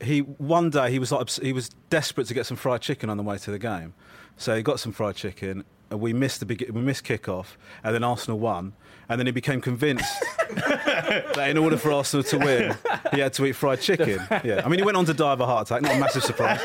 he 0.00 0.20
one 0.20 0.70
day 0.70 0.90
he 0.90 0.98
was 0.98 1.12
like, 1.12 1.28
he 1.30 1.52
was 1.52 1.70
desperate 1.90 2.26
to 2.28 2.34
get 2.34 2.46
some 2.46 2.56
fried 2.56 2.80
chicken 2.80 3.10
on 3.10 3.16
the 3.16 3.22
way 3.22 3.38
to 3.38 3.50
the 3.50 3.58
game, 3.58 3.94
so 4.36 4.56
he 4.56 4.62
got 4.62 4.80
some 4.80 4.92
fried 4.92 5.16
chicken. 5.16 5.64
And 5.90 6.00
we 6.00 6.12
missed 6.12 6.46
the 6.46 6.70
we 6.70 6.82
missed 6.82 7.04
kickoff, 7.04 7.56
and 7.82 7.94
then 7.94 8.04
Arsenal 8.04 8.38
won, 8.38 8.74
and 9.08 9.18
then 9.18 9.26
he 9.26 9.32
became 9.32 9.60
convinced 9.60 10.04
that 10.54 11.46
in 11.48 11.58
order 11.58 11.76
for 11.76 11.92
Arsenal 11.92 12.22
to 12.24 12.38
win, 12.38 12.76
he 13.12 13.20
had 13.20 13.32
to 13.34 13.46
eat 13.46 13.52
fried 13.52 13.80
chicken. 13.80 14.20
Yeah, 14.44 14.62
I 14.64 14.68
mean 14.68 14.78
he 14.78 14.84
went 14.84 14.96
on 14.96 15.04
to 15.06 15.14
die 15.14 15.32
of 15.32 15.40
a 15.40 15.46
heart 15.46 15.68
attack, 15.68 15.82
not 15.82 15.94
a 15.94 15.98
massive 15.98 16.22
surprise, 16.22 16.60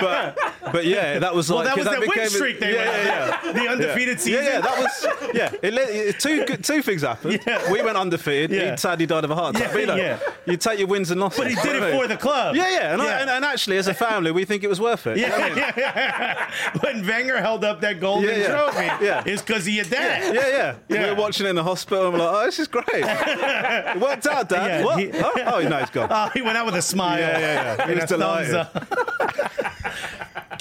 but 0.00 0.38
but 0.72 0.86
yeah, 0.86 1.18
that 1.18 1.34
was 1.34 1.48
Well, 1.50 1.58
like 1.58 1.68
that 1.68 1.76
was 1.76 1.86
their 1.86 2.00
win 2.00 2.08
became 2.08 2.26
a- 2.26 2.30
streak 2.30 2.60
they 2.60 2.74
yeah, 2.74 2.90
went 2.90 3.04
yeah, 3.06 3.40
yeah. 3.44 3.52
The 3.52 3.68
undefeated 3.68 4.18
yeah. 4.18 4.22
season. 4.24 4.44
Yeah, 4.44 4.50
yeah, 4.52 4.60
that 4.60 4.78
was 4.78 5.34
yeah. 5.34 5.52
It, 5.62 5.74
it, 5.74 6.20
two 6.20 6.44
two 6.56 6.82
things 6.82 7.02
happened. 7.02 7.40
Yeah. 7.46 7.70
We 7.70 7.82
went 7.82 7.96
undefeated. 7.96 8.50
Yeah. 8.50 8.70
He 8.72 8.76
sadly 8.76 9.06
died 9.06 9.24
of 9.24 9.30
a 9.30 9.34
heart 9.34 9.56
attack. 9.56 9.68
Yeah, 9.68 9.72
but, 9.74 9.80
you, 9.80 9.86
know, 9.86 9.96
yeah. 9.96 10.18
you 10.46 10.56
take 10.56 10.78
your 10.78 10.88
wins 10.88 11.10
and 11.10 11.20
losses. 11.20 11.38
But 11.40 11.48
he 11.48 11.54
did 11.56 11.82
it 11.82 11.92
for 11.92 12.06
the 12.06 12.16
club. 12.16 12.56
Yeah, 12.56 12.70
yeah, 12.70 12.92
and, 12.92 13.02
I, 13.02 13.20
and, 13.20 13.30
and 13.30 13.44
actually, 13.44 13.76
as 13.76 13.86
a 13.88 13.94
family, 13.94 14.30
we 14.32 14.44
think 14.44 14.62
it 14.64 14.68
was 14.68 14.80
worth 14.80 15.06
it. 15.06 15.16
Know 15.16 15.26
I 15.34 15.48
mean? 15.48 15.58
Yeah, 15.58 15.72
yeah, 15.76 15.92
yeah. 15.96 16.50
When 16.80 17.06
Wenger 17.06 17.40
held 17.40 17.64
up 17.64 17.80
that 17.80 18.00
golden 18.00 18.28
Yeah, 18.28 18.36
yeah. 18.36 18.48
trophy, 18.48 19.04
Yeah. 19.04 19.22
it's 19.26 19.42
because 19.42 19.66
of 19.66 19.72
your 19.72 19.84
dad. 19.84 20.34
Yeah, 20.34 20.48
yeah, 20.48 20.74
Yeah. 20.88 21.04
We 21.04 21.10
were 21.14 21.20
watching 21.20 21.46
it 21.46 21.50
in 21.50 21.56
the 21.56 21.64
hospital 21.64 21.79
and 21.90 22.12
we're 22.14 22.18
like, 22.18 22.34
oh, 22.34 22.44
this 22.46 22.58
is 22.58 22.68
great. 22.68 22.84
it 22.92 24.00
worked 24.00 24.26
out, 24.26 24.48
Dad. 24.48 24.66
Yeah, 24.80 24.84
what? 24.84 24.98
he- 24.98 25.10
oh, 25.14 25.32
oh, 25.54 25.68
no, 25.68 25.78
he's 25.78 25.90
gone. 25.90 26.08
Oh, 26.12 26.30
he 26.34 26.42
went 26.42 26.56
out 26.56 26.66
with 26.66 26.74
a 26.74 26.82
smile. 26.82 27.18
Yeah, 27.18 27.38
yeah, 27.38 27.76
yeah. 27.78 27.88
He 27.88 27.94
was 27.94 28.04
delighted. 28.04 28.66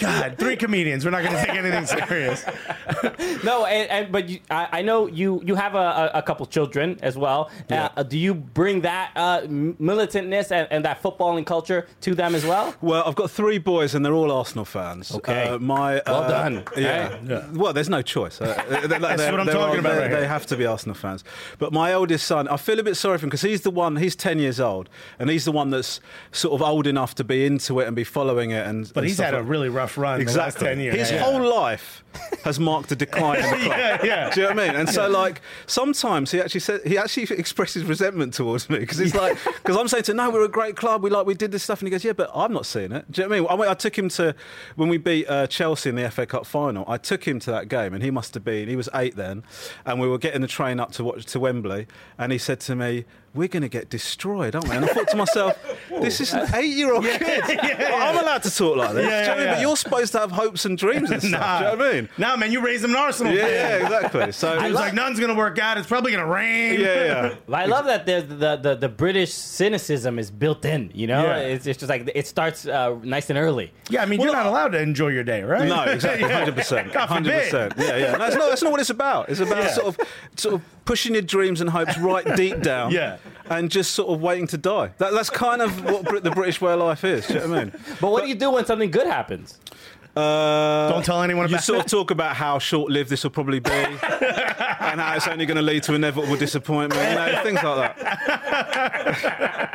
up. 0.03 0.21
God, 0.21 0.37
three 0.37 0.55
comedians. 0.55 1.05
We're 1.05 1.11
not 1.11 1.23
going 1.23 1.35
to 1.35 1.45
take 1.45 1.55
anything 1.57 1.85
serious. 1.85 2.45
no, 3.43 3.65
and, 3.65 3.89
and 3.89 4.11
but 4.11 4.29
you, 4.29 4.39
I, 4.49 4.67
I 4.71 4.81
know 4.81 5.07
you 5.07 5.41
you 5.45 5.55
have 5.55 5.75
a, 5.75 6.11
a, 6.13 6.19
a 6.19 6.21
couple 6.21 6.45
children 6.45 6.97
as 7.01 7.17
well. 7.17 7.49
Yeah. 7.69 7.89
Uh, 7.95 8.03
do 8.03 8.17
you 8.17 8.33
bring 8.33 8.81
that 8.81 9.11
uh, 9.15 9.41
m- 9.43 9.75
militantness 9.79 10.51
and, 10.51 10.67
and 10.71 10.85
that 10.85 11.01
footballing 11.01 11.45
culture 11.45 11.87
to 12.01 12.15
them 12.15 12.35
as 12.35 12.45
well? 12.45 12.73
Well, 12.81 13.03
I've 13.05 13.15
got 13.15 13.31
three 13.31 13.57
boys, 13.57 13.95
and 13.95 14.05
they're 14.05 14.13
all 14.13 14.31
Arsenal 14.31 14.65
fans. 14.65 15.13
Okay. 15.13 15.49
Uh, 15.49 15.59
my 15.59 16.01
Well 16.05 16.23
uh, 16.23 16.27
done. 16.27 16.63
Yeah. 16.77 17.17
Yeah. 17.25 17.47
Well, 17.53 17.73
there's 17.73 17.89
no 17.89 18.01
choice. 18.01 18.39
Uh, 18.41 18.63
they- 18.69 18.87
they- 18.87 18.99
That's 19.09 19.31
what 19.31 19.39
I'm 19.39 19.47
talking 19.47 19.75
are- 19.77 19.79
about 19.79 19.95
They, 19.95 20.01
right 20.01 20.11
they 20.11 20.27
have 20.27 20.45
to 20.47 20.57
be 20.57 20.65
Arsenal 20.65 20.95
fans. 20.95 21.23
But 21.57 21.73
my 21.73 21.91
eldest 21.91 22.25
son, 22.27 22.47
I 22.47 22.57
feel 22.57 22.79
a 22.79 22.83
bit 22.83 22.95
sorry 22.95 23.17
for 23.17 23.25
him 23.25 23.29
because 23.29 23.41
he's 23.41 23.61
the 23.61 23.71
one. 23.71 23.95
He's 23.97 24.15
ten 24.15 24.39
years 24.39 24.59
old, 24.59 24.89
and 25.17 25.29
he's 25.29 25.45
the 25.45 25.51
one 25.51 25.69
that's 25.69 25.99
sort 26.31 26.53
of 26.53 26.67
old 26.67 26.85
enough 26.87 27.15
to 27.15 27.23
be 27.23 27.45
into 27.45 27.79
it 27.79 27.87
and 27.87 27.95
be 27.95 28.03
following 28.03 28.51
it. 28.51 28.65
And 28.65 28.85
But 28.93 29.01
and 29.01 29.07
he's 29.07 29.15
stuff 29.17 29.25
had 29.27 29.33
a 29.35 29.43
really 29.43 29.69
rough 29.69 29.88
run 29.97 30.23
last 30.25 30.59
10 30.59 30.79
years. 30.79 30.95
His 30.95 31.11
Yeah. 31.11 31.19
whole 31.19 31.41
life 31.41 32.03
has 32.43 32.59
marked 32.59 32.91
a 32.91 32.95
decline 32.95 33.37
in 33.43 33.49
the 33.51 33.57
club. 33.65 33.77
Yeah, 33.77 34.03
yeah. 34.03 34.29
Do 34.33 34.41
you 34.41 34.47
know 34.49 34.55
what 34.55 34.63
I 34.63 34.67
mean? 34.67 34.75
And 34.79 34.89
so, 34.89 35.07
like, 35.07 35.41
sometimes 35.67 36.31
he 36.31 36.41
actually 36.41 36.59
said 36.61 36.81
he 36.85 36.97
actually 36.97 37.23
expresses 37.37 37.83
resentment 37.83 38.33
towards 38.33 38.69
me 38.69 38.79
because 38.79 38.97
he's 38.97 39.13
like, 39.15 39.37
because 39.63 39.77
I'm 39.77 39.87
saying 39.87 40.03
to 40.03 40.11
him, 40.11 40.17
no, 40.17 40.29
we're 40.31 40.43
a 40.43 40.47
great 40.49 40.75
club. 40.75 41.03
We 41.03 41.09
like 41.09 41.25
we 41.25 41.33
did 41.35 41.51
this 41.51 41.63
stuff, 41.63 41.79
and 41.81 41.87
he 41.87 41.91
goes, 41.91 42.03
yeah, 42.03 42.13
but 42.13 42.31
I'm 42.33 42.51
not 42.53 42.65
seeing 42.65 42.91
it. 42.91 43.11
Do 43.11 43.21
you 43.21 43.27
know 43.27 43.43
what 43.43 43.51
I 43.51 43.57
mean? 43.57 43.67
I, 43.67 43.71
I 43.71 43.73
took 43.75 43.97
him 43.97 44.09
to 44.09 44.35
when 44.75 44.89
we 44.89 44.97
beat 44.97 45.27
uh, 45.29 45.47
Chelsea 45.47 45.89
in 45.89 45.95
the 45.95 46.09
FA 46.09 46.25
Cup 46.25 46.45
final. 46.45 46.83
I 46.87 46.97
took 46.97 47.27
him 47.27 47.39
to 47.41 47.51
that 47.51 47.67
game, 47.69 47.93
and 47.93 48.03
he 48.03 48.11
must 48.11 48.33
have 48.33 48.43
been 48.43 48.67
he 48.67 48.75
was 48.75 48.89
eight 48.95 49.15
then, 49.15 49.43
and 49.85 49.99
we 49.99 50.07
were 50.07 50.17
getting 50.17 50.41
the 50.41 50.47
train 50.47 50.79
up 50.79 50.91
to 50.93 51.03
watch 51.03 51.25
to 51.25 51.39
Wembley, 51.39 51.87
and 52.17 52.31
he 52.31 52.37
said 52.37 52.59
to 52.61 52.75
me. 52.75 53.05
We're 53.33 53.47
going 53.47 53.61
to 53.63 53.69
get 53.69 53.89
destroyed, 53.89 54.55
aren't 54.55 54.67
we? 54.69 54.75
And 54.75 54.85
I 54.85 54.87
thought 54.89 55.07
to 55.09 55.17
myself, 55.17 55.57
this 56.01 56.19
is 56.19 56.33
an 56.33 56.47
eight-year-old 56.55 57.03
kid. 57.05 57.43
I'm 57.59 58.17
allowed 58.17 58.43
to 58.43 58.49
talk 58.55 58.77
like 58.77 58.93
this. 58.95 59.05
Yeah, 59.05 59.23
Do 59.23 59.29
you 59.31 59.35
know 59.37 59.43
yeah, 59.43 59.43
yeah. 59.43 59.53
But 59.55 59.61
you're 59.61 59.77
supposed 59.77 60.11
to 60.13 60.19
have 60.19 60.31
hopes 60.31 60.65
and 60.65 60.77
dreams 60.77 61.11
and 61.11 61.21
stuff. 61.29 61.39
Nah. 61.39 61.59
Do 61.59 61.65
you 61.65 61.71
know 61.71 61.77
what 61.77 61.87
I 61.87 61.93
mean? 62.01 62.09
Nah, 62.17 62.35
man, 62.37 62.51
you 62.51 62.61
raised 62.65 62.83
him 62.83 62.91
an 62.91 62.95
Arsenal 62.97 63.33
Yeah, 63.33 63.45
fan. 63.45 63.51
yeah, 63.81 63.85
exactly. 63.97 64.31
So 64.31 64.59
He 64.59 64.65
was 64.67 64.73
like, 64.75 64.93
nothing's 64.93 65.19
going 65.19 65.31
to 65.31 65.37
work 65.37 65.59
out. 65.59 65.77
It's 65.77 65.87
probably 65.87 66.11
going 66.11 66.23
to 66.23 66.29
rain. 66.31 66.79
yeah, 66.79 67.03
yeah. 67.05 67.35
Well, 67.47 67.61
I 67.61 67.65
love 67.65 67.85
that 67.85 68.05
there's 68.05 68.25
the, 68.27 68.55
the, 68.57 68.75
the 68.75 68.89
British 68.89 69.33
cynicism 69.33 70.17
is 70.19 70.31
built 70.31 70.65
in. 70.65 70.91
You 70.93 71.07
know, 71.07 71.23
Yeah. 71.23 71.37
it's, 71.37 71.67
it's 71.67 71.79
just 71.79 71.89
like 71.89 72.09
it 72.15 72.27
starts 72.27 72.65
uh, 72.65 72.97
nice 73.03 73.29
and 73.29 73.37
early. 73.37 73.71
Yeah, 73.89 74.01
I 74.01 74.05
mean, 74.05 74.21
you're 74.21 74.33
not 74.33 74.45
allowed 74.45 74.69
to 74.69 74.81
enjoy 74.81 75.09
your 75.09 75.23
day, 75.23 75.43
right? 75.43 75.67
No, 75.67 75.83
exactly, 75.83 76.29
hundred 76.29 76.55
percent, 76.55 76.91
100%. 76.93 77.77
Yeah, 77.77 77.95
yeah. 77.97 78.17
That's 78.17 78.35
not, 78.35 78.49
that's 78.49 78.61
not 78.63 78.71
what 78.71 78.81
it's 78.81 78.89
about. 78.89 79.29
It's 79.29 79.39
about 79.39 79.57
Yeah. 79.63 79.73
sort 79.73 79.87
of, 79.87 79.97
sort 80.35 80.55
of 80.55 80.78
pushing 80.89 81.13
your 81.13 81.21
dreams 81.21 81.61
and 81.61 81.69
hopes 81.69 81.95
right 81.99 82.35
deep 82.35 82.61
down. 82.73 82.91
Yeah. 82.91 83.17
And 83.47 83.69
just 83.69 83.91
sort 83.91 84.09
of 84.09 84.21
waiting 84.23 84.47
to 84.47 84.57
die. 84.57 84.89
That, 84.97 85.13
that's 85.13 85.29
kind 85.29 85.61
of 85.61 85.83
what 85.85 86.03
Brit- 86.03 86.23
the 86.23 86.31
British 86.31 86.59
way 86.61 86.73
of 86.73 86.79
life 86.79 87.03
is. 87.03 87.27
Do 87.27 87.35
you 87.35 87.39
know 87.41 87.49
what 87.49 87.57
I 87.59 87.63
mean? 87.65 87.73
But 88.01 88.11
what 88.11 88.23
do 88.23 88.29
you 88.29 88.33
do 88.33 88.49
when 88.49 88.65
something 88.65 88.89
good 88.89 89.05
happens? 89.05 89.59
Uh, 90.19 90.89
Don't 90.89 91.05
tell 91.05 91.21
anyone 91.23 91.49
You 91.49 91.57
sort 91.59 91.79
of 91.79 91.85
talk 91.85 92.11
about 92.11 92.35
how 92.35 92.59
short-lived 92.59 93.09
this 93.09 93.23
will 93.23 93.31
probably 93.31 93.59
be, 93.59 93.71
and 93.71 94.99
how 94.99 95.15
it's 95.15 95.27
only 95.27 95.45
going 95.45 95.55
to 95.57 95.61
lead 95.63 95.83
to 95.83 95.93
inevitable 95.93 96.35
disappointment. 96.35 97.01
You 97.09 97.15
know, 97.15 97.43
things 97.43 97.63
like 97.63 97.97
that. 97.97 99.55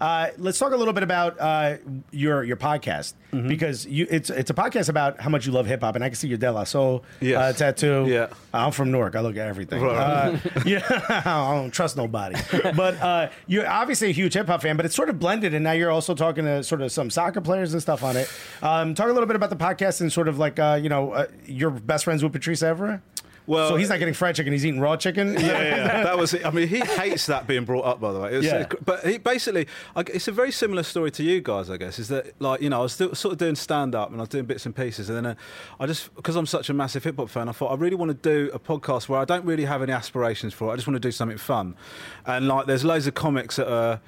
Uh, 0.00 0.28
let's 0.38 0.58
talk 0.58 0.72
a 0.72 0.76
little 0.76 0.92
bit 0.92 1.02
about 1.02 1.40
uh, 1.40 1.76
your 2.10 2.44
your 2.44 2.56
podcast 2.56 3.14
Mm-hmm. 3.32 3.48
because 3.48 3.84
you 3.84 4.06
it's 4.10 4.30
it's 4.30 4.50
a 4.50 4.54
podcast 4.54 4.88
about 4.88 5.20
how 5.20 5.28
much 5.28 5.44
you 5.44 5.50
love 5.50 5.66
hip 5.66 5.80
hop, 5.80 5.96
and 5.96 6.04
I 6.04 6.08
can 6.08 6.14
see 6.14 6.28
your 6.28 6.38
De 6.38 6.52
La 6.52 6.62
Soul 6.62 7.04
Yes. 7.20 7.36
uh, 7.36 7.52
tattoo. 7.58 8.06
Yeah. 8.08 8.28
I'm 8.52 8.70
from 8.70 8.92
Newark. 8.92 9.16
I 9.16 9.20
look 9.22 9.36
at 9.36 9.48
everything. 9.48 9.82
Right. 9.82 9.96
Uh, 9.96 10.38
yeah, 10.64 10.82
I 11.26 11.54
don't 11.56 11.72
trust 11.72 11.96
nobody. 11.96 12.36
but 12.76 12.94
uh, 13.00 13.30
you're 13.48 13.68
obviously 13.68 14.10
a 14.10 14.12
huge 14.12 14.34
hip 14.34 14.46
hop 14.46 14.62
fan, 14.62 14.76
but 14.76 14.86
it's 14.86 14.94
sort 14.94 15.08
of 15.08 15.18
blended, 15.18 15.52
and 15.52 15.64
now 15.64 15.72
you're 15.72 15.90
also 15.90 16.14
talking 16.14 16.44
to 16.44 16.62
sort 16.62 16.80
of 16.80 16.92
some 16.92 17.10
soccer 17.10 17.40
players 17.40 17.72
and 17.72 17.82
stuff 17.82 18.04
on 18.04 18.16
it. 18.16 18.30
Um, 18.62 18.94
talk 18.94 19.08
a 19.08 19.12
little 19.12 19.26
bit 19.26 19.34
about 19.34 19.50
the 19.50 19.56
podcast 19.56 19.93
and 20.00 20.12
sort 20.12 20.28
of 20.28 20.38
like 20.38 20.58
uh, 20.58 20.78
you 20.82 20.88
know 20.88 21.12
uh, 21.12 21.26
you're 21.46 21.70
best 21.70 22.04
friends 22.04 22.22
with 22.22 22.32
Patrice 22.32 22.62
Evra. 22.62 23.00
Well, 23.46 23.68
so 23.68 23.76
he's 23.76 23.90
not 23.90 23.98
getting 23.98 24.14
fried 24.14 24.34
chicken; 24.36 24.54
he's 24.54 24.64
eating 24.64 24.80
raw 24.80 24.96
chicken. 24.96 25.34
yeah, 25.34 25.40
yeah, 25.40 26.02
that 26.04 26.16
was. 26.16 26.32
it. 26.32 26.46
I 26.46 26.50
mean, 26.50 26.66
he 26.66 26.78
hates 26.80 27.26
that 27.26 27.46
being 27.46 27.66
brought 27.66 27.84
up. 27.84 28.00
By 28.00 28.10
the 28.14 28.18
way, 28.18 28.34
was- 28.34 28.46
Yeah. 28.46 28.64
But 28.86 29.04
he 29.06 29.18
basically, 29.18 29.66
it's 29.96 30.28
a 30.28 30.32
very 30.32 30.50
similar 30.50 30.82
story 30.82 31.10
to 31.10 31.22
you 31.22 31.42
guys, 31.42 31.68
I 31.68 31.76
guess. 31.76 31.98
Is 31.98 32.08
that 32.08 32.32
like 32.40 32.62
you 32.62 32.70
know, 32.70 32.78
I 32.78 32.82
was 32.84 32.94
still, 32.94 33.14
sort 33.14 33.32
of 33.32 33.38
doing 33.38 33.54
stand 33.54 33.94
up 33.94 34.08
and 34.10 34.18
I 34.18 34.22
was 34.22 34.30
doing 34.30 34.46
bits 34.46 34.64
and 34.64 34.74
pieces, 34.74 35.10
and 35.10 35.18
then 35.18 35.26
uh, 35.26 35.34
I 35.78 35.84
just 35.84 36.14
because 36.14 36.36
I'm 36.36 36.46
such 36.46 36.70
a 36.70 36.72
massive 36.72 37.04
hip 37.04 37.18
hop 37.18 37.28
fan, 37.28 37.50
I 37.50 37.52
thought 37.52 37.70
I 37.70 37.74
really 37.74 37.96
want 37.96 38.12
to 38.12 38.14
do 38.14 38.50
a 38.54 38.58
podcast 38.58 39.10
where 39.10 39.20
I 39.20 39.26
don't 39.26 39.44
really 39.44 39.66
have 39.66 39.82
any 39.82 39.92
aspirations 39.92 40.54
for 40.54 40.70
it. 40.70 40.72
I 40.72 40.76
just 40.76 40.86
want 40.88 40.94
to 40.94 41.06
do 41.06 41.12
something 41.12 41.36
fun, 41.36 41.76
and 42.24 42.48
like 42.48 42.64
there's 42.64 42.82
loads 42.82 43.06
of 43.06 43.12
comics 43.12 43.56
that 43.56 43.70
are 43.70 44.00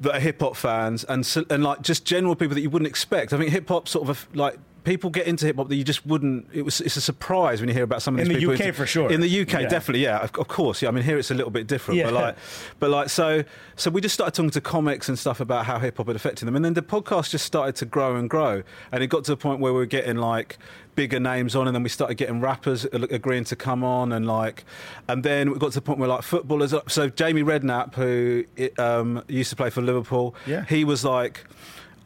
that 0.00 0.16
are 0.16 0.20
hip 0.20 0.40
hop 0.40 0.56
fans 0.56 1.04
and 1.04 1.24
and 1.48 1.62
like 1.62 1.80
just 1.82 2.04
general 2.04 2.34
people 2.34 2.56
that 2.56 2.60
you 2.62 2.70
wouldn't 2.70 2.88
expect. 2.88 3.32
I 3.32 3.38
think 3.38 3.50
hip 3.50 3.68
hop 3.68 3.86
sort 3.86 4.08
of 4.08 4.26
like. 4.34 4.58
People 4.84 5.08
get 5.10 5.26
into 5.26 5.46
hip 5.46 5.56
hop 5.56 5.68
that 5.70 5.76
you 5.76 5.84
just 5.84 6.04
wouldn't. 6.06 6.46
It 6.52 6.62
was. 6.62 6.80
It's 6.82 6.96
a 6.96 7.00
surprise 7.00 7.60
when 7.60 7.68
you 7.68 7.74
hear 7.74 7.84
about 7.84 8.02
some 8.02 8.14
of 8.16 8.20
In 8.20 8.28
these 8.28 8.34
the 8.36 8.40
people. 8.40 8.54
UK 8.54 8.60
into- 8.66 8.72
for 8.74 8.86
sure. 8.86 9.10
In 9.10 9.20
the 9.22 9.28
UK, 9.42 9.62
Yeah. 9.62 9.68
definitely, 9.68 10.02
yeah, 10.02 10.18
of, 10.18 10.36
of 10.36 10.46
course. 10.48 10.82
Yeah, 10.82 10.90
I 10.90 10.92
mean 10.92 11.04
here 11.04 11.16
it's 11.18 11.30
a 11.30 11.34
little 11.34 11.50
bit 11.50 11.66
different, 11.66 12.02
but 12.02 12.12
like, 12.12 12.36
but 12.80 12.90
like 12.90 13.08
so. 13.08 13.44
So 13.76 13.90
we 13.90 14.00
just 14.02 14.14
started 14.14 14.34
talking 14.34 14.50
to 14.50 14.60
comics 14.60 15.08
and 15.08 15.18
stuff 15.18 15.40
about 15.40 15.64
how 15.66 15.78
hip 15.78 15.96
hop 15.96 16.06
had 16.08 16.16
affected 16.16 16.46
them, 16.46 16.54
and 16.54 16.64
then 16.64 16.74
the 16.74 16.82
podcast 16.82 17.30
just 17.30 17.44
started 17.46 17.76
to 17.76 17.86
grow 17.86 18.16
and 18.16 18.28
grow, 18.28 18.62
and 18.92 19.02
it 19.02 19.06
got 19.08 19.24
to 19.24 19.32
the 19.32 19.36
point 19.38 19.58
where 19.60 19.72
we 19.72 19.78
were 19.78 19.86
getting 19.86 20.16
like 20.18 20.58
bigger 20.94 21.18
names 21.18 21.56
on, 21.56 21.66
and 21.66 21.74
then 21.74 21.82
we 21.82 21.88
started 21.88 22.14
getting 22.16 22.40
rappers 22.40 22.84
agreeing 22.92 23.44
to 23.44 23.56
come 23.56 23.82
on, 23.82 24.12
and 24.12 24.26
like, 24.26 24.64
and 25.08 25.24
then 25.24 25.50
we 25.50 25.58
got 25.58 25.72
to 25.72 25.78
the 25.78 25.82
point 25.82 25.98
where 25.98 26.08
like 26.10 26.22
footballers. 26.22 26.74
So 26.88 27.08
Jamie 27.08 27.42
Redknapp, 27.42 27.94
who 27.94 28.44
um, 28.78 29.24
used 29.28 29.48
to 29.50 29.56
play 29.56 29.70
for 29.70 29.80
Liverpool, 29.80 30.34
Yeah. 30.46 30.66
he 30.66 30.84
was 30.84 31.04
like. 31.06 31.44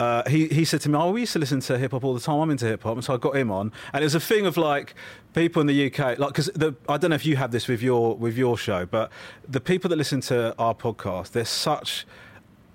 Uh, 0.01 0.28
he, 0.28 0.46
he 0.49 0.64
said 0.64 0.80
to 0.82 0.88
me, 0.88 0.96
"Oh, 0.96 1.11
we 1.11 1.20
used 1.20 1.32
to 1.32 1.38
listen 1.38 1.61
to 1.61 1.78
hip 1.78 1.92
hop 1.92 2.05
all 2.05 2.14
the 2.14 2.20
time. 2.20 2.40
I'm 2.40 2.51
into 2.51 2.66
hip 2.66 2.82
hop," 2.82 2.94
and 2.94 3.05
so 3.05 3.14
I 3.14 3.16
got 3.16 3.36
him 3.36 3.51
on. 3.51 3.72
And 3.92 4.03
it 4.03 4.07
was 4.07 4.14
a 4.14 4.20
thing 4.20 4.46
of 4.46 4.57
like 4.57 4.94
people 5.34 5.61
in 5.61 5.66
the 5.66 5.86
UK, 5.86 6.18
like 6.18 6.28
because 6.28 6.51
I 6.88 6.96
don't 6.96 7.11
know 7.11 7.16
if 7.16 7.26
you 7.26 7.36
have 7.36 7.51
this 7.51 7.66
with 7.66 7.82
your 7.82 8.16
with 8.16 8.36
your 8.36 8.57
show, 8.57 8.86
but 8.86 9.11
the 9.49 9.61
people 9.61 9.88
that 9.90 9.96
listen 9.96 10.20
to 10.22 10.55
our 10.59 10.74
podcast, 10.74 11.32
they're 11.32 11.44
such 11.44 12.07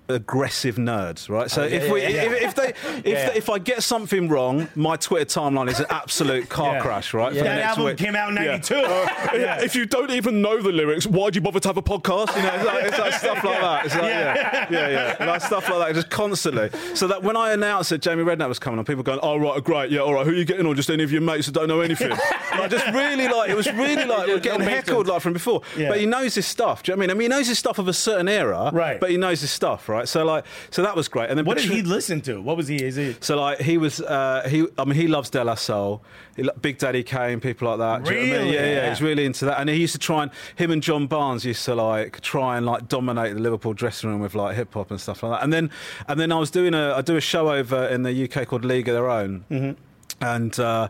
aggressive 0.08 0.76
nerds, 0.76 1.28
right? 1.28 1.50
So 1.50 1.62
Oh, 1.62 1.66
yeah, 1.66 1.76
if 1.76 1.90
we 1.92 2.02
yeah, 2.02 2.08
yeah. 2.08 2.22
if, 2.24 2.42
if 2.42 2.54
they 2.54 2.68
if, 2.68 3.06
Yeah. 3.06 3.28
they- 3.30 3.36
if 3.36 3.48
I 3.50 3.58
get 3.58 3.82
something 3.82 4.28
wrong, 4.28 4.68
my 4.74 4.96
Twitter 4.96 5.24
timeline 5.40 5.68
is 5.70 5.80
an 5.80 5.86
absolute 5.90 6.48
car 6.48 6.74
Yeah. 6.74 6.80
crash, 6.82 7.14
right? 7.14 7.32
the 7.32 7.42
That 7.42 7.60
album 7.60 7.84
week. 7.86 7.96
came 7.96 8.14
out 8.14 8.30
in 8.30 8.36
Yeah. 8.36 8.44
92. 8.58 8.74
Uh, 8.84 9.06
Yeah. 9.34 9.62
If 9.62 9.74
you 9.74 9.86
don't 9.86 10.10
even 10.10 10.42
know 10.42 10.60
the 10.62 10.70
lyrics, 10.72 11.06
why'd 11.06 11.34
you 11.34 11.40
bother 11.40 11.60
to 11.60 11.68
have 11.68 11.76
a 11.76 11.82
podcast? 11.82 12.36
You 12.36 12.42
know, 12.42 12.54
it's 12.54 12.64
like, 12.64 12.84
it's 12.84 12.98
like 12.98 13.12
stuff 13.14 13.44
like 13.44 13.60
that. 13.60 13.86
It's 13.86 13.94
like, 13.94 14.04
yeah, 14.04 14.66
yeah, 14.70 15.16
yeah, 15.18 15.26
Like 15.26 15.40
stuff 15.40 15.68
like 15.68 15.88
that, 15.88 15.94
just 15.94 16.10
constantly. 16.10 16.70
So 16.94 17.06
that 17.08 17.22
when 17.22 17.36
I 17.36 17.52
announced 17.52 17.90
that 17.90 17.98
Jamie 18.02 18.22
Redknapp 18.24 18.48
was 18.48 18.58
coming 18.58 18.78
on, 18.78 18.84
people 18.84 19.02
going, 19.02 19.18
"Oh 19.22 19.36
right, 19.38 19.62
great, 19.64 19.90
yeah, 19.90 20.00
all 20.00 20.14
right. 20.14 20.24
Who 20.26 20.32
are 20.32 20.34
you 20.36 20.44
getting 20.44 20.66
on? 20.66 20.76
Just 20.76 20.90
any 20.90 21.02
of 21.02 21.10
your 21.12 21.20
mates 21.22 21.46
that 21.46 21.52
don't 21.52 21.68
know 21.68 21.80
anything." 21.80 22.10
like, 22.10 22.70
just 22.70 22.86
really 22.88 23.28
like 23.28 23.50
it 23.50 23.56
was 23.56 23.66
really 23.72 24.04
like 24.04 24.26
we 24.26 24.34
we're 24.34 24.40
getting 24.40 24.60
heckled 24.66 25.06
like 25.08 25.20
from 25.22 25.32
before. 25.32 25.62
Yeah. 25.76 25.88
But 25.88 25.98
he 26.00 26.06
knows 26.06 26.34
his 26.34 26.46
stuff. 26.46 26.82
Do 26.82 26.92
you 26.92 26.96
know 26.96 27.00
what 27.00 27.04
I 27.04 27.06
mean? 27.06 27.10
I 27.10 27.14
mean, 27.14 27.30
he 27.32 27.36
knows 27.38 27.48
his 27.48 27.58
stuff 27.58 27.78
of 27.78 27.88
a 27.88 27.92
certain 27.92 28.28
era, 28.28 28.70
Right. 28.72 29.00
But 29.00 29.10
he 29.10 29.16
knows 29.16 29.40
his 29.40 29.50
stuff, 29.50 29.88
right? 29.88 29.93
So 30.08 30.24
like, 30.24 30.44
so 30.70 30.82
that 30.82 30.94
was 30.96 31.08
great. 31.08 31.30
And 31.30 31.38
then 31.38 31.44
What 31.46 31.58
did 31.58 31.70
he 31.70 31.82
listen 31.82 32.20
to? 32.22 32.40
What 32.40 32.56
was 32.56 32.68
he? 32.68 32.76
Is 32.76 32.96
he? 32.96 33.16
so 33.20 33.36
like 33.40 33.60
he 33.60 33.78
was, 33.78 34.00
uh, 34.00 34.46
he 34.50 34.66
I 34.78 34.84
mean 34.84 34.94
he 34.96 35.06
loves 35.06 35.30
De 35.30 35.42
La 35.44 35.54
Soul, 35.54 36.02
he, 36.36 36.48
Big 36.60 36.78
Daddy 36.78 37.02
Kane, 37.02 37.40
people 37.40 37.68
like 37.68 37.78
that. 37.78 38.04
Do 38.04 38.14
you 38.14 38.16
know 38.16 38.22
I 38.22 38.26
mean? 38.26 38.32
Really? 38.32 38.54
Yeah, 38.54 38.64
yeah, 38.64 38.72
Yeah. 38.74 38.88
he's 38.90 39.00
really 39.02 39.24
into 39.24 39.44
that. 39.46 39.60
And 39.60 39.70
he 39.70 39.76
used 39.76 39.92
to 39.94 39.98
try 39.98 40.22
and 40.24 40.30
him 40.56 40.70
and 40.70 40.82
John 40.82 41.06
Barnes 41.06 41.44
used 41.44 41.64
to 41.66 41.74
like 41.74 42.20
try 42.20 42.56
and 42.56 42.66
like 42.66 42.88
dominate 42.88 43.34
the 43.34 43.40
Liverpool 43.40 43.72
dressing 43.72 44.10
room 44.10 44.20
with 44.20 44.34
like 44.34 44.56
hip 44.56 44.74
hop 44.74 44.90
and 44.90 45.00
stuff 45.00 45.22
like 45.22 45.38
that. 45.38 45.44
And 45.44 45.52
then 45.52 45.70
and 46.08 46.18
then 46.20 46.32
I 46.32 46.38
was 46.38 46.50
doing 46.50 46.74
a 46.74 46.94
I 46.94 47.00
do 47.02 47.16
a 47.16 47.20
show 47.20 47.50
over 47.50 47.86
in 47.86 48.02
the 48.02 48.24
UK 48.30 48.46
called 48.48 48.64
League 48.64 48.88
of 48.88 48.94
Their 48.94 49.08
Own, 49.10 49.44
Mm-hmm. 49.50 50.24
and. 50.24 50.58
Uh, 50.58 50.88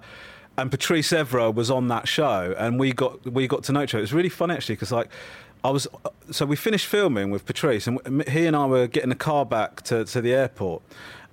and 0.57 0.71
Patrice 0.71 1.11
Evra 1.11 1.53
was 1.53 1.69
on 1.69 1.89
that 1.89 2.07
show, 2.07 2.55
and 2.57 2.79
we 2.79 2.93
got 2.93 3.25
we 3.29 3.49
got 3.49 3.65
to 3.65 3.73
know 3.73 3.83
each 3.83 3.93
other. 3.93 3.99
It 3.99 4.03
was 4.03 4.13
really 4.13 4.29
fun 4.29 4.53
actually 4.53 4.77
because 4.77 4.93
like 4.93 5.09
I 5.65 5.71
was 5.71 5.89
so 6.31 6.45
we 6.45 6.57
finished 6.57 6.87
filming 6.87 7.31
with 7.31 7.47
Patrice, 7.47 7.87
and 7.87 8.23
he 8.29 8.47
and 8.47 8.55
I 8.55 8.67
were 8.67 8.87
getting 8.87 9.11
a 9.11 9.17
car 9.17 9.47
back 9.47 9.81
to, 9.83 10.05
to 10.05 10.21
the 10.21 10.35
airport, 10.35 10.83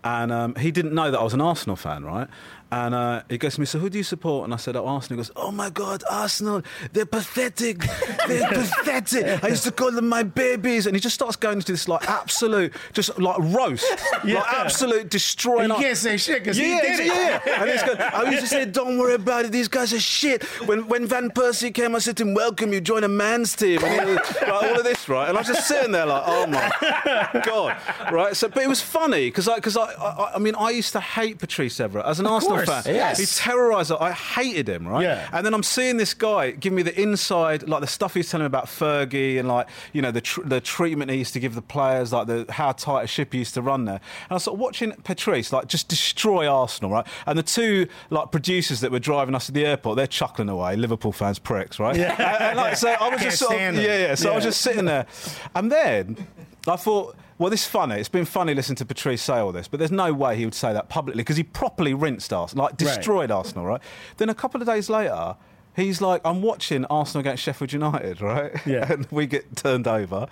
and 0.06 0.32
um, 0.32 0.56
he 0.56 0.72
didn't 0.72 0.94
know 0.94 1.12
that 1.12 1.20
I 1.20 1.24
was 1.24 1.34
an 1.34 1.42
Arsenal 1.42 1.76
fan, 1.76 2.06
right? 2.06 2.30
And 2.72 2.96
uh, 2.96 3.24
he 3.28 3.38
goes 3.38 3.56
to 3.56 3.60
me, 3.60 3.66
so 3.66 3.80
who 3.80 3.90
do 3.90 3.98
you 3.98 4.04
support? 4.04 4.46
And 4.46 4.54
I 4.54 4.58
said, 4.58 4.78
oh, 4.78 4.88
Arsenal. 4.88 5.18
He 5.18 5.28
goes, 5.28 5.32
oh 5.36 5.52
my 5.52 5.70
God, 5.70 6.04
Arsenal, 6.10 6.62
they're 6.94 7.06
pathetic. 7.06 7.80
They're 8.28 8.48
pathetic. 8.50 9.44
I 9.44 9.50
used 9.50 9.66
to 9.66 9.72
call 9.74 9.92
them 9.92 10.08
my 10.08 10.24
babies. 10.24 10.88
And 10.88 10.96
he 10.96 11.02
just 11.02 11.16
starts 11.16 11.36
going 11.36 11.58
into 11.58 11.74
this 11.74 11.90
like 11.90 12.08
absolute, 12.10 12.74
just 12.94 13.20
like 13.20 13.38
roast, 13.40 13.86
like 14.24 14.54
absolute 14.54 15.10
destroying. 15.10 15.70
You 15.70 15.76
can't 15.76 15.98
say 15.98 16.16
shit 16.16 16.46
'cause 16.46 16.56
he 16.56 16.70
yeah, 16.70 16.82
did 16.82 17.00
it. 17.02 17.06
Yeah, 17.08 17.42
yeah. 17.46 17.62
And 17.62 17.72
he's 17.72 17.84
going, 17.84 18.00
I 18.00 18.30
used 18.30 18.44
to 18.44 18.48
say, 18.48 18.66
don't 18.66 18.98
worry 18.98 19.16
about 19.16 19.44
it. 19.44 19.52
These 19.52 19.68
guys 19.68 19.92
are 19.94 20.00
shit. 20.00 20.44
When 20.66 20.88
when 20.88 21.06
Van 21.06 21.30
Persie 21.30 21.74
came, 21.74 21.94
I 21.94 22.00
said 22.00 22.16
to 22.18 22.24
him, 22.24 22.34
welcome, 22.34 22.72
you 22.72 22.80
join 22.80 23.04
a 23.04 23.10
man's 23.10 23.54
team. 23.54 23.84
And 23.84 24.10
he 24.10 24.16
was, 24.16 24.36
like, 24.42 24.48
all 24.48 24.78
of 24.78 24.84
this, 24.86 25.10
right? 25.10 25.28
And 25.28 25.38
I 25.38 25.42
was 25.42 25.48
just 25.48 25.68
sitting 25.68 25.92
there 25.92 26.06
like, 26.06 26.24
oh 26.26 26.48
my 26.48 27.42
God. 27.44 27.78
Right? 28.14 28.34
So, 28.36 28.48
but 28.48 28.64
it 28.64 28.70
was 28.70 28.82
funny 28.82 29.28
because 29.28 29.50
I, 29.50 29.60
cause 29.60 29.76
I, 29.76 29.92
I, 29.92 30.36
I 30.36 30.40
mean, 30.40 30.56
I 30.56 30.70
used 30.70 30.94
to 30.94 31.02
hate 31.02 31.38
Patrice 31.38 31.78
Evra 31.80 32.06
as 32.08 32.22
an 32.22 32.28
Arsenal 32.28 32.61
course, 32.66 32.88
yes. 32.88 33.20
He 33.20 33.26
terrorised, 33.26 33.92
I 33.92 34.12
hated 34.12 34.70
him, 34.70 34.88
right? 34.88 35.04
Yeah. 35.04 35.30
And 35.32 35.46
then 35.46 35.54
I'm 35.54 35.64
seeing 35.64 35.98
this 35.98 36.14
guy 36.14 36.52
give 36.52 36.74
me 36.74 36.82
the 36.84 37.00
inside, 37.00 37.68
like 37.68 37.82
the 37.82 37.88
stuff 37.88 38.14
he's 38.14 38.30
telling 38.30 38.44
me 38.44 38.48
about 38.48 38.66
Fergie 38.66 39.40
and 39.40 39.48
like, 39.48 39.68
you 39.94 40.02
know, 40.02 40.12
the, 40.12 40.22
tr- 40.22 40.42
the 40.42 40.62
treatment 40.62 41.12
he 41.12 41.18
used 41.18 41.34
to 41.34 41.40
give 41.40 41.56
the 41.56 41.62
players, 41.62 42.14
like 42.14 42.28
the 42.28 42.46
how 42.50 42.72
tight 42.72 43.04
a 43.04 43.08
ship 43.08 43.34
he 43.34 43.40
used 43.40 43.54
to 43.54 43.62
run 43.62 43.86
there. 43.86 43.96
And 43.96 44.32
I 44.32 44.34
was 44.36 44.44
sort 44.44 44.56
of 44.56 44.60
watching 44.60 44.92
Patrice 45.04 45.54
like 45.54 45.68
just 45.68 45.88
destroy 45.88 46.48
Arsenal, 46.48 46.92
right? 46.92 47.08
And 47.26 47.38
the 47.38 47.44
two 47.44 47.88
like 48.10 48.32
producers 48.32 48.82
that 48.82 48.92
were 48.92 49.00
driving 49.00 49.36
us 49.36 49.46
to 49.48 49.52
the 49.52 49.66
airport, 49.66 49.98
they're 49.98 50.08
chuckling 50.08 50.50
away, 50.50 50.76
Liverpool 50.76 51.12
fans, 51.12 51.40
pricks, 51.40 51.80
right? 51.80 51.96
Yeah. 51.96 52.16
And, 52.32 52.44
and, 52.44 52.58
like, 52.58 52.78
so 52.78 52.90
I 52.90 53.10
was 53.10 53.20
Can't 53.20 53.22
just 53.22 53.40
sort 53.40 53.54
of, 53.54 53.76
yeah, 53.76 53.82
yeah. 53.82 54.16
So 54.16 54.32
I 54.32 54.36
was 54.36 54.44
just 54.44 54.62
sitting 54.62 54.86
there, 54.86 55.06
and 55.54 55.72
then 55.72 56.28
I 56.68 56.76
thought. 56.76 57.16
Well, 57.42 57.50
this 57.50 57.64
is 57.64 57.68
funny. 57.68 57.96
It's 57.96 58.08
been 58.08 58.26
funny 58.26 58.54
listening 58.54 58.76
to 58.76 58.86
Patrice 58.86 59.20
say 59.20 59.40
all 59.40 59.52
this, 59.52 59.68
but 59.68 59.80
there's 59.80 59.92
no 59.92 60.14
way 60.14 60.38
he 60.38 60.46
would 60.46 60.54
say 60.54 60.74
that 60.74 60.90
publicly 60.90 61.24
because 61.24 61.38
he 61.38 61.44
properly 61.44 61.92
rinsed 61.92 62.32
Arsenal, 62.32 62.66
like 62.66 62.78
destroyed 62.78 63.32
Arsenal, 63.32 63.66
right? 63.66 63.82
Then 64.18 64.30
a 64.30 64.36
couple 64.36 64.62
of 64.62 64.68
days 64.68 64.92
later, 64.92 65.36
he's 65.76 66.02
like, 66.02 66.22
I'm 66.24 66.44
watching 66.44 66.86
Arsenal 66.86 67.22
against 67.22 67.42
Sheffield 67.42 67.74
United, 67.74 68.22
right? 68.22 68.52
Yeah. 68.68 68.94
and 68.94 69.08
we 69.10 69.26
get 69.26 69.56
turned 69.56 69.88
over. 69.88 70.28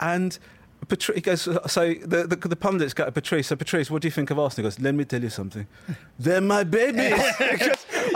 And 0.00 0.38
Patrice 0.88 1.14
he 1.16 1.20
goes, 1.20 1.46
uh, 1.48 1.66
so 1.68 1.94
the, 1.94 2.26
the, 2.26 2.36
the 2.48 2.56
pundits 2.56 2.94
go 2.94 3.04
to 3.04 3.12
Patrice, 3.12 3.48
so 3.48 3.56
Patrice, 3.56 3.90
what 3.90 4.02
do 4.02 4.08
you 4.08 4.12
think 4.12 4.30
of 4.30 4.38
Arsenal? 4.38 4.70
He 4.70 4.74
goes, 4.76 4.80
let 4.82 4.94
me 4.94 5.04
tell 5.04 5.22
you 5.22 5.30
something. 5.30 5.66
They're 6.18 6.40
my 6.40 6.64
babies. 6.64 7.12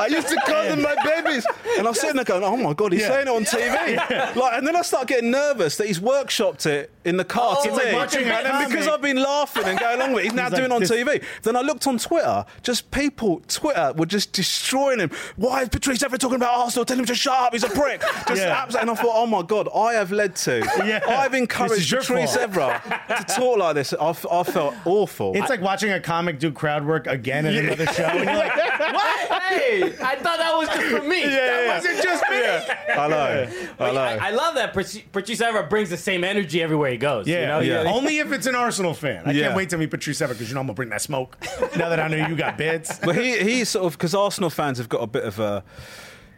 I 0.00 0.06
used 0.08 0.28
to 0.28 0.36
call 0.46 0.64
them 0.64 0.82
my 0.82 0.96
babies. 1.04 1.46
And 1.78 1.86
I'm 1.86 1.94
sitting 1.94 2.16
there 2.16 2.24
going, 2.24 2.42
oh 2.42 2.56
my 2.56 2.72
God, 2.72 2.92
he's 2.92 3.02
Yeah. 3.02 3.08
saying 3.08 3.26
it 3.28 3.30
on 3.30 3.44
TV. 3.44 4.36
Like, 4.36 4.58
and 4.58 4.66
then 4.66 4.76
I 4.76 4.82
start 4.82 5.06
getting 5.08 5.30
nervous 5.30 5.76
that 5.76 5.86
he's 5.86 6.00
workshopped 6.00 6.66
it 6.66 6.90
in 7.04 7.16
the 7.16 7.24
car 7.24 7.56
to 7.62 7.68
it's 7.68 7.76
like 7.76 7.86
me. 7.88 7.92
watching 7.94 8.28
a 8.28 8.32
and 8.32 8.46
then 8.46 8.68
because. 8.70 8.88
I've 8.88 9.02
been 9.02 9.16
laughing 9.22 9.64
and 9.64 9.78
going 9.78 9.96
along 10.00 10.12
with 10.14 10.20
it, 10.24 10.28
he's 10.28 10.34
now 10.34 10.44
He's 10.48 10.58
doing 10.58 10.70
like, 10.70 10.82
it 10.82 10.90
on 10.90 11.06
TV. 11.20 11.24
Then 11.42 11.56
I 11.56 11.60
looked 11.60 11.86
on 11.86 11.98
Twitter, 11.98 12.44
just 12.62 12.90
people, 12.90 13.42
Twitter 13.48 13.92
were 13.96 14.06
just 14.06 14.32
destroying 14.32 15.00
him. 15.00 15.10
Why 15.36 15.62
is 15.62 15.68
Patrice 15.68 16.02
ever 16.02 16.16
talking 16.18 16.36
about 16.36 16.54
Arsenal? 16.58 16.84
Tell 16.84 16.98
him 16.98 17.04
to 17.06 17.14
shut 17.14 17.34
up, 17.34 17.52
he's 17.52 17.64
a 17.64 17.68
prick. 17.68 18.00
Just 18.28 18.40
Yeah. 18.42 18.62
abs- 18.62 18.74
and 18.76 18.90
I 18.90 18.94
thought, 18.94 19.12
oh 19.14 19.26
my 19.26 19.42
God, 19.42 19.68
I 19.74 19.94
have 19.94 20.10
led 20.12 20.34
to, 20.36 20.58
Yeah. 20.84 21.00
I've 21.06 21.34
encouraged 21.34 21.90
Patrice. 21.90 22.36
Evra 22.54 23.16
to 23.26 23.34
talk 23.34 23.58
like 23.58 23.74
this. 23.74 23.92
I, 23.92 24.08
f- 24.10 24.26
I 24.30 24.42
felt 24.42 24.74
awful. 24.84 25.32
It's 25.36 25.48
like 25.50 25.60
watching 25.60 25.90
a 25.92 26.00
comic 26.00 26.38
do 26.38 26.50
crowd 26.52 26.86
work 26.86 27.06
again 27.06 27.46
at 27.46 27.54
another 27.54 27.86
show. 27.86 28.04
And 28.04 28.24
you're 28.24 28.36
like, 28.36 28.54
What? 28.56 29.42
Hey, 29.42 29.82
I 30.02 30.16
thought 30.16 30.38
that 30.38 30.54
was 30.56 30.68
just 30.68 30.86
for 30.86 31.02
me. 31.08 31.22
that 31.26 31.74
wasn't 31.76 32.02
just 32.02 32.22
me. 32.30 32.36
I 32.94 33.08
know, 33.08 33.50
I 33.80 33.92
know. 33.92 34.00
I, 34.00 34.28
I 34.28 34.30
love 34.30 34.54
that 34.54 34.72
Patrice 34.72 35.02
Patrice 35.12 35.40
Evra 35.40 35.68
brings 35.68 35.90
the 35.90 35.96
same 35.96 36.24
energy 36.24 36.62
everywhere 36.62 36.90
he 36.90 36.96
goes. 36.96 37.26
Yeah, 37.26 37.40
you 37.40 37.46
know? 37.68 37.82
Yeah. 37.84 37.92
only 37.92 38.18
if 38.18 38.32
it's 38.32 38.46
an 38.46 38.54
Arsenal 38.54 38.94
fan. 38.94 39.22
I 39.26 39.32
Yeah. 39.32 39.44
can't 39.44 39.56
wait 39.56 39.70
to 39.70 39.78
meet 39.78 39.90
Patrice 39.90 40.20
Evra 40.20 40.28
because 40.30 40.48
you 40.48 40.54
know 40.54 40.60
I'm 40.60 40.66
gonna 40.66 40.74
bring 40.74 40.90
that 40.90 41.02
smoke. 41.02 41.36
now 41.76 41.88
that 41.88 42.00
I 42.00 42.08
know 42.08 42.26
you 42.28 42.36
got 42.36 42.56
bids. 42.56 42.98
But 43.02 43.16
he, 43.16 43.38
he 43.38 43.64
sort 43.64 43.86
of 43.86 43.92
because 43.92 44.14
Arsenal 44.14 44.50
fans 44.50 44.78
have 44.78 44.88
got 44.88 45.02
a 45.02 45.06
bit 45.06 45.24
of 45.24 45.38
a. 45.40 45.62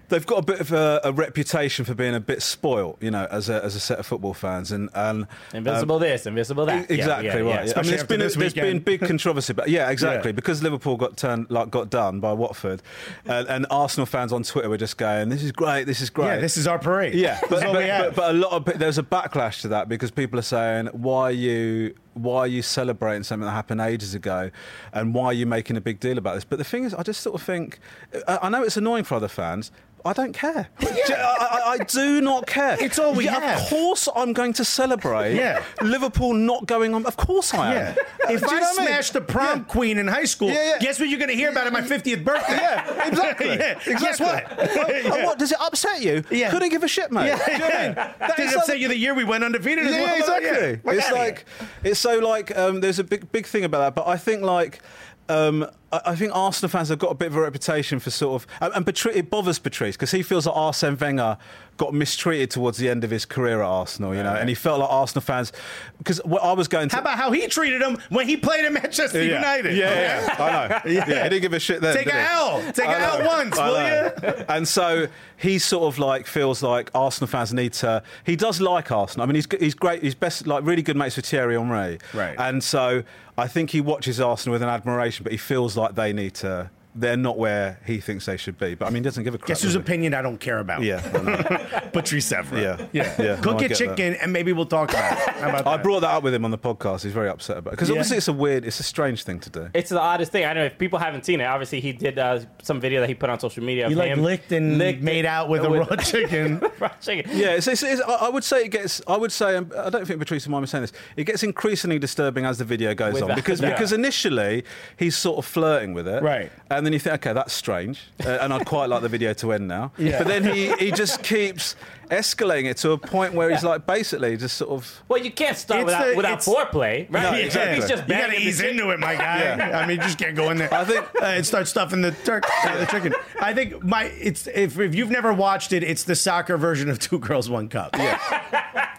They've 0.09 0.27
got 0.27 0.39
a 0.39 0.43
bit 0.43 0.61
of 0.61 0.73
a, 0.73 1.01
a 1.05 1.13
reputation 1.13 1.85
for 1.85 1.95
being 1.95 2.15
a 2.15 2.21
bit 2.21 2.43
spoilt, 2.43 3.03
you 3.03 3.11
know, 3.11 3.27
as 3.31 3.49
a, 3.49 3.63
as 3.65 3.75
a 3.75 3.81
set 3.81 3.99
of 3.99 4.07
football 4.07 4.35
fans, 4.35 4.73
and 4.73 4.89
and 4.95 5.27
Invincible 5.53 5.97
um, 5.97 6.03
this, 6.03 6.27
invincible 6.27 6.67
that. 6.67 6.91
Exactly 6.91 7.27
yeah, 7.27 7.37
yeah. 7.37 7.57
right. 7.57 7.77
I 7.77 7.83
mean, 7.83 7.91
there's 7.91 8.03
after 8.03 8.07
been 8.07 8.21
there's 8.21 8.55
been 8.55 8.79
big 8.81 9.01
controversy, 9.01 9.53
but 9.53 9.69
yeah, 9.69 9.91
exactly 9.97 10.31
Yeah. 10.31 10.37
because 10.37 10.63
Liverpool 10.63 10.97
got 10.97 11.17
turned 11.17 11.51
like 11.51 11.71
got 11.71 11.91
done 11.91 12.21
by 12.21 12.33
Watford, 12.33 12.83
and, 13.25 13.49
and 13.49 13.67
Arsenal 13.71 14.07
fans 14.07 14.33
on 14.33 14.43
Twitter 14.43 14.69
were 14.69 14.77
just 14.77 14.97
going, 14.97 15.29
"This 15.29 15.43
is 15.43 15.53
great, 15.53 15.85
this 15.85 16.01
is 16.01 16.11
great." 16.11 16.27
Yeah, 16.27 16.37
this 16.39 16.57
is 16.57 16.67
our 16.67 16.79
parade. 16.79 17.15
Yeah, 17.15 17.39
but, 17.49 17.63
but, 17.63 17.73
but, 17.73 18.15
but 18.15 18.31
a 18.31 18.39
lot 18.39 18.53
of 18.53 18.79
there's 18.79 18.99
a 18.99 19.03
backlash 19.03 19.63
to 19.63 19.69
that 19.69 19.89
because 19.89 20.11
people 20.11 20.39
are 20.39 20.43
saying, 20.43 20.87
"Why 20.93 21.23
are 21.23 21.31
you 21.33 21.95
why 22.17 22.39
are 22.41 22.47
you 22.47 22.63
celebrating 22.63 23.23
something 23.23 23.45
that 23.47 23.53
happened 23.53 23.81
ages 23.81 24.15
ago, 24.15 24.51
and 24.93 25.15
why 25.15 25.27
are 25.27 25.33
you 25.35 25.47
making 25.47 25.77
a 25.77 25.81
big 25.81 26.01
deal 26.01 26.19
about 26.19 26.35
this?" 26.35 26.45
But 26.45 26.59
the 26.59 26.65
thing 26.65 26.85
is, 26.85 26.95
I 26.95 27.03
just 27.03 27.21
sort 27.21 27.35
of 27.41 27.43
think, 27.47 27.79
I, 28.27 28.39
I 28.43 28.49
know 28.49 28.63
it's 28.63 28.77
annoying 28.77 29.05
for 29.05 29.15
other 29.17 29.29
fans. 29.29 29.71
I 30.05 30.13
don't 30.13 30.33
care. 30.33 30.69
I, 30.81 30.85
I, 30.87 31.71
I 31.73 31.79
do 31.79 32.21
not 32.21 32.47
care. 32.47 32.77
It's 32.81 32.97
all 32.97 33.13
we 33.13 33.25
yeah, 33.25 33.41
have. 33.41 33.63
Of 33.63 33.69
course, 33.71 34.09
I'm 34.15 34.33
going 34.33 34.53
to 34.53 34.65
celebrate. 34.65 35.35
Yeah. 35.35 35.65
Liverpool 35.83 36.33
not 36.33 36.65
going 36.67 36.95
on. 36.95 37.05
Of 37.07 37.17
course, 37.17 37.53
I 37.53 37.75
am. 37.75 37.97
Yeah. 38.21 38.31
If 38.31 38.45
I 38.45 38.47
know 38.47 38.61
what 38.61 38.77
mean? 38.79 38.87
smashed 38.87 39.15
the 39.15 39.21
prom 39.21 39.59
Yeah. 39.59 39.65
queen 39.65 39.99
in 39.99 40.07
high 40.07 40.27
school, 40.27 40.49
Yeah, 40.49 40.75
yeah. 40.75 40.79
guess 40.79 41.01
what 41.01 41.09
you're 41.09 41.19
going 41.19 41.31
to 41.31 41.35
hear 41.35 41.51
about 41.51 41.67
at 41.67 41.73
my 41.73 41.81
50th 41.81 42.23
birthday? 42.23 42.53
Yeah, 42.57 43.09
exactly. 43.09 43.49
yeah. 43.49 43.75
Guess 43.85 44.21
exactly. 44.21 45.11
what? 45.11 45.23
What 45.27 45.39
does 45.41 45.51
it 45.51 45.61
upset 45.61 46.01
you? 46.03 46.23
Yeah. 46.31 46.51
Couldn't 46.53 46.69
give 46.69 46.85
a 46.85 46.89
shit, 46.89 47.11
mate. 47.11 47.27
Yeah. 47.27 47.45
Do 47.45 47.53
you 47.53 47.59
know 47.59 47.67
I 47.67 47.87
mean? 47.87 47.95
Did 47.95 48.39
it 48.39 48.47
like- 48.47 48.57
upset 48.59 48.79
you 48.79 48.87
the 48.87 48.97
year 48.97 49.13
we 49.13 49.25
went 49.25 49.43
undefeated 49.43 49.87
as 49.87 49.93
yeah, 49.93 50.03
well? 50.03 50.17
exactly. 50.21 50.81
Yeah. 50.85 50.93
It's 50.93 51.11
like 51.11 51.45
it's 51.83 51.99
so 52.07 52.19
like 52.21 52.57
um, 52.57 52.81
there's 52.81 53.01
a 53.01 53.05
big 53.05 53.33
big 53.33 53.47
thing 53.47 53.65
about 53.65 53.81
that, 53.81 53.95
but 53.95 54.07
I 54.09 54.17
think 54.17 54.43
like. 54.43 54.81
Um, 55.29 55.67
I 56.05 56.17
think 56.17 56.35
Arsenal 56.35 56.69
fans 56.69 56.89
have 56.89 56.99
got 56.99 57.11
a 57.11 57.15
bit 57.15 57.29
of 57.29 57.37
a 57.37 57.41
reputation 57.41 57.99
for 57.99 58.11
sort 58.11 58.43
of, 58.43 58.49
and, 58.61 58.75
and 58.75 58.87
Patri- 58.87 59.15
it 59.15 59.31
bothers 59.31 59.59
Patrice 59.59 59.97
because 59.97 60.11
he 60.11 60.23
feels 60.23 60.45
that 60.45 60.53
Arsene 60.53 60.97
Wenger 60.97 61.39
got 61.77 61.95
mistreated 61.95 62.51
towards 62.51 62.79
the 62.79 62.89
end 62.89 63.05
of 63.05 63.11
his 63.11 63.25
career 63.25 63.63
at 63.63 63.67
Arsenal, 63.67 64.15
you 64.15 64.23
know, 64.23 64.35
and 64.35 64.49
he 64.49 64.55
felt 64.55 64.81
like 64.81 64.91
Arsenal 64.91 65.21
fans 65.21 65.53
because 65.99 66.19
what 66.25 66.43
I 66.43 66.53
was 66.53 66.69
going 66.69 66.89
to. 66.89 66.97
How 66.97 67.03
about 67.03 67.19
how 67.19 67.33
he 67.33 67.47
treated 67.49 67.83
him 67.83 67.99
when 68.09 68.27
he 68.27 68.37
played 68.37 68.65
at 68.65 68.73
Manchester 68.73 69.23
yeah. 69.23 69.37
United? 69.37 69.77
Yeah, 69.77 69.91
yeah, 69.91 70.35
I 70.39 70.69
know. 70.69 70.97
Yeah. 70.97 71.05
he 71.05 71.29
didn't 71.31 71.43
give 71.43 71.53
a 71.53 71.61
shit 71.61 71.81
then. 71.81 71.95
Take 71.95 72.07
a? 72.07 72.15
L. 72.15 72.73
Take 72.73 72.89
a 72.89 72.99
L 72.99 73.27
once, 73.27 73.57
will 73.57 73.83
you? 73.83 74.45
And 74.49 74.67
so 74.67 75.09
he 75.37 75.59
sort 75.59 75.93
of 75.93 75.99
like 75.99 76.27
feels 76.27 76.63
like 76.63 76.91
Arsenal 76.95 77.27
fans 77.27 77.53
need 77.53 77.73
to. 77.75 78.03
He 78.25 78.37
does 78.37 78.61
like 78.61 78.91
Arsenal. 78.91 79.25
I 79.25 79.27
mean, 79.27 79.35
he's 79.35 79.49
he's 79.61 79.75
great. 79.75 80.03
He's 80.03 80.15
best 80.15 80.47
like 80.47 80.65
really 80.65 80.83
good 80.83 80.97
mates 80.97 81.17
with 81.17 81.27
Thierry 81.27 81.59
Henry. 81.59 81.99
Right. 82.15 82.37
And 82.39 82.63
so 82.63 83.03
I 83.39 83.49
think 83.49 83.71
he 83.71 83.81
watches 83.81 84.19
Arsenal 84.19 84.55
with 84.55 84.63
an 84.63 84.69
admiration, 84.69 85.23
but 85.23 85.33
he 85.33 85.39
feels 85.39 85.77
like 85.77 85.86
they 85.95 86.13
need 86.13 86.35
to. 86.37 86.71
They're 86.99 87.17
not 87.17 87.39
where 87.39 87.81
he 87.87 88.01
thinks 88.01 88.27
they 88.27 88.37
should 88.37 88.59
be. 88.59 88.75
But 88.75 88.87
I 88.87 88.89
mean, 88.91 89.03
he 89.03 89.09
doesn't 89.09 89.25
give 89.25 89.35
a 89.35 89.39
crap. 89.39 89.49
Guess 89.49 89.63
whose 89.63 89.75
does 89.75 89.75
he? 89.75 89.81
opinion 89.81 90.15
I 90.15 90.23
don't 90.23 90.39
care 90.39 90.59
about? 90.59 90.83
Yeah, 90.83 91.03
I 91.15 91.23
know. 91.83 91.91
Patrice 91.93 92.33
Evra. 92.33 92.61
Yeah. 92.63 92.87
yeah, 92.93 93.23
Yeah, 93.23 93.37
Cook 93.37 93.55
no, 93.55 93.61
your 93.61 93.69
get 93.69 93.79
chicken, 93.79 94.15
and 94.15 94.33
maybe 94.33 94.53
we'll 94.53 94.67
talk 94.67 94.91
about 94.91 95.13
it. 95.13 95.19
How 95.35 95.49
about 95.51 95.67
I 95.67 95.77
that? 95.77 95.83
brought 95.83 96.01
that 96.01 96.11
up 96.11 96.23
with 96.23 96.35
him 96.35 96.45
on 96.45 96.51
the 96.51 96.59
podcast. 96.59 97.03
He's 97.03 97.13
very 97.13 97.29
upset 97.29 97.59
about 97.59 97.73
it 97.73 97.77
because 97.77 97.89
Yeah. 97.89 97.95
obviously 97.95 98.17
it's 98.17 98.29
a 98.29 98.33
weird, 98.33 98.65
it's 98.65 98.81
a 98.81 98.83
strange 98.83 99.23
thing 99.25 99.41
to 99.41 99.51
do. 99.51 99.69
It's 99.75 99.91
the 99.91 100.01
oddest 100.01 100.33
thing. 100.33 100.45
I 100.45 100.49
don't 100.55 100.63
know 100.63 100.67
if 100.67 100.79
people 100.79 100.99
haven't 100.99 101.25
seen 101.25 101.41
it. 101.41 101.45
Obviously, 101.45 101.81
he 101.81 101.93
did 101.93 102.19
uh, 102.19 102.41
some 102.63 102.81
video 102.81 103.01
that 103.01 103.09
he 103.09 103.15
put 103.15 103.31
on 103.31 103.39
social 103.41 103.63
media. 103.63 103.85
Of 103.87 103.91
You 103.93 103.97
like 103.97 104.17
licked 104.17 104.53
and 104.53 104.79
licked 104.79 105.03
made 105.03 105.21
it 105.21 105.27
out 105.27 105.49
with 105.49 105.65
a 105.65 105.71
raw 105.71 105.97
chicken. 106.03 106.61
raw 106.79 106.89
chicken. 107.01 107.31
Yeah, 107.37 107.51
it's, 107.53 107.67
it's, 107.67 107.83
it's, 107.83 108.01
I 108.03 108.27
I 108.27 108.29
would 108.29 108.45
say 108.45 108.65
it 108.65 108.69
gets. 108.69 109.03
I 109.07 109.17
would 109.17 109.33
say 109.33 109.57
um, 109.57 109.71
I 109.79 109.91
don't 109.91 110.07
think 110.07 110.19
Patrice 110.19 110.47
will 110.47 110.53
mind 110.53 110.63
me 110.63 110.67
saying 110.69 110.83
this. 110.83 110.93
It 111.17 111.25
gets 111.25 111.43
increasingly 111.43 111.99
disturbing 111.99 112.45
as 112.45 112.59
the 112.59 112.65
video 112.65 112.95
goes 112.95 113.15
With 113.15 113.23
on 113.25 113.29
that- 113.31 113.37
because 113.37 113.61
yeah. 113.61 113.71
because 113.71 113.93
initially 113.93 114.65
he's 114.97 115.17
sort 115.17 115.39
of 115.39 115.45
flirting 115.45 115.93
with 115.95 116.09
it, 116.09 116.23
Right. 116.23 116.51
And 116.71 116.86
then 116.87 116.93
you 116.93 116.99
think, 116.99 117.15
okay, 117.17 117.33
that's 117.33 117.53
strange, 117.53 118.01
uh, 118.25 118.39
and 118.41 118.53
I'd 118.53 118.65
quite 118.67 118.89
like 118.89 119.03
the 119.03 119.09
video 119.09 119.33
to 119.35 119.53
end 119.53 119.69
now. 119.69 119.93
Yeah. 119.99 120.19
But 120.19 120.29
then 120.29 120.45
he 120.45 120.73
he 120.77 120.91
just 120.91 121.23
keeps 121.23 121.77
escalating 122.09 122.71
it 122.71 122.77
to 122.79 122.93
a 122.93 122.99
point 122.99 123.35
where 123.35 123.51
he's 123.51 123.65
like 123.65 123.87
basically 123.87 124.37
just 124.37 124.57
sort 124.57 124.71
of. 124.71 125.03
Well, 125.09 125.23
you 125.23 125.31
can't 125.31 125.57
start 125.57 125.81
It's 125.81 125.87
without, 125.87 126.07
the- 126.11 126.17
without 126.17 126.33
it's- 126.47 126.49
foreplay, 126.49 127.07
right? 127.11 127.23
No, 127.23 127.33
If 127.39 127.47
exactly. 127.47 127.75
He's 127.77 127.89
just 127.89 128.03
You 128.09 128.09
gotta 128.15 128.27
banging 128.29 128.41
the 128.43 128.49
ease 128.49 128.59
chicken. 128.59 128.71
into 128.79 128.91
it, 128.91 128.99
my 129.01 129.15
guy. 129.15 129.39
Yeah. 129.43 129.79
I 129.79 129.87
mean, 129.87 129.97
you 129.99 130.03
just 130.03 130.19
can't 130.19 130.37
go 130.37 130.51
in 130.51 130.59
there. 130.59 130.73
I 130.73 130.85
think- 130.85 131.05
uh, 131.23 131.25
and 131.27 131.47
start 131.47 131.69
stuffing 131.69 132.01
the 132.03 132.13
turk, 132.13 132.45
uh, 132.65 132.79
the 132.79 132.87
chicken. 132.87 133.15
I 133.41 133.53
think 133.55 133.83
my 133.83 134.05
it's 134.05 134.47
if, 134.49 134.79
if 134.79 134.95
you've 134.95 135.11
never 135.11 135.33
watched 135.33 135.73
it, 135.73 135.83
it's 135.83 136.05
the 136.05 136.15
soccer 136.15 136.57
version 136.57 136.89
of 136.89 136.99
Two 136.99 137.19
Girls 137.19 137.49
One 137.51 137.69
Cup. 137.69 137.91
Yeah, 137.97 138.19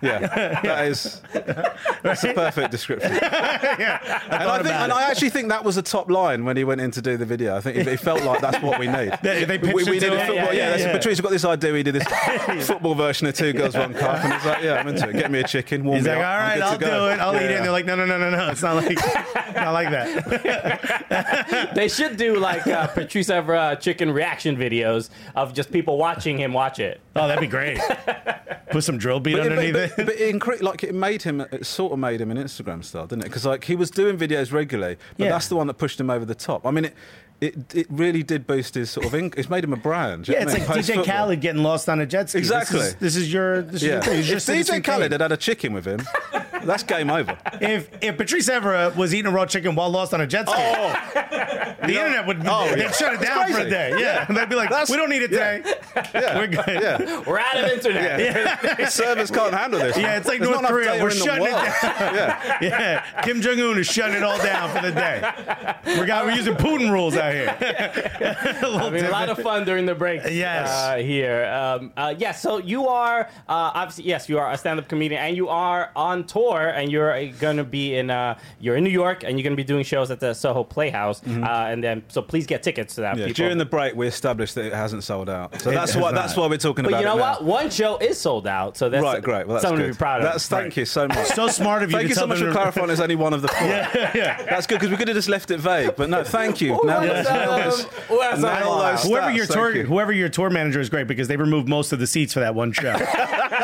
yeah, 0.01 0.19
that 0.63 0.85
is 0.87 1.21
that's 2.03 2.23
a 2.23 2.33
perfect 2.33 2.71
description. 2.71 3.11
yeah. 3.13 3.99
I 4.03 4.25
And 4.25 4.33
I, 4.33 4.43
thought 4.45 4.55
think, 4.57 4.67
about 4.67 4.83
and 4.83 4.91
it. 4.91 4.95
I 4.95 5.09
actually 5.09 5.29
think 5.31 5.49
that 5.49 5.63
was 5.63 5.77
a 5.77 5.81
top 5.81 6.09
line 6.09 6.45
when 6.45 6.55
he 6.57 6.63
went 6.63 6.81
in 6.81 6.91
to 6.91 7.01
do 7.01 7.17
the 7.17 7.25
video. 7.25 7.55
I 7.55 7.61
think 7.61 7.77
it, 7.77 7.87
it 7.87 7.99
felt 7.99 8.23
like 8.23 8.41
that's 8.41 8.61
what 8.61 8.79
we 8.79 8.87
need. 8.87 9.17
They- 9.23 9.45
they 9.45 9.57
we, 9.57 9.71
pitched 9.73 9.75
we 9.75 9.81
it 9.81 9.85
to 9.85 9.91
need 9.91 10.03
a 10.03 10.19
him. 10.19 10.27
football. 10.27 10.35
Yeah, 10.35 10.43
Yeah, 10.45 10.51
yeah, 10.53 10.69
that's- 10.69 10.81
yeah. 10.81 10.91
Patrice, 10.93 11.21
got 11.21 11.31
this 11.31 11.45
idea. 11.45 11.73
We 11.73 11.83
did 11.83 11.95
this 11.95 12.67
football 12.67 12.95
version 12.97 13.27
of 13.27 13.33
Two 13.35 13.53
Girls 13.53 13.75
One 13.75 13.93
Cup, 13.93 14.23
and 14.23 14.33
he's 14.33 14.45
like, 14.45 14.63
"Yeah, 14.63 14.73
I'm 14.75 14.87
into 14.87 15.07
it. 15.09 15.13
Get 15.13 15.31
me 15.31 15.39
a 15.39 15.47
chicken, 15.47 15.83
warm 15.85 15.97
He's 15.97 16.05
me 16.05 16.11
like, 16.11 16.17
all 16.19 16.23
up. 16.25 16.29
I'm 16.31 16.39
right, 16.41 16.55
good 16.55 16.63
I'll 16.63 16.77
do 16.77 16.85
go." 16.85 17.09
it. 17.09 17.19
I'll 17.19 17.33
Yeah, 17.33 17.39
eat 17.39 17.43
it. 17.45 17.49
yeah. 17.51 17.55
And 17.57 17.65
they're 17.65 17.71
like, 17.71 17.85
no, 17.85 17.95
no, 17.95 18.05
no, 18.05 18.17
no, 18.17 18.29
no. 18.29 18.49
It's 18.49 18.61
not 18.61 18.75
like, 18.75 18.97
not 19.55 19.71
like 19.71 19.89
that. 19.91 21.71
They 21.75 21.87
should 21.87 22.17
do 22.17 22.37
like 22.37 22.65
uh, 22.67 22.87
Patrice 22.87 23.29
Evra 23.29 23.79
chicken 23.79 24.11
reaction 24.11 24.57
videos 24.57 25.09
of 25.35 25.53
just 25.53 25.71
people 25.71 25.97
watching 25.97 26.37
him 26.37 26.53
watch 26.53 26.79
it. 26.79 26.99
Oh, 27.15 27.27
that'd 27.27 27.41
be 27.41 27.47
great. 27.47 27.79
Put 28.71 28.83
some 28.83 28.97
drill 28.97 29.19
beat 29.19 29.37
But, 29.37 29.45
it- 29.45 29.51
underneath 29.51 29.73
but, 29.73 29.81
it. 29.83 29.93
but, 29.95 30.05
but 30.07 30.15
it 30.15 30.35
incre- 30.35 30.61
like 30.61 30.83
it 30.83 30.93
made 30.95 31.21
him, 31.23 31.41
it 31.41 31.65
sort 31.65 31.93
of 31.93 31.99
made 31.99 32.19
him 32.21 32.31
an 32.31 32.37
Instagram 32.37 32.83
star, 32.83 33.07
didn't 33.07 33.23
it? 33.23 33.25
Because 33.25 33.45
like 33.45 33.63
he 33.63 33.75
was 33.75 33.89
doing 33.91 34.17
videos 34.17 34.51
regularly, 34.51 34.97
but 35.17 35.25
Yeah. 35.25 35.31
that's 35.31 35.47
the 35.47 35.55
one 35.55 35.67
that 35.67 35.75
pushed 35.75 35.99
him 35.99 36.09
over 36.09 36.25
the 36.25 36.35
top. 36.35 36.65
I 36.65 36.71
mean, 36.71 36.85
it 36.85 36.93
it, 37.39 37.75
it 37.75 37.85
really 37.91 38.23
did 38.23 38.47
boost 38.47 38.73
his 38.73 38.89
sort 38.89 39.05
of. 39.05 39.11
Inc- 39.11 39.37
it's 39.37 39.47
made 39.49 39.63
him 39.63 39.71
a 39.71 39.77
brand. 39.77 40.27
yeah, 40.27 40.37
it's 40.41 40.53
what 40.53 40.55
I 40.55 40.65
like 40.65 40.69
mean? 40.69 40.69
DJ 40.69 40.75
Post-football. 40.95 41.05
Khaled 41.05 41.41
getting 41.41 41.61
lost 41.61 41.87
on 41.87 41.99
a 42.01 42.05
jet 42.07 42.29
ski. 42.29 42.39
Exactly. 42.39 42.86
This 42.93 42.93
is, 42.93 42.99
this 42.99 43.15
is 43.17 43.33
your. 43.33 43.61
This 43.61 43.75
is 43.75 43.83
your 43.83 43.95
Yeah. 43.95 44.01
thing. 44.01 44.17
It's 44.19 44.27
If 44.27 44.31
your 44.31 44.39
Citizen 44.39 44.81
DJ 44.81 44.83
Khaled 44.85 45.11
had 45.11 45.21
had 45.21 45.31
a 45.31 45.37
chicken 45.37 45.73
with 45.73 45.85
him, 45.85 45.99
that's 46.63 46.83
game 46.83 47.09
over. 47.09 47.37
If 47.61 47.89
if 48.01 48.17
Patrice 48.17 48.49
Evra 48.49 48.95
was 48.95 49.13
eating 49.13 49.31
a 49.31 49.33
raw 49.35 49.45
chicken 49.45 49.75
while 49.75 49.89
lost 49.89 50.13
on 50.13 50.21
a 50.21 50.27
jet 50.27 50.47
ski, 50.49 50.61
the 50.61 51.93
internet 51.93 52.25
would 52.27 52.45
Oh, 52.47 52.69
they'd 52.69 52.79
yeah. 52.79 52.91
shut 52.91 53.13
it 53.13 53.21
down 53.21 53.45
for 53.47 53.51
a 53.51 53.53
crazy. 53.55 53.69
day. 53.69 53.89
Yeah, 53.91 53.97
Yeah. 53.99 54.25
they'd 54.35 54.49
be 54.49 54.55
like, 54.55 54.69
That's- 54.69 54.89
we 54.89 54.97
don't 54.97 55.09
need 55.09 55.21
it 55.23 55.31
yeah. 55.31 55.57
today. 55.57 55.73
Yeah. 56.13 56.37
We're 56.37 56.47
good. 56.47 56.65
Yeah. 56.67 57.23
We're 57.27 57.39
out 57.39 57.57
of 57.57 57.69
internet. 57.71 58.19
Yeah. 58.19 58.87
Servers 58.89 59.31
can't 59.31 59.53
handle 59.53 59.79
this. 59.79 59.97
Yeah, 59.97 60.17
it's 60.17 60.27
like 60.27 60.39
There's 60.39 60.49
North 60.51 60.61
not 60.61 60.71
enough 60.71 60.71
Korea. 60.71 60.91
data 60.93 61.03
We're 61.03 61.09
in 61.11 61.17
the 61.19 61.23
shutting 61.25 61.45
it 61.45 61.51
world. 61.51 61.65
down. 61.65 62.13
Yeah. 62.17 62.57
Yeah, 62.61 63.21
Kim 63.23 63.41
Jong 63.41 63.59
Un 63.59 63.77
is 63.77 63.87
shutting 63.87 64.15
it 64.15 64.23
all 64.23 64.37
down 64.37 64.69
for 64.75 64.81
the 64.81 64.91
day. 64.91 65.99
We 65.99 66.05
got 66.05 66.25
we're 66.25 66.31
using 66.31 66.55
Putin 66.55 66.91
rules 66.91 67.15
out 67.15 67.33
here. 67.33 67.47
a 67.59 68.67
I 68.67 68.89
mean, 68.89 69.05
a 69.05 69.09
lot 69.09 69.29
of 69.29 69.39
fun 69.39 69.65
during 69.65 69.85
the 69.85 69.95
break. 69.95 70.21
Yes. 70.29 70.69
Uh, 70.69 70.97
here. 70.97 71.45
Um, 71.45 71.91
uh, 71.97 72.13
yes. 72.17 72.41
So 72.41 72.57
you 72.59 72.87
are 72.87 73.21
uh, 73.47 73.71
obviously 73.73 74.05
yes, 74.05 74.29
you 74.29 74.37
are 74.39 74.51
a 74.51 74.57
stand-up 74.57 74.87
comedian, 74.87 75.21
and 75.21 75.35
you 75.35 75.49
are 75.49 75.91
on 75.95 76.23
tour, 76.25 76.46
and 76.55 76.91
you're 76.91 77.27
going 77.39 77.57
to 77.57 77.63
be 77.63 77.95
in 77.95 78.09
uh, 78.09 78.37
you're 78.59 78.75
in 78.75 78.83
New 78.83 78.89
York, 78.89 79.23
and 79.23 79.37
you're 79.37 79.43
going 79.43 79.53
to 79.53 79.57
be 79.57 79.63
doing 79.63 79.83
shows 79.83 80.11
at 80.11 80.19
the 80.19 80.33
Soho 80.33 80.63
Playhouse, 80.63 81.21
uh, 81.25 81.29
and 81.69 81.83
then 81.83 82.03
so 82.07 82.21
please 82.21 82.45
get 82.47 82.63
tickets 82.63 82.95
to 82.95 83.01
that. 83.01 83.15
Mm-hmm. 83.15 83.27
Yeah, 83.27 83.33
during 83.33 83.57
the 83.57 83.65
break, 83.65 83.95
we 83.95 84.07
established 84.07 84.55
that 84.55 84.65
it 84.65 84.73
hasn't 84.73 85.03
sold 85.03 85.29
out, 85.29 85.59
so 85.61 85.69
It 85.69 85.73
that's 85.73 85.93
has 85.93 86.01
why 86.01 86.11
that's 86.11 86.35
why 86.35 86.47
we're 86.47 86.57
talking 86.57 86.83
but 86.83 86.89
about 86.89 86.97
But 86.97 86.99
you 86.99 87.05
know 87.05 87.15
it 87.15 87.17
now. 87.19 87.33
what? 87.33 87.43
One 87.43 87.69
show 87.69 87.97
is 87.97 88.17
sold 88.19 88.47
out, 88.47 88.77
so 88.77 88.89
that's 88.89 89.03
right, 89.03 89.21
great. 89.21 89.47
Well, 89.47 89.55
that's 89.55 89.63
something 89.63 89.79
good. 89.85 89.93
to 89.93 89.93
be 89.93 89.97
proud 89.97 90.21
of. 90.21 90.31
That's 90.31 90.47
thank 90.47 90.77
you 90.77 90.85
so 90.85 91.07
much. 91.07 91.27
So 91.27 91.47
smart 91.47 91.83
of 91.83 91.91
you 91.91 91.97
Thank 91.97 92.05
to 92.07 92.09
you 92.09 92.15
tell 92.15 92.23
so 92.23 92.27
much 92.27 92.39
for 92.39 92.51
clarifying. 92.51 92.87
There's 92.87 92.99
only 92.99 93.15
one 93.15 93.33
of 93.33 93.41
the 93.41 93.47
four. 93.49 93.67
yeah, 93.67 94.11
yeah. 94.15 94.43
That's 94.43 94.67
good 94.67 94.75
because 94.75 94.89
we 94.89 94.97
could 94.97 95.07
have 95.07 95.15
just 95.17 95.29
left 95.29 95.51
it 95.51 95.59
vague. 95.59 95.95
But 95.95 96.09
no, 96.09 96.23
thank 96.23 96.61
you. 96.61 96.79
Now 96.87 97.01
Who 97.01 97.07
there's- 97.07 97.27
has, 97.27 97.47
now 97.47 97.57
there's- 97.57 97.81
who 98.07 98.21
has 98.21 98.39
now 98.41 98.47
that 98.49 98.63
all 98.63 98.79
those 98.81 99.03
Whoever 99.03 99.31
your 99.31 99.45
tour, 99.45 99.71
whoever 99.83 100.11
your 100.13 100.29
tour 100.29 100.49
manager 100.49 100.79
is 100.79 100.89
great 100.89 101.07
because 101.07 101.27
they 101.27 101.35
removed 101.37 101.67
most 101.67 101.91
of 101.91 101.99
the 101.99 102.07
seats 102.07 102.33
for 102.33 102.39
that 102.39 102.55
one 102.55 102.71
show, 102.71 102.95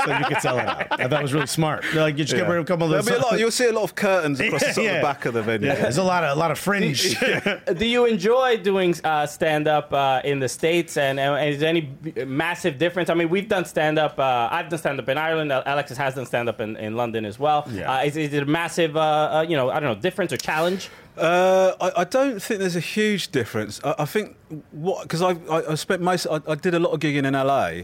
so 0.05 0.17
you 0.17 0.25
could 0.25 0.41
sell 0.41 0.57
it 0.59 0.65
out. 0.67 0.87
I 0.99 1.07
thought 1.07 1.19
it 1.19 1.23
was 1.23 1.33
really 1.33 1.47
smart. 1.47 1.83
They're 1.93 2.01
like, 2.01 2.17
you 2.17 2.23
just 2.25 2.35
get 2.35 2.47
rid 2.49 2.59
of 2.59 2.65
a 2.73 2.77
couple 2.77 2.93
of 2.93 3.05
There'll 3.05 3.19
be 3.21 3.25
a 3.25 3.29
lot. 3.29 3.39
You'll 3.39 3.51
see 3.51 3.67
a 3.67 3.71
lot 3.71 3.83
of 3.83 3.95
curtains 3.95 4.39
across 4.41 4.61
the, 4.65 4.73
sort 4.73 4.87
of 4.87 4.93
Yeah. 4.93 4.97
the 4.97 5.03
back 5.03 5.25
of 5.25 5.33
the 5.33 5.41
venue. 5.41 5.67
Yeah, 5.67 5.75
there's 5.75 5.97
a 5.97 6.03
lot 6.03 6.23
of 6.23 6.35
a 6.35 6.39
lot 6.39 6.51
of 6.51 6.59
fringe. 6.59 7.15
Do 7.77 7.85
you 7.85 8.05
enjoy 8.05 8.57
doing 8.57 8.95
uh, 9.03 9.25
stand 9.25 9.67
up 9.67 9.93
uh, 9.93 10.21
in 10.23 10.39
the 10.39 10.49
states? 10.49 10.97
And, 10.97 11.19
uh, 11.19 11.37
is 11.41 11.59
there 11.59 11.69
any 11.69 11.89
massive 12.25 12.77
difference? 12.77 13.09
I 13.09 13.13
mean, 13.13 13.29
we've 13.29 13.47
done 13.47 13.65
stand 13.65 13.99
up. 13.99 14.17
Uh, 14.19 14.49
I've 14.51 14.69
done 14.69 14.79
stand 14.79 14.99
up 14.99 15.09
in 15.09 15.17
Ireland. 15.17 15.51
Alexis 15.51 15.97
has 15.97 16.15
done 16.15 16.25
stand 16.25 16.49
up 16.49 16.59
in, 16.59 16.75
in 16.77 16.95
London 16.95 17.25
as 17.25 17.39
well. 17.39 17.67
Yeah. 17.71 17.91
Uh, 17.91 18.03
is, 18.03 18.17
is 18.17 18.33
it 18.33 18.43
a 18.43 18.45
massive, 18.45 18.97
uh, 18.97 18.99
uh, 18.99 19.45
you 19.47 19.55
know, 19.55 19.69
I 19.69 19.79
don't 19.79 19.95
know, 19.95 20.01
difference 20.01 20.33
or 20.33 20.37
challenge? 20.37 20.89
Uh, 21.17 21.73
I, 21.79 22.01
I 22.01 22.03
don't 22.05 22.41
think 22.41 22.59
there's 22.59 22.75
a 22.75 22.79
huge 22.79 23.31
difference. 23.31 23.79
I, 23.83 23.95
I 23.99 24.05
think 24.05 24.35
what 24.71 25.03
because 25.03 25.21
I, 25.21 25.31
I, 25.49 25.71
I 25.71 25.75
spent 25.75 26.01
most 26.01 26.25
I, 26.25 26.41
I 26.47 26.55
did 26.55 26.73
a 26.73 26.79
lot 26.79 26.89
of 26.91 26.99
gigging 26.99 27.25
in 27.25 27.33
LA, 27.33 27.83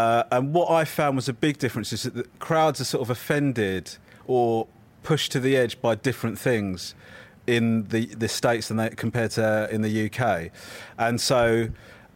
uh, 0.00 0.22
and 0.30 0.54
what 0.54 0.70
I 0.70 0.84
found 0.84 1.16
was 1.16 1.28
a 1.28 1.32
big 1.32 1.58
difference 1.58 1.92
is 1.92 2.04
that 2.04 2.14
the 2.14 2.24
crowds 2.38 2.80
are 2.80 2.84
sort 2.84 3.02
of 3.02 3.10
offended 3.10 3.96
or 4.30 4.68
pushed 5.02 5.32
to 5.32 5.40
the 5.40 5.56
edge 5.56 5.80
by 5.80 5.96
different 5.96 6.38
things 6.38 6.94
in 7.46 7.88
the 7.88 8.06
the 8.06 8.28
states 8.28 8.68
than 8.68 8.76
they 8.76 8.88
compared 8.90 9.32
to 9.32 9.68
in 9.70 9.82
the 9.82 10.06
UK, 10.06 10.50
and 10.98 11.20
so. 11.20 11.68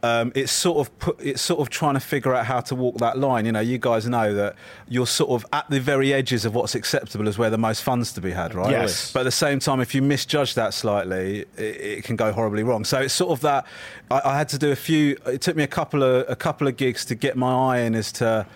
Um, 0.02 0.32
it's 0.34 0.52
sort 0.52 0.86
of 0.86 0.98
put, 0.98 1.18
it's 1.18 1.40
sort 1.40 1.60
of 1.60 1.70
trying 1.70 1.94
to 1.94 2.00
figure 2.00 2.34
out 2.34 2.44
how 2.44 2.60
to 2.60 2.74
walk 2.74 2.98
that 2.98 3.16
line. 3.16 3.46
You 3.46 3.52
know, 3.52 3.60
you 3.60 3.78
guys 3.78 4.06
know 4.06 4.34
that 4.34 4.54
you're 4.86 5.06
sort 5.06 5.30
of 5.30 5.46
at 5.50 5.70
the 5.70 5.80
very 5.80 6.12
edges 6.12 6.44
of 6.44 6.54
what's 6.54 6.74
acceptable 6.74 7.26
is 7.26 7.38
where 7.38 7.48
the 7.48 7.56
most 7.56 7.82
fun's 7.82 8.12
to 8.12 8.20
be 8.20 8.30
had, 8.30 8.54
right? 8.54 8.70
Yes. 8.70 9.10
But 9.10 9.20
at 9.20 9.22
the 9.22 9.30
same 9.30 9.60
time, 9.60 9.80
if 9.80 9.94
you 9.94 10.02
misjudge 10.02 10.56
that 10.56 10.74
slightly, 10.74 11.46
it, 11.56 11.62
it 11.62 12.04
can 12.04 12.16
go 12.16 12.32
horribly 12.32 12.62
wrong. 12.62 12.84
So 12.84 13.00
it's 13.00 13.14
sort 13.14 13.32
of 13.32 13.40
that. 13.40 13.66
I, 14.10 14.20
I 14.26 14.36
had 14.36 14.50
to 14.50 14.58
do 14.58 14.70
a 14.72 14.76
few. 14.76 15.16
It 15.24 15.40
took 15.40 15.56
me 15.56 15.62
a 15.62 15.68
couple 15.78 16.02
of 16.02 16.28
a 16.28 16.36
couple 16.36 16.68
of 16.68 16.76
gigs 16.76 17.06
to 17.06 17.14
get 17.14 17.34
my 17.38 17.54
eye 17.54 17.78
in 17.78 17.94
as 17.94 18.12
to 18.12 18.46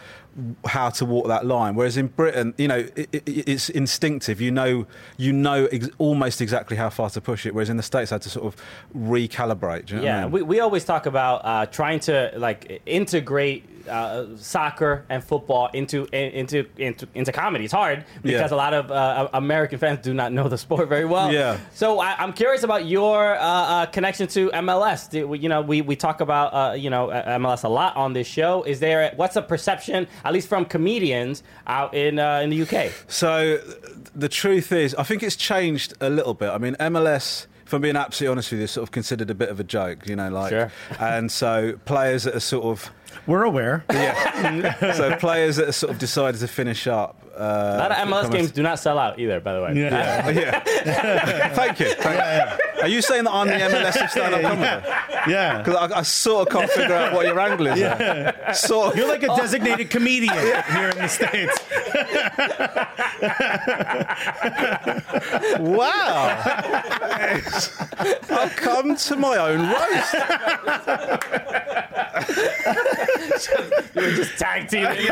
how 0.66 0.91
to 0.91 1.05
walk 1.05 1.26
that 1.28 1.47
line. 1.47 1.74
Whereas 1.74 1.97
in 1.97 2.09
Britain, 2.09 2.55
you 2.59 2.68
know, 2.68 2.86
it, 2.97 3.09
it, 3.12 3.22
it's 3.26 3.68
instinctive. 3.70 4.41
You 4.41 4.51
know, 4.51 4.86
you 5.16 5.32
know 5.32 5.66
ex- 5.66 5.89
almost 5.99 6.41
exactly 6.41 6.76
how 6.76 6.91
far 6.91 7.11
to 7.11 7.20
push 7.20 7.47
it. 7.47 7.55
Whereas 7.55 7.70
in 7.70 7.76
the 7.76 7.82
states, 7.82 8.12
I 8.12 8.16
had 8.16 8.22
to 8.22 8.30
sort 8.30 8.47
of 8.47 8.57
recalibrate. 8.97 9.91
You 9.91 9.97
know 9.97 10.03
what 10.03 10.09
I 10.11 10.14
Yeah, 10.16 10.22
mean? 10.22 10.30
we, 10.32 10.43
we 10.43 10.61
always 10.61 10.84
talk 10.84 11.07
about 11.07 11.41
uh, 11.45 11.66
trying 11.66 12.01
to 12.01 12.32
like 12.36 12.82
integrate 12.86 13.78
uh, 13.89 14.36
soccer 14.36 15.05
and 15.09 15.22
football 15.24 15.68
into 15.72 16.05
into 16.12 16.66
into 16.76 17.07
into 17.14 17.32
comedy. 17.32 17.64
It's 17.64 17.72
hard 17.72 18.05
because 18.22 18.51
Yeah. 18.51 18.57
a 18.57 18.59
lot 18.59 18.74
of 18.74 18.91
uh, 18.91 19.28
American 19.32 19.78
fans 19.78 20.01
do 20.03 20.14
not 20.14 20.32
know 20.32 20.49
the 20.49 20.59
sport 20.59 20.89
very 20.89 21.05
well. 21.05 21.32
Yeah. 21.32 21.59
So 21.74 21.99
I, 22.01 22.14
I'm 22.18 22.32
curious 22.32 22.62
about 22.62 22.86
your 22.86 23.34
uh, 23.34 23.41
uh, 23.43 23.86
connection 23.86 24.28
to 24.28 24.51
MLS. 24.51 25.11
Do, 25.11 25.26
we- 25.28 25.39
you 25.41 25.49
know, 25.49 25.61
we, 25.62 25.82
we 25.82 25.97
talk 25.97 26.20
about 26.20 26.55
uh, 26.55 26.74
you 26.74 26.91
know 26.91 27.11
uh, 27.11 27.39
MLS 27.39 27.64
a 27.64 27.68
lot 27.68 27.97
on 27.97 28.12
this 28.12 28.26
show. 28.28 28.62
Is 28.62 28.78
there 28.80 29.12
what's 29.16 29.36
a 29.36 29.43
perception, 29.43 30.07
at 30.24 30.32
least 30.32 30.49
from 30.49 30.64
comedians 30.64 31.43
out 31.66 31.95
in 31.95 32.18
uh, 32.18 32.41
in 32.45 32.51
the 32.51 32.62
UK? 32.62 32.93
So 33.09 33.59
the 34.14 34.28
truth 34.28 34.70
is, 34.72 34.95
I 34.95 35.03
think 35.03 35.22
it's 35.22 35.36
changed 35.36 35.95
a 36.01 36.09
little 36.11 36.34
bit. 36.34 36.51
I 36.51 36.59
mean, 36.59 36.76
MLS. 36.78 37.47
If 37.68 37.74
I'm 37.74 37.82
being 37.82 37.96
absolutely 37.96 38.32
honest 38.32 38.50
with 38.50 38.60
you, 38.62 38.66
sort 38.66 38.82
of 38.84 38.92
considered 38.92 39.28
a 39.28 39.34
bit 39.34 39.50
of 39.50 39.60
a 39.60 39.64
joke, 39.64 40.06
you 40.08 40.16
know, 40.16 40.30
like, 40.30 40.48
Sure. 40.48 40.72
and 40.98 41.30
so 41.30 41.74
players 41.84 42.22
that 42.24 42.34
are 42.34 42.40
sort 42.40 42.64
of, 42.64 42.90
We're 43.26 43.42
aware. 43.42 43.84
yeah, 43.92 44.92
so 44.94 45.14
players 45.16 45.56
that 45.56 45.68
are 45.68 45.72
sort 45.72 45.92
of 45.92 45.98
decided 45.98 46.40
to 46.40 46.48
finish 46.48 46.86
up. 46.86 47.22
Uh, 47.36 47.42
A 47.42 47.76
lot 47.78 47.92
of 47.92 48.08
MLS 48.08 48.22
come 48.22 48.30
games 48.30 48.52
do 48.52 48.62
not 48.62 48.78
sell 48.78 48.98
out 48.98 49.18
either, 49.18 49.38
by 49.40 49.52
the 49.52 49.60
way. 49.60 49.74
Yeah. 49.74 50.28
yeah. 50.30 51.48
Thank 51.54 51.78
you. 51.80 51.92
Thank 51.92 52.60
you. 52.62 52.67
Are 52.83 52.89
you 52.89 53.03
saying 53.03 53.24
that 53.24 53.33
I'm 53.33 53.49
the 53.49 53.55
MLS 53.55 54.03
of 54.03 54.11
stand-up 54.11 54.43
comedy? 54.43 54.87
Yeah. 55.31 55.59
Because 55.59 55.74
I, 55.93 55.99
I 55.99 56.03
sort 56.03 56.47
of 56.49 56.53
can't 56.53 56.70
figure 56.70 56.95
out 56.95 57.12
what 57.12 57.26
your 57.26 57.39
angle 57.39 57.66
is. 57.66 58.59
Sort 58.61 58.93
of. 58.93 58.97
You're 58.99 59.09
like 59.09 59.22
a 59.22 59.29
designated 59.37 59.91
comedian 59.91 60.35
here 60.72 60.89
in 60.91 60.99
the 60.99 61.09
States. 61.09 61.59
wow. 65.59 66.43
I've 68.31 68.57
come 68.57 68.97
to 68.97 69.16
my 69.16 69.37
own 69.37 69.61
roast. 69.70 70.14
You 73.95 74.03
were 74.03 74.12
just 74.12 74.39
tag 74.39 74.68
teaming. 74.68 75.11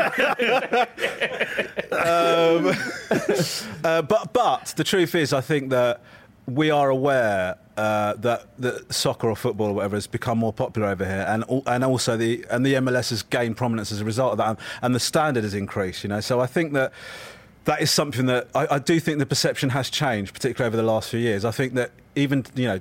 um, 1.91 2.73
uh, 3.83 4.01
but 4.01 4.33
but 4.33 4.73
the 4.75 4.83
truth 4.83 5.15
is, 5.15 5.33
I 5.33 5.41
think 5.41 5.69
that 5.71 6.01
we 6.47 6.71
are 6.71 6.89
aware 6.89 7.57
uh, 7.75 8.13
that, 8.15 8.47
that 8.57 8.91
soccer 8.91 9.29
or 9.29 9.35
football 9.35 9.67
or 9.67 9.73
whatever 9.73 9.95
has 9.95 10.07
become 10.07 10.37
more 10.37 10.53
popular 10.53 10.87
over 10.87 11.05
here, 11.05 11.25
and 11.27 11.43
and 11.67 11.83
also 11.83 12.17
the 12.17 12.45
and 12.49 12.65
the 12.65 12.73
MLS 12.75 13.11
has 13.11 13.21
gained 13.21 13.57
prominence 13.57 13.91
as 13.91 14.01
a 14.01 14.05
result 14.05 14.31
of 14.31 14.37
that, 14.39 14.49
and, 14.49 14.57
and 14.81 14.95
the 14.95 14.99
standard 14.99 15.43
has 15.43 15.53
increased. 15.53 16.03
You 16.03 16.09
know, 16.09 16.21
so 16.21 16.39
I 16.39 16.47
think 16.47 16.73
that. 16.73 16.91
That 17.65 17.81
is 17.81 17.91
something 17.91 18.27
that 18.27 18.47
I, 18.55 18.75
I 18.75 18.79
do 18.79 18.97
think 18.97 19.19
the 19.19 19.25
perception 19.25 19.71
has 19.71 19.89
changed, 19.89 20.33
particularly 20.33 20.69
over 20.69 20.77
the 20.77 20.89
last 20.89 21.09
few 21.09 21.19
years. 21.19 21.43
I 21.43 21.51
think 21.51 21.73
that 21.73 21.91
even 22.15 22.45
you 22.55 22.63
know, 22.63 22.79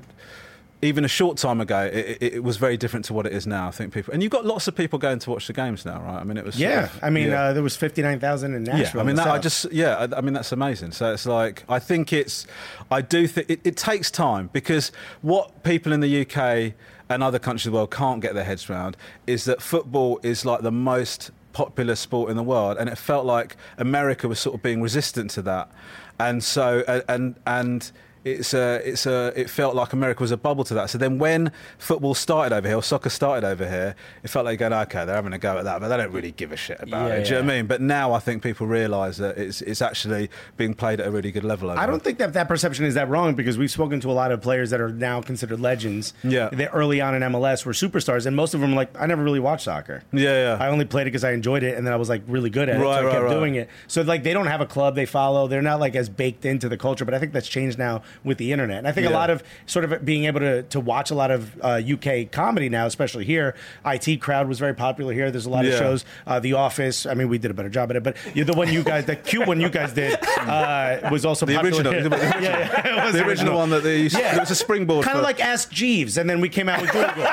even 0.83 1.05
a 1.05 1.09
short 1.09 1.39
time 1.39 1.61
ago, 1.61 1.91
it, 1.93 2.19
it, 2.21 2.33
it 2.35 2.45
was 2.45 2.59
very 2.59 2.77
different 2.77 3.05
to 3.07 3.15
what 3.15 3.27
it 3.27 3.33
is 3.33 3.47
now. 3.47 3.67
I 3.67 3.71
think 3.71 3.95
people, 3.95 4.13
and 4.13 4.23
you've 4.23 4.33
got 4.33 4.45
lots 4.45 4.69
of 4.69 4.75
people 4.75 4.99
going 4.99 5.19
to 5.21 5.31
watch 5.31 5.47
the 5.47 5.53
games 5.53 5.85
now, 5.87 6.01
right? 6.03 6.21
I 6.21 6.25
mean, 6.25 6.37
it 6.37 6.45
was 6.45 6.59
Yeah, 6.59 6.85
of- 6.85 6.99
I 7.03 7.11
mean, 7.11 7.29
yeah. 7.29 7.45
uh, 7.45 7.53
there 7.55 7.63
was 7.63 7.77
fifty 7.77 8.03
nine 8.03 8.21
thousand 8.21 8.55
in 8.55 8.65
Nashville. 8.65 8.91
Yeah, 8.97 9.01
I 9.01 9.05
mean, 9.07 9.17
that, 9.17 9.27
I 9.29 9.39
just 9.39 9.73
yeah, 9.73 9.97
I, 10.13 10.19
I 10.19 10.21
mean 10.21 10.35
that's 10.35 10.53
amazing. 10.53 10.93
So 10.93 11.13
it's 11.13 11.25
like 11.27 11.65
I 11.69 11.79
think 11.79 12.13
it's, 12.13 12.47
I 12.91 13.01
do 13.01 13.27
think 13.27 13.49
it, 13.51 13.61
it 13.65 13.77
takes 13.77 14.11
time 14.11 14.51
because 14.53 14.93
what 15.23 15.63
people 15.65 15.93
in 15.93 16.01
the 16.01 16.21
UK 16.27 16.75
and 17.09 17.23
other 17.23 17.39
countries 17.39 17.67
of 17.67 17.73
the 17.73 17.77
world 17.77 17.91
can't 17.91 18.21
get 18.21 18.35
their 18.35 18.45
heads 18.45 18.69
around 18.69 18.97
is 19.27 19.45
that 19.45 19.63
football 19.63 20.19
is 20.23 20.45
like 20.45 20.61
the 20.63 20.73
most 20.73 21.31
popular 21.53 21.95
sport 21.95 22.29
in 22.31 22.37
the 22.37 22.43
world, 22.43 22.77
and 22.79 22.91
it 22.91 22.99
felt 22.99 23.25
like 23.25 23.57
America 23.79 24.29
was 24.29 24.39
sort 24.39 24.55
of 24.55 24.63
being 24.63 24.83
resistant 24.83 25.31
to 25.31 25.41
that, 25.43 25.71
and 26.21 26.45
so 26.45 26.85
and 27.09 27.35
and 27.47 27.91
it's 28.27 28.55
a, 28.55 28.81
it's 28.85 29.07
a, 29.07 29.33
it 29.37 29.49
felt 29.49 29.75
like 29.77 29.93
America 29.93 30.23
was 30.23 30.33
a 30.33 30.37
bubble 30.37 30.65
to 30.65 30.75
that. 30.75 30.91
So 30.91 30.99
then 30.99 31.19
when 31.19 31.53
football 31.79 32.15
started 32.15 32.55
over 32.55 32.67
here, 32.67 32.77
or 32.77 32.83
soccer 32.83 33.09
started 33.09 33.47
over 33.47 33.69
here, 33.69 33.95
it 34.25 34.29
felt 34.29 34.45
like 34.45 34.59
going, 34.59 34.73
okay, 34.73 35.05
they're 35.05 35.15
having 35.15 35.33
a 35.33 35.39
go 35.39 35.59
at 35.59 35.65
that, 35.65 35.81
but 35.81 35.89
they 35.89 35.97
don't 35.97 36.13
really 36.13 36.33
give 36.33 36.51
a 36.53 36.57
shit 36.57 36.81
about 36.81 37.09
Yeah, 37.09 37.15
it. 37.15 37.25
Do 37.25 37.29
you 37.31 37.35
know 37.37 37.47
what 37.47 37.53
I 37.53 37.57
mean? 37.57 37.67
But 37.67 37.81
now 37.81 38.13
I 38.13 38.19
think 38.19 38.43
people 38.43 38.67
realise 38.67 39.19
that 39.19 39.39
it's, 39.39 39.63
it's 39.63 39.81
actually 39.81 40.29
being 40.57 40.75
played 40.75 41.01
at 41.01 41.07
a 41.07 41.11
really 41.11 41.31
good 41.31 41.45
level. 41.45 41.71
Over 41.71 41.79
I 41.79 41.87
don't 41.87 42.03
think 42.03 42.19
that 42.19 42.33
that 42.33 42.49
perception 42.49 42.85
is 42.85 42.95
that 42.95 43.09
wrong 43.09 43.35
because 43.35 43.59
we've 43.59 43.71
spoken 43.71 44.01
to 44.01 44.11
a 44.11 44.13
lot 44.13 44.33
of 44.33 44.41
players 44.43 44.71
that 44.71 44.81
are 44.81 44.89
now 44.89 45.23
considered 45.23 45.61
legends. 45.61 46.13
Yeah. 46.25 46.49
They 46.53 46.67
early 46.69 47.01
on 47.01 47.15
in 47.15 47.23
MLS 47.23 47.65
were 47.65 47.73
superstars, 47.73 48.27
and 48.27 48.35
most 48.35 48.55
of 48.55 48.61
them 48.61 48.75
like, 48.75 48.91
I 49.01 49.07
never 49.07 49.23
really 49.23 49.41
watched 49.41 49.65
soccer. 49.65 50.03
Yeah, 50.13 50.57
yeah. 50.57 50.65
I 50.65 50.69
only 50.69 50.85
played 50.85 51.03
it 51.03 51.11
because 51.13 51.25
I 51.25 51.33
enjoyed 51.33 51.63
it, 51.63 51.77
and 51.77 51.87
then 51.87 51.93
I 51.93 51.97
was 51.97 52.09
like 52.09 52.23
really 52.27 52.51
good 52.51 52.69
at 52.69 52.81
it, 52.81 52.83
Right, 52.85 52.95
so 52.99 53.01
I 53.01 53.05
right, 53.05 53.13
kept 53.13 53.25
right. 53.25 53.31
doing 53.35 53.55
it. 53.55 53.69
So 53.87 54.03
like 54.03 54.23
they 54.25 54.33
don't 54.33 54.47
have 54.47 54.61
a 54.61 54.67
club 54.67 54.95
they 54.97 55.07
follow. 55.07 55.47
They're 55.47 55.63
not 55.63 55.79
like 55.81 55.95
as 55.95 56.09
baked 56.09 56.45
into 56.45 56.69
the 56.69 56.77
culture. 56.77 57.05
But 57.05 57.15
I 57.15 57.19
think 57.19 57.33
that's 57.33 57.49
changed 57.49 57.79
now 57.79 58.03
with 58.25 58.39
the 58.39 58.53
internet. 58.53 58.79
And 58.79 58.89
I 58.89 58.93
think 58.93 59.07
a 59.07 59.11
lot 59.11 59.31
of 59.31 59.43
sort 59.67 59.85
of 59.85 60.05
being 60.05 60.25
able 60.25 60.41
to 60.41 60.63
to 60.65 60.81
watch 60.81 61.11
a 61.11 61.15
lot 61.15 61.31
of 61.31 61.59
uh, 61.63 61.81
UK 61.93 62.31
comedy 62.31 62.69
now, 62.69 62.87
especially 62.87 63.25
here. 63.25 63.55
IT 63.85 64.21
Crowd 64.21 64.49
was 64.49 64.59
very 64.59 64.75
popular 64.75 65.13
here. 65.13 65.31
There's 65.31 65.47
a 65.47 65.51
lot 65.51 65.65
of 65.65 65.73
shows. 65.79 66.05
Uh, 66.27 66.41
the 66.41 66.55
Office. 66.55 67.07
I 67.07 67.15
mean, 67.15 67.29
we 67.29 67.39
did 67.39 67.51
a 67.51 67.55
better 67.55 67.69
job 67.69 67.91
at 67.91 67.97
it, 67.97 68.03
but 68.03 68.17
the 68.35 68.53
one 68.55 68.73
you 68.73 68.83
guys, 68.83 69.05
the 69.07 69.17
cute 69.17 69.47
one 69.47 69.61
you 69.61 69.69
guys 69.69 69.93
did, 69.93 70.19
uh, 70.39 71.09
was 71.11 71.25
also 71.25 71.47
The 71.47 71.55
popular 71.57 71.83
original- 71.83 71.93
the 71.93 72.17
original- 72.17 72.43
yeah, 72.43 72.83
yeah, 72.85 73.11
the 73.11 73.27
original 73.27 73.57
one 73.57 73.71
that 73.71 73.83
they 73.83 74.01
used- 74.03 74.19
Yeah. 74.19 74.37
it 74.37 74.41
was 74.41 74.51
a 74.51 74.55
springboard 74.55 75.05
Kind 75.05 75.19
of 75.19 75.25
like 75.25 75.41
Ask 75.41 75.71
Jeeves, 75.71 76.17
and 76.19 76.29
then 76.29 76.41
we 76.41 76.49
came 76.49 76.69
out 76.69 76.81
with 76.81 76.91
Google. 76.93 77.09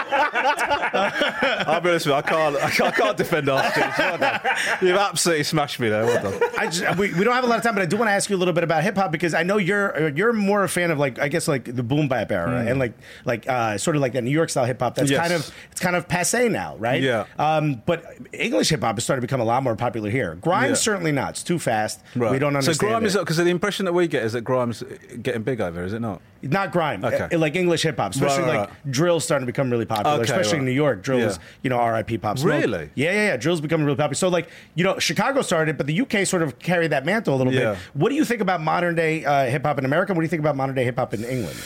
I'll 0.94 1.82
be 1.82 1.90
honest 1.90 2.06
with 2.06 2.08
you, 2.08 2.14
I 2.14 2.22
can't, 2.22 2.56
I 2.58 2.70
can't, 2.70 2.94
I 2.94 2.98
can't 3.00 3.18
defend 3.18 3.50
Ask 3.50 3.76
Jeeves. 3.76 3.98
Well. 3.98 4.40
You've 4.82 4.98
absolutely 4.98 5.44
smashed 5.44 5.80
me 5.80 5.90
there. 5.90 6.06
Well 6.06 6.32
done. 6.32 6.50
I 6.58 6.68
just, 6.68 6.98
we, 6.98 7.14
we 7.14 7.24
don't 7.24 7.34
have 7.34 7.44
a 7.44 7.48
lot 7.48 7.58
of 7.58 7.64
time, 7.64 7.76
but 7.76 7.82
I 7.82 7.86
do 7.86 7.98
want 7.98 8.10
to 8.10 8.14
ask 8.14 8.30
you 8.30 8.36
a 8.36 8.38
little 8.38 8.54
bit 8.54 8.64
about 8.64 8.84
hip 8.84 8.96
hop 8.96 9.12
because 9.12 9.34
I 9.34 9.44
know 9.44 9.58
you're 9.58 10.10
you're 10.10 10.34
more 10.34 10.63
a 10.64 10.70
fan 10.70 10.92
of 10.92 11.00
like 11.00 11.20
I 11.20 11.28
guess 11.28 11.48
like 11.48 11.66
the 11.76 11.84
boom 11.84 12.08
bap 12.08 12.32
era 12.32 12.66
and 12.68 12.80
like 12.80 12.94
like 13.26 13.48
uh, 13.48 13.78
sort 13.78 13.96
of 13.96 14.02
like 14.02 14.14
that 14.14 14.24
New 14.24 14.32
York 14.32 14.50
style 14.50 14.66
hip 14.66 14.80
hop. 14.80 14.96
That's 14.96 15.10
Mm. 15.10 15.14
Yes. 15.14 15.22
kind 15.22 15.34
of 15.34 15.52
it's 15.72 15.82
kind 15.82 15.96
of 15.96 16.08
passe 16.08 16.50
now, 16.50 16.76
right? 16.78 17.02
Yeah. 17.02 17.26
Um, 17.38 17.82
but 17.86 18.06
English 18.32 18.70
hip 18.70 18.82
hop 18.82 18.96
has 18.96 19.04
started 19.04 19.22
to 19.22 19.28
become 19.28 19.42
a 19.42 19.46
lot 19.46 19.64
more 19.64 19.76
popular 19.76 20.10
here. 20.10 20.36
Grime 20.36 20.70
Yeah. 20.70 20.76
certainly 20.76 21.12
not. 21.12 21.32
It's 21.32 21.44
too 21.44 21.60
fast. 21.60 22.02
Right. 22.16 22.32
We 22.32 22.40
don't 22.40 22.56
understand. 22.56 22.78
So 22.78 22.88
grime 22.88 23.04
it. 23.04 23.08
is 23.08 23.18
because 23.18 23.38
the 23.38 23.46
impression 23.48 23.86
that 23.86 23.94
we 23.94 24.08
get 24.08 24.24
is 24.24 24.34
that 24.34 24.42
grime's 24.42 24.84
getting 25.22 25.44
big 25.44 25.62
over, 25.62 25.84
is 25.84 25.94
it 25.94 26.00
not? 26.02 26.22
Not 26.42 26.74
grime, 26.74 27.06
Okay. 27.06 27.30
uh, 27.34 27.38
like 27.40 27.56
English 27.56 27.84
hip 27.84 27.98
hop, 27.98 28.12
especially 28.14 28.44
Right, 28.44 28.48
right, 28.50 28.60
like 28.62 28.92
drill's 28.92 29.24
starting 29.24 29.46
to 29.46 29.52
become 29.52 29.70
really 29.70 29.86
popular, 29.86 30.16
Okay, 30.16 30.24
especially 30.24 30.58
in. 30.60 30.66
New 30.66 30.72
York. 30.72 31.02
Drill 31.02 31.20
is, 31.20 31.38
Yeah. 31.38 31.44
you 31.64 31.70
know, 31.70 31.78
R.I.P. 31.78 32.18
Pop 32.18 32.38
Smoke. 32.38 32.52
Really? 32.62 32.90
Yeah, 32.96 33.12
yeah, 33.14 33.26
yeah. 33.28 33.38
Drill's 33.38 33.62
becoming 33.62 33.86
really 33.86 33.96
popular. 33.96 34.16
So, 34.16 34.28
like, 34.28 34.50
you 34.76 34.84
know, 34.84 35.00
Chicago 35.00 35.42
started, 35.42 35.78
but 35.78 35.88
the 35.88 36.02
UK 36.02 36.26
sort 36.26 36.42
of 36.44 36.60
carried 36.60 36.92
that 36.92 37.06
mantle 37.06 37.34
a 37.34 37.38
little 37.38 37.54
Yeah. 37.54 37.72
bit. 37.72 37.78
What 37.94 38.10
do 38.10 38.16
you 38.16 38.26
think 38.26 38.42
about 38.42 38.60
modern 38.62 38.94
day 38.96 39.24
uh, 39.24 39.46
hip 39.46 39.66
hop 39.66 39.78
in 39.80 39.86
America? 39.86 40.12
What 40.14 40.20
do 40.20 40.26
you 40.26 40.30
think 40.30 40.42
about 40.42 40.53
modern 40.56 40.76
day 40.76 40.84
hip 40.84 40.98
hop 40.98 41.14
in 41.14 41.24
England? 41.24 41.60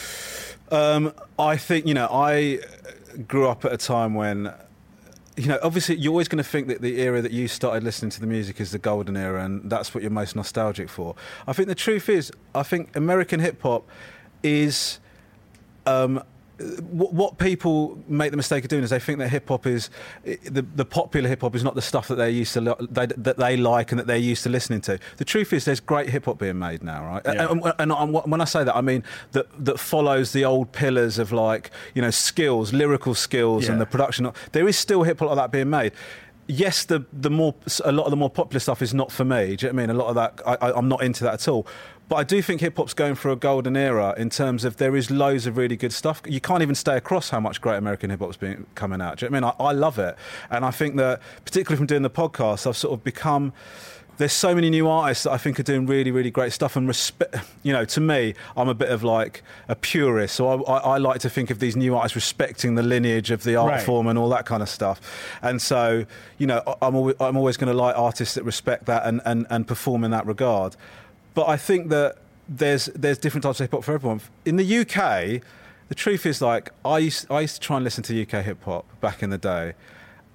Um, 0.71 1.13
I 1.39 1.57
think 1.57 1.85
you 1.85 1.93
know 1.93 2.07
I 2.07 2.59
grew 3.27 3.47
up 3.47 3.65
at 3.65 3.73
a 3.73 3.77
time 3.77 4.13
when. 4.13 4.53
You 5.39 5.49
know, 5.49 5.59
obviously, 5.61 5.95
you're 5.97 6.09
always 6.09 6.27
going 6.27 6.43
to 6.43 6.49
think 6.49 6.67
that 6.67 6.81
the 6.81 6.99
era 6.99 7.21
that 7.21 7.31
you 7.31 7.47
started 7.47 7.83
listening 7.83 8.09
to 8.09 8.19
the 8.19 8.25
music 8.25 8.59
is 8.59 8.71
the 8.71 8.79
golden 8.79 9.15
era, 9.15 9.45
and 9.45 9.69
that's 9.69 9.93
what 9.93 10.01
you're 10.01 10.09
most 10.09 10.35
nostalgic 10.35 10.89
for. 10.89 11.15
I 11.45 11.53
think 11.53 11.67
the 11.67 11.75
truth 11.75 12.09
is, 12.09 12.31
I 12.55 12.63
think 12.63 12.95
American 12.95 13.39
hip 13.39 13.61
hop 13.61 13.87
is 14.41 14.99
um, 15.85 16.23
what 16.59 17.37
people 17.37 17.99
make 18.07 18.31
the 18.31 18.37
mistake 18.37 18.63
of 18.63 18.69
doing 18.69 18.83
is 18.83 18.89
they 18.89 18.99
think 18.99 19.19
that 19.19 19.29
hip 19.29 19.47
hop 19.47 19.67
is 19.67 19.91
the, 20.23 20.65
the 20.75 20.85
popular 20.85 21.29
hip 21.29 21.41
hop 21.41 21.55
is 21.55 21.63
not 21.63 21.75
the 21.75 21.81
stuff 21.81 22.07
that 22.07 22.15
they're 22.15 22.29
used 22.29 22.53
to 22.53 22.61
li- 22.61 22.87
they, 22.89 23.05
that 23.05 23.37
they 23.37 23.55
like 23.57 23.91
and 23.91 23.99
that 23.99 24.07
they're 24.07 24.17
used 24.17 24.41
to 24.43 24.49
listening 24.49 24.81
to. 24.81 24.97
The 25.17 25.25
truth 25.25 25.53
is, 25.53 25.65
there's 25.65 25.79
great 25.79 26.09
hip 26.09 26.25
hop 26.25 26.39
being 26.39 26.57
made 26.57 26.83
now, 26.83 27.05
right? 27.05 27.21
Yeah. 27.25 27.51
And, 27.51 27.61
and, 27.77 27.91
and 27.91 28.13
when 28.13 28.41
I 28.41 28.45
say 28.45 28.63
that, 28.63 28.75
I 28.75 28.81
mean 28.81 29.03
that 29.33 29.47
that 29.63 29.79
follows 29.79 30.31
the 30.31 30.45
old 30.45 30.71
pillars 30.71 31.19
of 31.19 31.31
like 31.31 31.69
you 31.93 32.01
know 32.01 32.09
skills, 32.11 32.73
lyrical 32.73 33.13
skills, 33.13 33.69
and 33.69 33.79
the 33.79 33.85
production. 33.85 34.31
There 34.51 34.67
is 34.67 34.77
still 34.77 35.03
hip 35.03 35.19
hop 35.19 35.29
like 35.29 35.37
that 35.37 35.51
being 35.51 35.69
made. 35.69 35.91
Yes, 36.47 36.85
the 36.85 37.05
the 37.13 37.29
more 37.29 37.53
a 37.83 37.91
lot 37.91 38.05
of 38.05 38.09
the 38.09 38.17
more 38.17 38.29
popular 38.29 38.59
stuff 38.59 38.81
is 38.81 38.93
not 38.93 39.11
for 39.11 39.25
me. 39.25 39.57
Do 39.57 39.67
you 39.67 39.73
know 39.73 39.75
what 39.75 39.83
I 39.83 39.87
mean? 39.87 39.89
A 39.89 39.99
lot 39.99 40.07
of 40.07 40.15
that 40.15 40.41
I, 40.45 40.67
I, 40.67 40.77
I'm 40.77 40.87
not 40.87 41.03
into 41.03 41.23
that 41.25 41.33
at 41.35 41.47
all. 41.47 41.67
But 42.09 42.15
I 42.15 42.23
do 42.23 42.41
think 42.41 42.61
hip 42.61 42.77
hop's 42.77 42.93
going 42.93 43.15
through 43.15 43.33
a 43.33 43.35
golden 43.35 43.75
era 43.75 44.13
in 44.17 44.29
terms 44.29 44.63
of 44.63 44.77
there 44.77 44.95
is 44.95 45.11
loads 45.11 45.45
of 45.45 45.57
really 45.57 45.75
good 45.75 45.91
stuff. 45.91 46.21
You 46.25 46.39
can't 46.39 46.61
even 46.61 46.75
stay 46.75 46.95
across 46.95 47.29
how 47.29 47.39
much 47.41 47.59
great 47.59 47.77
American 47.77 48.09
hip 48.09 48.21
hop's 48.21 48.37
been 48.37 48.65
coming 48.75 49.01
out. 49.01 49.17
Do 49.17 49.25
you 49.25 49.29
know 49.29 49.41
what 49.41 49.43
I 49.43 49.65
mean? 49.65 49.67
I, 49.67 49.69
I 49.71 49.71
love 49.73 49.99
it, 49.99 50.15
and 50.49 50.63
I 50.63 50.71
think 50.71 50.95
that 50.95 51.21
particularly 51.43 51.77
from 51.77 51.87
doing 51.87 52.03
the 52.03 52.09
podcast, 52.09 52.65
I've 52.65 52.77
sort 52.77 52.93
of 52.93 53.03
become 53.03 53.51
there's 54.17 54.33
so 54.33 54.55
many 54.55 54.71
new 54.71 54.87
artists 54.89 55.25
that 55.25 55.31
I 55.31 55.37
think 55.37 55.59
are 55.59 55.63
doing 55.63 55.85
really, 55.85 56.09
really 56.09 56.31
great 56.31 56.51
stuff. 56.51 56.75
And 56.75 56.87
respect, 56.87 57.35
you 57.61 57.71
know, 57.71 57.85
to 57.85 58.01
me, 58.01 58.33
I'm 58.55 58.67
a 58.67 58.73
bit 58.73 58.89
of 58.89 59.03
like 59.03 59.43
a 59.67 59.75
purist, 59.75 60.35
so 60.35 60.63
I, 60.63 60.73
I, 60.73 60.77
I 60.77 60.97
like 60.97 61.19
to 61.19 61.29
think 61.29 61.51
of 61.51 61.59
these 61.59 61.75
new 61.75 61.95
artists 61.95 62.15
respecting 62.15 62.73
the 62.75 62.81
lineage 62.83 63.29
of 63.31 63.43
the 63.43 63.55
art 63.57 63.71
Right. 63.71 63.83
form 63.83 64.07
and 64.07 64.17
all 64.17 64.29
that 64.29 64.45
kind 64.45 64.63
of 64.63 64.69
stuff. 64.69 64.99
And 65.43 65.61
so, 65.61 66.05
you 66.39 66.47
know, 66.47 66.63
I'm 66.81 66.95
always, 66.95 67.15
I'm 67.19 67.37
always 67.37 67.57
going 67.57 67.71
to 67.71 67.77
like 67.77 67.95
artists 67.95 68.33
that 68.35 68.43
respect 68.43 68.85
that 68.85 69.05
and, 69.05 69.21
and, 69.23 69.45
and 69.51 69.67
perform 69.67 70.03
in 70.03 70.11
that 70.11 70.25
regard. 70.25 70.75
But 71.37 71.49
I 71.49 71.55
think 71.55 71.89
that 71.89 72.17
there's 72.49 72.87
there's 72.95 73.19
different 73.19 73.43
types 73.43 73.59
of 73.59 73.65
hip 73.65 73.71
hop 73.71 73.83
for 73.83 73.93
everyone. 73.93 74.21
In 74.43 74.55
the 74.55 74.79
UK, 74.79 75.39
the 75.87 75.93
truth 75.93 76.25
is 76.25 76.41
like 76.41 76.71
I 76.83 76.97
used 76.97 77.29
I 77.29 77.41
used 77.41 77.57
to 77.57 77.61
try 77.61 77.75
and 77.75 77.83
listen 77.83 78.03
to 78.05 78.19
UK 78.19 78.43
hip 78.43 78.63
hop 78.63 78.85
back 79.01 79.21
in 79.21 79.29
the 79.29 79.37
day. 79.37 79.75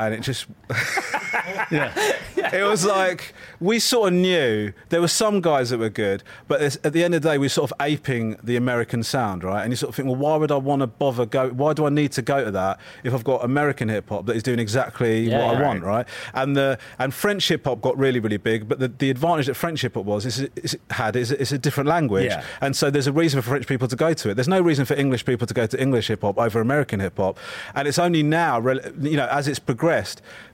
And 0.07 0.15
it 0.15 0.21
just 0.23 0.47
yeah. 1.71 1.93
it 2.53 2.65
was 2.67 2.85
like 2.85 3.35
we 3.61 3.79
sort 3.79 4.09
of 4.13 4.19
knew 4.19 4.73
there 4.89 5.01
were 5.01 5.09
some 5.09 5.41
guys 5.41 5.71
that 5.71 5.79
were 5.79 5.89
good, 5.91 6.23
but 6.49 6.61
at 6.85 6.93
the 6.93 7.05
end 7.05 7.15
of 7.15 7.23
the 7.23 7.29
day, 7.31 7.39
we're 7.39 7.49
sort 7.49 7.71
of 7.71 7.77
aping 7.81 8.37
the 8.43 8.57
American 8.57 9.03
sound, 9.03 9.45
right? 9.45 9.63
And 9.63 9.71
you 9.73 9.77
sort 9.77 9.91
of 9.91 9.95
think, 9.95 10.07
well, 10.07 10.17
why 10.17 10.37
would 10.37 10.51
I 10.51 10.57
want 10.57 10.81
to 10.81 10.87
bother 10.87 11.27
go? 11.27 11.51
Why 11.51 11.73
do 11.73 11.87
I 11.87 11.91
need 11.91 12.13
to 12.13 12.23
go 12.23 12.45
to 12.45 12.51
that 12.51 12.81
if 13.05 13.15
I've 13.15 13.25
got 13.25 13.45
American 13.45 13.89
hip 13.89 14.09
hop 14.09 14.27
that 14.27 14.37
is 14.37 14.43
doing 14.43 14.59
exactly 14.59 15.29
Yeah, 15.29 15.39
what 15.47 15.57
I 15.57 15.61
yeah. 15.61 15.67
want, 15.67 15.83
right? 15.85 16.07
And 16.35 16.57
the 16.57 16.79
and 16.99 17.15
French 17.15 17.49
hip 17.49 17.65
hop 17.65 17.81
got 17.81 17.97
really, 17.97 18.21
really 18.21 18.37
big, 18.37 18.69
but 18.69 18.79
the, 18.79 18.89
the 18.89 19.11
advantage 19.11 19.47
that 19.47 19.55
French 19.55 19.83
hip 19.83 19.95
hop 19.95 20.05
was 20.05 20.27
is, 20.27 20.41
is 20.57 20.77
had 20.91 21.17
is 21.17 21.31
it's 21.31 21.53
a 21.53 21.59
different 21.59 21.89
language, 21.89 22.27
Yeah. 22.27 22.45
and 22.61 22.75
so 22.77 22.91
there's 22.91 23.07
a 23.07 23.13
reason 23.13 23.41
for 23.41 23.49
French 23.51 23.67
people 23.67 23.89
to 23.89 23.97
go 23.97 24.13
to 24.13 24.31
it. 24.31 24.35
There's 24.35 24.49
no 24.49 24.61
reason 24.61 24.85
for 24.85 24.95
English 24.95 25.25
people 25.25 25.47
to 25.47 25.55
go 25.55 25.67
to 25.67 25.81
English 25.81 26.09
hip 26.09 26.23
hop 26.23 26.39
over 26.39 26.61
American 26.61 27.01
hip 27.01 27.17
hop, 27.17 27.39
and 27.75 27.87
it's 27.89 27.99
only 27.99 28.23
now, 28.23 28.59
you 29.01 29.17
know, 29.17 29.27
as 29.31 29.47
it's 29.49 29.59
progressed, 29.59 29.92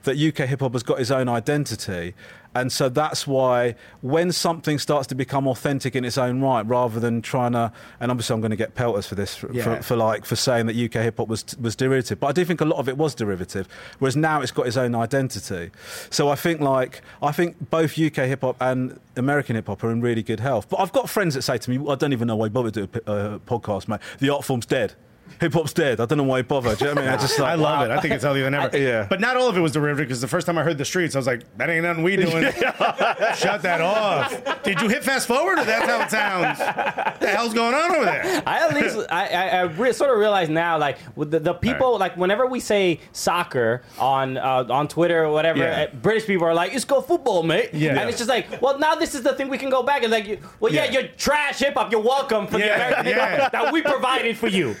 that 0.03 0.17
UK 0.17 0.47
hip 0.47 0.59
hop 0.61 0.73
has 0.73 0.83
got 0.83 0.99
its 0.99 1.11
own 1.11 1.27
identity. 1.29 2.13
And 2.55 2.71
so 2.71 2.89
that's 2.89 3.27
why 3.27 3.75
when 4.01 4.31
something 4.31 4.79
starts 4.79 5.05
to 5.07 5.15
become 5.15 5.47
authentic 5.47 5.95
in 5.95 6.03
its 6.03 6.17
own 6.17 6.41
right, 6.41 6.65
rather 6.65 6.99
than 6.99 7.21
trying 7.21 7.51
to, 7.51 7.71
and 7.99 8.09
obviously 8.09 8.33
I'm 8.33 8.41
going 8.41 8.49
to 8.49 8.57
get 8.57 8.73
pelters 8.73 9.05
for 9.05 9.13
this, 9.13 9.35
for, 9.35 9.53
Yeah. 9.53 9.63
for, 9.63 9.83
for 9.83 9.95
like 9.95 10.25
for 10.25 10.35
saying 10.35 10.65
that 10.65 10.75
UK 10.75 11.03
hip 11.03 11.17
hop 11.17 11.27
was 11.27 11.45
was 11.61 11.75
derivative, 11.75 12.19
but 12.19 12.27
I 12.27 12.31
do 12.31 12.43
think 12.43 12.59
a 12.59 12.65
lot 12.65 12.79
of 12.79 12.89
it 12.89 12.97
was 12.97 13.13
derivative. 13.13 13.67
Whereas 13.99 14.15
now 14.15 14.41
it's 14.41 14.51
got 14.51 14.65
its 14.65 14.77
own 14.77 14.95
identity. 14.95 15.69
So 16.09 16.29
I 16.29 16.35
think 16.35 16.59
like 16.59 17.01
I 17.21 17.31
think 17.31 17.69
both 17.69 17.99
UK 17.99 18.25
hip 18.25 18.41
hop 18.41 18.57
and 18.59 18.99
American 19.15 19.55
hip 19.55 19.67
hop 19.67 19.83
are 19.83 19.91
in 19.91 20.01
really 20.01 20.23
good 20.23 20.39
health. 20.39 20.69
But 20.69 20.79
I've 20.79 20.91
got 20.91 21.07
friends 21.07 21.35
that 21.35 21.43
say 21.43 21.59
to 21.59 21.69
me, 21.69 21.77
"I 21.87 21.93
don't 21.95 22.13
even 22.13 22.27
know 22.27 22.35
why 22.35 22.45
you 22.47 22.51
bother 22.51 22.71
to 22.71 22.87
do 22.87 22.99
a 23.05 23.39
podcast, 23.39 23.87
mate. 23.87 23.99
The 24.19 24.29
art 24.33 24.43
form's 24.43 24.65
dead." 24.65 24.95
Hip 25.39 25.53
hop's 25.53 25.73
dead. 25.73 25.99
I 25.99 26.05
don't 26.05 26.17
know 26.17 26.23
why 26.23 26.37
he 26.37 26.43
bothered. 26.43 26.79
You 26.79 26.87
know 26.87 26.93
what 26.93 26.97
I 26.99 27.05
mean? 27.05 27.13
I 27.13 27.17
just 27.17 27.39
like, 27.39 27.49
I 27.51 27.55
love 27.55 27.81
it. 27.89 27.91
I 27.91 27.99
think 28.01 28.13
it's 28.13 28.23
healthier 28.23 28.43
than 28.45 28.53
ever. 28.55 28.77
Yeah. 28.79 29.07
But 29.09 29.19
not 29.19 29.35
all 29.35 29.47
of 29.49 29.57
it 29.57 29.61
was 29.61 29.71
derivative 29.73 30.07
because 30.07 30.21
the 30.21 30.27
first 30.27 30.45
time 30.47 30.57
I 30.57 30.63
heard 30.63 30.77
the 30.77 30.85
streets, 30.85 31.15
I 31.15 31.19
was 31.19 31.27
like, 31.27 31.43
that 31.57 31.69
ain't 31.69 31.83
nothing 31.83 32.03
we 32.03 32.15
doing. 32.17 32.51
Shut 33.35 33.61
that 33.63 33.81
off. 33.81 34.63
Did 34.63 34.81
you 34.81 34.87
hit 34.89 35.03
fast 35.03 35.27
forward 35.27 35.59
or 35.59 35.65
that's 35.65 35.85
how 35.85 36.01
it 36.01 36.09
sounds? 36.11 36.59
What 36.59 37.19
the 37.19 37.27
hell's 37.27 37.53
going 37.53 37.73
on 37.73 37.91
over 37.95 38.05
there? 38.05 38.43
I 38.45 38.59
at 38.67 38.73
least 38.73 38.97
I, 39.11 39.27
I, 39.27 39.47
I 39.47 39.61
re- 39.63 39.93
sort 39.93 40.11
of 40.11 40.17
realize 40.17 40.49
now, 40.49 40.77
like 40.77 40.97
with 41.15 41.31
the, 41.31 41.39
the 41.39 41.53
people, 41.53 41.97
like 41.97 42.15
whenever 42.17 42.45
we 42.47 42.59
say 42.59 42.99
soccer 43.11 43.81
on 43.97 44.37
uh, 44.37 44.65
on 44.69 44.87
Twitter 44.87 45.23
or 45.25 45.31
whatever, 45.31 45.59
Yeah. 45.59 45.87
uh, 45.91 45.95
British 45.95 46.25
people 46.25 46.47
are 46.47 46.53
like, 46.53 46.73
"It's 46.73 46.85
go 46.85 47.01
football, 47.01 47.43
mate." 47.43 47.71
Yeah. 47.73 47.99
and 47.99 48.09
it's 48.09 48.17
just 48.17 48.29
like, 48.29 48.61
well, 48.61 48.77
now 48.79 48.95
this 48.95 49.15
is 49.15 49.21
the 49.23 49.33
thing 49.33 49.49
we 49.49 49.57
can 49.57 49.69
go 49.69 49.83
back 49.83 50.03
and 50.03 50.11
like, 50.11 50.41
well, 50.59 50.71
yeah, 50.73 50.85
Yeah. 50.85 50.91
you're 50.99 51.07
trash 51.17 51.59
hip 51.59 51.73
hop. 51.75 51.91
You're 51.91 52.01
welcome 52.01 52.47
for 52.47 52.57
the 52.57 52.73
American 52.73 53.05
hip 53.05 53.15
yeah. 53.15 53.41
hop 53.41 53.51
that 53.51 53.73
we 53.73 53.81
provided 53.81 54.37
for 54.37 54.47
you. 54.47 54.75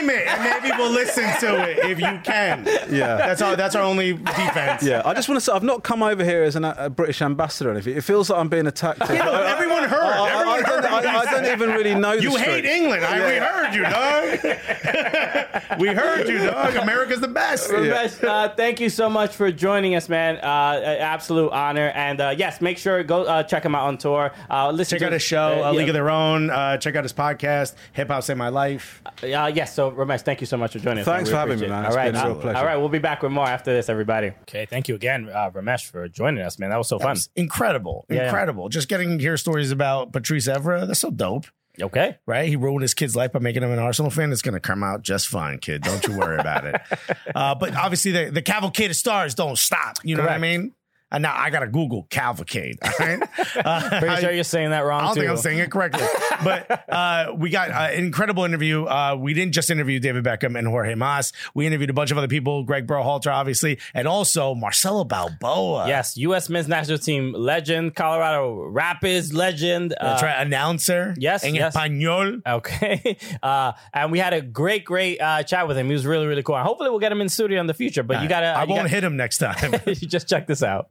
It 0.00 0.26
and 0.26 0.42
maybe 0.42 0.74
we'll 0.76 0.90
listen 0.90 1.24
to 1.40 1.68
it 1.70 1.78
if 1.90 1.98
you 2.00 2.20
can. 2.24 2.66
Yeah. 2.90 3.16
That's 3.16 3.40
our 3.42 3.56
that's 3.56 3.74
our 3.76 3.82
only 3.82 4.14
defense. 4.14 4.82
Yeah, 4.82 5.02
I 5.04 5.14
just 5.14 5.28
want 5.28 5.36
to 5.36 5.44
say 5.44 5.52
I've 5.52 5.62
not 5.62 5.82
come 5.84 6.02
over 6.02 6.24
here 6.24 6.42
as 6.42 6.56
an, 6.56 6.64
a 6.64 6.90
British 6.90 7.22
ambassador 7.22 7.70
or 7.70 7.72
anything. 7.72 7.96
It 7.96 8.02
feels 8.04 8.30
like 8.30 8.38
I'm 8.40 8.48
being 8.48 8.66
attacked. 8.66 9.00
Know, 9.00 9.06
everyone 9.44 9.84
heard. 9.84 10.02
I, 10.02 10.18
I- 10.18 10.22
I 10.22 10.30
Everyone 10.32 10.62
don't, 10.62 10.66
heard. 10.66 10.81
I, 11.06 11.18
I 11.20 11.24
don't 11.30 11.46
even 11.52 11.70
really 11.70 11.94
know 11.94 12.16
the 12.16 12.22
You 12.22 12.36
hate 12.36 12.64
streets. 12.64 12.68
England. 12.68 13.04
I, 13.04 13.18
we 13.28 13.36
heard 13.38 13.74
you, 13.74 13.82
dog. 13.82 15.78
we 15.80 15.88
heard 15.88 16.28
you, 16.28 16.38
dog. 16.38 16.76
America's 16.76 17.20
the 17.20 17.28
best. 17.28 17.70
Romesh, 17.70 18.22
uh, 18.26 18.48
thank 18.54 18.80
you 18.80 18.88
so 18.88 19.08
much 19.08 19.34
for 19.34 19.50
joining 19.50 19.94
us, 19.94 20.08
man. 20.08 20.36
Uh, 20.36 20.96
absolute 21.00 21.50
honor. 21.50 21.88
And 21.94 22.20
uh, 22.20 22.34
yes, 22.36 22.60
make 22.60 22.78
sure 22.78 23.02
go 23.02 23.22
uh, 23.24 23.42
check 23.42 23.64
him 23.64 23.74
out 23.74 23.86
on 23.86 23.98
tour. 23.98 24.32
Uh, 24.50 24.70
listen 24.70 24.96
Check 24.96 25.00
to 25.00 25.06
out 25.06 25.12
his 25.12 25.22
show, 25.22 25.62
uh, 25.64 25.70
A 25.70 25.72
League 25.72 25.82
yeah. 25.82 25.90
of 25.90 25.94
Their 25.94 26.10
Own. 26.10 26.50
Uh, 26.50 26.76
check 26.76 26.96
out 26.96 27.04
his 27.04 27.12
podcast, 27.12 27.74
Hip 27.92 28.08
Hop 28.08 28.22
Saved 28.22 28.38
My 28.38 28.48
Life. 28.48 29.02
Uh, 29.22 29.50
yes, 29.54 29.74
so 29.74 29.90
Romesh, 29.90 30.22
thank 30.22 30.40
you 30.40 30.46
so 30.46 30.56
much 30.56 30.72
for 30.72 30.78
joining 30.78 31.00
us. 31.00 31.04
Thanks 31.06 31.30
for 31.30 31.36
having 31.36 31.58
me, 31.58 31.66
man. 31.68 31.84
All 31.84 31.88
It's 31.88 31.96
right, 31.96 32.12
been 32.12 32.22
a 32.22 32.26
real 32.28 32.36
pleasure. 32.40 32.58
All 32.58 32.64
right, 32.64 32.76
we'll 32.76 32.88
be 32.88 32.98
back 32.98 33.22
with 33.22 33.32
more 33.32 33.46
after 33.46 33.72
this, 33.72 33.88
everybody. 33.88 34.28
Okay, 34.42 34.66
thank 34.66 34.88
you 34.88 34.94
again, 34.94 35.28
uh, 35.32 35.50
Romesh, 35.50 35.86
for 35.90 36.08
joining 36.08 36.42
us, 36.42 36.58
man. 36.58 36.70
That 36.70 36.76
was 36.78 36.88
so 36.88 36.98
That 36.98 37.04
fun. 37.04 37.12
was 37.14 37.28
incredible. 37.36 38.06
Yeah, 38.08 38.16
yeah. 38.16 38.24
incredible. 38.26 38.68
Just 38.68 38.88
getting 38.88 39.18
to 39.18 39.22
hear 39.22 39.36
stories 39.36 39.70
about 39.70 40.12
Patrice 40.12 40.48
Evra. 40.48 40.86
That's 40.92 41.00
so 41.00 41.10
dope. 41.10 41.46
Okay. 41.80 42.18
Right? 42.26 42.46
He 42.46 42.56
ruined 42.56 42.82
his 42.82 42.92
kid's 42.92 43.16
life 43.16 43.32
by 43.32 43.38
making 43.38 43.62
him 43.62 43.70
an 43.70 43.78
Arsenal 43.78 44.10
fan. 44.10 44.30
It's 44.30 44.42
going 44.42 44.52
to 44.52 44.60
come 44.60 44.82
out 44.82 45.00
just 45.00 45.26
fine, 45.26 45.56
kid. 45.56 45.80
Don't 45.80 46.06
you 46.06 46.18
worry 46.18 46.38
about 46.38 46.66
it. 46.66 46.80
Uh, 47.34 47.54
but 47.54 47.74
obviously, 47.74 48.10
the, 48.12 48.30
the 48.30 48.42
cavalcade 48.42 48.90
of 48.90 48.96
stars 48.96 49.34
don't 49.34 49.56
stop. 49.56 49.96
You 50.02 50.16
know 50.16 50.22
what 50.22 50.32
I 50.32 50.38
mean? 50.38 50.74
And 51.12 51.22
now 51.22 51.34
I 51.36 51.50
got 51.50 51.60
to 51.60 51.68
Google 51.68 52.06
cavalcade. 52.10 52.78
Right? 52.98 53.22
Uh, 53.54 54.00
Pretty 54.00 54.16
sure 54.22 54.32
you're 54.32 54.44
saying 54.44 54.70
that 54.70 54.80
wrong 54.80 55.02
I 55.02 55.04
don't 55.06 55.14
too. 55.14 55.20
think 55.20 55.30
I'm 55.30 55.36
saying 55.36 55.58
it 55.58 55.70
correctly. 55.70 56.06
but 56.44 56.88
uh, 56.88 57.34
we 57.36 57.50
got 57.50 57.70
uh, 57.70 57.90
an 57.92 58.04
incredible 58.04 58.44
interview. 58.44 58.84
Uh, 58.86 59.14
we 59.18 59.34
didn't 59.34 59.52
just 59.52 59.68
interview 59.70 59.98
David 60.00 60.24
Beckham 60.24 60.58
and 60.58 60.66
Jorge 60.66 60.94
Mas. 60.94 61.32
We 61.54 61.66
interviewed 61.66 61.90
a 61.90 61.92
bunch 61.92 62.10
of 62.10 62.18
other 62.18 62.28
people, 62.28 62.64
Gregg 62.64 62.86
Berhalter, 62.86 63.30
obviously, 63.32 63.78
and 63.94 64.08
also 64.08 64.54
Marcelo 64.54 65.04
Balboa. 65.04 65.86
Yes, 65.86 66.16
U.S. 66.16 66.48
men's 66.48 66.66
national 66.66 66.98
team 66.98 67.32
legend, 67.34 67.94
Colorado 67.94 68.62
Rapids 68.64 69.34
legend. 69.34 69.94
That's 70.00 70.22
uh, 70.22 70.26
right. 70.26 70.46
Announcer. 70.46 71.14
Yes, 71.18 71.44
En 71.44 71.54
yes. 71.54 71.76
español. 71.76 72.40
Okay. 72.46 73.16
Uh, 73.42 73.72
and 73.92 74.12
we 74.12 74.18
had 74.18 74.32
a 74.32 74.40
great, 74.40 74.84
great 74.84 75.20
uh, 75.20 75.42
chat 75.42 75.66
with 75.66 75.76
him. 75.76 75.86
He 75.86 75.92
was 75.92 76.06
really, 76.06 76.26
really 76.26 76.42
cool. 76.42 76.54
And 76.56 76.64
hopefully 76.66 76.90
we'll 76.90 77.00
get 77.00 77.10
him 77.10 77.20
in 77.20 77.28
studio 77.28 77.60
in 77.60 77.66
the 77.66 77.74
future. 77.74 78.02
But 78.02 78.22
you 78.22 78.28
gotta 78.28 78.46
I 78.46 78.62
you 78.64 78.68
won't 78.70 78.82
gotta- 78.82 78.88
hit 78.88 79.04
him 79.04 79.16
next 79.16 79.38
time. 79.38 79.74
you 79.86 79.94
just 79.94 80.28
check 80.28 80.46
this 80.46 80.62
out. 80.62 80.90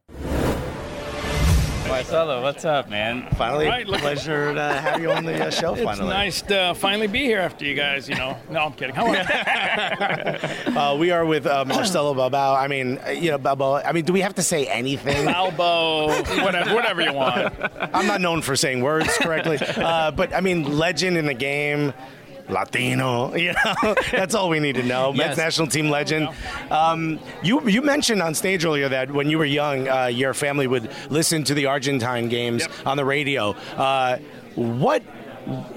Marcelo, 2.01 2.41
what's 2.41 2.65
up, 2.65 2.89
man? 2.89 3.27
Finally, 3.37 3.67
Right, 3.67 3.87
look- 3.87 4.01
pleasure 4.01 4.55
to 4.55 4.73
have 4.73 4.99
you 4.99 5.11
on 5.11 5.23
the 5.23 5.45
uh, 5.45 5.51
show. 5.51 5.73
It's 5.81 5.83
finally, 5.83 6.09
nice 6.09 6.41
to 6.41 6.73
finally 6.73 7.05
be 7.05 7.19
here 7.19 7.37
after 7.37 7.63
you 7.63 7.75
guys, 7.75 8.09
you 8.09 8.15
know. 8.15 8.35
No, 8.49 8.61
I'm 8.61 8.73
kidding. 8.73 8.95
How 8.95 9.05
are 9.05 9.15
you? 10.65 10.75
Uh, 10.75 10.95
we 10.97 11.11
are 11.11 11.23
with 11.23 11.45
uh, 11.45 11.63
Marcelo 11.63 12.15
Balboa. 12.15 12.55
I 12.55 12.67
mean, 12.67 12.97
uh, 13.05 13.11
you 13.11 13.29
know, 13.29 13.37
Balboa. 13.37 13.83
I 13.85 13.91
mean, 13.91 14.03
do 14.03 14.13
we 14.13 14.21
have 14.21 14.33
to 14.35 14.41
say 14.41 14.65
anything? 14.65 15.25
Balbo, 15.25 16.07
whatever, 16.43 16.73
whatever 16.73 17.01
you 17.03 17.13
want. 17.13 17.53
I'm 17.93 18.07
not 18.07 18.19
known 18.19 18.41
for 18.41 18.55
saying 18.55 18.81
words 18.81 19.15
correctly, 19.19 19.59
uh, 19.77 20.09
but 20.09 20.33
I 20.33 20.41
mean, 20.41 20.79
legend 20.79 21.17
in 21.17 21.27
the 21.27 21.35
game. 21.35 21.93
Latino, 22.51 23.33
you 23.45 23.53
know, 23.65 23.95
that's 24.11 24.35
all 24.35 24.49
we 24.49 24.59
need 24.59 24.75
to 24.75 24.83
know. 24.83 25.11
Men's 25.13 25.29
Yes. 25.31 25.37
national 25.37 25.67
team 25.67 25.89
legend. 25.89 26.29
Um, 26.69 27.19
you 27.43 27.67
you 27.67 27.81
mentioned 27.81 28.21
on 28.21 28.33
stage 28.35 28.65
earlier 28.65 28.89
that 28.89 29.09
when 29.11 29.29
you 29.29 29.37
were 29.37 29.45
young, 29.45 29.87
uh, 29.87 30.05
your 30.07 30.33
family 30.33 30.67
would 30.67 30.91
listen 31.09 31.43
to 31.45 31.53
the 31.53 31.65
Argentine 31.67 32.27
games 32.29 32.67
on 32.85 32.97
the 32.97 33.05
radio. 33.05 33.51
Uh, 33.77 34.17
what 34.55 35.01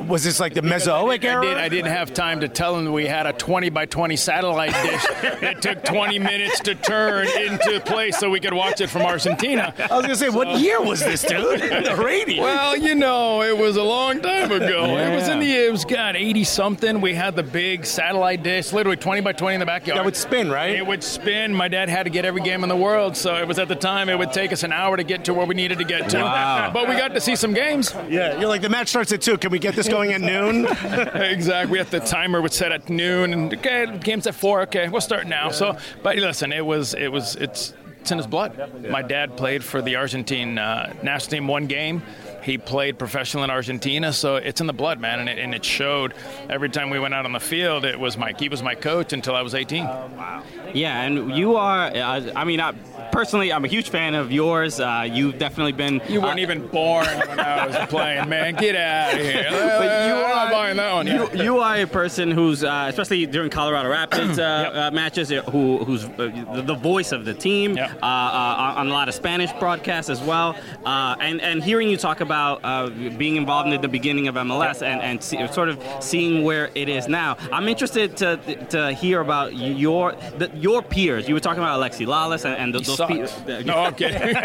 was 0.07 0.23
this 0.25 0.41
like 0.41 0.55
the 0.55 0.63
Mesozoic 0.63 1.25
I 1.25 1.29
era? 1.29 1.43
did. 1.45 1.57
I 1.57 1.69
didn't 1.69 1.91
have 1.93 2.13
time 2.13 2.41
to 2.41 2.49
tell 2.49 2.75
them 2.77 2.93
we 2.93 3.07
had 3.07 3.27
a 3.27 3.33
20 3.33 3.71
by 3.71 3.87
20 3.87 4.17
satellite 4.17 4.73
dish. 4.73 5.05
it 5.43 5.63
took 5.63 5.83
20 5.85 6.19
minutes 6.19 6.61
to 6.61 6.75
turn 6.75 7.27
into 7.29 7.81
place 7.81 8.19
so 8.19 8.29
we 8.31 8.41
could 8.41 8.53
watch 8.55 8.81
it 8.81 8.89
from 8.91 9.03
Argentina. 9.03 9.73
I 9.79 9.97
was 9.97 10.03
gonna 10.03 10.17
say, 10.17 10.29
what 10.29 10.59
year 10.61 10.81
was 10.83 11.01
this, 11.01 11.23
dude? 11.23 11.61
the 11.61 11.97
radio. 12.05 12.43
Well, 12.43 12.77
you 12.77 12.95
know, 12.95 13.43
it 13.43 13.57
was 13.57 13.77
a 13.77 13.83
long 13.83 14.21
time 14.21 14.53
ago. 14.53 14.97
It 14.99 15.15
was 15.15 15.29
in 15.29 15.39
the, 15.41 15.47
Yeah. 15.47 15.67
it 15.69 15.73
was, 15.73 15.85
God, 15.85 16.17
80 16.17 16.45
something. 16.45 17.01
We 17.01 17.15
had 17.15 17.37
the 17.37 17.43
big 17.43 17.87
satellite 17.87 18.43
dish, 18.43 18.73
literally 18.73 18.97
20 18.97 19.21
by 19.23 19.33
20 19.33 19.55
in 19.55 19.61
the 19.61 19.67
backyard. 19.67 19.99
That 19.99 20.05
would 20.05 20.17
spin, 20.17 20.51
right? 20.51 20.71
It 20.77 20.87
would 20.87 21.03
spin. 21.03 21.55
My 21.55 21.69
dad 21.69 21.89
had 21.89 22.05
to 22.05 22.11
get 22.11 22.25
every 22.25 22.43
game 22.43 22.63
in 22.63 22.69
the 22.69 22.77
world, 22.77 23.17
so 23.17 23.37
it 23.37 23.47
was 23.49 23.59
at 23.59 23.69
the 23.69 23.75
time 23.77 24.09
it 24.09 24.19
would 24.19 24.33
take 24.33 24.53
us 24.53 24.63
an 24.63 24.73
hour 24.73 24.97
to 24.97 25.05
get 25.05 25.25
to 25.27 25.35
where 25.35 25.47
we 25.47 25.55
needed 25.55 25.79
to 25.79 25.85
get 25.85 26.09
to. 26.11 26.19
Wow. 26.19 26.71
But 26.75 26.89
we 26.89 26.97
got 26.97 27.09
to 27.15 27.21
see 27.21 27.37
some 27.37 27.55
games. 27.55 27.95
Yeah, 28.09 28.39
you're 28.39 28.49
like 28.49 28.61
the 28.63 28.69
match 28.69 28.89
starts 28.89 29.13
at 29.13 29.21
two. 29.23 29.39
Can 29.39 29.51
we 29.55 29.61
get 29.61 29.77
this 29.77 29.89
going 29.89 30.13
at 30.13 30.21
noon? 30.21 30.67
exactly. 31.15 31.71
We 31.71 31.79
had 31.79 31.87
the 31.87 32.01
timer 32.01 32.43
would 32.43 32.53
set 32.53 32.73
at 32.73 32.91
noon, 32.91 33.33
and 33.33 33.55
okay, 33.55 33.87
the 33.87 33.99
game's 33.99 34.27
at 34.27 34.35
four. 34.35 34.63
Okay, 34.63 34.89
we'll 34.89 35.01
start 35.01 35.29
now. 35.29 35.51
So, 35.51 35.79
but 36.03 36.17
listen, 36.17 36.53
it 36.53 36.67
was 36.67 36.93
it 36.95 37.13
was 37.13 37.37
it's 37.37 37.73
it's 38.01 38.11
in 38.11 38.19
his 38.19 38.27
blood. 38.27 38.59
My 38.91 39.01
dad 39.01 39.37
played 39.37 39.63
for 39.63 39.81
the 39.81 39.95
Argentine 39.95 40.59
uh, 40.59 40.93
national 41.05 41.31
team 41.31 41.47
one 41.47 41.67
game. 41.67 42.03
He 42.45 42.59
played 42.59 42.99
professional 42.99 43.43
in 43.45 43.51
Argentina, 43.51 44.13
so 44.13 44.37
it's 44.37 44.61
in 44.61 44.67
the 44.67 44.73
blood, 44.75 45.01
man, 45.01 45.19
and 45.21 45.29
it, 45.29 45.39
and 45.39 45.55
it 45.55 45.65
showed. 45.65 46.13
Every 46.51 46.69
time 46.69 46.91
we 46.91 46.99
went 46.99 47.15
out 47.15 47.25
on 47.25 47.33
the 47.33 47.41
field, 47.41 47.85
it 47.87 47.99
was 47.99 48.19
my 48.19 48.35
he 48.39 48.51
was 48.51 48.63
my 48.63 48.75
coach 48.75 49.13
until 49.15 49.35
I 49.35 49.41
was 49.41 49.55
18. 49.55 49.85
Wow. 49.85 50.43
Yeah, 50.75 51.01
and 51.03 51.35
you 51.35 51.57
are. 51.57 51.87
Uh, 51.87 52.33
I 52.37 52.45
mean, 52.45 52.61
I, 52.61 52.73
personally, 53.13 53.53
I'm 53.53 53.65
a 53.65 53.69
huge 53.69 53.89
fan 53.89 54.15
of 54.15 54.31
yours. 54.31 54.79
Uh, 54.81 55.09
you've 55.11 55.39
definitely 55.39 55.73
been. 55.73 56.03
You 56.09 56.21
weren't 56.21 56.39
uh, 56.39 56.43
even 56.43 56.67
born 56.67 57.07
when 57.07 57.41
I 57.41 57.67
was 57.67 57.77
playing, 57.89 58.29
man. 58.29 58.57
Get 58.57 58.77
out 58.77 59.15
of 59.15 59.21
here. 59.21 59.47
But 59.51 60.07
you 60.09 60.15
are- 60.15 60.51
buying 60.51 60.77
that 60.77 60.93
one. 60.95 61.07
You, 61.07 61.45
you 61.45 61.59
are 61.61 61.77
a 61.77 61.87
person 61.87 62.31
who's, 62.31 62.63
uh, 62.65 62.87
especially 62.89 63.25
during 63.27 63.51
Colorado 63.51 63.89
Rapids 63.89 64.39
uh, 64.39 64.43
uh, 64.43 64.91
matches, 64.93 65.31
who, 65.31 65.79
who's 65.85 66.05
uh, 66.05 66.63
the, 66.65 66.75
voice 66.75 67.13
of 67.13 67.25
the 67.25 67.35
team 67.35 67.77
Yep. 67.77 68.03
uh, 68.03 68.07
uh, 68.07 68.75
on 68.77 68.89
a 68.89 68.91
lot 68.91 69.09
of 69.09 69.15
Spanish 69.15 69.53
broadcasts 69.55 70.11
as 70.11 70.21
well. 70.21 70.57
Uh, 70.85 71.17
and, 71.21 71.41
and 71.41 71.63
hearing 71.63 71.89
you 71.89 71.97
talk 71.97 72.21
about 72.21 72.34
uh, 72.35 72.89
being 73.19 73.37
involved 73.37 73.73
in 73.73 73.81
the 73.81 73.89
beginning 73.89 74.29
of 74.29 74.35
MLS 74.37 74.83
and, 74.83 75.01
and 75.01 75.23
see, 75.23 75.47
sort 75.49 75.69
of 75.69 75.79
seeing 76.01 76.43
where 76.45 76.71
it 76.75 76.89
is 76.89 77.09
now, 77.09 77.37
I'm 77.53 77.69
interested 77.69 78.17
to, 78.19 78.37
to 78.71 78.93
hear 78.93 79.21
about 79.21 79.55
your 79.57 80.13
the, 80.39 80.51
your 80.55 80.83
peers. 80.83 81.29
You 81.29 81.35
were 81.35 81.41
talking 81.41 81.63
about 81.63 81.81
Alexi 81.81 82.07
Lalas 82.07 82.45
and, 82.45 82.57
and 82.57 82.75
He 82.75 82.83
those 82.83 82.97
sucks. 82.97 83.13
peers. 83.13 83.65
No, 83.65 83.75
I'm 83.85 83.95
kidding. 83.95 84.37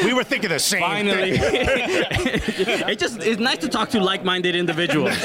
we 0.06 0.12
were 0.14 0.24
thinking 0.24 0.50
the 0.50 0.58
same 0.58 0.80
Finally, 0.80 1.38
thing. 1.38 1.50
it 2.90 2.98
just 2.98 3.20
it's 3.22 3.40
nice 3.40 3.58
to 3.58 3.68
talk 3.68 3.88
to 3.90 4.00
like-minded 4.00 4.54
individuals. 4.54 5.16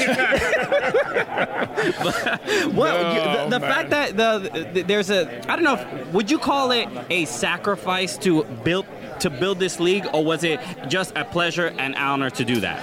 But, 2.02 2.40
well, 2.74 3.02
No, 3.02 3.12
you- 3.44 3.50
the, 3.50 3.58
the 3.58 3.66
fact 3.66 3.90
that 3.90 4.16
the, 4.16 4.70
the 4.72 4.82
there's 4.82 5.10
a 5.10 5.20
I 5.50 5.56
don't 5.56 5.64
know, 5.64 5.74
if, 5.76 6.12
would 6.12 6.30
you 6.30 6.38
call 6.38 6.70
it 6.72 6.88
a 7.10 7.24
sacrifice 7.26 8.16
to 8.18 8.44
build 8.64 8.86
to 9.20 9.30
build 9.30 9.58
this 9.58 9.80
league, 9.80 10.06
or 10.12 10.24
was 10.24 10.44
it 10.44 10.60
just 10.88 11.12
a 11.16 11.24
pleasure 11.24 11.72
and 11.78 11.94
honor 11.96 12.30
to 12.30 12.44
do 12.44 12.60
that? 12.60 12.82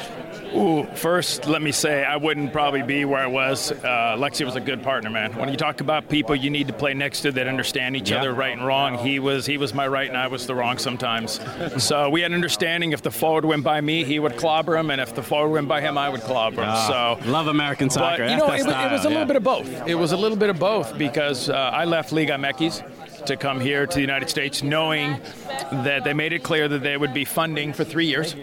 Ooh, 0.55 0.85
first, 0.95 1.45
let 1.45 1.61
me 1.61 1.71
say 1.73 2.05
I 2.05 2.15
wouldn't 2.15 2.53
probably 2.53 2.81
be 2.81 3.03
where 3.05 3.19
I 3.19 3.27
was. 3.27 3.71
Uh, 3.71 4.15
Lexi 4.17 4.45
was 4.45 4.55
a 4.55 4.61
good 4.61 4.81
partner, 4.81 5.09
man. 5.09 5.35
When 5.35 5.49
you 5.49 5.57
talk 5.57 5.81
about 5.81 6.07
people 6.07 6.35
you 6.35 6.49
need 6.49 6.67
to 6.67 6.73
play 6.73 6.93
next 6.93 7.21
to 7.21 7.31
that 7.33 7.47
understand 7.47 7.97
each 7.97 8.11
Yeah. 8.11 8.19
other 8.19 8.33
right 8.33 8.53
and 8.53 8.65
wrong, 8.65 8.97
he 8.97 9.19
was 9.19 9.45
he 9.45 9.57
was 9.57 9.73
my 9.73 9.85
right 9.87 10.07
and 10.07 10.17
I 10.17 10.27
was 10.27 10.47
the 10.47 10.55
wrong 10.55 10.77
sometimes. 10.77 11.39
so 11.83 12.09
we 12.09 12.21
had 12.21 12.31
understanding. 12.33 12.93
If 12.93 13.01
the 13.01 13.11
forward 13.11 13.43
went 13.45 13.63
by 13.63 13.81
me, 13.81 14.05
he 14.05 14.19
would 14.19 14.37
clobber 14.37 14.77
him, 14.77 14.89
and 14.89 15.01
if 15.01 15.13
the 15.13 15.21
forward 15.21 15.49
went 15.51 15.67
by 15.67 15.81
him, 15.81 15.97
I 15.97 16.07
would 16.07 16.21
clobber 16.21 16.63
him. 16.63 16.75
so. 16.87 17.19
love 17.29 17.47
American 17.47 17.89
soccer. 17.89 18.23
But 18.23 18.31
you 18.31 18.37
know, 18.37 18.47
it 18.47 18.65
was, 18.65 18.65
it 18.65 18.67
was 18.67 18.67
a 18.67 18.69
style, 18.71 19.03
little 19.03 19.11
yeah. 19.19 19.25
bit 19.25 19.35
of 19.35 19.43
both. 19.43 19.87
It 19.87 19.95
was 19.95 20.11
a 20.13 20.17
little 20.17 20.37
bit 20.37 20.49
of 20.49 20.59
both 20.59 20.97
because 20.97 21.49
uh, 21.49 21.53
I 21.55 21.83
left 21.85 22.11
Liga 22.11 22.33
MX 22.33 22.83
to 23.27 23.37
come 23.37 23.59
here 23.59 23.85
to 23.85 23.93
the 23.95 24.01
United 24.01 24.29
States, 24.29 24.63
knowing 24.63 25.19
that 25.71 26.03
they 26.03 26.13
made 26.13 26.33
it 26.33 26.43
clear 26.43 26.67
that 26.67 26.83
they 26.83 26.97
would 26.97 27.13
be 27.13 27.25
funding 27.25 27.73
for 27.73 27.83
three 27.83 28.05
years. 28.07 28.35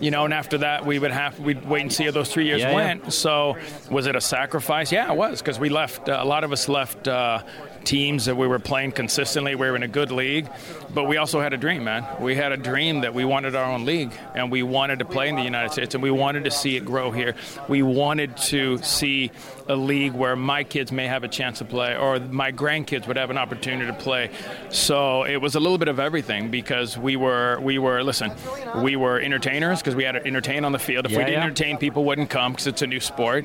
you 0.00 0.12
know, 0.12 0.24
and 0.24 0.32
after 0.32 0.58
that 0.58 0.86
we 0.86 0.96
would 0.98 1.10
have 1.10 1.40
we'd 1.40 1.64
wait 1.66 1.82
and 1.82 1.92
see 1.92 2.04
how 2.04 2.12
those 2.12 2.30
three 2.32 2.46
years 2.46 2.60
Yeah, 2.60 2.68
yeah. 2.70 2.74
went. 2.74 3.12
So 3.12 3.56
was 3.90 4.06
it 4.06 4.14
a 4.14 4.20
sacrifice? 4.20 4.92
Yeah, 4.92 5.10
it 5.10 5.16
was 5.16 5.40
because 5.42 5.58
we 5.58 5.70
left. 5.70 6.08
Uh, 6.08 6.18
a 6.20 6.24
lot 6.24 6.44
of 6.44 6.52
us 6.52 6.68
left. 6.68 7.08
Uh, 7.08 7.42
teams 7.88 8.26
that 8.26 8.36
we 8.36 8.46
were 8.46 8.58
playing 8.58 8.92
consistently 8.92 9.54
we 9.54 9.66
were 9.66 9.74
in 9.74 9.82
a 9.82 9.88
good 9.88 10.10
league 10.10 10.46
but 10.94 11.04
we 11.04 11.16
also 11.16 11.40
had 11.40 11.52
a 11.52 11.56
dream 11.56 11.84
man. 11.84 12.06
We 12.20 12.34
had 12.34 12.52
a 12.52 12.56
dream 12.56 13.02
that 13.02 13.12
we 13.14 13.24
wanted 13.24 13.54
our 13.54 13.64
own 13.64 13.84
league 13.84 14.12
and 14.34 14.50
we 14.50 14.62
wanted 14.62 15.00
to 15.00 15.04
play 15.04 15.28
in 15.28 15.36
the 15.36 15.42
united 15.42 15.72
states 15.72 15.94
and 15.94 16.02
we 16.02 16.10
wanted 16.10 16.44
to 16.44 16.50
see 16.50 16.76
it 16.76 16.84
grow 16.84 17.10
here. 17.10 17.34
We 17.68 17.82
wanted 17.82 18.36
to 18.48 18.78
see 18.78 19.30
a 19.68 19.76
league 19.76 20.14
where 20.14 20.34
my 20.34 20.64
kids 20.64 20.90
may 20.90 21.06
have 21.06 21.24
a 21.24 21.28
chance 21.28 21.58
to 21.58 21.64
play 21.66 21.96
or 21.96 22.18
my 22.18 22.52
grandkids 22.52 23.06
would 23.06 23.18
have 23.18 23.30
an 23.30 23.36
opportunity 23.38 23.86
to 23.86 23.92
play. 23.92 24.30
So 24.70 25.24
it 25.24 25.36
was 25.36 25.54
a 25.56 25.60
little 25.60 25.78
bit 25.78 25.88
of 25.88 26.00
everything 26.00 26.50
because 26.50 26.96
we 26.96 27.16
were 27.16 27.58
we 27.60 27.78
were 27.78 28.02
listen 28.02 28.32
we 28.76 28.96
were 28.96 29.20
entertainers 29.20 29.80
because 29.80 29.94
we 29.94 30.04
had 30.04 30.12
to 30.12 30.26
entertain 30.26 30.64
on 30.64 30.72
the 30.72 30.78
field. 30.78 31.04
If 31.06 31.12
we 31.12 31.18
didn't 31.18 31.32
yeah. 31.32 31.44
entertain 31.44 31.76
people 31.76 32.04
wouldn't 32.04 32.30
come 32.30 32.52
because 32.52 32.66
it's 32.66 32.82
a 32.82 32.86
new 32.86 33.00
sport. 33.00 33.44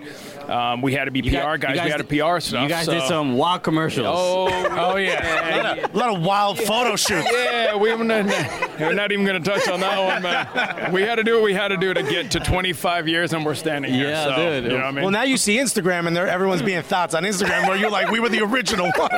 Um, 0.49 0.81
we 0.81 0.93
had 0.93 1.05
to 1.05 1.11
be 1.11 1.19
You 1.19 1.31
pr 1.31 1.57
guys- 1.57 1.59
guys, 1.59 1.83
we 1.83 1.91
had 1.91 1.97
to 1.97 2.03
pr 2.03 2.39
stuff 2.39 2.63
You 2.63 2.69
guys 2.69 2.85
so- 2.85 2.93
did 2.93 3.03
some 3.07 3.35
wild 3.35 3.63
commercials. 3.63 4.07
Oh, 4.09 4.32
oh 4.35 4.95
yeah. 4.97 5.87
A 5.93 5.97
lot 5.97 6.15
of 6.15 6.21
wild 6.23 6.59
photo 6.59 6.95
shoots. 6.95 7.27
Yeah, 7.31 7.75
we 7.75 7.93
were 7.93 8.03
not, 8.03 8.25
we're 8.79 8.93
not 8.93 9.11
even 9.11 9.25
going 9.25 9.41
to 9.41 9.49
touch 9.49 9.67
on 9.67 9.79
that 9.81 9.99
one, 9.99 10.21
man. 10.23 10.91
We 10.91 11.01
had 11.03 11.15
to 11.15 11.23
do 11.23 11.35
what 11.35 11.43
we 11.43 11.53
had 11.53 11.69
to 11.69 11.77
do 11.77 11.93
to 11.93 12.03
get 12.03 12.31
to 12.31 12.39
25 12.39 13.07
years, 13.07 13.33
and 13.33 13.45
we're 13.45 13.55
standing 13.55 13.93
here. 13.93 14.09
Yeah, 14.09 14.23
so, 14.25 14.35
dude. 14.35 14.63
You 14.65 14.69
know 14.71 14.75
what 14.77 14.83
I 14.85 14.91
mean? 14.91 15.01
Well, 15.03 15.11
now 15.11 15.23
you 15.23 15.37
see 15.37 15.57
Instagram 15.57 16.07
and 16.07 16.15
they're, 16.15 16.27
everyone's 16.27 16.61
being 16.61 16.81
thoughts 16.83 17.13
on 17.13 17.23
Instagram 17.23 17.67
where 17.67 17.77
you're 17.77 17.89
like, 17.91 18.09
we 18.09 18.19
were 18.19 18.29
the 18.29 18.41
original 18.41 18.91
one. 18.97 19.09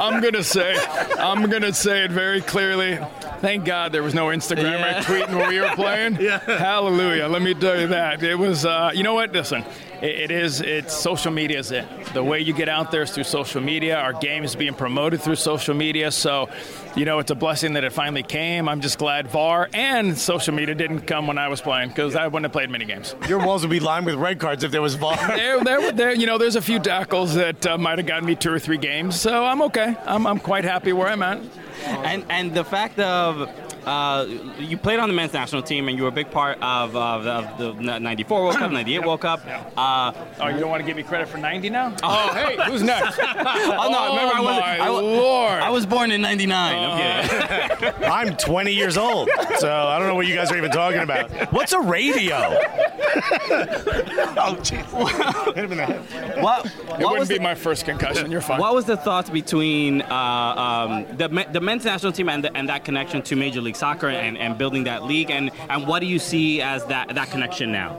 I'm 0.00 0.20
gonna 0.22 0.42
say, 0.42 0.76
I'm 1.18 1.48
gonna 1.50 1.72
say 1.72 2.04
it 2.04 2.10
very 2.10 2.40
clearly. 2.40 2.98
Thank 3.40 3.64
God 3.64 3.92
there 3.92 4.02
was 4.02 4.14
no 4.14 4.26
Instagram 4.26 4.78
Yeah. 4.78 4.98
or 4.98 5.02
tweeting 5.02 5.36
when 5.38 5.48
we 5.48 5.60
were 5.60 5.70
playing. 5.74 6.16
Yeah. 6.28 6.38
Hallelujah. 6.40 7.26
Let 7.28 7.42
me 7.42 7.54
tell 7.54 7.78
you 7.80 7.86
that 7.88 8.22
it 8.22 8.34
was. 8.34 8.64
Uh, 8.64 8.90
you 8.92 9.02
know 9.02 9.14
what? 9.14 9.32
Listen, 9.32 9.64
it, 10.02 10.30
it 10.30 10.30
is. 10.30 10.60
It's 10.60 10.96
social 10.96 11.32
media 11.32 11.58
is 11.58 11.72
it. 11.72 11.86
The 12.12 12.22
way 12.22 12.40
you 12.40 12.52
get 12.52 12.68
out 12.68 12.90
there 12.90 13.02
is 13.02 13.10
through 13.10 13.24
social 13.24 13.60
media. 13.60 13.98
Our 13.98 14.12
game 14.12 14.44
is 14.44 14.54
being 14.54 14.74
promoted 14.74 15.22
through 15.22 15.36
social 15.36 15.74
media. 15.74 16.10
So, 16.10 16.48
you 16.96 17.04
know, 17.04 17.18
it's 17.18 17.30
a 17.30 17.34
blessing 17.34 17.74
that 17.74 17.84
it 17.84 17.92
finally 17.92 18.22
came. 18.22 18.68
I'm 18.68 18.80
just 18.80 18.98
glad 18.98 19.28
VAR 19.28 19.68
and 19.72 20.16
social 20.16 20.54
media 20.54 20.74
didn't 20.74 21.02
come 21.02 21.26
when 21.26 21.38
I 21.38 21.48
was 21.48 21.60
playing 21.60 21.90
because 21.90 22.16
I 22.16 22.26
wouldn't 22.26 22.44
have 22.44 22.52
played 22.52 22.70
many 22.70 22.84
games. 22.84 23.14
Your 23.28 23.44
walls 23.44 23.62
would 23.62 23.70
be 23.70 23.80
lined 23.80 24.06
with 24.06 24.16
red 24.16 24.38
cards 24.38 24.64
if 24.64 24.70
there 24.70 24.82
was 24.82 24.94
VAR. 24.94 25.16
there, 25.28 25.62
there, 25.62 25.92
there, 25.92 26.14
you 26.14 26.26
know, 26.26 26.38
there's 26.38 26.56
a 26.56 26.62
few 26.62 26.78
tackles 26.78 27.34
that 27.34 27.66
uh, 27.66 27.78
might 27.78 27.98
have 27.98 28.06
gotten 28.06 28.26
me 28.26 28.34
two 28.34 28.52
or 28.52 28.58
three 28.58 28.78
games, 28.78 29.20
so 29.20 29.44
I'm 29.44 29.62
okay. 29.62 29.96
I'm, 30.04 30.26
I'm 30.26 30.38
quite 30.38 30.64
happy 30.64 30.92
where 30.92 31.08
I'm 31.08 31.22
at. 31.22 31.40
And 31.84 32.24
and 32.28 32.54
the 32.54 32.64
fact 32.64 32.98
of 32.98 33.48
uh, 33.88 34.26
you 34.58 34.76
played 34.76 34.98
on 34.98 35.08
the 35.08 35.14
men's 35.14 35.32
national 35.32 35.62
team 35.62 35.88
and 35.88 35.96
you 35.96 36.02
were 36.04 36.10
a 36.10 36.12
big 36.12 36.30
part 36.30 36.58
of, 36.62 36.94
of, 36.94 37.24
the- 37.24 37.66
of 37.68 37.78
the 37.78 37.98
'94 38.00 38.42
World 38.42 38.56
Cup, 38.56 38.70
'98 38.70 39.04
World 39.06 39.20
Cup. 39.20 39.40
Uh, 39.76 40.12
Oh, 40.40 40.48
you 40.48 40.60
don't 40.60 40.70
want 40.70 40.80
to 40.80 40.86
give 40.86 40.96
me 40.96 41.02
credit 41.02 41.26
for 41.28 41.38
90 41.38 41.70
now? 41.70 41.94
Oh, 42.02 42.32
hey, 42.34 42.56
who's 42.66 42.82
next? 42.82 43.18
oh 43.22 43.88
no! 43.90 44.08
Remember, 44.14 44.34
I 44.34 44.40
was 44.40 44.60
my 44.60 44.78
I, 44.78 44.88
Lord. 44.88 45.62
I 45.62 45.70
was 45.70 45.84
born 45.86 46.10
in 46.12 46.20
'99. 46.20 46.74
I'm. 46.78 48.28
I'm 48.28 48.36
20 48.36 48.72
years 48.72 48.96
old, 48.96 49.28
so 49.58 49.72
I 49.72 49.98
don't 49.98 50.08
know 50.08 50.14
what 50.14 50.26
you 50.26 50.34
guys 50.34 50.50
are 50.50 50.56
even 50.56 50.70
talking 50.70 51.00
about. 51.00 51.30
What's 51.52 51.72
a 51.72 51.80
radio? 51.80 52.36
oh, 53.32 54.56
jeez. 54.62 55.54
Hit 55.54 55.64
him 55.64 55.72
in 55.72 55.78
the 55.78 55.84
head. 55.86 56.42
What, 56.42 56.66
It 56.66 56.72
wouldn't 56.88 57.18
was 57.18 57.28
be 57.28 57.36
the, 57.36 57.42
my 57.42 57.54
first 57.54 57.84
concussion. 57.84 58.30
You're 58.30 58.40
fine. 58.40 58.60
what 58.60 58.74
was 58.74 58.84
the 58.84 58.96
thought 58.96 59.32
between 59.32 60.02
uh, 60.02 60.14
um, 60.14 61.16
the 61.16 61.28
the 61.52 61.60
men's 61.60 61.84
national 61.84 62.12
team 62.12 62.28
and, 62.28 62.44
the, 62.44 62.56
and 62.56 62.68
that 62.68 62.84
connection 62.84 63.22
to 63.22 63.36
Major 63.36 63.60
League 63.60 63.76
Soccer 63.78 64.08
and, 64.08 64.36
and 64.36 64.58
building 64.58 64.84
that 64.84 65.04
league 65.04 65.30
and, 65.30 65.50
and 65.70 65.86
what 65.86 66.00
do 66.00 66.06
you 66.06 66.18
see 66.18 66.60
as 66.60 66.84
that 66.86 67.14
that 67.14 67.30
connection 67.30 67.72
now? 67.72 67.96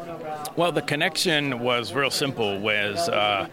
Well, 0.56 0.72
the 0.72 0.82
connection 0.82 1.60
was 1.60 1.94
real 1.94 2.12
simple. 2.12 2.60
Was 2.60 3.08
uh, 3.10 3.48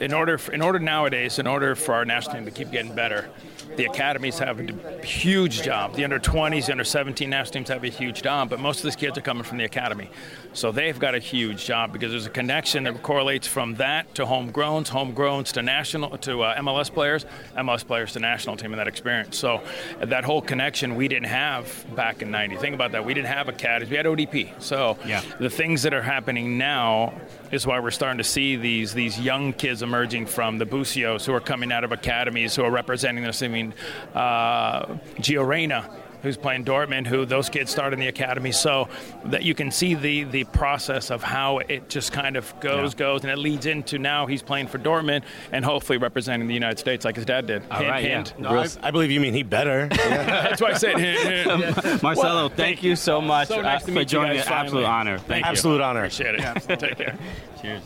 in 0.00 0.12
order 0.14 0.38
for, 0.38 0.52
in 0.52 0.62
order 0.62 0.78
nowadays, 0.78 1.38
in 1.38 1.46
order 1.46 1.74
for 1.74 1.94
our 1.94 2.04
national 2.04 2.36
team 2.36 2.44
to 2.44 2.50
keep 2.50 2.70
getting 2.70 2.94
better, 2.94 3.28
the 3.76 3.84
academies 3.86 4.38
have 4.38 4.60
a 4.60 5.04
huge 5.04 5.62
job. 5.62 5.94
The 5.94 6.04
under 6.04 6.18
20s, 6.18 6.66
the 6.66 6.72
under 6.72 6.84
17 6.84 7.28
national 7.30 7.52
teams 7.52 7.68
have 7.68 7.84
a 7.84 7.88
huge 7.88 8.22
job, 8.22 8.50
but 8.50 8.60
most 8.60 8.78
of 8.78 8.84
these 8.84 8.96
kids 8.96 9.16
are 9.16 9.22
coming 9.22 9.44
from 9.44 9.58
the 9.58 9.64
academy, 9.64 10.10
so 10.52 10.72
they've 10.72 10.98
got 10.98 11.14
a 11.14 11.18
huge 11.18 11.64
job 11.64 11.92
because 11.92 12.10
there's 12.10 12.26
a 12.26 12.30
connection 12.30 12.84
that 12.84 13.02
correlates 13.02 13.46
from 13.46 13.74
that 13.76 14.14
to 14.14 14.24
homegrowns, 14.24 14.88
homegrowns 14.88 15.52
to 15.52 15.62
national 15.62 16.18
to 16.18 16.42
uh, 16.42 16.56
MLS 16.58 16.92
players, 16.92 17.24
MLS 17.56 17.86
players 17.86 18.12
to 18.12 18.20
national 18.20 18.56
team 18.56 18.72
and 18.72 18.78
that 18.80 18.88
experience. 18.88 19.36
So 19.38 19.62
that 20.00 20.24
whole 20.24 20.42
connection 20.42 20.94
we 20.96 21.08
didn't 21.08 21.28
have 21.28 21.84
back 21.96 22.22
in 22.22 22.30
'90. 22.30 22.56
Think 22.56 22.74
about 22.74 22.92
that. 22.92 23.04
We 23.04 23.14
didn't 23.14 23.28
have 23.28 23.48
academies. 23.48 23.90
We 23.90 23.96
had 23.96 24.06
ODP. 24.06 24.52
So 24.62 24.98
Yeah. 25.06 25.22
the 25.38 25.50
things 25.50 25.82
that 25.82 25.94
are 25.94 26.02
happening 26.02 26.58
now 26.58 27.14
is 27.52 27.66
why 27.66 27.78
we're 27.78 27.90
starting 27.90 28.18
to 28.18 28.24
see 28.24 28.56
these 28.56 28.94
these 28.94 29.20
young 29.20 29.52
kids 29.52 29.82
emerging 29.82 30.26
from 30.26 30.58
the 30.58 30.66
Busios 30.66 31.24
who 31.24 31.34
are 31.34 31.40
coming 31.40 31.70
out 31.70 31.84
of 31.84 31.92
academies 31.92 32.56
who 32.56 32.64
are 32.64 32.70
representing 32.70 33.24
us. 33.26 33.42
I 33.42 33.48
mean, 33.48 33.74
uh, 34.14 34.86
Gio 35.20 35.46
Reyna, 35.46 35.88
who's 36.22 36.36
playing 36.36 36.64
Dortmund, 36.64 37.06
who 37.06 37.24
those 37.24 37.48
kids 37.48 37.70
start 37.70 37.92
in 37.92 38.00
the 38.00 38.08
academy. 38.08 38.52
So 38.52 38.88
that 39.26 39.42
you 39.42 39.54
can 39.54 39.70
see 39.70 39.94
the 39.94 40.24
the 40.24 40.44
process 40.44 41.10
of 41.10 41.22
how 41.22 41.58
it 41.58 41.88
just 41.88 42.12
kind 42.12 42.36
of 42.36 42.58
goes, 42.60 42.94
goes, 42.94 43.22
and 43.22 43.30
it 43.30 43.38
leads 43.38 43.66
into 43.66 43.98
now 43.98 44.26
he's 44.26 44.42
playing 44.42 44.68
for 44.68 44.78
Dortmund 44.78 45.22
and 45.52 45.64
hopefully 45.64 45.98
representing 45.98 46.48
the 46.48 46.54
United 46.54 46.78
States 46.78 47.04
like 47.04 47.16
his 47.16 47.24
dad 47.24 47.46
did. 47.46 47.62
All 47.70 47.78
Hint, 47.78 47.90
right, 47.90 48.04
yeah. 48.04 48.24
No, 48.38 48.48
I, 48.58 48.68
I 48.82 48.90
believe 48.90 49.10
you 49.10 49.20
mean 49.20 49.34
he 49.34 49.42
better. 49.42 49.86
That's 49.90 50.60
why 50.60 50.70
I 50.70 50.74
said 50.74 50.98
hint, 50.98 51.74
hint. 51.76 52.02
Marcelo, 52.02 52.48
thank 52.48 52.82
you 52.82 52.96
so 52.96 53.20
much 53.20 53.48
So 53.48 53.60
nice 53.60 53.82
uh, 53.82 53.86
to 53.86 53.92
for 53.92 54.04
joining 54.04 54.36
guys 54.36 54.46
us. 54.46 54.52
Absolute 54.52 54.84
honor. 54.84 55.18
Thank 55.18 55.44
you. 55.44 55.50
Absolute 55.50 55.80
honor. 55.80 56.00
Appreciate 56.00 56.34
it. 56.36 56.78
Take 56.78 56.96
care. 56.96 57.18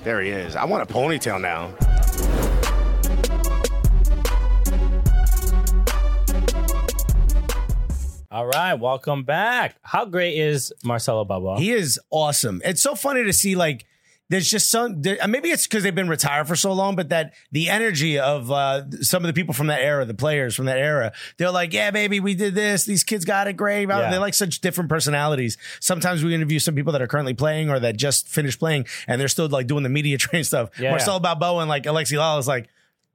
There 0.05 0.21
he 0.23 0.31
is. 0.31 0.57
I 0.57 0.65
want 0.65 0.89
a 0.89 0.93
ponytail 0.93 1.41
now. 1.41 2.26
All 8.37 8.47
right, 8.47 8.75
welcome 8.75 9.25
back. 9.25 9.77
How 9.81 10.05
great 10.05 10.37
is 10.37 10.71
Marcelo 10.85 11.25
Balboa? 11.25 11.59
He 11.59 11.71
is 11.71 11.99
awesome. 12.11 12.61
It's 12.67 12.83
so 12.83 12.95
funny 12.95 13.25
to 13.25 13.33
see 13.33 13.55
like 13.55 13.87
there's 14.29 14.51
just 14.51 14.71
some 14.71 15.01
there, 15.01 15.17
maybe 15.27 15.49
it's 15.49 15.67
because 15.67 15.83
they've 15.83 15.95
been 15.95 16.11
retired 16.11 16.47
for 16.47 16.55
so 16.55 16.75
long, 16.75 16.97
but 16.97 17.09
that 17.09 17.33
the 17.51 17.71
energy 17.71 18.19
of 18.19 18.53
uh, 18.53 18.83
some 19.01 19.25
of 19.25 19.29
the 19.29 19.33
people 19.33 19.55
from 19.55 19.69
that 19.69 19.81
era, 19.81 20.05
the 20.05 20.13
players 20.13 20.55
from 20.55 20.67
that 20.67 20.77
era, 20.77 21.15
they're 21.39 21.51
like, 21.51 21.73
yeah, 21.73 21.91
baby, 21.91 22.21
we 22.21 22.35
did 22.35 22.55
this. 22.55 22.85
These 22.85 23.05
kids 23.05 23.25
got 23.25 23.49
it 23.49 23.55
great. 23.55 23.89
Yeah. 23.89 24.11
They're 24.11 24.21
like 24.21 24.35
such 24.35 24.61
different 24.61 24.91
personalities. 24.91 25.57
Sometimes 25.81 26.23
we 26.23 26.35
interview 26.35 26.59
some 26.59 26.75
people 26.75 26.93
that 26.93 27.01
are 27.01 27.07
currently 27.07 27.33
playing 27.33 27.71
or 27.71 27.81
that 27.81 27.97
just 27.97 28.29
finished 28.29 28.59
playing, 28.59 28.85
and 29.09 29.19
they're 29.19 29.29
still 29.29 29.49
like 29.49 29.67
doing 29.67 29.83
the 29.83 29.89
media 29.89 30.19
train 30.19 30.45
stuff. 30.45 30.79
Yeah. 30.79 30.91
Marcelo 30.91 31.21
Balboa 31.21 31.61
and 31.61 31.71
like 31.71 31.85
Alexi 31.85 32.19
Lala 32.19 32.39
is 32.39 32.47
like, 32.47 32.69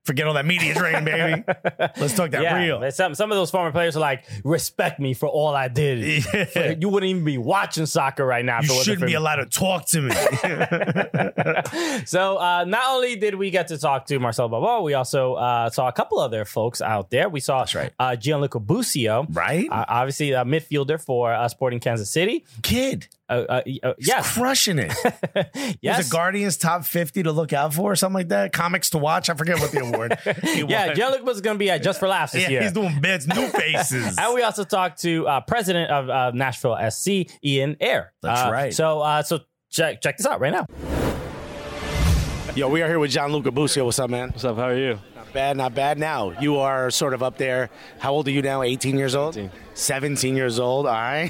forget 0.05 0.27
all 0.27 0.33
that 0.33 0.45
media 0.45 0.73
train, 0.73 1.03
baby. 1.05 1.43
Let's 1.97 2.13
talk 2.15 2.31
that 2.31 2.41
yeah, 2.41 2.57
real. 2.57 2.91
Some 2.91 3.15
some 3.15 3.31
of 3.31 3.37
those 3.37 3.51
former 3.51 3.71
players 3.71 3.95
are 3.95 3.99
like, 3.99 4.23
respect 4.43 4.99
me 4.99 5.13
for 5.13 5.27
all 5.27 5.55
I 5.55 5.67
did. 5.67 6.23
For- 6.51 6.75
you 6.79 6.89
wouldn't 6.89 7.09
even 7.09 7.23
be 7.23 7.37
watching 7.37 7.85
soccer 7.85 8.25
right 8.25 8.43
now. 8.43 8.59
if 8.59 8.69
You 8.69 8.83
shouldn't 8.83 9.05
be 9.07 9.13
allowed 9.13 9.37
to 9.37 9.45
talk 9.45 9.85
to 9.87 10.01
me. 10.01 10.11
So 12.05 12.37
uh, 12.37 12.65
not 12.65 12.83
only 12.89 13.15
did 13.15 13.35
we 13.35 13.49
get 13.51 13.67
to 13.69 13.77
talk 13.77 14.05
to 14.07 14.19
Marcelo 14.19 14.49
Balboa, 14.49 14.81
we 14.81 14.93
also 14.93 15.35
uh, 15.35 15.69
saw 15.69 15.87
a 15.87 15.91
couple 15.91 16.19
other 16.19 16.45
folks 16.45 16.81
out 16.81 17.09
there. 17.09 17.29
We 17.29 17.39
saw 17.39 17.59
That's 17.59 17.75
right. 17.75 17.91
uh, 17.99 18.15
Gianluca 18.15 18.59
Busio, 18.59 19.25
Right? 19.29 19.67
Uh, 19.69 19.85
obviously 19.87 20.31
a 20.31 20.43
midfielder 20.43 20.99
for 21.03 21.33
uh, 21.33 21.47
Sporting 21.47 21.79
Kansas 21.79 22.09
City. 22.09 22.45
Kid. 22.63 23.07
Uh, 23.31 23.45
uh, 23.47 23.61
uh, 23.83 23.93
yes, 23.97 24.33
Crushing 24.33 24.77
it. 24.77 24.91
yes. 25.81 25.97
Was 25.99 26.07
it 26.07 26.11
Guardians 26.11 26.57
top 26.57 26.83
50 26.83 27.23
to 27.23 27.31
look 27.31 27.53
out 27.53 27.73
for 27.73 27.93
or 27.93 27.95
something 27.95 28.15
like 28.15 28.27
that? 28.29 28.51
Comics 28.51 28.89
to 28.89 28.97
watch? 28.97 29.29
I 29.29 29.35
forget 29.35 29.59
what 29.59 29.71
the 29.71 29.79
award. 29.85 30.17
he 30.43 30.63
yeah, 30.63 30.87
won. 30.87 30.95
Gianluca 30.97 31.23
was 31.23 31.39
going 31.39 31.55
to 31.55 31.59
be 31.59 31.69
at 31.69 31.81
Just 31.81 31.99
for 31.99 32.07
Laughs 32.09 32.33
this 32.33 32.43
Yeah, 32.43 32.49
year. 32.49 32.61
he's 32.63 32.73
doing 32.73 32.99
bits, 32.99 33.25
new 33.27 33.47
faces. 33.47 34.17
And 34.17 34.33
we 34.35 34.43
also 34.43 34.65
talked 34.65 35.01
to 35.03 35.25
uh, 35.27 35.41
president 35.41 35.89
of 35.91 36.09
uh, 36.09 36.31
Nashville 36.31 36.77
SC, 36.91 37.31
Ian 37.43 37.77
Ayre. 37.79 38.11
That's 38.21 38.41
Uh, 38.41 38.51
right. 38.51 38.73
So, 38.73 38.99
uh, 38.99 39.23
so 39.23 39.39
check 39.69 40.01
check 40.01 40.17
this 40.17 40.25
out 40.27 40.41
right 40.41 40.51
now. 40.51 40.65
Yo, 42.53 42.67
we 42.67 42.81
are 42.81 42.87
here 42.89 42.99
with 42.99 43.11
Gianluca 43.11 43.49
Busio. 43.51 43.85
What's 43.85 43.97
up, 43.99 44.09
man? 44.09 44.29
What's 44.31 44.43
up? 44.43 44.57
How 44.57 44.63
are 44.63 44.77
you? 44.77 44.99
Not 45.15 45.31
bad, 45.31 45.55
not 45.55 45.73
bad. 45.73 45.97
Now 45.97 46.31
you 46.41 46.57
are 46.57 46.91
sort 46.91 47.13
of 47.13 47.23
up 47.23 47.37
there. 47.37 47.69
How 47.99 48.11
old 48.11 48.27
are 48.27 48.31
you 48.31 48.41
now? 48.41 48.61
18 48.61 48.97
years 48.97 49.15
old. 49.15 49.37
17 49.73 50.35
years 50.35 50.59
old. 50.59 50.85
All 50.85 50.93
right. 50.93 51.29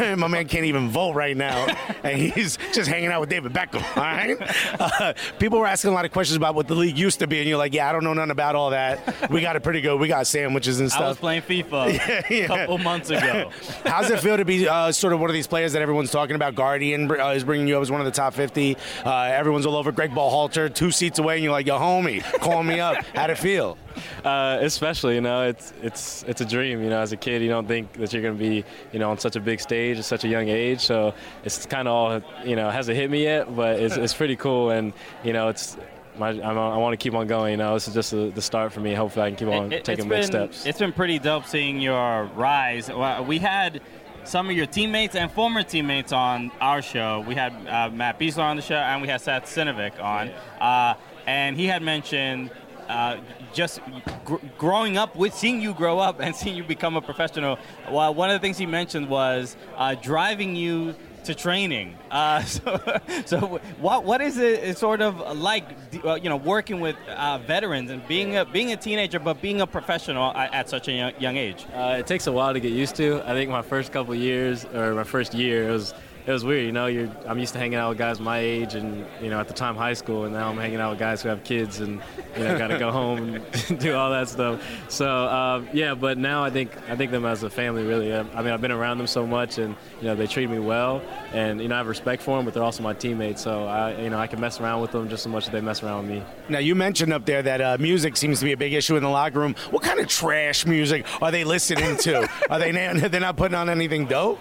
My 0.18 0.28
man 0.28 0.46
can't 0.48 0.64
even 0.66 0.88
vote 0.88 1.14
right 1.14 1.36
now, 1.36 1.66
and 2.04 2.18
he's 2.20 2.58
just 2.72 2.88
hanging 2.88 3.10
out 3.10 3.20
with 3.20 3.30
David 3.30 3.52
Beckham. 3.52 3.82
All 3.96 4.02
right. 4.02 4.36
Uh, 4.80 5.12
people 5.38 5.58
were 5.58 5.66
asking 5.66 5.90
a 5.90 5.94
lot 5.94 6.04
of 6.04 6.10
questions 6.10 6.36
about 6.36 6.54
what 6.54 6.66
the 6.66 6.74
league 6.74 6.96
used 6.96 7.18
to 7.18 7.26
be, 7.26 7.38
and 7.38 7.48
you're 7.48 7.58
like, 7.58 7.74
"Yeah, 7.74 7.88
I 7.88 7.92
don't 7.92 8.02
know 8.04 8.14
nothing 8.14 8.30
about 8.30 8.54
all 8.54 8.70
that. 8.70 9.30
We 9.30 9.40
got 9.40 9.56
it 9.56 9.62
pretty 9.62 9.80
good. 9.80 9.98
We 10.00 10.08
got 10.08 10.26
sandwiches 10.26 10.80
and 10.80 10.90
stuff. 10.90 11.02
I 11.02 11.08
was 11.08 11.18
playing 11.18 11.42
FIFA 11.42 11.92
Yeah, 11.92 12.22
yeah. 12.30 12.44
a 12.44 12.48
couple 12.48 12.78
months 12.78 13.10
ago. 13.10 13.50
How's 13.84 14.10
it 14.10 14.20
feel 14.20 14.36
to 14.36 14.44
be 14.44 14.66
uh, 14.68 14.90
sort 14.92 15.12
of 15.12 15.20
one 15.20 15.28
of 15.28 15.34
these 15.34 15.46
players 15.46 15.72
that 15.74 15.82
everyone's 15.82 16.10
talking 16.10 16.34
about? 16.36 16.54
Guardian 16.54 17.10
uh, 17.10 17.28
is 17.28 17.44
bringing 17.44 17.68
you 17.68 17.76
up 17.76 17.82
as 17.82 17.90
one 17.90 18.00
of 18.00 18.04
the 18.06 18.10
top 18.10 18.32
50. 18.34 18.76
Uh, 19.04 19.10
everyone's 19.24 19.66
all 19.66 19.76
over. 19.76 19.92
Gregg 19.92 20.12
Berhalter, 20.12 20.72
two 20.72 20.90
seats 20.90 21.18
away, 21.18 21.34
and 21.34 21.44
you're 21.44 21.52
like, 21.52 21.66
"Yo, 21.66 21.78
homie, 21.78 22.22
call 22.40 22.62
me 22.62 22.80
up." 22.80 22.96
How'd 23.14 23.30
it 23.30 23.38
feel? 23.38 23.76
Uh, 24.24 24.58
especially, 24.60 25.16
you 25.16 25.20
know, 25.20 25.46
it's 25.48 25.72
it's 25.82 26.24
it's 26.24 26.40
a 26.40 26.44
dream. 26.44 26.82
You 26.82 26.90
know, 26.90 27.00
as 27.00 27.12
a 27.12 27.16
kid, 27.16 27.42
you 27.42 27.48
don't 27.48 27.66
think 27.70 27.92
that 27.94 28.12
you're 28.12 28.22
going 28.22 28.36
to 28.36 28.38
be, 28.38 28.64
you 28.92 28.98
know, 28.98 29.10
on 29.12 29.18
such 29.18 29.36
a 29.36 29.40
big 29.40 29.60
stage 29.60 29.96
at 29.98 30.04
such 30.04 30.24
a 30.24 30.28
young 30.28 30.48
age. 30.48 30.80
So 30.80 31.14
it's 31.44 31.66
kind 31.66 31.86
of 31.86 31.94
all, 31.94 32.22
you 32.44 32.56
know, 32.56 32.68
hasn't 32.68 32.96
hit 32.96 33.08
me 33.10 33.22
yet, 33.22 33.54
but 33.54 33.78
it's, 33.78 33.96
it's 33.96 34.14
pretty 34.14 34.34
cool. 34.36 34.70
And, 34.70 34.92
you 35.22 35.32
know, 35.32 35.48
it's, 35.48 35.76
my, 36.18 36.30
I'm, 36.30 36.58
I 36.58 36.76
want 36.76 36.92
to 36.92 36.96
keep 36.96 37.14
on 37.14 37.28
going. 37.28 37.52
You 37.52 37.56
know, 37.58 37.74
this 37.74 37.86
is 37.86 37.94
just 37.94 38.10
the, 38.10 38.32
the 38.34 38.42
start 38.42 38.72
for 38.72 38.80
me. 38.80 38.92
Hopefully, 38.94 39.26
I 39.26 39.30
can 39.30 39.36
keep 39.36 39.48
on 39.48 39.72
It- 39.72 39.84
taking 39.84 40.08
big 40.08 40.24
steps. 40.24 40.66
It's 40.66 40.80
been 40.80 40.92
pretty 40.92 41.18
dope 41.20 41.46
seeing 41.46 41.80
your 41.80 42.24
rise. 42.34 42.90
We 43.26 43.38
had 43.38 43.80
some 44.24 44.50
of 44.50 44.56
your 44.56 44.66
teammates 44.66 45.14
and 45.14 45.30
former 45.30 45.62
teammates 45.62 46.12
on 46.12 46.50
our 46.60 46.82
show. 46.82 47.24
We 47.26 47.34
had 47.36 47.52
uh, 47.66 47.90
Matt 47.90 48.18
Besler 48.18 48.42
on 48.42 48.56
the 48.56 48.62
show, 48.62 48.74
and 48.74 49.00
we 49.00 49.08
had 49.08 49.20
Seth 49.20 49.46
Sinovic 49.46 50.02
on. 50.02 50.30
Uh, 50.60 50.94
and 51.26 51.56
he 51.56 51.66
had 51.66 51.82
mentioned 51.82 52.50
uh, 52.90 53.20
just 53.52 53.80
gr- 54.24 54.36
growing 54.58 54.98
up 54.98 55.16
with 55.16 55.34
seeing 55.34 55.60
you 55.60 55.72
grow 55.72 55.98
up 55.98 56.20
and 56.20 56.34
seeing 56.40 56.56
you 56.56 56.64
become 56.64 56.96
a 56.96 57.00
professional. 57.00 57.58
Well, 57.90 58.12
one 58.14 58.30
of 58.30 58.34
the 58.34 58.40
things 58.40 58.58
he 58.58 58.66
mentioned 58.66 59.08
was 59.08 59.56
uh, 59.76 59.94
driving 59.94 60.56
you 60.56 60.94
to 61.24 61.34
training. 61.34 61.96
Uh, 62.10 62.42
so, 62.44 63.00
so 63.26 63.60
what 63.78 64.04
what 64.04 64.20
is 64.20 64.38
it 64.38 64.76
sort 64.78 65.00
of 65.02 65.38
like, 65.38 65.64
uh, 66.04 66.14
you 66.14 66.28
know, 66.28 66.36
working 66.36 66.80
with 66.80 66.96
uh, 67.08 67.38
veterans 67.38 67.90
and 67.90 68.06
being 68.08 68.36
a 68.36 68.44
being 68.44 68.72
a 68.72 68.76
teenager, 68.76 69.18
but 69.18 69.40
being 69.40 69.60
a 69.60 69.66
professional 69.66 70.34
at, 70.34 70.68
such 70.68 70.88
a 70.88 70.92
young, 70.92 71.12
young 71.18 71.36
age? 71.36 71.66
Uh, 71.74 71.96
it 71.98 72.06
takes 72.06 72.26
a 72.26 72.32
while 72.32 72.52
to 72.52 72.60
get 72.60 72.72
used 72.72 72.96
to. 72.96 73.22
I 73.24 73.32
think 73.32 73.50
my 73.50 73.62
first 73.62 73.92
couple 73.92 74.14
years 74.14 74.64
or 74.64 74.94
my 74.94 75.04
first 75.04 75.34
year, 75.34 75.68
it 75.68 75.72
was 75.72 75.94
it 76.26 76.32
was 76.32 76.44
weird. 76.44 76.66
You 76.66 76.72
know, 76.72 76.86
you're 76.86 77.10
I'm 77.26 77.38
used 77.38 77.52
to 77.54 77.58
hanging 77.58 77.78
out 77.78 77.90
with 77.90 77.98
guys 77.98 78.20
my 78.20 78.38
age 78.38 78.74
and 78.74 79.06
you 79.22 79.30
know 79.30 79.40
at 79.40 79.48
the 79.48 79.54
time 79.54 79.76
high 79.76 79.94
school, 79.94 80.24
and 80.24 80.34
now 80.34 80.48
I'm 80.48 80.56
hanging 80.56 80.80
out 80.80 80.90
with 80.90 80.98
guys 80.98 81.22
who 81.22 81.28
have 81.28 81.42
kids 81.44 81.80
and 81.80 82.00
you 82.36 82.44
know 82.44 82.58
got 82.58 82.68
to 82.68 82.78
go 82.78 82.90
home 83.00 83.34
and 83.34 83.78
do 83.80 83.94
all 83.94 84.10
that 84.10 84.28
stuff. 84.28 84.62
So 84.88 85.08
uh, 85.08 85.64
yeah, 85.72 85.94
but 85.94 86.18
now 86.18 86.44
I 86.44 86.50
think 86.50 86.76
I 86.88 86.96
think 86.96 87.10
them 87.10 87.24
as 87.24 87.42
a 87.42 87.50
family 87.50 87.84
really. 87.84 88.14
I 88.14 88.22
mean, 88.22 88.52
I've 88.52 88.60
been 88.60 88.70
around 88.70 88.98
them 88.98 89.06
so 89.06 89.26
much, 89.26 89.58
and 89.58 89.76
you 90.00 90.08
know 90.08 90.14
they 90.14 90.26
treat 90.26 90.50
me 90.50 90.58
well, 90.58 91.02
and 91.32 91.60
you 91.60 91.68
know 91.68 91.74
I 91.74 91.78
have 91.78 91.88
respect 91.88 92.22
for 92.22 92.36
them, 92.36 92.44
but 92.44 92.54
they're 92.54 92.62
also 92.62 92.82
my 92.82 92.94
teammates. 92.94 93.42
So 93.42 93.66
I 93.66 94.00
you 94.00 94.10
know 94.10 94.18
I 94.18 94.26
can 94.26 94.40
mess 94.40 94.60
around 94.60 94.82
with 94.82 94.92
them 94.92 95.08
just 95.08 95.26
as 95.26 95.32
much 95.32 95.46
as 95.46 95.52
they 95.52 95.60
mess 95.60 95.82
around 95.82 96.06
with 96.06 96.18
me. 96.18 96.22
Now 96.48 96.58
you 96.58 96.74
mentioned 96.74 97.12
up 97.12 97.24
there 97.24 97.42
that 97.42 97.60
uh, 97.60 97.76
music 97.80 98.16
seems 98.16 98.40
to 98.40 98.44
be 98.44 98.52
a 98.52 98.56
big 98.56 98.72
issue 98.72 98.96
in 98.96 99.02
the 99.02 99.08
locker 99.08 99.38
room. 99.38 99.54
What 99.70 99.82
kind 99.82 100.00
of 100.00 100.08
trash 100.08 100.66
music 100.66 101.06
are 101.22 101.30
they 101.30 101.44
listening 101.44 101.96
to? 101.98 102.28
are 102.50 102.58
they 102.58 102.70
they're 102.72 103.20
not 103.20 103.36
putting 103.36 103.54
on 103.54 103.68
anything 103.68 104.06
dope? 104.06 104.38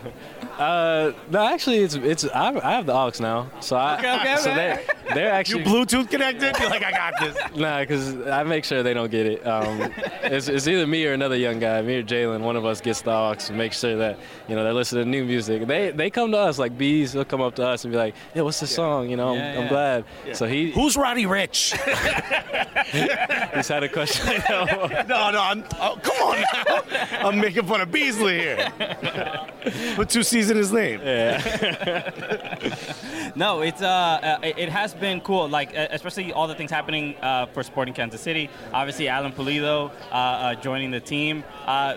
Uh, 0.60 1.14
no, 1.32 1.48
actually, 1.48 1.78
it's 1.78 1.96
it's 1.96 2.26
I, 2.26 2.54
I 2.62 2.74
have 2.74 2.86
the 2.86 2.94
aux 2.94 3.12
now, 3.22 3.50
so 3.62 3.78
I 3.78 3.98
Okay, 3.98 4.16
okay, 4.16 4.36
so 4.36 4.52
okay. 4.52 4.84
they 5.08 5.14
they're 5.14 5.32
actually 5.32 5.64
You 5.64 5.70
Bluetooth 5.70 6.10
connected? 6.10 6.54
You're 6.60 6.70
like, 6.70 6.84
I 6.84 6.92
got 6.92 7.14
this. 7.22 7.38
Nah, 7.56 7.80
because 7.80 8.16
I 8.28 8.44
make 8.44 8.66
sure 8.66 8.84
they 8.84 8.94
don't 8.94 9.10
get 9.10 9.26
it. 9.26 9.48
Um, 9.48 9.82
it's, 10.24 10.50
it's 10.50 10.68
either 10.68 10.86
me 10.86 11.06
or 11.06 11.14
another 11.14 11.38
young 11.38 11.60
guy, 11.60 11.82
me 11.82 11.96
or 11.96 12.04
Jalen. 12.04 12.42
One 12.42 12.58
of 12.58 12.66
us 12.66 12.82
gets 12.82 13.02
the 13.02 13.12
aux 13.12 13.36
and 13.48 13.58
make 13.58 13.72
sure 13.72 13.96
that 13.96 14.20
you 14.50 14.56
know 14.56 14.66
they're 14.66 14.74
listening 14.74 15.06
to 15.06 15.10
new 15.10 15.24
music. 15.24 15.66
They 15.66 15.92
they 15.92 16.10
come 16.10 16.32
to 16.32 16.38
us 16.38 16.60
like 16.60 16.78
bees. 16.78 17.14
They'll 17.14 17.24
come 17.24 17.42
up 17.42 17.56
to 17.56 17.66
us 17.66 17.86
and 17.86 17.94
be 17.94 17.98
like, 17.98 18.16
"Yeah, 18.36 18.42
what's 18.42 18.60
this 18.60 18.76
song?" 18.76 19.10
You 19.10 19.16
know, 19.16 19.36
Yeah, 19.36 19.54
I'm, 19.54 19.60
I'm 19.62 19.68
glad. 19.70 20.06
Yeah. 20.28 20.34
So 20.34 20.46
he 20.46 20.72
Who's 20.72 20.98
Roddy 20.98 21.24
Ricch? 21.26 21.72
he's 23.56 23.68
had 23.70 23.84
a 23.84 23.90
question. 23.90 24.44
no, 24.50 25.32
no, 25.32 25.42
I'm, 25.42 25.64
oh, 25.80 25.98
come 26.04 26.18
on 26.18 26.42
now. 26.42 27.28
I'm 27.28 27.40
making 27.40 27.66
fun 27.66 27.80
of 27.80 27.90
Besler 27.90 28.38
here. 28.38 29.96
Put 29.96 30.10
two 30.10 30.24
C's 30.24 30.49
in 30.50 30.58
his 30.58 30.72
name. 30.72 31.00
no, 33.36 33.62
it's 33.62 33.82
uh, 33.82 34.40
it 34.44 34.70
has 34.70 34.94
been 34.94 35.22
cool. 35.22 35.48
Like 35.48 35.74
especially 35.74 36.34
all 36.34 36.48
the 36.48 36.56
things 36.56 36.72
happening 36.72 37.16
uh, 37.22 37.46
for 37.48 37.64
Sporting 37.64 37.94
Kansas 37.94 38.22
City. 38.22 38.50
Obviously, 38.74 39.08
Alan 39.08 39.32
Pulido 39.32 39.92
uh, 40.12 40.14
uh, 40.14 40.56
joining 40.56 40.92
the 40.92 41.00
team. 41.00 41.44
Uh, 41.66 41.96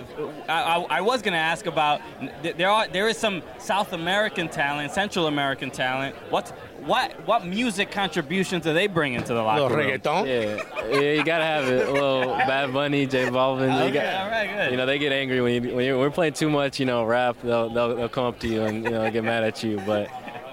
I, 0.49 0.49
I, 0.49 0.99
I 0.99 1.01
was 1.01 1.23
to 1.23 1.39
ask 1.39 1.67
about 1.67 2.01
there 2.43 2.69
are 2.69 2.89
there 2.89 3.09
is 3.09 3.17
some 3.17 3.43
South 3.59 3.93
American 3.93 4.49
talent, 4.49 4.93
Central 4.93 5.27
American 5.27 5.71
talent. 5.71 6.15
What 6.31 6.53
what 6.87 7.27
what 7.27 7.47
music 7.47 7.91
contributions 7.91 8.65
do 8.65 8.73
they 8.73 8.87
bring 8.87 9.15
into 9.15 9.35
the 9.35 9.43
locker 9.43 9.75
room? 9.77 9.89
Yeah, 10.27 10.63
yeah, 10.89 11.01
you 11.13 11.25
gotta 11.25 11.45
have 11.45 11.69
it. 11.69 11.89
A 11.89 11.93
little 11.93 12.27
Bad 12.37 12.73
Bunny, 12.73 13.07
J 13.07 13.27
Balvin. 13.27 13.77
they 13.79 13.85
Okay, 13.89 13.93
got- 13.95 14.25
all 14.25 14.31
right, 14.31 14.51
good. 14.53 14.71
You 14.73 14.77
know, 14.77 14.87
they 14.87 14.99
get 14.99 15.13
angry 15.13 15.41
when 15.41 15.63
you 15.65 15.75
when 15.75 15.85
you're, 15.85 15.99
we're 15.99 16.11
playing 16.11 16.33
too 16.35 16.51
much. 16.51 16.79
You 16.81 16.87
know, 16.87 17.05
rap. 17.05 17.37
They'll, 17.43 17.69
they'll 17.69 17.97
they'll 17.97 18.09
come 18.09 18.25
up 18.27 18.39
to 18.41 18.49
you 18.49 18.63
and 18.63 18.85
you 18.85 18.91
know 18.91 19.11
get 19.11 19.25
mad 19.25 19.45
at 19.45 19.63
you. 19.63 19.81
But 19.87 20.09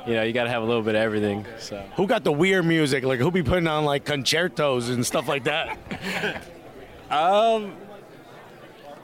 you 0.08 0.14
know, 0.16 0.24
you 0.24 0.34
gotta 0.34 0.50
have 0.50 0.64
a 0.64 0.66
little 0.66 0.82
bit 0.82 0.96
of 0.96 1.02
everything. 1.02 1.46
So. 1.60 1.84
Who 1.96 2.08
got 2.08 2.24
the 2.24 2.32
weird 2.32 2.66
music? 2.66 3.04
Like 3.04 3.20
who 3.20 3.30
be 3.32 3.44
putting 3.44 3.68
on 3.68 3.86
like 3.86 4.06
concertos 4.06 4.90
and 4.90 5.06
stuff 5.06 5.28
like 5.28 5.44
that? 5.46 5.78
Um, 7.10 7.74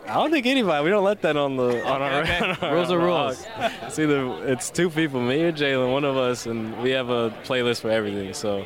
I 0.07 0.13
don't 0.15 0.29
think 0.31 0.45
anybody. 0.45 0.83
We 0.83 0.89
don't 0.91 1.03
let 1.03 1.21
that 1.23 1.35
on 1.35 1.57
the 1.57 1.83
on 1.85 2.01
our, 2.01 2.21
Okay, 2.21 2.37
okay. 2.37 2.49
on 2.51 2.57
our- 2.69 2.75
Rules 2.75 2.91
are 2.91 2.99
rules. 2.99 3.45
log. 3.57 3.71
It's 3.83 3.97
either 3.99 4.47
it's 4.47 4.69
two 4.69 4.89
people, 4.89 5.19
me 5.19 5.41
or 5.43 5.51
Jalen, 5.51 5.91
one 5.91 6.03
of 6.03 6.15
us, 6.15 6.45
and 6.45 6.77
we 6.81 6.91
have 6.91 7.09
a 7.09 7.31
playlist 7.43 7.81
for 7.81 7.89
everything. 7.89 8.33
So 8.33 8.65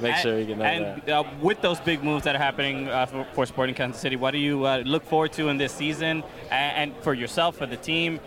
make 0.00 0.16
sure 0.16 0.38
you 0.38 0.46
get 0.46 0.58
know 0.58 0.64
that. 0.64 0.82
And 1.04 1.10
uh, 1.10 1.24
with 1.40 1.60
those 1.60 1.78
big 1.80 2.02
moves 2.02 2.24
that 2.24 2.34
are 2.34 2.38
happening 2.38 2.88
uh, 2.88 3.06
for, 3.06 3.26
for 3.34 3.46
Sporting 3.46 3.74
Kansas 3.74 4.00
City, 4.00 4.16
what 4.16 4.32
do 4.32 4.38
you 4.38 4.64
uh, 4.66 4.78
look 4.84 5.04
forward 5.04 5.32
to 5.34 5.48
in 5.48 5.58
this 5.58 5.72
season? 5.72 6.24
And, 6.50 6.92
and 6.92 7.02
for 7.04 7.14
yourself, 7.14 7.56
for 7.56 7.66
the 7.66 7.76
team, 7.76 8.18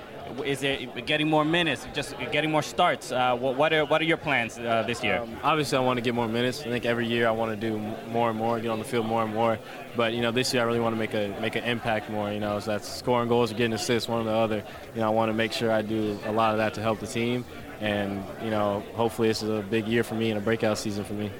is 0.44 0.64
it 0.64 1.06
getting 1.06 1.30
more 1.30 1.46
minutes, 1.46 1.86
just 1.94 2.16
getting 2.32 2.52
more 2.52 2.62
starts? 2.62 3.12
Uh, 3.12 3.36
what, 3.36 3.56
what 3.56 3.74
are 3.74 3.86
what 3.86 4.02
are 4.02 4.06
your 4.06 4.18
plans 4.18 4.58
uh, 4.58 4.84
this 4.88 5.04
year? 5.04 5.20
Um, 5.20 5.38
obviously, 5.44 5.78
I 5.78 5.82
want 5.82 5.98
to 5.98 6.02
get 6.02 6.14
more 6.14 6.28
minutes. 6.28 6.62
I 6.62 6.66
think 6.66 6.86
every 6.86 7.08
year 7.08 7.28
I 7.28 7.32
want 7.32 7.52
to 7.52 7.70
do 7.70 7.78
more 8.10 8.30
and 8.30 8.38
more, 8.38 8.60
get 8.60 8.70
on 8.70 8.80
the 8.80 8.86
field 8.86 9.06
more 9.06 9.24
and 9.24 9.34
more. 9.34 9.60
But 9.96 10.14
you 10.14 10.22
know, 10.22 10.32
this 10.32 10.54
year 10.54 10.64
I 10.64 10.66
really 10.66 10.80
want 10.80 10.96
to 10.96 11.00
make 11.00 11.14
a 11.14 11.36
make 11.40 11.56
an 11.56 11.64
impact 11.64 12.10
more. 12.10 12.32
You 12.32 12.40
know, 12.40 12.60
so 12.60 12.72
that's 12.72 12.88
scoring 12.88 13.30
goals 13.30 13.52
or 13.52 13.56
getting 13.56 13.74
assists, 13.74 14.10
one 14.10 14.22
or 14.22 14.26
the 14.26 14.36
other. 14.36 14.64
You 14.96 15.02
know, 15.02 15.08
I 15.08 15.10
want 15.10 15.30
to 15.30 15.34
make 15.34 15.54
sure 15.54 15.72
I 15.72 15.82
do 15.82 16.18
a 16.26 16.32
lot 16.32 16.52
of 16.52 16.58
that 16.58 16.74
to 16.76 16.82
help 16.82 17.00
the 17.00 17.08
team. 17.08 17.46
And 17.80 18.24
you 18.44 18.50
know, 18.50 18.84
hopefully, 18.94 19.28
this 19.28 19.44
is 19.44 19.50
a 19.50 19.62
big 19.62 19.88
year 19.88 20.04
for 20.04 20.16
me 20.16 20.32
and 20.32 20.38
a 20.38 20.42
breakout 20.42 20.78
season 20.78 21.04
for 21.04 21.14
me. 21.14 21.32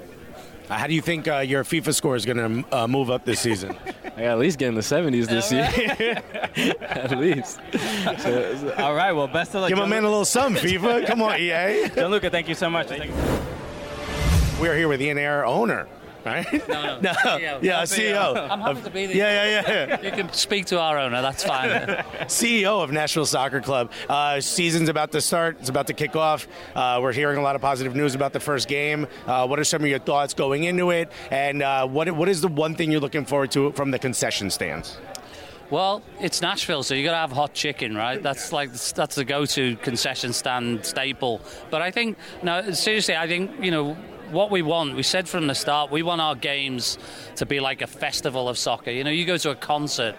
Uh, 0.70 0.78
how 0.78 0.88
do 0.88 0.94
you 0.94 1.02
think 1.02 1.28
uh, 1.28 1.40
your 1.40 1.64
FIFA 1.64 1.94
score 1.94 2.16
is 2.16 2.26
going 2.26 2.64
to 2.64 2.76
uh, 2.76 2.88
move 2.88 3.10
up 3.10 3.26
this 3.26 3.40
season? 3.40 3.76
I 4.16 4.22
got 4.22 4.32
at 4.34 4.38
least 4.40 4.60
get 4.60 4.68
in 4.68 4.76
the 4.76 4.82
70s 4.82 5.28
this 5.28 5.52
year. 5.52 6.22
at 6.82 7.18
least. 7.18 7.60
So- 8.20 8.74
All 8.78 8.94
right. 8.94 9.12
Well, 9.12 9.28
best 9.28 9.56
of 9.56 9.62
luck. 9.62 9.70
Give 9.70 9.78
my 9.78 9.88
man 9.88 10.04
a 10.04 10.08
little 10.10 10.24
something, 10.26 10.64
FIFA. 10.64 11.08
Come 11.08 11.22
on, 11.24 11.40
EA. 11.40 11.90
Gianluca, 11.90 12.30
thank 12.30 12.48
you 12.48 12.56
so 12.56 12.70
much. 12.70 12.88
Thank 12.90 13.06
you. 13.06 13.14
We 14.62 14.68
are 14.70 14.76
here 14.76 14.88
with 14.88 15.02
Ian 15.02 15.18
Ayre, 15.18 15.44
owner, 15.46 15.88
right? 16.26 16.68
No, 16.68 17.00
no. 17.00 17.12
CEO. 17.14 17.64
Yeah, 17.64 17.84
CEO. 17.84 18.50
I'm 18.50 18.62
happy 18.62 18.82
to 18.82 18.90
be 18.90 19.06
there. 19.08 19.16
Yeah, 19.16 19.62
yeah, 19.62 19.88
yeah. 19.88 20.02
You 20.04 20.12
can 20.12 20.32
speak 20.34 20.66
to 20.68 20.80
our 20.80 20.98
owner. 20.98 21.22
That's 21.22 21.44
fine. 21.44 21.70
CEO 22.28 22.84
of 22.84 22.92
Nashville 22.92 23.26
Soccer 23.26 23.62
Club. 23.62 23.92
Uh, 24.10 24.40
season's 24.42 24.90
about 24.90 25.12
to 25.14 25.22
start. 25.22 25.58
It's 25.60 25.70
about 25.70 25.88
to 25.88 25.94
kick 25.94 26.16
off. 26.16 26.48
Uh, 26.76 27.00
we're 27.02 27.14
hearing 27.14 27.38
a 27.38 27.42
lot 27.42 27.56
of 27.56 27.62
positive 27.62 27.96
news 27.96 28.16
about 28.16 28.34
the 28.34 28.40
first 28.40 28.68
game. 28.68 29.08
Uh, 29.26 29.48
what 29.48 29.60
are 29.60 29.64
some 29.64 29.84
of 29.84 29.90
your 29.90 30.00
thoughts 30.00 30.34
going 30.34 30.64
into 30.64 30.92
it? 30.92 31.12
And 31.32 31.62
uh, 31.62 31.88
what 31.88 32.12
what 32.12 32.30
is 32.30 32.42
the 32.42 32.48
one 32.48 32.76
thing 32.76 32.92
you're 32.92 33.02
looking 33.02 33.26
forward 33.26 33.52
to 33.52 33.72
from 33.74 33.92
the 33.92 34.00
concession 34.00 34.50
stands? 34.50 34.98
Well, 35.70 36.04
it's 36.20 36.42
Nashville, 36.42 36.84
so 36.84 36.94
you 36.94 37.04
got 37.04 37.14
to 37.14 37.18
have 37.18 37.32
hot 37.32 37.54
chicken, 37.54 37.96
right? 37.96 38.22
That's 38.22 38.52
like 38.52 38.72
that's 38.74 39.16
the 39.16 39.26
go-to 39.26 39.76
concession 39.78 40.34
stand 40.34 40.86
staple. 40.86 41.42
But 41.72 41.82
I 41.82 41.90
think, 41.90 42.18
no, 42.44 42.72
seriously, 42.74 43.16
I 43.16 43.28
think 43.28 43.52
you 43.60 43.72
know 43.72 43.98
what 44.34 44.52
we 44.52 44.62
want. 44.62 44.96
We 44.96 45.04
said 45.04 45.30
from 45.30 45.48
the 45.48 45.56
start, 45.56 45.92
we 45.92 46.04
want 46.04 46.20
our 46.20 46.36
games 46.36 46.98
to 47.38 47.46
be 47.46 47.60
like 47.60 47.82
a 47.82 47.88
festival 47.88 48.50
of 48.50 48.58
soccer. 48.58 48.92
You 48.92 49.04
know, 49.04 49.12
you 49.12 49.26
go 49.26 49.38
to 49.38 49.52
a 49.52 49.56
concert. 49.56 50.16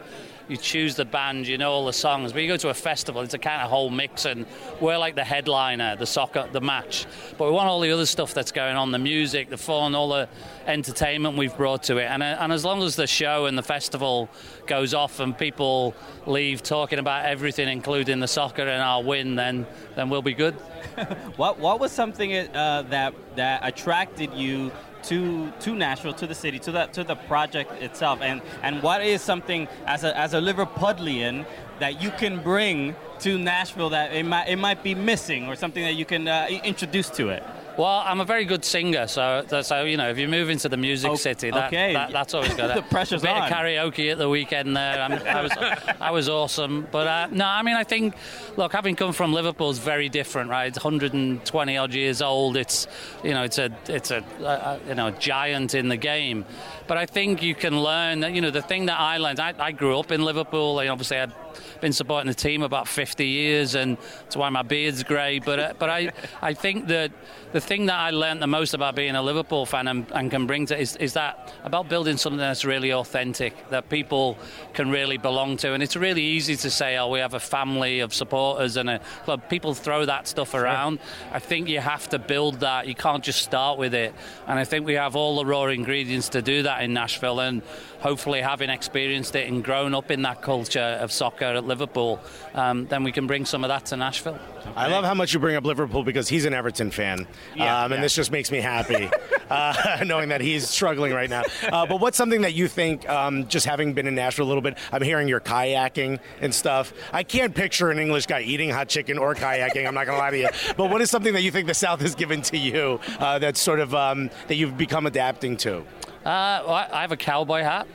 You 0.49 0.59
choose 0.59 0.95
the 0.95 1.07
band, 1.07 1.47
you 1.47 1.57
know 1.57 1.73
all 1.73 1.87
the 1.87 1.93
songs, 1.93 2.33
but 2.33 2.43
you 2.43 2.49
go 2.49 2.59
to 2.59 2.69
a 2.69 2.75
festival, 2.75 3.23
it's 3.23 3.33
a 3.33 3.39
kind 3.39 3.63
of 3.63 3.71
whole 3.71 3.89
mix, 3.89 4.27
and 4.27 4.45
we're 4.79 4.99
like 4.99 5.15
the 5.15 5.25
headliner, 5.25 5.97
the 5.97 6.07
soccer, 6.07 6.47
the 6.53 6.61
match. 6.61 7.07
But 7.39 7.47
we 7.47 7.53
want 7.53 7.69
all 7.69 7.81
the 7.81 7.91
other 7.91 8.05
stuff 8.05 8.35
that's 8.35 8.53
going 8.53 8.77
on, 8.77 8.91
the 8.93 8.99
music, 8.99 9.49
the 9.49 9.57
fun, 9.57 9.95
all 9.95 10.11
the 10.11 10.29
entertainment 10.67 11.39
we've 11.39 11.57
brought 11.57 11.85
to 11.85 11.97
it. 11.97 12.05
And, 12.05 12.23
uh, 12.23 12.37
and 12.41 12.53
as 12.53 12.65
long 12.65 12.83
as 12.83 12.95
the 12.95 13.07
show 13.07 13.47
and 13.47 13.57
the 13.57 13.63
festival 13.63 14.29
goes 14.67 14.93
off 14.93 15.21
and 15.21 15.37
people 15.37 15.95
leave 16.27 16.63
talking 16.63 16.99
about 16.99 17.25
everything, 17.25 17.69
including 17.69 18.21
the 18.21 18.29
soccer 18.29 18.63
and 18.63 18.83
our 18.83 19.03
win, 19.03 19.37
then 19.37 19.67
then 19.95 20.11
we'll 20.11 20.23
be 20.23 20.35
good. 20.35 20.55
What 21.37 21.59
what 21.59 21.81
was 21.81 21.91
something 21.91 22.33
uh, 22.35 22.83
that 22.91 23.15
that 23.37 23.67
attracted 23.67 24.33
you 24.35 24.71
to 25.09 25.51
to 25.61 25.75
Nashville, 25.75 26.15
to 26.15 26.27
the 26.27 26.35
city, 26.35 26.59
to 26.61 26.73
the 26.73 26.87
to 26.87 27.05
the 27.05 27.17
project 27.17 27.71
itself, 27.83 28.21
and 28.23 28.41
and 28.63 28.83
what 28.83 29.03
is 29.03 29.23
something 29.23 29.69
as 29.87 30.05
a 30.05 30.17
as 30.17 30.35
a 30.35 30.39
Liverpudlian 30.39 31.47
that 31.81 32.03
you 32.03 32.11
can 32.11 32.43
bring 32.43 32.95
to 33.21 33.39
Nashville 33.39 33.91
that 33.91 34.13
it 34.13 34.25
might 34.25 34.49
it 34.49 34.57
might 34.57 34.83
be 34.83 34.95
missing, 34.95 35.47
or 35.49 35.57
something 35.57 35.85
that 35.85 35.95
you 35.95 36.05
can 36.05 36.29
uh, 36.29 36.47
introduce 36.65 37.11
to 37.11 37.29
it? 37.29 37.43
Well, 37.77 38.03
I'm 38.07 38.21
a 38.21 38.25
very 38.25 38.45
good 38.45 38.65
singer, 38.65 39.09
so 39.09 39.45
so 39.63 39.83
you 39.85 39.97
know 39.97 40.09
if 40.09 40.17
you 40.19 40.29
move 40.29 40.49
into 40.49 40.69
the 40.69 40.77
music 40.77 41.17
city, 41.17 41.51
that, 41.51 41.67
okay. 41.67 41.93
that- 41.93 42.13
that's 42.13 42.33
always 42.35 42.55
good. 42.55 42.71
The 42.77 42.83
pressure's 42.83 43.23
a 43.23 43.27
bit 43.27 43.33
on. 43.37 43.43
of 43.43 43.51
karaoke 43.51 44.13
at 44.13 44.19
the 44.19 44.29
weekend 44.29 44.77
there. 44.77 45.01
I'm, 45.03 45.13
I 45.13 45.43
was 45.43 45.53
I 46.01 46.11
was 46.13 46.29
awesome, 46.29 46.87
but 46.93 47.07
uh, 47.07 47.29
no, 47.33 47.45
I 47.47 47.63
mean 47.63 47.75
I 47.77 47.83
think 47.85 48.15
look, 48.57 48.73
having 48.73 48.95
come 48.95 49.13
from 49.13 49.33
Liverpool 49.33 49.71
is 49.71 49.79
very 49.79 50.09
different, 50.09 50.51
right? 50.51 50.67
It's 50.67 50.77
120 50.79 51.77
odd 51.77 51.95
years 51.95 52.23
old. 52.23 52.57
It's 52.57 52.87
you 53.25 53.31
know 53.33 53.43
it's 53.43 53.59
a 53.59 53.71
it's 53.89 54.11
a, 54.13 54.23
a 54.41 54.79
you 54.89 54.95
know 54.95 55.09
a 55.09 55.13
giant 55.13 55.75
in 55.75 55.89
the 55.89 55.97
game, 55.97 56.45
but 56.87 56.97
I 56.97 57.07
think 57.07 57.43
you 57.43 57.55
can 57.55 57.81
learn 57.81 58.21
that 58.21 58.33
you 58.35 58.41
know 58.41 58.51
the 58.51 58.63
thing 58.63 58.87
that 58.87 58.99
I 58.99 59.19
learned. 59.19 59.41
I, 59.41 59.55
I 59.59 59.73
grew 59.73 59.99
up 59.99 60.11
in 60.13 60.25
Liverpool. 60.25 60.79
I 60.79 60.89
obviously 60.89 61.17
had 61.17 61.33
been 61.81 61.93
supporting 61.93 62.29
the 62.29 62.35
team 62.35 62.63
about 62.63 62.89
50 62.89 63.27
years, 63.27 63.75
and 63.75 63.97
that's 64.23 64.37
why 64.37 64.49
my 64.49 64.63
beard's 64.63 65.03
grey. 65.03 65.39
But 65.39 65.59
uh, 65.59 65.73
but 65.79 65.91
I 65.91 66.13
I 66.43 66.55
think 66.55 66.89
that 66.89 67.13
the 67.55 67.61
thing 67.61 67.87
that 67.87 67.97
I 67.97 68.11
learned 68.11 68.43
the 68.43 68.49
most 68.49 68.75
about 68.75 68.97
being 68.97 69.15
a 69.15 69.23
Liverpool 69.23 69.65
fan 69.65 69.87
and, 69.87 70.11
and 70.11 70.29
can 70.29 70.45
bring 70.45 70.67
to 70.67 70.77
is, 70.77 70.97
is 70.97 71.13
that 71.13 71.55
about 71.63 71.89
building 71.89 72.17
something 72.17 72.39
that's 72.39 72.65
really 72.65 72.93
authentic 72.93 73.71
that 73.71 73.89
people 73.89 74.37
can 74.73 74.91
really 74.91 75.19
belong 75.19 75.57
to. 75.59 75.73
And 75.73 75.81
it's 75.81 75.95
really 75.95 76.21
easy 76.21 76.57
to 76.57 76.69
say, 76.69 76.97
oh, 76.97 77.09
we 77.11 77.21
have 77.21 77.35
a 77.35 77.39
family 77.39 78.01
of 78.01 78.13
supporters 78.13 78.77
and 78.77 78.91
a 78.91 78.99
club. 79.25 79.49
People 79.49 79.73
throw 79.73 80.05
that 80.05 80.27
stuff 80.27 80.53
around. 80.55 80.99
I 81.31 81.39
think 81.39 81.69
you 81.69 81.79
have 81.79 82.09
to 82.09 82.19
build 82.19 82.59
that. 82.59 82.89
You 82.89 82.97
can't 82.97 83.23
just 83.23 83.43
start 83.43 83.79
with 83.79 83.95
it. 83.95 84.17
And 84.49 84.59
I 84.59 84.65
think 84.65 84.85
we 84.85 84.95
have 84.95 85.15
all 85.15 85.37
the 85.37 85.47
raw 85.47 85.67
ingredients 85.67 86.31
to 86.31 86.43
do 86.43 86.65
that 86.65 86.74
in 86.83 86.93
Nashville. 86.93 87.41
And 87.41 87.63
hopefully, 88.05 88.43
having 88.43 88.69
experienced 88.69 89.35
it 89.35 89.49
and 89.51 89.65
grown 89.65 89.95
up 89.95 90.11
in 90.11 90.21
that 90.23 90.43
culture 90.43 90.99
of 91.01 91.11
soccer 91.11 91.47
at 91.47 91.65
Liverpool, 91.65 92.21
um, 92.55 92.87
then 92.89 93.03
we 93.03 93.11
can 93.11 93.27
bring 93.27 93.47
some 93.47 93.65
of 93.65 93.69
that 93.69 93.87
to 93.87 93.97
Nashville. 93.97 94.39
I 94.77 94.89
love 94.89 95.05
how 95.05 95.15
much 95.15 95.33
you 95.33 95.41
bring 95.41 95.57
up 95.57 95.65
Liverpool 95.65 96.05
because 96.05 96.29
he's 96.29 96.45
an 96.45 96.53
Everton 96.53 96.91
fan, 96.91 97.27
Yeah, 97.55 97.85
um, 97.85 97.93
and 97.93 97.99
yeah. 97.99 98.03
this 98.03 98.15
just 98.15 98.31
makes 98.31 98.51
me 98.53 98.61
happy 98.61 99.09
uh, 99.51 100.03
knowing 100.07 100.29
that 100.29 100.43
he's 100.43 100.69
struggling 100.69 101.13
right 101.15 101.31
now. 101.31 101.43
Uh, 101.73 101.87
but 101.87 101.99
what's 102.01 102.17
something 102.19 102.43
that 102.43 102.53
you 102.53 102.69
think, 102.69 103.09
um, 103.09 103.49
just 103.49 103.65
having 103.65 103.95
been 103.95 104.07
in 104.07 104.15
Nashville 104.15 104.45
a 104.47 104.49
little 104.49 104.63
bit, 104.63 104.77
I'm 104.93 105.03
hearing 105.03 105.27
you're 105.27 105.41
kayaking 105.41 106.21
and 106.43 106.55
stuff. 106.55 106.93
I 107.13 107.23
can't 107.23 107.55
picture 107.55 107.91
an 107.91 107.99
English 107.99 108.27
guy 108.27 108.43
eating 108.43 108.69
hot 108.69 108.89
chicken 108.91 109.17
or 109.17 109.35
kayaking. 109.35 109.87
I'm 109.87 109.95
not 109.95 110.05
going 110.05 110.17
to 110.17 110.23
lie 110.23 110.31
to 110.31 110.39
you. 110.39 110.49
But 110.77 110.91
what 110.91 111.01
is 111.01 111.11
something 111.11 111.33
that 111.33 111.43
you 111.43 111.51
think 111.51 111.67
the 111.67 111.75
South 111.75 112.01
has 112.03 112.15
given 112.15 112.43
to 112.43 112.59
you 112.59 113.01
uh, 113.19 113.39
that's 113.39 113.61
sort 113.61 113.81
of 113.81 113.95
um, 113.95 114.29
that 114.49 114.57
you've 114.57 114.77
become 114.77 115.07
adapting 115.07 115.57
to? 115.59 115.79
Uh, 116.25 116.65
well, 116.65 116.75
I 116.75 116.89
I 116.91 117.01
have 117.03 117.13
a 117.13 117.19
cowboy 117.19 117.61
hat. 117.63 117.87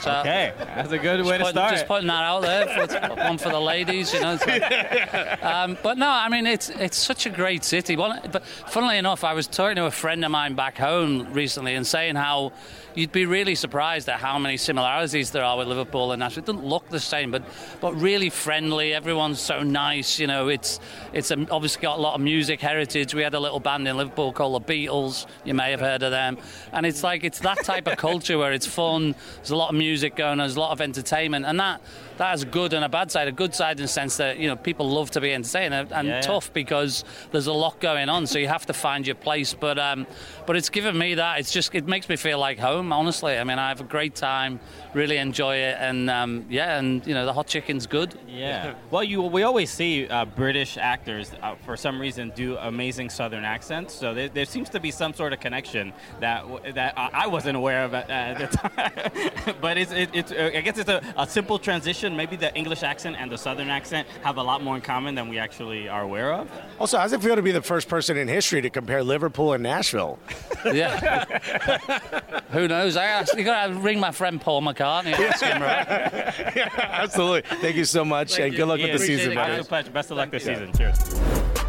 So 0.00 0.12
Okay, 0.20 0.52
that's 0.58 0.92
a 0.92 0.98
good 0.98 1.24
way 1.24 1.38
to 1.38 1.44
putting- 1.44 1.46
start. 1.56 1.72
Just 1.72 1.86
putting 1.86 2.06
that 2.06 2.22
out 2.24 2.42
there. 2.42 2.66
For, 2.88 3.14
one 3.16 3.36
for 3.38 3.48
the 3.50 3.60
ladies, 3.60 4.14
you 4.14 4.20
know. 4.20 4.38
like- 4.46 5.42
um, 5.44 5.76
but 5.82 5.98
no, 5.98 6.08
I 6.08 6.28
mean 6.28 6.46
it's 6.46 6.68
it's 6.70 6.96
such 6.96 7.26
a 7.26 7.30
great 7.30 7.64
city. 7.64 7.96
One, 7.96 8.20
but 8.30 8.44
funnily 8.44 8.98
enough, 8.98 9.24
I 9.24 9.32
was 9.34 9.46
talking 9.46 9.76
to 9.76 9.86
a 9.86 9.90
friend 9.90 10.24
of 10.24 10.30
mine 10.30 10.54
back 10.54 10.78
home 10.78 11.32
recently 11.32 11.74
and 11.74 11.86
saying 11.86 12.14
how 12.14 12.52
you'd 12.94 13.12
be 13.12 13.26
really 13.26 13.54
surprised 13.54 14.08
at 14.08 14.18
how 14.18 14.38
many 14.38 14.56
similarities 14.56 15.30
there 15.30 15.44
are 15.44 15.56
with 15.58 15.68
Liverpool 15.68 16.10
and 16.12 16.20
Nashville. 16.20 16.42
It 16.42 16.46
doesn't 16.46 16.64
look 16.64 16.88
the 16.88 17.00
same, 17.00 17.30
but 17.32 17.42
but 17.80 17.92
really 17.94 18.30
friendly. 18.30 18.94
Everyone's 18.94 19.40
so 19.40 19.62
nice. 19.62 20.18
You 20.20 20.28
know, 20.28 20.48
it's 20.48 20.78
it's 21.12 21.30
um, 21.32 21.48
obviously 21.50 21.82
got 21.82 21.98
a 21.98 22.00
lot 22.00 22.14
of 22.14 22.20
music 22.20 22.60
heritage. 22.60 23.14
We 23.14 23.22
had 23.22 23.34
a 23.34 23.40
little 23.40 23.60
band 23.60 23.86
in 23.88 23.96
Liverpool 23.96 24.32
called 24.32 24.64
the 24.64 24.72
Beatles. 24.72 25.26
You 25.44 25.54
may 25.54 25.72
have 25.72 25.80
heard 25.80 26.02
of 26.04 26.12
them, 26.12 26.38
and 26.72 26.86
it's 26.86 27.02
like 27.02 27.24
it's 27.24 27.40
that 27.40 27.64
type 27.64 27.88
of 27.88 27.96
culture 27.96 28.38
where 28.38 28.52
it's 28.52 28.66
fun. 28.66 29.16
There's 29.38 29.50
a 29.50 29.56
lot 29.56 29.70
of 29.70 29.76
music 29.76 30.16
going. 30.16 30.38
There's 30.38 30.56
a 30.56 30.60
lot 30.60 30.72
of 30.72 30.80
entertainment, 30.80 31.46
and 31.46 31.58
that 31.60 31.80
that 32.18 32.30
has 32.30 32.42
a 32.42 32.46
good 32.46 32.72
and 32.72 32.84
a 32.84 32.88
bad 32.88 33.10
side. 33.10 33.28
A 33.28 33.32
good 33.32 33.54
side 33.54 33.78
in 33.78 33.82
the 33.82 33.88
sense 33.88 34.16
that 34.18 34.38
you 34.38 34.48
know 34.48 34.56
people 34.56 34.88
love 34.90 35.10
to 35.12 35.20
be 35.20 35.32
entertained, 35.32 35.72
and, 35.74 35.92
and 35.92 36.08
Yeah, 36.08 36.14
yeah. 36.16 36.20
tough 36.20 36.52
because 36.52 37.04
there's 37.32 37.46
a 37.46 37.52
lot 37.52 37.80
going 37.80 38.08
on. 38.08 38.26
So 38.26 38.38
you 38.38 38.48
have 38.48 38.66
to 38.66 38.72
find 38.72 39.06
your 39.06 39.16
place. 39.16 39.54
But 39.54 39.78
um, 39.78 40.06
but 40.46 40.56
it's 40.56 40.68
given 40.68 40.96
me 40.98 41.14
that. 41.14 41.40
It's 41.40 41.52
just 41.52 41.74
it 41.74 41.86
makes 41.86 42.08
me 42.08 42.16
feel 42.16 42.38
like 42.38 42.58
home. 42.58 42.92
Honestly, 42.92 43.38
I 43.38 43.44
mean 43.44 43.58
I 43.58 43.68
have 43.68 43.80
a 43.80 43.84
great 43.84 44.14
time, 44.14 44.60
really 44.94 45.16
enjoy 45.16 45.56
it, 45.56 45.76
and 45.80 46.10
um, 46.10 46.44
yeah, 46.50 46.78
and 46.78 47.06
you 47.06 47.14
know 47.14 47.24
the 47.24 47.32
hot 47.32 47.46
chicken's 47.46 47.86
good. 47.86 48.18
Yeah. 48.28 48.74
Well, 48.90 49.04
you 49.04 49.22
we 49.22 49.42
always 49.42 49.70
see 49.70 50.08
uh, 50.08 50.24
British 50.24 50.76
actors 50.78 51.30
uh, 51.42 51.54
for 51.66 51.76
some 51.76 52.00
reason 52.00 52.32
do 52.34 52.56
amazing 52.56 53.10
Southern 53.10 53.44
accents. 53.44 53.92
So 53.94 54.14
there, 54.14 54.28
there 54.28 54.44
seems 54.46 54.68
to 54.70 54.80
be 54.80 54.90
some 54.90 55.12
sort 55.14 55.32
of 55.32 55.40
connection 55.40 55.92
that 56.20 56.44
that 56.74 56.94
I 56.96 57.10
I 57.24 57.26
wasn't 57.26 57.56
aware 57.56 57.84
of 57.84 57.94
at, 57.94 58.08
at 58.10 58.38
the 58.38 58.56
time. 58.56 59.54
but 59.60 59.76
it's 59.78 59.92
it, 59.92 60.10
it's 60.14 60.32
uh, 60.32 60.50
I 60.54 60.60
guess 60.62 60.78
it's 60.78 60.88
a, 60.90 61.00
a 61.16 61.26
simple 61.28 61.58
transition. 61.58 62.07
Maybe 62.16 62.36
the 62.36 62.54
English 62.54 62.82
accent 62.82 63.16
and 63.18 63.30
the 63.30 63.38
Southern 63.38 63.68
accent 63.68 64.06
have 64.22 64.36
a 64.36 64.42
lot 64.42 64.62
more 64.62 64.76
in 64.76 64.82
common 64.82 65.14
than 65.14 65.28
we 65.28 65.38
actually 65.38 65.88
are 65.88 66.02
aware 66.02 66.32
of. 66.32 66.50
Also, 66.78 66.98
how's 66.98 67.12
it 67.12 67.22
feel 67.22 67.36
to 67.36 67.42
be 67.42 67.52
the 67.52 67.62
first 67.62 67.88
person 67.88 68.16
in 68.16 68.28
history 68.28 68.60
to 68.62 68.70
compare 68.70 69.02
Liverpool 69.02 69.52
and 69.52 69.62
Nashville? 69.62 70.18
Yeah. 70.64 71.24
Who 72.50 72.66
knows? 72.68 72.96
I 72.96 73.04
asked, 73.06 73.34
you 73.36 73.44
got 73.44 73.66
to 73.68 73.74
ring 73.74 74.00
my 74.00 74.10
friend 74.10 74.40
Paul 74.40 74.62
McCartney. 74.62 75.14
and 75.14 75.24
Ask 75.24 75.44
him, 75.44 75.62
right? 75.62 75.86
Absolutely. 76.78 77.42
Thank 77.58 77.76
you 77.76 77.84
so 77.84 78.04
much, 78.04 78.38
and 78.38 78.54
good 78.54 78.66
luck 78.66 78.80
with 78.80 78.92
the 78.92 78.98
season, 78.98 79.34
buddy. 79.34 79.52
Absolute 79.52 79.68
pleasure. 79.68 79.90
Best 79.90 80.10
of 80.10 80.16
luck 80.16 80.30
this 80.30 80.44
season. 80.44 80.72
Cheers. 80.72 81.67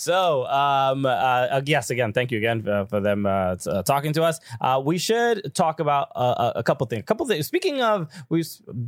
So, 0.00 0.46
um, 0.46 1.04
uh, 1.04 1.10
uh, 1.10 1.62
yes, 1.66 1.90
again, 1.90 2.14
thank 2.14 2.30
you 2.32 2.38
again 2.38 2.62
for, 2.62 2.86
for 2.86 3.00
them 3.00 3.26
uh, 3.26 3.56
t- 3.56 3.68
uh, 3.68 3.82
talking 3.82 4.14
to 4.14 4.22
us. 4.22 4.40
Uh, 4.58 4.80
we 4.82 4.96
should 4.96 5.54
talk 5.54 5.78
about 5.78 6.08
uh, 6.16 6.52
a 6.56 6.62
couple 6.62 6.86
things. 6.86 7.00
A 7.00 7.04
couple 7.04 7.26
things. 7.26 7.46
Speaking 7.46 7.82
of, 7.82 8.08
we 8.30 8.42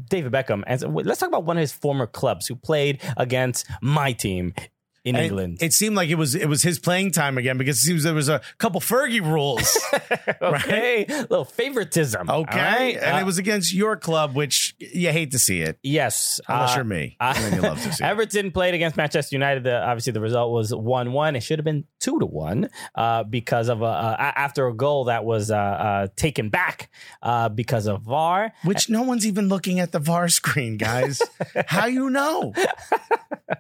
David 0.09 0.33
Beckham, 0.33 0.63
and 0.67 0.83
let's 1.05 1.21
talk 1.21 1.29
about 1.29 1.45
one 1.45 1.59
of 1.59 1.61
his 1.61 1.71
former 1.71 2.07
clubs 2.07 2.47
who 2.47 2.57
played 2.57 3.03
against 3.19 3.67
my 3.83 4.13
team 4.15 4.55
in 5.05 5.17
And 5.17 5.25
England. 5.25 5.59
It 5.61 5.73
seemed 5.73 5.97
like 5.97 6.09
it 6.11 6.15
was 6.15 6.35
it 6.35 6.47
was 6.47 6.63
his 6.63 6.79
playing 6.79 7.11
time 7.13 7.39
again 7.39 7.59
because 7.59 7.77
it 7.79 7.81
seems 7.81 8.05
there 8.05 8.15
was 8.15 8.29
a 8.29 8.41
couple 8.59 8.81
Fergie 8.81 9.21
rules. 9.21 9.77
okay, 10.43 11.05
little 11.09 11.45
favoritism. 11.45 12.29
Okay, 12.31 12.57
right? 12.59 12.97
and 12.97 13.17
Uh, 13.17 13.21
it 13.21 13.25
was 13.27 13.39
against 13.39 13.75
your 13.75 13.97
club, 13.97 14.35
which 14.35 14.75
you 14.79 15.11
hate 15.11 15.33
to 15.33 15.39
see 15.39 15.61
it. 15.61 15.79
Yes, 15.83 16.41
unless 16.49 16.73
uh, 16.73 16.75
you're 16.77 16.85
me, 16.85 17.17
uh, 17.21 17.33
and 17.37 17.45
then 17.45 17.55
you 17.55 17.61
love 17.63 17.83
to 17.83 17.93
see. 17.93 18.03
it. 18.05 18.07
Everton 18.07 18.51
played 18.53 18.75
against 18.75 18.97
Manchester 18.97 19.35
United. 19.35 19.65
The, 19.65 19.83
obviously, 19.83 20.13
the 20.13 20.21
result 20.21 20.53
was 20.53 20.75
one-one. 20.75 21.37
It 21.37 21.43
should 21.43 21.59
have 21.59 21.65
been 21.65 21.85
two 22.01 22.19
to 22.21 22.27
one 22.27 22.69
uh, 22.95 23.25
because 23.25 23.69
of 23.69 23.83
a, 23.83 23.87
uh, 23.87 24.17
a- 24.19 24.39
after 24.39 24.67
a 24.69 24.75
goal 24.75 25.05
that 25.05 25.25
was 25.25 25.51
uh, 25.51 25.57
uh, 25.57 26.07
taken 26.17 26.49
back 26.51 26.91
uh, 27.23 27.49
because 27.49 27.87
of 27.87 28.03
VAR. 28.03 28.53
Which 28.65 28.89
no 28.89 29.03
one's 29.03 29.27
even 29.27 29.49
looking 29.49 29.81
at 29.81 29.93
the 29.93 29.99
VAR 29.99 30.29
screen, 30.29 30.77
guys. 30.77 31.21
How 31.67 31.87
you 31.87 32.11
know? 32.11 32.53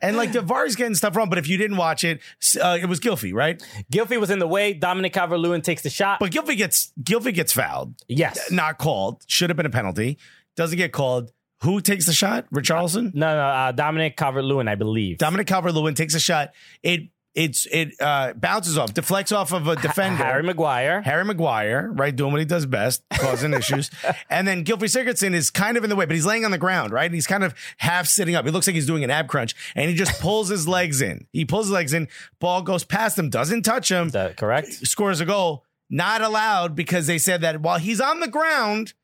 And 0.00 0.16
like 0.16 0.32
the 0.32 0.40
VAR's 0.40 0.74
getting 0.76 0.94
stuff 0.94 1.16
wrong, 1.16 1.28
but 1.32 1.38
if 1.38 1.48
you 1.48 1.56
didn't 1.56 1.78
watch 1.78 2.04
it, 2.04 2.20
uh, 2.60 2.76
it 2.78 2.84
was 2.84 3.00
Gylfi, 3.00 3.32
right? 3.32 3.58
Gylfi 3.90 4.20
was 4.20 4.28
in 4.28 4.38
the 4.38 4.46
way. 4.46 4.74
Dominic 4.74 5.14
Calvert-Lewin 5.14 5.62
takes 5.62 5.80
the 5.80 5.88
shot, 5.88 6.20
but 6.20 6.30
Gylfi 6.30 6.58
gets 6.58 6.92
Gylfi 7.02 7.32
gets 7.32 7.54
fouled. 7.54 7.94
Yes, 8.06 8.50
not 8.50 8.76
called. 8.76 9.22
Should 9.28 9.48
have 9.48 9.56
been 9.56 9.64
a 9.64 9.70
penalty. 9.70 10.18
Doesn't 10.56 10.76
get 10.76 10.92
called. 10.92 11.32
Who 11.62 11.80
takes 11.80 12.04
the 12.04 12.12
shot? 12.12 12.44
Richarlison? 12.52 13.14
No, 13.14 13.34
no, 13.34 13.40
uh, 13.40 13.72
Dominic 13.72 14.18
Calvert-Lewin, 14.18 14.68
I 14.68 14.74
believe. 14.74 15.16
Dominic 15.16 15.46
Calvert-Lewin 15.46 15.94
takes 15.94 16.14
a 16.14 16.20
shot. 16.20 16.50
It 16.82 17.08
it's 17.34 17.66
it 17.66 17.94
uh, 18.00 18.34
bounces 18.34 18.76
off, 18.76 18.92
deflects 18.92 19.32
off 19.32 19.52
of 19.52 19.66
a 19.66 19.76
defender. 19.76 20.22
Harry 20.22 20.42
Maguire. 20.42 21.00
Harry 21.00 21.24
Maguire, 21.24 21.90
right, 21.92 22.14
doing 22.14 22.32
what 22.32 22.40
he 22.40 22.44
does 22.44 22.66
best, 22.66 23.02
causing 23.12 23.54
issues. 23.54 23.90
And 24.28 24.48
then 24.48 24.64
Gylfi 24.64 24.84
Sigurdsson 24.84 25.34
is 25.34 25.50
kind 25.50 25.76
of 25.76 25.84
in 25.84 25.90
the 25.90 25.96
way, 25.96 26.06
but 26.06 26.14
he's 26.14 26.24
laying 26.26 26.44
on 26.44 26.50
the 26.50 26.58
ground, 26.58 26.92
right? 26.92 27.04
And 27.04 27.14
he's 27.14 27.26
kind 27.26 27.44
of 27.44 27.54
half 27.78 28.06
sitting 28.06 28.34
up. 28.34 28.44
He 28.44 28.50
looks 28.50 28.66
like 28.66 28.74
he's 28.74 28.86
doing 28.86 29.04
an 29.04 29.10
ab 29.10 29.28
crunch, 29.28 29.54
and 29.74 29.90
he 29.90 29.96
just 29.96 30.20
pulls 30.20 30.48
his 30.48 30.66
legs 30.66 31.02
in. 31.02 31.26
He 31.32 31.44
pulls 31.44 31.66
his 31.66 31.72
legs 31.72 31.92
in. 31.92 32.08
Ball 32.38 32.62
goes 32.62 32.84
past 32.84 33.18
him, 33.18 33.30
doesn't 33.30 33.62
touch 33.62 33.90
him. 33.90 34.08
Is 34.08 34.12
that 34.12 34.36
correct? 34.36 34.72
Scores 34.86 35.20
a 35.20 35.26
goal. 35.26 35.64
Not 35.90 36.22
allowed 36.22 36.74
because 36.74 37.06
they 37.06 37.18
said 37.18 37.42
that 37.42 37.60
while 37.60 37.78
he's 37.78 38.00
on 38.00 38.20
the 38.20 38.28
ground, 38.28 38.94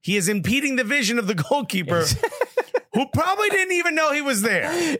he 0.00 0.16
is 0.16 0.28
impeding 0.28 0.76
the 0.76 0.84
vision 0.84 1.18
of 1.18 1.26
the 1.26 1.34
goalkeeper. 1.34 2.04
Who 2.96 3.06
probably 3.12 3.50
didn't 3.50 3.74
even 3.74 3.94
know 3.94 4.12
he 4.12 4.22
was 4.22 4.40
there. 4.42 4.96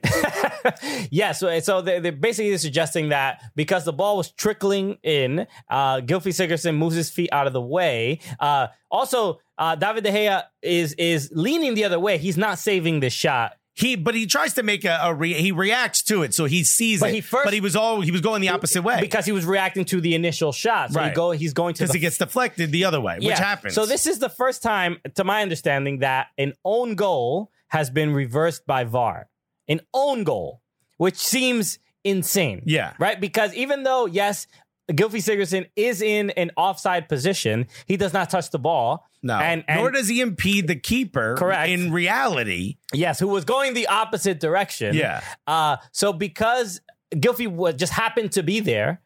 yeah, 1.10 1.32
so 1.32 1.59
so 1.60 1.81
they, 1.81 2.01
they're 2.01 2.12
basically 2.12 2.56
suggesting 2.59 3.09
that 3.10 3.43
because 3.55 3.85
the 3.85 3.93
ball 3.93 4.16
was 4.16 4.31
trickling 4.31 4.98
in, 5.02 5.47
uh, 5.68 5.97
Gylfi 6.01 6.28
Sigurdsson 6.32 6.77
moves 6.77 6.94
his 6.97 7.10
feet 7.10 7.31
out 7.32 7.47
of 7.47 7.52
the 7.52 7.60
way. 7.60 8.20
Uh, 8.39 8.68
also, 8.90 9.40
uh, 9.59 9.74
David 9.77 10.05
De 10.05 10.10
Gea 10.12 10.43
is 10.62 10.93
is 10.94 11.31
leaning 11.35 11.74
the 11.74 11.85
other 11.85 11.98
way. 11.98 12.18
He's 12.18 12.36
not 12.36 12.59
saving 12.59 13.01
this 13.01 13.12
shot. 13.12 13.52
He, 13.78 13.94
but 13.94 14.14
he 14.14 14.24
tries 14.24 14.55
to 14.55 14.62
make 14.62 14.86
a, 14.86 14.98
a 15.02 15.12
re, 15.12 15.35
he 15.35 15.52
reacts 15.52 16.01
to 16.05 16.23
it, 16.23 16.32
so 16.32 16.47
he 16.47 16.64
sees 16.64 17.01
But 17.01 17.10
it. 17.10 17.16
he 17.16 17.20
first- 17.20 17.44
but 17.44 17.52
he 17.52 17.60
was 17.60 17.77
all 17.77 18.01
he 18.01 18.10
was 18.10 18.23
going 18.23 18.40
the 18.40 18.48
opposite 18.48 18.81
way 18.82 19.02
because 19.02 19.27
he 19.27 19.32
was 19.32 19.44
reacting 19.44 19.85
to 19.86 20.01
the 20.01 20.14
initial 20.14 20.51
shot. 20.51 20.93
So 20.93 20.98
he 21.01 21.06
Right. 21.09 21.14
go, 21.14 21.31
he's 21.32 21.52
going 21.52 21.74
to 21.74 21.82
because 21.82 21.93
he 21.94 22.01
gets 22.01 22.16
deflected 22.16 22.73
the 22.73 22.86
other 22.86 23.02
way, 23.02 23.18
which 23.20 23.39
happens. 23.39 23.74
So 23.74 23.85
this 23.85 24.06
is 24.06 24.18
the 24.18 24.31
first 24.31 24.62
time, 24.62 24.97
to 25.16 25.24
my 25.24 25.43
understanding, 25.43 25.98
that 25.98 26.28
an 26.39 26.55
own 26.64 26.94
goal 26.94 27.51
has 27.68 27.90
been 27.90 28.12
reversed 28.12 28.66
by 28.66 28.84
VAR. 28.84 29.28
An 29.68 29.80
own 29.93 30.24
goal, 30.24 30.62
which 30.97 31.16
seems 31.16 31.78
insane. 32.05 32.62
Yeah. 32.64 32.94
Right? 32.98 33.20
Because 33.20 33.52
even 33.55 33.82
though, 33.82 34.06
yes, 34.06 34.47
Gylfi 34.90 35.16
Sigurdsson 35.18 35.68
is 35.74 36.01
in 36.01 36.30
an 36.30 36.52
offside 36.56 37.09
position, 37.09 37.66
he 37.86 37.97
does 37.97 38.12
not 38.12 38.30
touch 38.30 38.51
the 38.51 38.59
ball. 38.59 39.09
No, 39.22 39.34
And, 39.34 39.64
and 39.66 39.80
nor 39.80 39.90
does 39.90 40.06
he 40.06 40.20
impede 40.20 40.68
the 40.68 40.76
keeper. 40.76 41.34
Correct. 41.36 41.68
In 41.68 41.93
reality, 41.93 42.76
Yes, 42.93 43.18
who 43.18 43.26
was 43.26 43.44
going 43.44 43.74
the 43.74 43.88
opposite 43.88 44.38
direction. 44.38 44.94
Yeah. 44.94 45.22
Uh, 45.47 45.78
so 45.90 46.12
because 46.12 46.80
Gylfi 47.12 47.48
was, 47.48 47.74
just 47.74 47.93
happened 47.93 48.32
to 48.32 48.44
be 48.44 48.60
there, 48.60 49.01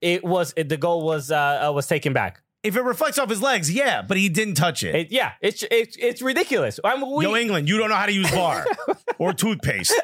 it 0.00 0.24
was 0.24 0.52
it, 0.56 0.68
the 0.68 0.76
goal 0.76 1.04
was 1.04 1.30
uh, 1.30 1.68
uh, 1.68 1.72
was 1.72 1.86
taken 1.86 2.12
back. 2.12 2.41
If 2.62 2.76
it 2.76 2.82
reflects 2.82 3.18
off 3.18 3.28
his 3.28 3.42
legs, 3.42 3.70
yeah, 3.72 4.02
but 4.02 4.16
he 4.16 4.28
didn't 4.28 4.54
touch 4.54 4.82
it. 4.82 4.94
It- 4.94 5.10
yeah, 5.12 5.32
it's 5.40 5.64
it's 5.70 5.96
it's 5.96 6.22
ridiculous. 6.22 6.78
I 6.84 6.96
mean, 6.96 7.10
we, 7.14 7.24
Yo, 7.24 7.34
England, 7.36 7.68
you 7.68 7.78
don't 7.78 7.88
know 7.88 7.96
how 7.96 8.06
to 8.06 8.12
use 8.12 8.30
bar 8.30 8.64
or 9.18 9.32
toothpaste. 9.32 9.94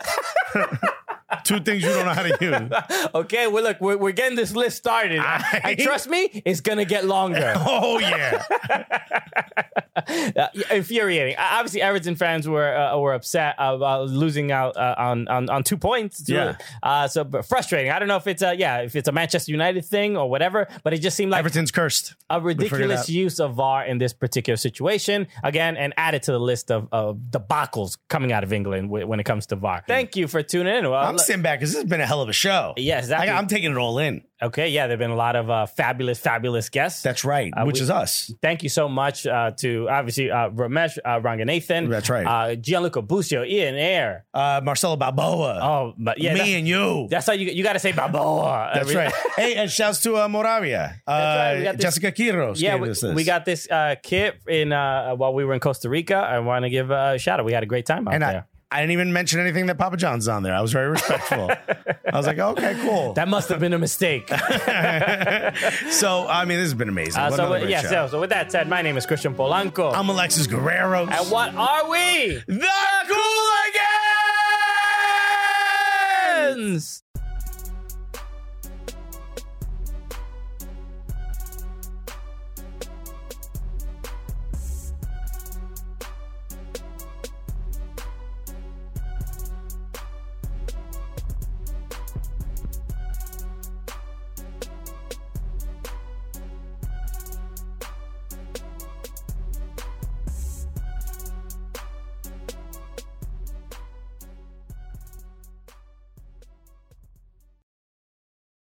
Two 1.45 1.61
things 1.61 1.83
you 1.83 1.91
don't 1.91 2.07
know 2.07 2.15
how 2.15 2.23
to 2.23 2.39
use. 2.41 3.09
okay, 3.15 3.47
well, 3.49 3.63
look, 3.63 3.81
we're, 3.81 3.97
we're 3.99 4.13
getting 4.13 4.37
this 4.37 4.55
list 4.55 4.79
started. 4.79 5.21
and 5.63 5.79
trust 5.79 6.09
me, 6.09 6.43
it's 6.45 6.61
going 6.61 6.79
to 6.79 6.85
get 6.85 7.05
longer. 7.05 7.55
Oh, 7.71 7.99
yeah. 7.99 8.43
Uh, 10.09 10.47
infuriating. 10.71 11.35
Uh, 11.37 11.49
Obviously, 11.53 11.83
Everton 11.83 12.15
fans 12.15 12.49
were 12.49 12.75
uh, 12.75 12.97
were 12.99 13.15
upset 13.15 13.57
about 13.59 14.09
losing 14.09 14.53
out 14.53 14.77
uh, 14.77 14.95
on, 14.97 15.27
on 15.29 15.51
on 15.51 15.65
two 15.65 15.77
points. 15.77 16.23
Yeah. 16.27 16.57
Uh, 16.83 17.09
so 17.09 17.25
but 17.25 17.45
frustrating. 17.45 17.91
I 17.91 17.99
don't 17.99 18.07
know 18.07 18.17
if 18.17 18.27
it's 18.29 18.41
a 18.43 18.55
yeah 18.57 18.79
if 18.79 18.95
it's 18.95 19.09
a 19.09 19.13
Manchester 19.13 19.51
United 19.51 19.85
thing 19.85 20.17
or 20.17 20.31
whatever, 20.31 20.69
but 20.85 20.95
it 20.95 20.99
just 20.99 21.17
seemed 21.17 21.33
like 21.33 21.41
Everton's 21.41 21.73
cursed. 21.73 22.15
a 22.31 22.41
ridiculous 22.41 23.09
use 23.11 23.41
of 23.41 23.55
VAR 23.55 23.85
in 23.85 23.99
this 23.99 24.13
particular 24.13 24.57
situation. 24.57 25.27
Again, 25.43 25.77
and 25.77 25.93
added 25.97 26.23
to 26.25 26.33
the 26.33 26.41
list 26.41 26.71
of, 26.71 26.89
of 26.93 27.19
debacles 27.31 27.99
coming 28.09 28.33
out 28.33 28.45
of 28.45 28.53
England 28.53 28.91
when 28.91 29.19
it 29.19 29.25
comes 29.25 29.47
to 29.47 29.57
VAR. 29.57 29.83
Thank 29.87 30.15
you 30.17 30.29
for 30.29 30.43
tuning 30.45 30.75
in. 30.77 30.85
Well, 30.89 30.95
I'm 31.05 31.18
sitting 31.27 31.43
back 31.43 31.59
because 31.59 31.73
this 31.73 31.82
has 31.82 31.89
been 31.89 32.01
a 32.01 32.07
hell 32.07 32.23
of 32.23 32.28
a 32.28 32.32
show. 32.32 32.74
Yeah, 32.77 32.99
exactly. 32.99 33.28
I, 33.28 33.39
am 33.39 33.47
taking 33.47 33.70
it 33.73 33.77
all 33.77 33.99
in. 33.99 34.23
Okay, 34.40 34.69
yeah, 34.69 34.86
there've 34.86 35.01
been 35.01 35.11
a 35.11 35.16
lot 35.16 35.35
of 35.35 35.51
uh, 35.51 35.66
fabulous, 35.66 36.20
fabulous 36.20 36.69
guests. 36.69 37.03
That's 37.03 37.24
right, 37.24 37.53
Uh, 37.57 37.65
which 37.65 37.78
we- 37.78 37.82
is 37.82 37.90
us. 37.90 38.32
Thank 38.40 38.62
you 38.62 38.69
so 38.69 38.89
much 38.89 39.27
uh, 39.27 39.51
to 39.59 39.89
obviously 39.90 40.31
uh, 40.31 40.51
Romesh 40.51 40.97
uh, 41.05 41.19
Ranganathan. 41.20 41.89
That's 41.89 42.09
right. 42.09 42.24
Uh, 42.24 42.55
Gianluca 42.55 43.03
Busio, 43.03 43.43
Ian 43.45 43.74
Ayre. 43.74 44.24
Uh, 44.32 44.61
Marcelo 44.62 44.97
Balboa. 44.97 45.59
Oh, 45.61 45.95
but 45.99 46.20
yeah, 46.20 46.35
me 46.35 46.55
and 46.55 46.69
you. 46.69 47.09
That's 47.11 47.27
how 47.27 47.32
you 47.32 47.49
you 47.49 47.65
got 47.65 47.73
to 47.73 47.81
say 47.81 47.90
Balboa. 47.90 48.70
That's 48.74 48.95
right. 48.95 49.12
hey, 49.36 49.57
and 49.57 49.69
shouts 49.70 50.01
to 50.03 50.16
uh, 50.16 50.28
Moravia. 50.28 51.03
Uh, 51.07 51.11
right. 51.11 51.73
This- 51.73 51.82
Jessica 51.82 52.12
Quiros. 52.12 52.61
Yeah, 52.61 52.74
gave 52.74 52.82
we, 52.82 52.90
us 52.90 53.01
this. 53.01 53.15
we 53.15 53.24
got 53.24 53.45
this 53.45 53.69
uh, 53.69 53.97
kit 54.03 54.36
in 54.47 54.73
uh, 54.73 55.15
while 55.16 55.35
we 55.35 55.45
were 55.45 55.55
in 55.55 55.61
Costa 55.61 55.89
Rica. 55.89 56.15
I 56.16 56.39
want 56.39 56.65
to 56.65 56.70
give 56.70 56.90
a 56.93 57.19
shout 57.19 57.40
out. 57.40 57.47
We 57.47 57.53
had 57.55 57.65
a 57.65 57.66
great 57.66 57.86
time 57.86 58.07
out 58.07 58.15
and 58.15 58.23
there. 58.23 58.47
I, 58.49 58.57
I 58.70 58.81
didn't 58.81 58.93
even 58.93 59.15
mention 59.15 59.40
anything 59.40 59.65
that 59.66 59.78
Papa 59.78 59.97
John's 59.97 60.28
on 60.28 60.43
there. 60.43 60.53
I 60.55 60.61
was 60.61 60.73
very 60.73 60.89
respectful. 60.90 61.51
I 61.51 62.16
was 62.16 62.27
like, 62.27 62.39
okay, 62.39 62.77
cool. 62.82 63.15
that 63.15 63.27
must 63.27 63.49
have 63.49 63.61
been 63.61 63.73
a 63.73 63.78
mistake. 63.78 64.28
so, 65.90 66.27
I 66.28 66.45
mean, 66.45 66.59
this 66.59 66.66
has 66.66 66.74
been 66.74 66.90
amazing. 66.90 67.19
Uh, 67.19 67.31
so 67.31 67.49
great 67.49 67.70
yeah, 67.70 67.81
so, 67.81 68.09
so 68.09 68.20
with 68.20 68.28
that 68.28 68.53
said, 68.53 68.69
my 68.69 68.82
name 68.82 68.99
is 68.99 69.07
Christian 69.07 69.35
Polanco. 69.35 69.95
I'm 69.95 70.11
Alexis 70.11 70.47
Guerreros. 70.47 71.11
and 71.11 71.31
what 71.31 71.55
are 71.55 71.89
we? 71.89 72.43
the 72.47 72.69
Cooligans! 76.45 77.03